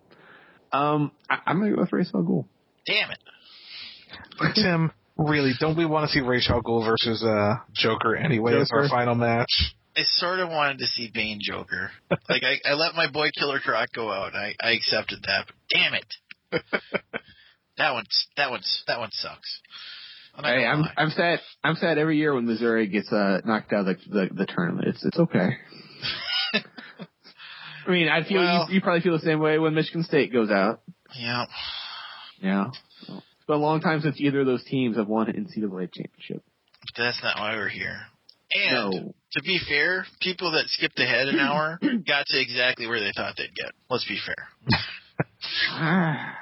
Um, 0.71 1.11
I, 1.29 1.37
I'm 1.45 1.59
gonna 1.59 1.75
go 1.75 1.81
with 1.81 1.93
Ra's 1.93 2.11
al 2.13 2.23
Ghul. 2.23 2.45
Damn 2.85 3.11
it. 3.11 3.19
But 4.39 4.53
Tim, 4.55 4.91
really, 5.17 5.53
don't 5.59 5.77
we 5.77 5.85
want 5.85 6.07
to 6.09 6.13
see 6.13 6.21
Ra's 6.21 6.47
al 6.49 6.61
Ghul 6.61 6.85
versus 6.85 7.23
uh, 7.23 7.55
Joker 7.73 8.15
anyway 8.15 8.59
as 8.59 8.69
our 8.71 8.87
final 8.89 9.15
match? 9.15 9.51
I 9.95 10.01
sort 10.03 10.39
of 10.39 10.49
wanted 10.49 10.79
to 10.79 10.87
see 10.87 11.11
Bane 11.13 11.39
Joker. 11.41 11.91
Like 12.29 12.43
I, 12.43 12.69
I 12.69 12.73
let 12.73 12.95
my 12.95 13.09
boy 13.11 13.29
Killer 13.37 13.59
Croc 13.59 13.89
go 13.93 14.11
out. 14.11 14.33
I, 14.33 14.55
I 14.61 14.71
accepted 14.71 15.19
that. 15.27 15.45
But 15.47 15.55
damn 15.69 15.93
it. 15.93 16.13
that 17.77 17.93
one's 17.93 18.27
that 18.37 18.49
one's 18.49 18.83
that 18.87 18.99
one 18.99 19.09
sucks. 19.11 19.59
I'm 20.35 20.43
Hey, 20.45 20.65
I'm 20.65 20.81
lie. 20.81 20.93
I'm 20.97 21.09
sad. 21.11 21.39
I'm 21.63 21.75
sad 21.75 21.97
every 21.99 22.17
year 22.17 22.33
when 22.33 22.45
Missouri 22.47 22.87
gets 22.87 23.11
uh, 23.11 23.41
knocked 23.45 23.71
out 23.73 23.87
of 23.87 23.97
the, 24.09 24.09
the 24.09 24.29
the 24.33 24.45
tournament. 24.47 24.87
It's 24.87 25.05
it's 25.05 25.19
okay. 25.19 25.49
I 27.87 27.91
mean, 27.91 28.07
I 28.07 28.23
feel 28.27 28.41
Well- 28.41 28.67
you, 28.69 28.75
you 28.75 28.81
probably 28.81 29.01
feel 29.01 29.13
the 29.13 29.19
same 29.25 29.39
way 29.39 29.59
when 29.59 29.73
Michigan 29.75 30.03
State 30.03 30.31
goes 30.33 30.49
out. 30.49 30.81
yeah. 31.15 31.45
Yeah, 32.41 32.71
it's 33.43 33.47
been 33.47 33.57
a 33.57 33.59
long 33.59 33.81
time 33.81 33.99
since 33.99 34.15
either 34.21 34.39
of 34.39 34.45
those 34.45 34.63
teams 34.63 34.95
have 34.95 35.07
won 35.09 35.27
an 35.29 35.35
NCAA 35.35 35.89
championship. 35.93 36.43
But 36.95 37.03
that's 37.03 37.21
not 37.21 37.37
why 37.37 37.55
we're 37.55 37.67
here. 37.67 37.99
And 38.55 38.73
No, 38.91 39.13
to 39.33 39.41
be 39.41 39.59
fair, 39.67 40.05
people 40.21 40.51
that 40.51 40.65
skipped 40.67 40.97
ahead 40.99 41.27
an 41.27 41.39
hour 41.39 41.77
got 42.07 42.25
to 42.27 42.39
exactly 42.39 42.87
where 42.87 42.99
they 43.01 43.11
thought 43.15 43.35
they'd 43.37 43.53
get. 43.53 43.71
Let's 43.89 44.07
be 44.07 44.17
fair. 44.25 44.47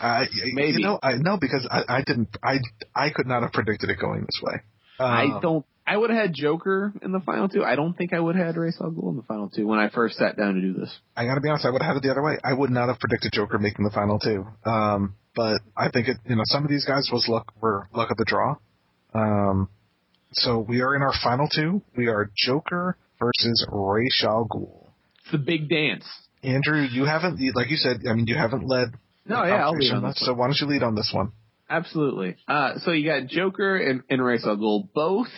Uh, 0.00 0.24
Maybe. 0.54 0.78
You 0.78 0.84
know, 0.84 0.98
I 1.02 1.12
no 1.14 1.36
because 1.40 1.66
I, 1.70 1.82
I 1.98 2.02
didn't. 2.04 2.28
I 2.42 2.56
I 2.96 3.10
could 3.10 3.26
not 3.28 3.42
have 3.42 3.52
predicted 3.52 3.90
it 3.90 3.98
going 4.00 4.22
this 4.22 4.40
way. 4.42 4.54
I 4.98 5.24
Um, 5.26 5.38
don't. 5.40 5.66
I 5.86 5.96
would 5.96 6.10
have 6.10 6.18
had 6.18 6.34
Joker 6.34 6.92
in 7.00 7.12
the 7.12 7.20
final 7.20 7.48
two. 7.48 7.62
I 7.62 7.76
don't 7.76 7.94
think 7.94 8.12
I 8.12 8.18
would 8.18 8.34
have 8.34 8.46
had 8.46 8.56
Race 8.56 8.76
Al 8.80 8.90
Ghul 8.90 9.10
in 9.10 9.16
the 9.16 9.22
final 9.22 9.48
two 9.50 9.66
when 9.68 9.78
I 9.78 9.90
first 9.90 10.16
sat 10.16 10.36
down 10.36 10.54
to 10.54 10.60
do 10.60 10.72
this. 10.72 10.90
I 11.16 11.26
gotta 11.26 11.40
be 11.40 11.48
honest. 11.48 11.64
I 11.64 11.70
would 11.70 11.80
have 11.80 11.90
had 11.94 11.96
it 11.98 12.02
the 12.02 12.10
other 12.10 12.22
way. 12.24 12.38
I 12.42 12.52
would 12.54 12.70
not 12.70 12.88
have 12.88 12.98
predicted 12.98 13.30
Joker 13.32 13.58
making 13.58 13.84
the 13.84 13.92
final 13.92 14.18
two. 14.18 14.44
Um, 14.68 15.14
but 15.34 15.60
I 15.76 15.90
think 15.90 16.08
it. 16.08 16.16
You 16.28 16.36
know, 16.36 16.42
some 16.44 16.64
of 16.64 16.70
these 16.70 16.84
guys 16.84 17.08
was 17.12 17.26
luck 17.28 17.52
were 17.60 17.88
luck 17.94 18.10
of 18.10 18.16
the 18.16 18.24
draw. 18.26 18.56
Um, 19.14 19.68
so 20.32 20.58
we 20.58 20.80
are 20.80 20.94
in 20.96 21.02
our 21.02 21.12
final 21.22 21.48
two. 21.48 21.82
We 21.96 22.08
are 22.08 22.30
Joker 22.36 22.96
versus 23.20 23.66
Ra's 23.70 24.22
al 24.24 24.46
Ghul. 24.50 24.88
It's 25.22 25.32
the 25.32 25.38
big 25.38 25.68
dance. 25.68 26.04
Andrew, 26.42 26.80
you 26.82 27.04
haven't, 27.06 27.40
like 27.54 27.70
you 27.70 27.76
said, 27.76 28.02
I 28.08 28.12
mean, 28.14 28.26
you 28.26 28.36
haven't 28.36 28.66
led. 28.66 28.88
No, 29.26 29.42
yeah, 29.44 29.64
I'll 29.64 29.72
lead 29.72 29.92
on 29.92 30.02
this 30.02 30.16
So 30.18 30.32
one. 30.32 30.38
why 30.38 30.46
don't 30.48 30.58
you 30.60 30.66
lead 30.66 30.82
on 30.82 30.94
this 30.94 31.10
one? 31.14 31.32
Absolutely. 31.70 32.36
Uh, 32.46 32.74
so 32.80 32.90
you 32.90 33.08
got 33.08 33.28
Joker 33.28 33.76
and, 33.78 34.02
and 34.10 34.22
Ra's 34.22 34.44
al 34.44 34.56
Ghul, 34.58 34.88
both 34.92 35.28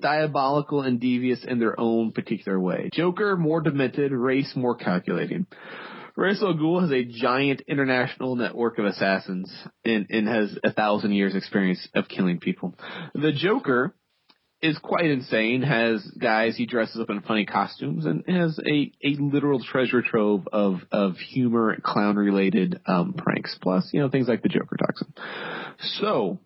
diabolical 0.00 0.82
and 0.82 0.98
devious 1.00 1.44
in 1.44 1.58
their 1.60 1.78
own 1.78 2.10
particular 2.12 2.58
way. 2.58 2.88
Joker 2.92 3.36
more 3.36 3.60
demented, 3.60 4.10
Race 4.12 4.52
more 4.56 4.74
calculating. 4.74 5.46
Ra's 6.18 6.42
al 6.42 6.54
Ghul 6.54 6.82
has 6.82 6.90
a 6.90 7.04
giant 7.04 7.62
international 7.68 8.34
network 8.34 8.80
of 8.80 8.86
assassins 8.86 9.52
and, 9.84 10.06
and 10.10 10.26
has 10.26 10.58
a 10.64 10.72
thousand 10.72 11.12
years 11.12 11.36
experience 11.36 11.86
of 11.94 12.08
killing 12.08 12.40
people. 12.40 12.74
The 13.14 13.30
Joker 13.30 13.94
is 14.60 14.76
quite 14.78 15.04
insane, 15.04 15.62
has 15.62 16.04
guys 16.20 16.56
he 16.56 16.66
dresses 16.66 17.00
up 17.00 17.08
in 17.08 17.20
funny 17.20 17.46
costumes 17.46 18.04
and 18.04 18.24
has 18.26 18.58
a, 18.58 18.92
a 19.04 19.14
literal 19.20 19.62
treasure 19.62 20.02
trove 20.02 20.48
of, 20.52 20.80
of 20.90 21.14
humor, 21.18 21.78
clown 21.84 22.16
related 22.16 22.80
um, 22.86 23.12
pranks, 23.12 23.56
plus, 23.62 23.88
you 23.92 24.00
know, 24.00 24.08
things 24.08 24.26
like 24.26 24.42
the 24.42 24.48
Joker 24.48 24.76
toxin. 24.76 25.14
So, 26.00 26.40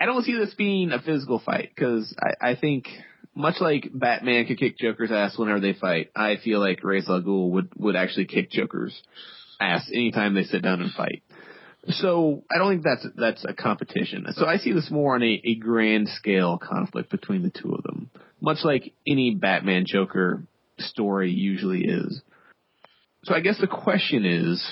I 0.00 0.06
don't 0.06 0.24
see 0.24 0.34
this 0.34 0.54
being 0.54 0.92
a 0.92 1.02
physical 1.02 1.42
fight 1.44 1.72
because 1.74 2.16
I, 2.18 2.52
I 2.52 2.56
think 2.56 2.86
much 3.34 3.56
like 3.60 3.90
Batman 3.92 4.46
could 4.46 4.58
kick 4.58 4.78
Joker's 4.78 5.10
ass 5.10 5.36
whenever 5.36 5.60
they 5.60 5.72
fight, 5.72 6.10
I 6.14 6.36
feel 6.42 6.60
like 6.60 6.84
Ra's 6.84 7.08
al 7.08 7.22
Ghul 7.22 7.50
would, 7.50 7.72
would 7.76 7.96
actually 7.96 8.26
kick 8.26 8.50
Joker's 8.50 9.00
ass 9.60 9.88
anytime 9.92 10.34
they 10.34 10.44
sit 10.44 10.62
down 10.62 10.80
and 10.80 10.92
fight. 10.92 11.22
So 11.88 12.44
I 12.50 12.58
don't 12.58 12.72
think 12.72 12.84
that's 12.84 13.06
that's 13.14 13.44
a 13.44 13.52
competition. 13.52 14.26
So 14.32 14.46
I 14.46 14.56
see 14.56 14.72
this 14.72 14.90
more 14.90 15.16
on 15.16 15.22
a, 15.22 15.40
a 15.44 15.54
grand 15.56 16.08
scale 16.08 16.58
conflict 16.58 17.10
between 17.10 17.42
the 17.42 17.50
two 17.50 17.74
of 17.74 17.82
them, 17.82 18.10
much 18.40 18.58
like 18.64 18.94
any 19.06 19.34
Batman 19.34 19.84
Joker 19.86 20.44
story 20.78 21.30
usually 21.30 21.84
is. 21.84 22.22
So 23.24 23.34
I 23.34 23.40
guess 23.40 23.60
the 23.60 23.66
question 23.66 24.24
is, 24.24 24.66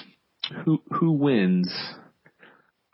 who 0.64 0.82
who 0.90 1.12
wins? 1.12 1.70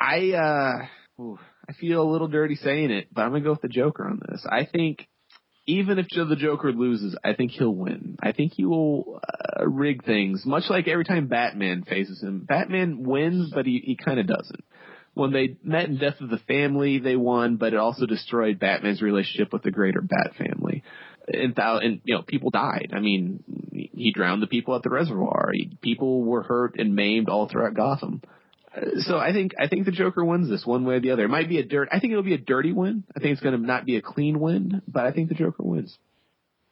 I 0.01 0.33
uh, 0.33 1.37
I 1.69 1.73
feel 1.79 2.03
a 2.03 2.11
little 2.11 2.29
dirty 2.29 2.57
saying 2.57 2.91
it, 2.91 3.09
but 3.13 3.23
I'm 3.23 3.31
gonna 3.31 3.45
go 3.45 3.53
with 3.53 3.63
the 3.63 3.69
Joker 3.69 4.05
on 4.05 4.21
this. 4.29 4.45
I 4.51 4.65
think 4.65 5.07
even 5.69 5.99
if 5.99 6.07
the 6.09 6.35
Joker 6.35 6.73
loses, 6.73 7.15
I 7.23 7.35
think 7.35 7.51
he'll 7.53 7.75
win. 7.75 8.17
I 8.23 8.33
think 8.33 8.55
he 8.55 8.65
will 8.65 9.21
uh, 9.23 9.69
rig 9.69 10.03
things, 10.03 10.45
much 10.47 10.65
like 10.71 10.89
every 10.89 11.05
time 11.05 11.29
Batman 11.29 11.85
faces 11.85 12.23
him. 12.23 12.47
Batman 12.49 13.03
wins, 13.03 13.53
but 13.55 13.67
he, 13.67 13.83
he 13.85 13.95
kind 13.95 14.19
of 14.19 14.27
doesn't. 14.27 14.65
When 15.13 15.35
they 15.35 15.59
met 15.63 15.85
in 15.85 15.99
Death 15.99 16.23
of 16.23 16.31
the 16.31 16.39
Family, 16.39 17.01
they 17.01 17.17
won, 17.17 17.57
but 17.57 17.75
it 17.75 17.79
also 17.79 18.07
destroyed 18.07 18.59
Batman's 18.59 19.03
relationship 19.03 19.53
with 19.53 19.63
the 19.63 19.71
greater 19.71 20.01
Bat 20.01 20.37
family. 20.39 20.85
And, 21.31 21.53
and 21.59 22.01
you 22.03 22.15
know, 22.15 22.23
people 22.23 22.49
died. 22.49 22.93
I 22.95 23.01
mean, 23.01 23.45
he 23.71 24.11
drowned 24.15 24.41
the 24.41 24.47
people 24.47 24.75
at 24.75 24.83
the 24.83 24.91
reservoir. 24.91 25.51
He, 25.53 25.77
people 25.83 26.25
were 26.25 26.45
hurt 26.45 26.79
and 26.79 26.95
maimed 26.95 27.29
all 27.29 27.47
throughout 27.47 27.75
Gotham 27.75 28.23
so 29.01 29.19
I 29.19 29.33
think 29.33 29.53
I 29.59 29.69
think 29.69 29.85
the 29.87 29.93
Joker 29.93 30.25
wins 30.25 30.49
this 30.49 30.67
one 30.67 30.85
way 30.85 30.95
or 30.97 31.01
the 31.01 31.11
other. 31.13 31.25
It 31.25 31.29
might 31.29 31.49
be 31.49 31.59
a 31.59 31.65
dirt. 31.65 31.89
I 31.93 32.01
think 32.01 32.13
it'll 32.13 32.23
be 32.23 32.35
a 32.35 32.39
dirty 32.39 32.73
win. 32.73 33.05
I 33.17 33.21
think 33.21 33.33
it's 33.33 33.43
going 33.43 33.59
to 33.59 33.67
not 33.67 33.87
be 33.87 33.97
a 33.97 34.03
clean 34.03 34.41
win, 34.41 34.83
but 34.87 35.07
I 35.07 35.13
think 35.13 35.29
the 35.29 35.35
Joker 35.35 35.63
wins. 35.63 35.97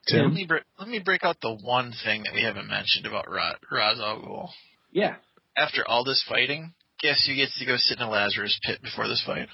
Tim? 0.09 0.23
Let 0.25 0.33
me 0.33 0.49
let 0.79 0.89
me 0.89 1.01
break 1.05 1.25
out 1.25 1.41
the 1.41 1.55
one 1.55 1.93
thing 2.05 2.23
that 2.25 2.35
we 2.35 2.43
haven't 2.43 2.69
mentioned 2.69 3.07
about 3.07 3.29
Ra- 3.31 3.57
Ra's 3.71 3.99
al 3.99 4.21
Ghul. 4.21 4.49
Yeah. 4.93 5.17
After 5.57 5.85
all 5.87 6.05
this 6.05 6.25
fighting, 6.29 6.75
guess 7.01 7.25
who 7.27 7.35
gets 7.35 7.59
to 7.59 7.67
go 7.67 7.77
sit 7.77 7.99
in 7.99 8.05
a 8.05 8.11
Lazarus 8.11 8.59
pit 8.63 8.81
before 8.83 9.09
this 9.09 9.23
fight? 9.27 9.49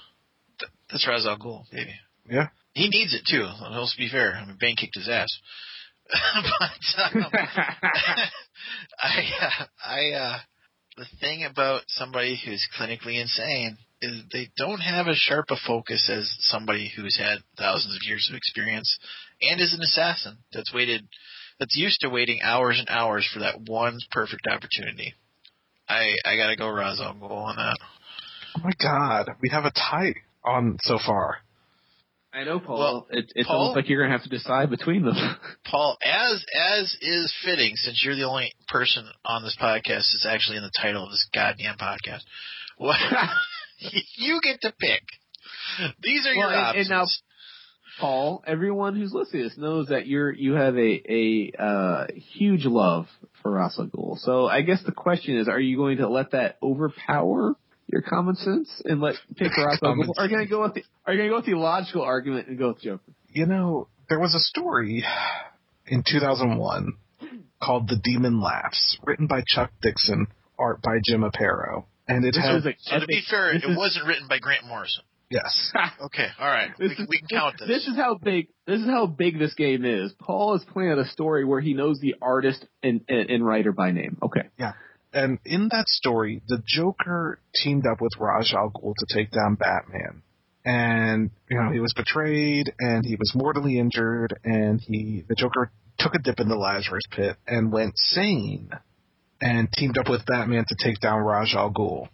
Th- 0.59 0.71
that's 0.91 1.07
Ra's 1.07 1.25
al 1.25 1.37
Ghul, 1.37 1.63
baby. 1.71 1.95
Yeah. 2.29 2.49
He 2.73 2.89
needs 2.89 3.13
it 3.15 3.23
too. 3.27 3.47
Let's 3.71 3.95
be 3.95 4.09
fair. 4.09 4.35
I 4.35 4.45
mean, 4.45 4.57
Bane 4.59 4.75
kicked 4.75 4.95
his 4.95 5.09
ass. 5.09 5.29
but 6.11 7.15
um, 7.15 7.25
I, 8.99 9.23
uh, 9.41 9.65
I, 9.83 10.11
uh, 10.11 10.37
the 10.97 11.05
thing 11.19 11.43
about 11.43 11.83
somebody 11.87 12.39
who's 12.43 12.67
clinically 12.77 13.19
insane 13.21 13.77
is 14.01 14.23
they 14.31 14.49
don't 14.57 14.79
have 14.79 15.07
as 15.07 15.17
sharp 15.17 15.45
a 15.49 15.55
focus 15.65 16.09
as 16.11 16.35
somebody 16.41 16.91
who's 16.95 17.17
had 17.17 17.39
thousands 17.57 17.95
of 17.95 18.07
years 18.07 18.27
of 18.29 18.35
experience 18.35 18.97
and 19.41 19.59
is 19.59 19.73
an 19.73 19.81
assassin 19.81 20.37
that's 20.51 20.73
waited 20.73 21.07
that's 21.59 21.77
used 21.77 22.01
to 22.01 22.09
waiting 22.09 22.39
hours 22.43 22.77
and 22.79 22.89
hours 22.89 23.27
for 23.31 23.39
that 23.39 23.61
one 23.67 23.97
perfect 24.11 24.47
opportunity. 24.47 25.13
I 25.87 26.15
I 26.25 26.35
gotta 26.35 26.55
go 26.55 26.67
Ghul 27.21 27.31
on 27.31 27.55
that. 27.55 27.77
Oh 28.57 28.61
my 28.63 28.71
god, 28.81 29.29
we 29.41 29.49
have 29.49 29.65
a 29.65 29.71
tie 29.71 30.13
on 30.43 30.77
so 30.81 30.99
far. 31.03 31.37
I 32.33 32.43
know, 32.45 32.59
Paul. 32.59 32.79
Well, 32.79 33.07
it, 33.11 33.31
it's 33.35 33.47
Paul, 33.47 33.57
almost 33.59 33.75
like 33.75 33.89
you're 33.89 34.01
gonna 34.03 34.17
have 34.17 34.23
to 34.23 34.29
decide 34.29 34.71
between 34.71 35.03
them. 35.05 35.15
Paul, 35.65 35.97
as 36.03 36.43
as 36.77 36.97
is 36.99 37.33
fitting, 37.45 37.75
since 37.75 38.01
you're 38.03 38.15
the 38.15 38.23
only 38.23 38.53
person 38.69 39.05
on 39.23 39.43
this 39.43 39.55
podcast 39.61 40.11
that's 40.11 40.25
actually 40.27 40.57
in 40.57 40.63
the 40.63 40.71
title 40.81 41.03
of 41.03 41.11
this 41.11 41.27
goddamn 41.33 41.77
podcast, 41.77 42.21
what 42.77 42.97
you 44.17 44.39
get 44.41 44.61
to 44.61 44.73
pick. 44.79 45.03
These 46.01 46.25
are 46.25 46.35
well, 46.35 46.49
your 46.49 46.57
and, 46.57 46.67
options. 46.67 46.89
And 46.89 46.97
now, 46.97 47.05
Paul, 47.99 48.43
everyone 48.47 48.95
who's 48.95 49.13
listening 49.13 49.43
to 49.43 49.49
this 49.49 49.57
knows 49.57 49.87
that 49.89 50.07
you're 50.07 50.31
you 50.31 50.53
have 50.53 50.75
a 50.75 51.03
a 51.07 51.51
uh, 51.59 52.07
huge 52.33 52.65
love 52.65 53.05
for 53.43 53.51
Ra's 53.51 53.77
al 53.77 53.85
Ghul. 53.85 54.17
So 54.17 54.47
I 54.47 54.61
guess 54.61 54.81
the 54.83 54.91
question 54.91 55.37
is, 55.37 55.47
are 55.47 55.59
you 55.59 55.77
going 55.77 55.97
to 55.97 56.09
let 56.09 56.31
that 56.31 56.57
overpower 56.63 57.55
your 57.93 58.01
common 58.01 58.35
sense 58.35 58.69
and 58.85 58.99
let 58.99 59.15
pick 59.35 59.55
Ra's 59.55 59.79
al 59.83 59.91
Are 60.17 60.25
you 60.25 60.29
going 60.29 60.45
to 60.45 60.49
go 60.49 60.63
with 60.63 60.73
the 60.73 60.83
Are 61.05 61.13
you 61.13 61.19
going 61.19 61.29
to 61.29 61.33
go 61.33 61.37
with 61.37 61.45
the 61.45 61.53
logical 61.53 62.01
argument 62.01 62.47
and 62.47 62.57
go 62.57 62.69
with 62.69 62.81
Joker? 62.81 63.03
You 63.29 63.45
know, 63.45 63.87
there 64.09 64.19
was 64.19 64.33
a 64.33 64.39
story 64.39 65.05
in 65.85 66.03
2001 66.05 66.93
called 67.61 67.87
"The 67.87 67.99
Demon 68.03 68.41
Laughs," 68.41 68.97
written 69.03 69.27
by 69.27 69.43
Chuck 69.47 69.71
Dixon, 69.81 70.27
art 70.57 70.81
by 70.81 70.97
Jim 71.03 71.21
Aparo, 71.21 71.85
and 72.07 72.25
it 72.25 72.33
this 72.33 72.43
has. 72.43 72.65
A, 72.65 72.73
so 72.79 72.99
to 72.99 73.05
be 73.05 73.21
fair, 73.29 73.51
it 73.51 73.63
is, 73.63 73.77
wasn't 73.77 74.07
written 74.07 74.27
by 74.27 74.39
Grant 74.39 74.65
Morrison. 74.65 75.03
Yes. 75.29 75.71
okay. 76.05 76.27
All 76.39 76.47
right. 76.47 76.71
We, 76.77 76.87
is, 76.87 77.07
we, 77.09 77.19
can 77.19 77.27
count 77.27 77.55
this. 77.59 77.67
This 77.67 77.87
is 77.87 77.95
how 77.95 78.15
big. 78.15 78.47
This 78.65 78.81
is 78.81 78.87
how 78.87 79.05
big 79.05 79.39
this 79.39 79.53
game 79.53 79.85
is. 79.85 80.13
Paul 80.19 80.55
is 80.55 80.63
playing 80.71 80.97
a 80.99 81.07
story 81.09 81.45
where 81.45 81.61
he 81.61 81.73
knows 81.73 81.99
the 81.99 82.15
artist 82.21 82.65
and, 82.81 83.01
and, 83.07 83.29
and 83.29 83.45
writer 83.45 83.71
by 83.71 83.91
name. 83.91 84.17
Okay. 84.21 84.49
Yeah. 84.57 84.73
And 85.13 85.39
in 85.45 85.69
that 85.71 85.87
story, 85.87 86.41
the 86.47 86.61
Joker 86.65 87.39
teamed 87.53 87.85
up 87.85 88.01
with 88.01 88.13
Ra's 88.19 88.53
al 88.53 88.71
Ghul 88.71 88.93
to 88.97 89.15
take 89.15 89.31
down 89.31 89.55
Batman. 89.55 90.23
And, 90.65 91.29
you 91.49 91.57
know, 91.57 91.71
he 91.71 91.79
was 91.79 91.93
betrayed 91.93 92.73
and 92.79 93.05
he 93.05 93.15
was 93.15 93.33
mortally 93.35 93.77
injured 93.77 94.39
and 94.43 94.79
he, 94.81 95.23
the 95.27 95.35
Joker 95.35 95.71
took 95.99 96.15
a 96.15 96.19
dip 96.19 96.39
in 96.39 96.47
the 96.47 96.55
Lazarus 96.55 97.03
pit 97.11 97.35
and 97.45 97.71
went 97.71 97.97
sane 97.97 98.69
and 99.41 99.69
teamed 99.77 99.97
up 99.97 100.09
with 100.09 100.25
Batman 100.25 100.63
to 100.67 100.75
take 100.81 100.99
down 100.99 101.19
Ra's 101.19 101.53
al 101.55 101.71
Ghul. 101.71 102.07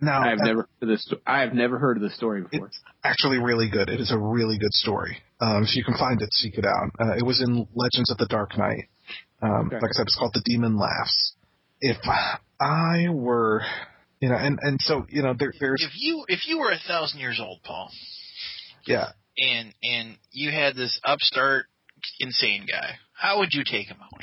Now, 0.00 0.22
I've 0.22 0.38
never 0.38 0.68
heard 0.80 0.88
this. 0.88 1.12
I 1.26 1.40
have 1.40 1.52
never 1.52 1.78
heard 1.78 1.96
of 1.96 2.02
this 2.04 2.14
story 2.14 2.42
before. 2.42 2.68
It's 2.68 2.78
actually 3.02 3.38
really 3.38 3.68
good. 3.68 3.88
It 3.88 4.00
is 4.00 4.12
a 4.12 4.18
really 4.18 4.56
good 4.56 4.72
story. 4.72 5.18
Um, 5.40 5.64
if 5.64 5.74
you 5.74 5.82
can 5.82 5.94
find 5.94 6.22
it, 6.22 6.32
seek 6.32 6.56
it 6.56 6.64
out. 6.64 6.90
Uh, 7.00 7.16
it 7.16 7.26
was 7.26 7.42
in 7.42 7.66
Legends 7.74 8.10
of 8.12 8.18
the 8.18 8.26
Dark 8.26 8.56
Knight. 8.56 8.84
Um, 9.42 9.66
okay. 9.66 9.76
Like 9.76 9.90
I 9.90 9.96
said, 9.96 10.06
it's 10.06 10.16
called 10.16 10.32
The 10.34 10.42
Demon 10.44 10.78
Laughs 10.78 11.34
if 11.80 11.96
I 12.60 13.08
were, 13.10 13.62
you 14.20 14.28
know, 14.28 14.36
and 14.36 14.58
and 14.60 14.80
so 14.80 15.06
you 15.08 15.22
know, 15.22 15.34
there, 15.38 15.52
there's 15.60 15.82
if 15.82 15.92
you 15.96 16.24
if 16.28 16.48
you 16.48 16.58
were 16.58 16.70
a 16.70 16.78
thousand 16.86 17.20
years 17.20 17.40
old, 17.40 17.60
Paul. 17.62 17.90
Yeah. 18.86 19.12
And 19.38 19.74
and 19.82 20.16
you 20.32 20.50
had 20.50 20.74
this 20.74 21.00
upstart 21.04 21.66
insane 22.18 22.66
guy. 22.70 22.96
How 23.12 23.38
would 23.38 23.52
you 23.52 23.62
take 23.64 23.88
him 23.88 23.98
out? 24.02 24.22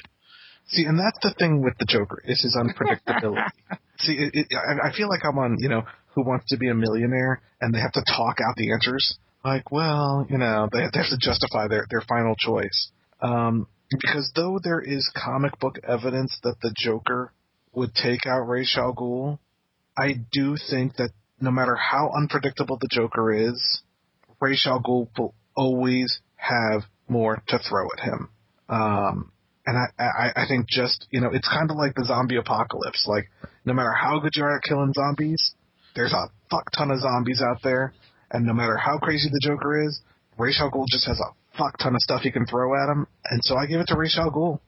See, 0.68 0.84
and 0.84 0.98
that's 0.98 1.19
the 1.22 1.34
thing 1.38 1.61
with 1.61 1.76
the 1.80 1.86
Joker 1.86 2.22
is 2.26 2.41
his 2.41 2.57
unpredictability. 2.57 3.49
See, 3.99 4.14
it, 4.14 4.32
it, 4.34 4.48
I, 4.57 4.90
I 4.90 4.94
feel 4.94 5.07
like 5.07 5.22
I'm 5.23 5.38
on, 5.38 5.57
you 5.60 5.69
know, 5.69 5.84
Who 6.15 6.23
Wants 6.23 6.49
to 6.49 6.57
Be 6.57 6.69
a 6.69 6.73
Millionaire, 6.73 7.41
and 7.61 7.73
they 7.73 7.80
have 7.80 7.94
to 7.94 8.03
talk 8.03 8.40
out 8.41 8.56
the 8.57 8.72
answers. 8.72 9.18
Like, 9.44 9.72
well, 9.72 10.26
you 10.27 10.40
know, 10.40 10.68
they, 10.72 10.80
they 10.80 10.99
have 10.99 11.10
to 11.10 11.18
justify 11.19 11.68
their 11.68 11.86
their 11.90 12.02
final 12.02 12.36
choice. 12.36 12.90
Um, 13.22 13.68
because 13.90 14.32
though 14.36 14.60
there 14.61 14.82
is 14.82 15.10
comic 15.15 15.60
book 15.60 15.77
evidence 15.88 16.38
that 16.44 16.56
the 16.61 16.73
Joker 16.76 17.32
would 17.76 17.94
take 17.94 18.26
out 18.26 18.48
Ra's 18.48 18.76
al 18.78 18.94
Ghul, 18.94 19.40
I 19.98 20.14
do 20.32 20.56
think 20.70 20.96
that 20.98 21.12
no 21.40 21.52
matter 21.52 21.76
how 21.76 22.12
unpredictable 22.16 22.78
the 22.80 22.90
Joker 22.92 23.34
is, 23.34 23.82
Ra's 24.40 24.66
al 24.66 24.82
Ghul 24.82 25.08
will 25.18 25.34
always 25.56 26.20
have 26.36 26.84
more 27.08 27.42
to 27.48 27.60
throw 27.60 27.88
at 27.98 28.04
him. 28.04 28.30
Um, 28.70 29.32
and 29.66 29.78
I, 29.78 30.04
I, 30.04 30.44
I 30.44 30.48
think 30.48 30.68
just, 30.68 31.08
you 31.10 31.22
know, 31.22 31.30
it's 31.32 31.48
kind 31.48 31.70
of 31.72 31.78
like 31.78 31.96
the 31.96 32.06
zombie 32.06 32.38
apocalypse. 32.38 33.06
Like, 33.08 33.30
no 33.66 33.74
matter 33.74 33.94
how 33.94 34.20
good 34.20 34.32
you 34.36 34.44
are 34.44 34.58
at 34.58 34.64
killing 34.64 34.94
zombies, 34.94 35.54
there's 35.96 36.14
a 36.14 36.30
fuck 36.50 36.70
ton 36.78 36.92
of 36.92 37.00
zombies 37.00 37.42
out 37.42 37.62
there. 37.64 37.94
And 38.32 38.46
no 38.46 38.54
matter 38.54 38.78
how 38.78 38.98
crazy 38.98 39.30
the 39.30 39.42
Joker 39.42 39.88
is, 39.88 40.02
Ra's 40.38 40.60
al 40.60 40.72
Ghul 40.72 40.86
just 40.90 41.08
has 41.08 41.20
a 41.20 41.58
fuck 41.58 41.78
ton 41.80 41.96
of 41.96 42.02
stuff 42.02 42.22
he 42.22 42.32
can 42.32 42.46
throw 42.46 42.74
at 42.76 42.92
him. 42.92 43.08
And 43.26 43.42
so 43.44 43.56
I 43.56 43.66
give 43.66 43.80
it 43.80 43.88
to 43.88 43.98
Ra's 43.98 44.18
al 44.20 44.32
Ghul. 44.32 44.60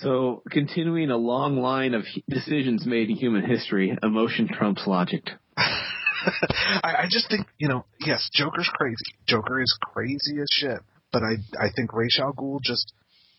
So, 0.00 0.42
continuing 0.50 1.10
a 1.10 1.16
long 1.16 1.56
line 1.58 1.94
of 1.94 2.04
decisions 2.28 2.84
made 2.84 3.10
in 3.10 3.16
human 3.16 3.48
history, 3.48 3.96
emotion 4.02 4.48
trumps 4.48 4.86
logic. 4.86 5.30
I, 5.56 6.80
I 6.82 7.06
just 7.08 7.28
think, 7.28 7.46
you 7.58 7.68
know, 7.68 7.84
yes, 8.00 8.28
Joker's 8.32 8.70
crazy. 8.72 9.04
Joker 9.26 9.60
is 9.62 9.76
crazy 9.80 10.40
as 10.40 10.48
shit. 10.50 10.80
But 11.12 11.22
I, 11.22 11.64
I 11.64 11.68
think 11.74 11.92
Ra's 11.92 12.18
al 12.20 12.32
Ghul 12.32 12.60
just 12.60 12.92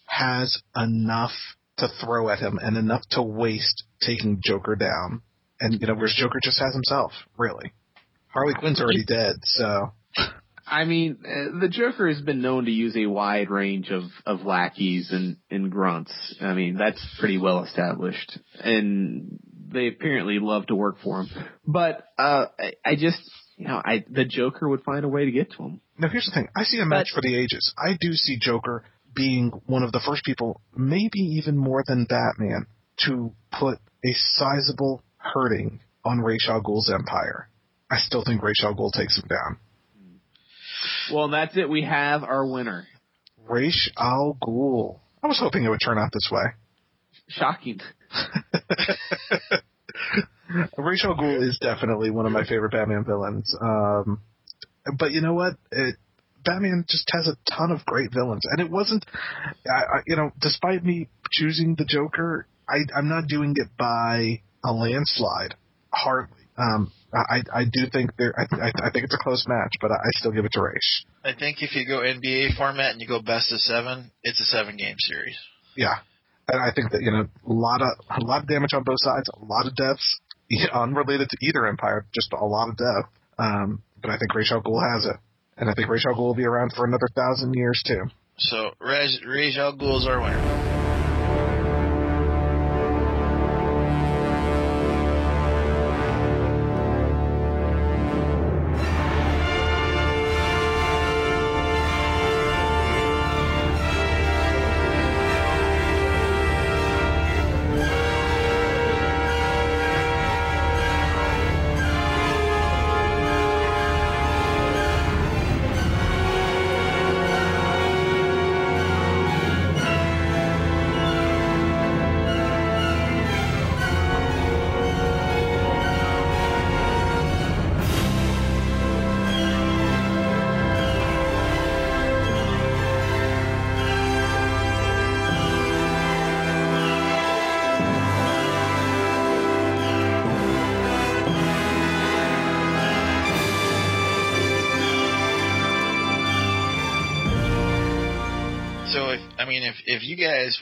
has 0.07 0.61
enough 0.75 1.33
to 1.77 1.89
throw 2.01 2.29
at 2.29 2.39
him 2.39 2.57
and 2.61 2.77
enough 2.77 3.01
to 3.11 3.21
waste 3.21 3.83
taking 4.01 4.39
Joker 4.43 4.75
down. 4.75 5.21
And, 5.59 5.79
you 5.81 5.87
know, 5.87 5.95
whereas 5.95 6.15
Joker 6.17 6.39
just 6.41 6.59
has 6.59 6.73
himself, 6.73 7.11
really. 7.37 7.73
Harley 8.27 8.53
Quinn's 8.53 8.79
already 8.79 9.03
dead, 9.05 9.35
so. 9.43 9.91
I 10.67 10.85
mean, 10.85 11.17
uh, 11.23 11.59
the 11.59 11.69
Joker 11.69 12.07
has 12.07 12.21
been 12.21 12.41
known 12.41 12.65
to 12.65 12.71
use 12.71 12.95
a 12.97 13.05
wide 13.05 13.49
range 13.49 13.89
of, 13.91 14.03
of 14.25 14.41
lackeys 14.41 15.09
and, 15.11 15.37
and 15.51 15.71
grunts. 15.71 16.11
I 16.41 16.53
mean, 16.53 16.75
that's 16.75 17.03
pretty 17.19 17.37
well 17.37 17.63
established. 17.63 18.39
And 18.59 19.39
they 19.71 19.87
apparently 19.87 20.39
love 20.39 20.67
to 20.67 20.75
work 20.75 20.97
for 21.03 21.21
him. 21.21 21.29
But, 21.67 22.05
uh, 22.17 22.47
I, 22.59 22.73
I 22.83 22.95
just, 22.95 23.19
you 23.57 23.67
know, 23.67 23.81
I, 23.83 24.05
the 24.09 24.25
Joker 24.25 24.67
would 24.67 24.83
find 24.83 25.05
a 25.05 25.09
way 25.09 25.25
to 25.25 25.31
get 25.31 25.51
to 25.51 25.57
him. 25.57 25.81
Now, 25.97 26.09
here's 26.09 26.25
the 26.25 26.31
thing. 26.31 26.47
I 26.55 26.63
see 26.63 26.79
a 26.79 26.85
match 26.85 27.11
for 27.13 27.21
the 27.21 27.37
ages. 27.37 27.73
I 27.77 27.97
do 27.99 28.13
see 28.13 28.37
Joker 28.39 28.83
being 29.15 29.51
one 29.65 29.83
of 29.83 29.91
the 29.91 30.01
first 30.05 30.25
people, 30.25 30.61
maybe 30.75 31.19
even 31.19 31.57
more 31.57 31.83
than 31.87 32.05
Batman, 32.05 32.65
to 33.05 33.31
put 33.57 33.77
a 34.03 34.13
sizable 34.33 35.03
hurting 35.17 35.79
on 36.03 36.19
Ra's 36.19 36.45
al 36.49 36.61
Ghul's 36.61 36.91
empire. 36.91 37.49
I 37.89 37.97
still 37.97 38.23
think 38.25 38.41
Ra's 38.41 38.61
al 38.63 38.75
Ghul 38.75 38.91
takes 38.91 39.17
him 39.17 39.27
down. 39.27 39.57
Well, 41.13 41.29
that's 41.29 41.55
it. 41.57 41.69
We 41.69 41.83
have 41.83 42.23
our 42.23 42.45
winner. 42.45 42.87
Ra's 43.47 43.91
al 43.97 44.37
Ghul. 44.41 44.99
I 45.23 45.27
was 45.27 45.39
hoping 45.39 45.63
it 45.63 45.69
would 45.69 45.81
turn 45.83 45.97
out 45.97 46.11
this 46.13 46.29
way. 46.31 46.43
Shocking. 47.27 47.79
Ra's 50.77 51.03
al 51.03 51.15
Ghul 51.15 51.47
is 51.47 51.57
definitely 51.59 52.11
one 52.11 52.25
of 52.25 52.31
my 52.31 52.43
favorite 52.43 52.71
Batman 52.71 53.03
villains. 53.05 53.55
Um, 53.59 54.21
but 54.97 55.11
you 55.11 55.21
know 55.21 55.33
what? 55.33 55.53
It, 55.71 55.95
Batman 56.43 56.85
just 56.87 57.09
has 57.11 57.27
a 57.27 57.35
ton 57.51 57.71
of 57.71 57.83
great 57.85 58.11
villains, 58.13 58.43
and 58.45 58.61
it 58.61 58.71
wasn't, 58.71 59.03
I, 59.67 59.97
I, 59.97 60.01
you 60.05 60.15
know, 60.15 60.31
despite 60.39 60.83
me 60.83 61.09
choosing 61.31 61.75
the 61.75 61.85
Joker, 61.85 62.47
I, 62.69 62.77
I'm 62.95 63.09
not 63.09 63.27
doing 63.27 63.55
it 63.55 63.69
by 63.77 64.41
a 64.63 64.71
landslide. 64.71 65.55
Hardly. 65.91 66.44
Um, 66.57 66.91
I, 67.13 67.43
I 67.53 67.63
do 67.63 67.87
think 67.91 68.11
there. 68.17 68.33
I, 68.37 68.43
I, 68.55 68.71
I 68.87 68.91
think 68.91 69.05
it's 69.05 69.13
a 69.13 69.23
close 69.23 69.45
match, 69.47 69.73
but 69.81 69.91
I, 69.91 69.95
I 69.95 70.09
still 70.11 70.31
give 70.31 70.45
it 70.45 70.51
to 70.53 70.61
Ra's. 70.61 71.05
I 71.23 71.33
think 71.33 71.61
if 71.61 71.75
you 71.75 71.87
go 71.87 71.99
NBA 71.99 72.57
format 72.57 72.91
and 72.91 73.01
you 73.01 73.07
go 73.07 73.21
best 73.21 73.51
of 73.51 73.59
seven, 73.59 74.11
it's 74.23 74.39
a 74.39 74.45
seven 74.45 74.77
game 74.77 74.95
series. 74.99 75.37
Yeah, 75.77 75.95
and 76.47 76.61
I 76.61 76.73
think 76.73 76.91
that 76.91 77.01
you 77.01 77.11
know 77.11 77.27
a 77.47 77.53
lot 77.53 77.81
of 77.81 77.87
a 78.09 78.25
lot 78.25 78.41
of 78.41 78.47
damage 78.47 78.73
on 78.73 78.83
both 78.83 78.99
sides, 78.99 79.29
a 79.33 79.45
lot 79.45 79.65
of 79.65 79.75
deaths, 79.75 80.19
unrelated 80.73 81.29
to 81.29 81.37
either 81.41 81.65
empire, 81.67 82.05
just 82.13 82.33
a 82.33 82.45
lot 82.45 82.69
of 82.69 82.77
death. 82.77 83.09
Um, 83.37 83.83
but 84.01 84.11
I 84.11 84.17
think 84.17 84.33
Ra's 84.33 84.51
al 84.51 84.61
has 84.61 85.05
it, 85.05 85.17
and 85.57 85.69
I 85.69 85.73
think 85.73 85.89
Ra's 85.89 86.05
al 86.05 86.15
will 86.15 86.35
be 86.35 86.45
around 86.45 86.73
for 86.75 86.85
another 86.85 87.07
thousand 87.15 87.53
years 87.53 87.81
too. 87.85 88.03
So 88.37 88.71
Ra's 88.79 89.21
Ra's 89.25 89.55
is 89.55 89.57
our 89.57 90.21
winner. 90.21 90.84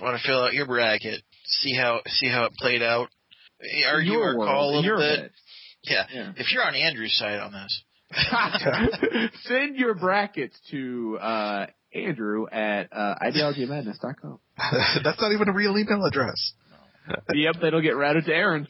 Want 0.03 0.19
to 0.21 0.27
fill 0.27 0.43
out 0.43 0.53
your 0.53 0.65
bracket, 0.67 1.21
see 1.45 1.75
how 1.75 2.01
see 2.07 2.29
how 2.29 2.45
it 2.45 2.53
played 2.53 2.81
out, 2.81 3.09
argue 3.87 4.13
Your 4.13 4.29
our 4.29 4.37
world, 4.37 4.49
call 4.49 4.69
a 4.69 4.75
little 4.79 4.97
bit. 4.97 5.21
bit. 5.23 5.31
Yeah. 5.83 6.05
Yeah. 6.13 6.31
If 6.37 6.51
you're 6.51 6.63
on 6.63 6.75
Andrew's 6.75 7.15
side 7.15 7.39
on 7.39 7.51
this, 7.51 7.83
Send 9.43 9.75
your 9.75 9.95
brackets 9.95 10.57
to 10.71 11.17
uh, 11.19 11.65
Andrew 11.93 12.45
at 12.51 12.87
uh, 12.91 13.15
ideologyofmadness.com. 13.21 14.39
That's 15.03 15.21
not 15.21 15.31
even 15.33 15.49
a 15.49 15.53
real 15.53 15.77
email 15.77 16.05
address. 16.05 16.53
Yep, 17.33 17.55
that'll 17.61 17.81
get 17.81 17.97
routed 17.97 18.25
to 18.25 18.33
Aron. 18.33 18.67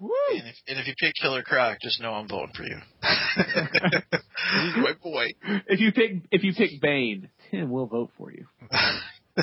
And 0.03 0.49
if, 0.49 0.55
and 0.69 0.79
if 0.79 0.87
you 0.87 0.95
pick 0.99 1.15
Killer 1.21 1.43
Croc, 1.43 1.79
just 1.81 2.01
know 2.01 2.13
I'm 2.13 2.29
voting 2.29 2.55
for 2.57 2.65
you. 2.65 2.77
He's 3.03 4.77
my 4.77 4.93
boy. 5.03 5.27
If 5.69 5.81
you 5.81 5.93
pick 5.93 6.13
if 6.31 6.43
you 6.45 6.53
pick 6.55 6.81
Bane, 6.81 7.29
Tim 7.51 7.71
will 7.71 7.87
vote 7.87 8.11
for 8.19 8.31
you. 8.33 8.47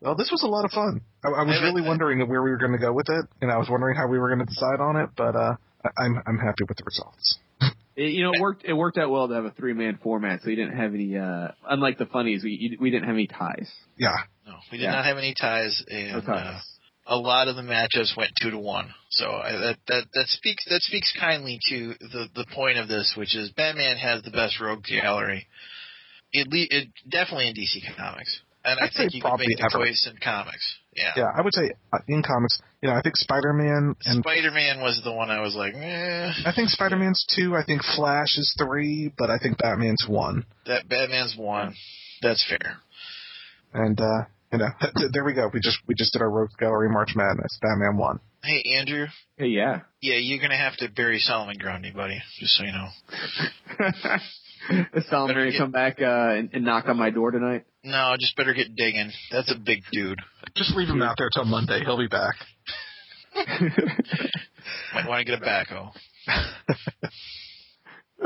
well, 0.00 0.14
this 0.16 0.30
was 0.30 0.42
a 0.42 0.46
lot 0.46 0.64
of 0.64 0.70
fun. 0.70 1.00
I, 1.24 1.28
I 1.28 1.42
was 1.42 1.60
really 1.62 1.86
wondering 1.86 2.18
where 2.28 2.42
we 2.42 2.50
were 2.50 2.58
going 2.58 2.72
to 2.72 2.78
go 2.78 2.92
with 2.92 3.08
it, 3.08 3.24
and 3.40 3.50
I 3.50 3.56
was 3.58 3.68
wondering 3.70 3.96
how 3.96 4.06
we 4.08 4.18
were 4.18 4.28
going 4.28 4.40
to 4.40 4.46
decide 4.46 4.80
on 4.80 4.96
it, 4.96 5.10
but 5.16 5.34
uh, 5.36 5.56
I- 5.84 6.04
I'm 6.04 6.22
I'm 6.26 6.38
happy 6.38 6.64
with 6.68 6.76
the 6.78 6.84
results. 6.84 7.38
It, 7.98 8.12
you 8.12 8.24
know, 8.24 8.32
it 8.34 8.40
worked. 8.42 8.62
It 8.66 8.74
worked 8.74 8.98
out 8.98 9.08
well 9.08 9.26
to 9.26 9.32
have 9.34 9.46
a 9.46 9.52
three 9.52 9.72
man 9.72 9.98
format, 10.02 10.42
so 10.42 10.50
you 10.50 10.56
didn't 10.56 10.76
have 10.76 10.92
any. 10.92 11.16
uh 11.16 11.52
Unlike 11.66 11.96
the 11.96 12.04
funnies, 12.04 12.44
we 12.44 12.50
you, 12.50 12.76
we 12.78 12.90
didn't 12.90 13.06
have 13.06 13.14
any 13.14 13.26
ties. 13.26 13.70
Yeah, 13.96 14.10
No, 14.46 14.52
we 14.70 14.76
did 14.76 14.84
Yeah. 14.84 14.90
not 14.96 15.06
have 15.06 15.16
any 15.16 15.32
ties, 15.32 15.82
No 15.90 16.20
ties. 16.20 16.26
uh, 16.28 16.60
a 17.06 17.16
lot 17.16 17.48
of 17.48 17.56
the 17.56 17.62
matchups 17.62 18.16
went 18.16 18.32
two 18.40 18.50
to 18.50 18.58
one. 18.58 18.92
So 19.10 19.26
I, 19.30 19.52
that 19.52 19.76
that 19.88 20.04
that 20.14 20.26
speaks 20.28 20.64
that 20.68 20.82
speaks 20.82 21.12
kindly 21.18 21.58
to 21.70 21.94
the 22.00 22.28
the 22.34 22.46
point 22.54 22.78
of 22.78 22.88
this, 22.88 23.14
which 23.16 23.34
is 23.36 23.50
Batman 23.50 23.96
has 23.96 24.22
the 24.22 24.30
best 24.30 24.60
rogue 24.60 24.84
gallery. 24.84 25.46
It, 26.32 26.48
le- 26.48 26.76
it 26.78 26.88
definitely 27.08 27.48
in 27.48 27.54
DC 27.54 27.96
Comics, 27.96 28.40
and 28.64 28.78
I 28.80 28.84
I'd 28.86 28.90
think 28.92 29.12
say 29.12 29.16
you 29.16 29.22
can 29.22 29.38
make 29.38 29.56
the 29.56 29.64
ever. 29.72 29.84
choice 29.84 30.08
in 30.10 30.18
comics. 30.22 30.76
Yeah. 30.94 31.12
yeah. 31.16 31.30
I 31.36 31.42
would 31.42 31.54
say 31.54 31.70
uh, 31.92 31.98
in 32.08 32.22
comics, 32.22 32.58
you 32.82 32.88
know, 32.88 32.94
I 32.96 33.02
think 33.02 33.16
Spider-Man 33.16 33.94
and 34.04 34.22
Spider 34.22 34.50
Man 34.50 34.80
was 34.80 35.00
the 35.04 35.12
one 35.12 35.30
I 35.30 35.40
was 35.42 35.54
like, 35.54 35.74
eh, 35.74 36.32
I 36.44 36.52
think 36.54 36.70
Spider-Man's 36.70 37.24
two. 37.36 37.54
I 37.54 37.64
think 37.64 37.82
Flash 37.94 38.36
is 38.38 38.54
three, 38.58 39.12
but 39.16 39.30
I 39.30 39.38
think 39.38 39.58
Batman's 39.58 40.06
one. 40.08 40.44
that 40.66 40.88
Batman's 40.88 41.36
one. 41.38 41.74
That's 42.22 42.44
fair. 42.48 42.78
And 43.74 44.00
uh, 44.00 44.24
you 44.52 44.58
know, 44.58 44.68
there 45.12 45.24
we 45.24 45.32
go. 45.34 45.50
We 45.52 45.60
just 45.60 45.78
we 45.86 45.94
just 45.94 46.12
did 46.12 46.22
our 46.22 46.30
Rogues 46.30 46.54
Gallery 46.56 46.88
March 46.90 47.10
Madness. 47.16 47.58
Batman 47.60 47.96
won. 47.96 48.20
Hey 48.44 48.62
Andrew, 48.78 49.06
Hey, 49.36 49.46
yeah. 49.46 49.80
yeah, 50.00 50.16
you're 50.18 50.40
gonna 50.40 50.56
have 50.56 50.76
to 50.76 50.88
bury 50.88 51.18
Solomon 51.18 51.56
Grundy, 51.58 51.90
buddy. 51.90 52.20
Just 52.38 52.54
so 52.54 52.64
you 52.64 52.72
know. 52.72 52.88
Is 54.94 55.08
Solomon 55.08 55.28
Better 55.36 55.40
going 55.40 55.46
to 55.46 55.52
get- 55.52 55.58
come 55.58 55.70
back 55.70 56.00
uh, 56.00 56.34
and, 56.38 56.50
and 56.52 56.64
knock 56.64 56.86
on 56.88 56.96
my 56.96 57.10
door 57.10 57.30
tonight? 57.30 57.64
No, 57.84 58.16
just 58.18 58.34
better 58.36 58.52
get 58.52 58.74
digging. 58.74 59.12
That's 59.30 59.48
a 59.52 59.54
big 59.56 59.82
dude. 59.92 60.18
Just 60.56 60.74
leave 60.74 60.88
him 60.88 61.02
out 61.02 61.14
there 61.18 61.30
till 61.32 61.44
Monday. 61.44 61.84
He'll 61.84 61.96
be 61.98 62.08
back. 62.08 62.34
Might 64.94 65.06
want 65.08 65.24
to 65.24 65.24
get 65.24 65.40
a 65.40 65.44
backhoe. 65.44 65.90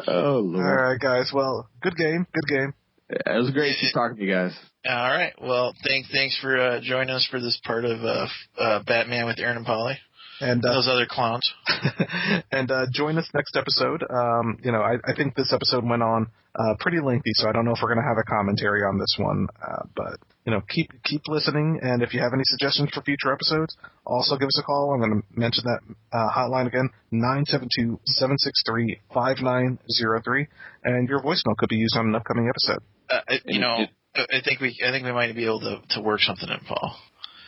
oh 0.08 0.38
lord. 0.42 0.64
right, 0.64 0.98
guys. 1.00 1.30
Well, 1.34 1.68
good 1.82 1.96
game. 1.96 2.26
Good 2.32 2.48
game. 2.58 2.74
It 3.10 3.42
was 3.42 3.50
great 3.50 3.76
to 3.78 3.92
talk 3.92 4.16
to 4.16 4.22
you 4.22 4.32
guys. 4.32 4.52
All 4.88 5.10
right. 5.10 5.32
Well, 5.40 5.74
thank 5.86 6.06
thanks 6.12 6.38
for 6.40 6.58
uh, 6.58 6.80
joining 6.80 7.10
us 7.10 7.26
for 7.30 7.40
this 7.40 7.60
part 7.64 7.84
of 7.84 8.02
uh, 8.04 8.26
uh, 8.58 8.82
Batman 8.84 9.26
with 9.26 9.38
Aron 9.38 9.58
and 9.58 9.66
Paulie. 9.66 9.96
And 10.40 10.64
uh, 10.64 10.74
Those 10.74 10.88
other 10.88 11.06
clowns. 11.08 11.52
and 12.52 12.70
uh, 12.70 12.86
join 12.92 13.18
us 13.18 13.28
next 13.34 13.56
episode. 13.56 14.02
Um, 14.08 14.58
you 14.64 14.72
know, 14.72 14.80
I, 14.80 14.94
I 15.04 15.14
think 15.14 15.34
this 15.34 15.52
episode 15.52 15.84
went 15.84 16.02
on 16.02 16.28
uh, 16.58 16.74
pretty 16.78 16.98
lengthy, 17.00 17.32
so 17.34 17.48
I 17.48 17.52
don't 17.52 17.64
know 17.64 17.72
if 17.72 17.80
we're 17.82 17.92
going 17.92 18.02
to 18.02 18.08
have 18.08 18.16
a 18.16 18.24
commentary 18.24 18.82
on 18.82 18.98
this 18.98 19.14
one. 19.18 19.48
Uh, 19.62 19.82
but 19.94 20.18
you 20.46 20.52
know, 20.52 20.62
keep 20.68 20.90
keep 21.04 21.22
listening, 21.28 21.80
and 21.82 22.02
if 22.02 22.14
you 22.14 22.20
have 22.20 22.32
any 22.32 22.42
suggestions 22.44 22.90
for 22.94 23.02
future 23.02 23.32
episodes, 23.32 23.76
also 24.06 24.36
give 24.36 24.46
us 24.46 24.58
a 24.58 24.62
call. 24.62 24.92
I'm 24.92 25.00
going 25.00 25.20
to 25.22 25.38
mention 25.38 25.64
that 25.64 25.80
uh, 26.16 26.30
hotline 26.34 26.66
again: 26.66 26.88
nine 27.10 27.44
seven 27.44 27.68
two 27.76 28.00
seven 28.06 28.38
six 28.38 28.62
three 28.66 28.98
five 29.12 29.36
nine 29.42 29.78
zero 29.92 30.20
three, 30.24 30.48
and 30.84 31.08
your 31.08 31.20
voicemail 31.20 31.56
could 31.58 31.68
be 31.68 31.76
used 31.76 31.96
on 31.96 32.06
an 32.06 32.14
upcoming 32.14 32.48
episode. 32.48 32.82
Uh, 33.10 33.20
I- 33.28 33.40
you 33.46 33.60
know, 33.60 33.86
I 34.14 34.20
I 34.32 34.40
think 34.44 34.60
we 34.60 34.78
I 34.86 34.90
think 34.90 35.04
we 35.04 35.12
might 35.12 35.34
be 35.34 35.44
able 35.44 35.60
to 35.60 35.80
to 35.94 36.00
work 36.00 36.20
something 36.20 36.48
in, 36.48 36.60
Paul. 36.66 36.96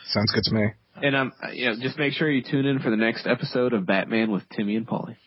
Sounds 0.07 0.31
good 0.31 0.43
to 0.45 0.55
me. 0.55 0.67
And 0.95 1.15
um, 1.15 1.33
you 1.53 1.65
know, 1.65 1.75
just 1.81 1.97
make 1.97 2.13
sure 2.13 2.29
you 2.29 2.43
tune 2.43 2.65
in 2.65 2.79
for 2.79 2.89
the 2.89 2.97
next 2.97 3.25
episode 3.27 3.73
of 3.73 3.85
Batman 3.85 4.31
with 4.31 4.47
Timmy 4.49 4.75
and 4.75 4.87
Paulie. 4.87 5.17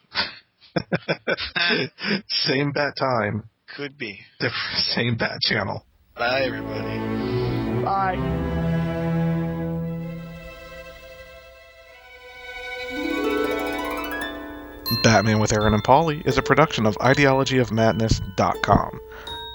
Same 2.28 2.72
bat 2.72 2.92
time, 2.98 3.48
Could 3.76 3.96
be. 3.98 4.20
different, 4.38 4.76
same 4.94 5.16
bat 5.16 5.40
channel. 5.42 5.84
Bye, 6.14 6.42
everybody. 6.42 7.82
Bye. 7.82 9.26
Batman 15.02 15.40
with 15.40 15.52
Aron 15.52 15.74
and 15.74 15.82
Paulie 15.84 16.24
is 16.26 16.38
a 16.38 16.42
production 16.42 16.86
of 16.86 16.96
ideologyofmadness.com. 16.98 19.00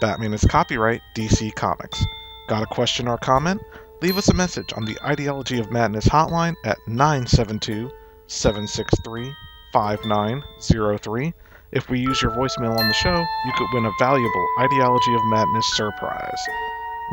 Batman 0.01 0.33
is 0.33 0.43
copyright 0.43 1.01
DC 1.15 1.53
Comics. 1.53 2.03
Got 2.47 2.63
a 2.63 2.65
question 2.65 3.07
or 3.07 3.19
comment? 3.19 3.61
Leave 4.01 4.17
us 4.17 4.29
a 4.29 4.33
message 4.33 4.73
on 4.73 4.83
the 4.83 4.97
Ideology 5.05 5.59
of 5.59 5.71
Madness 5.71 6.07
hotline 6.07 6.55
at 6.65 6.79
972 6.87 7.91
763 8.25 9.31
5903. 9.71 11.33
If 11.71 11.89
we 11.89 11.99
use 11.99 12.19
your 12.19 12.31
voicemail 12.31 12.77
on 12.77 12.87
the 12.87 12.93
show, 12.93 13.23
you 13.45 13.51
could 13.55 13.67
win 13.73 13.85
a 13.85 13.91
valuable 13.99 14.47
Ideology 14.59 15.13
of 15.13 15.21
Madness 15.25 15.77
surprise. 15.77 16.41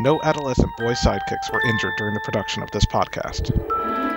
No 0.01 0.19
adolescent 0.23 0.75
boy 0.79 0.95
sidekicks 0.95 1.53
were 1.53 1.69
injured 1.69 1.93
during 1.99 2.15
the 2.15 2.21
production 2.25 2.63
of 2.63 2.71
this 2.71 2.87
podcast. 2.87 4.08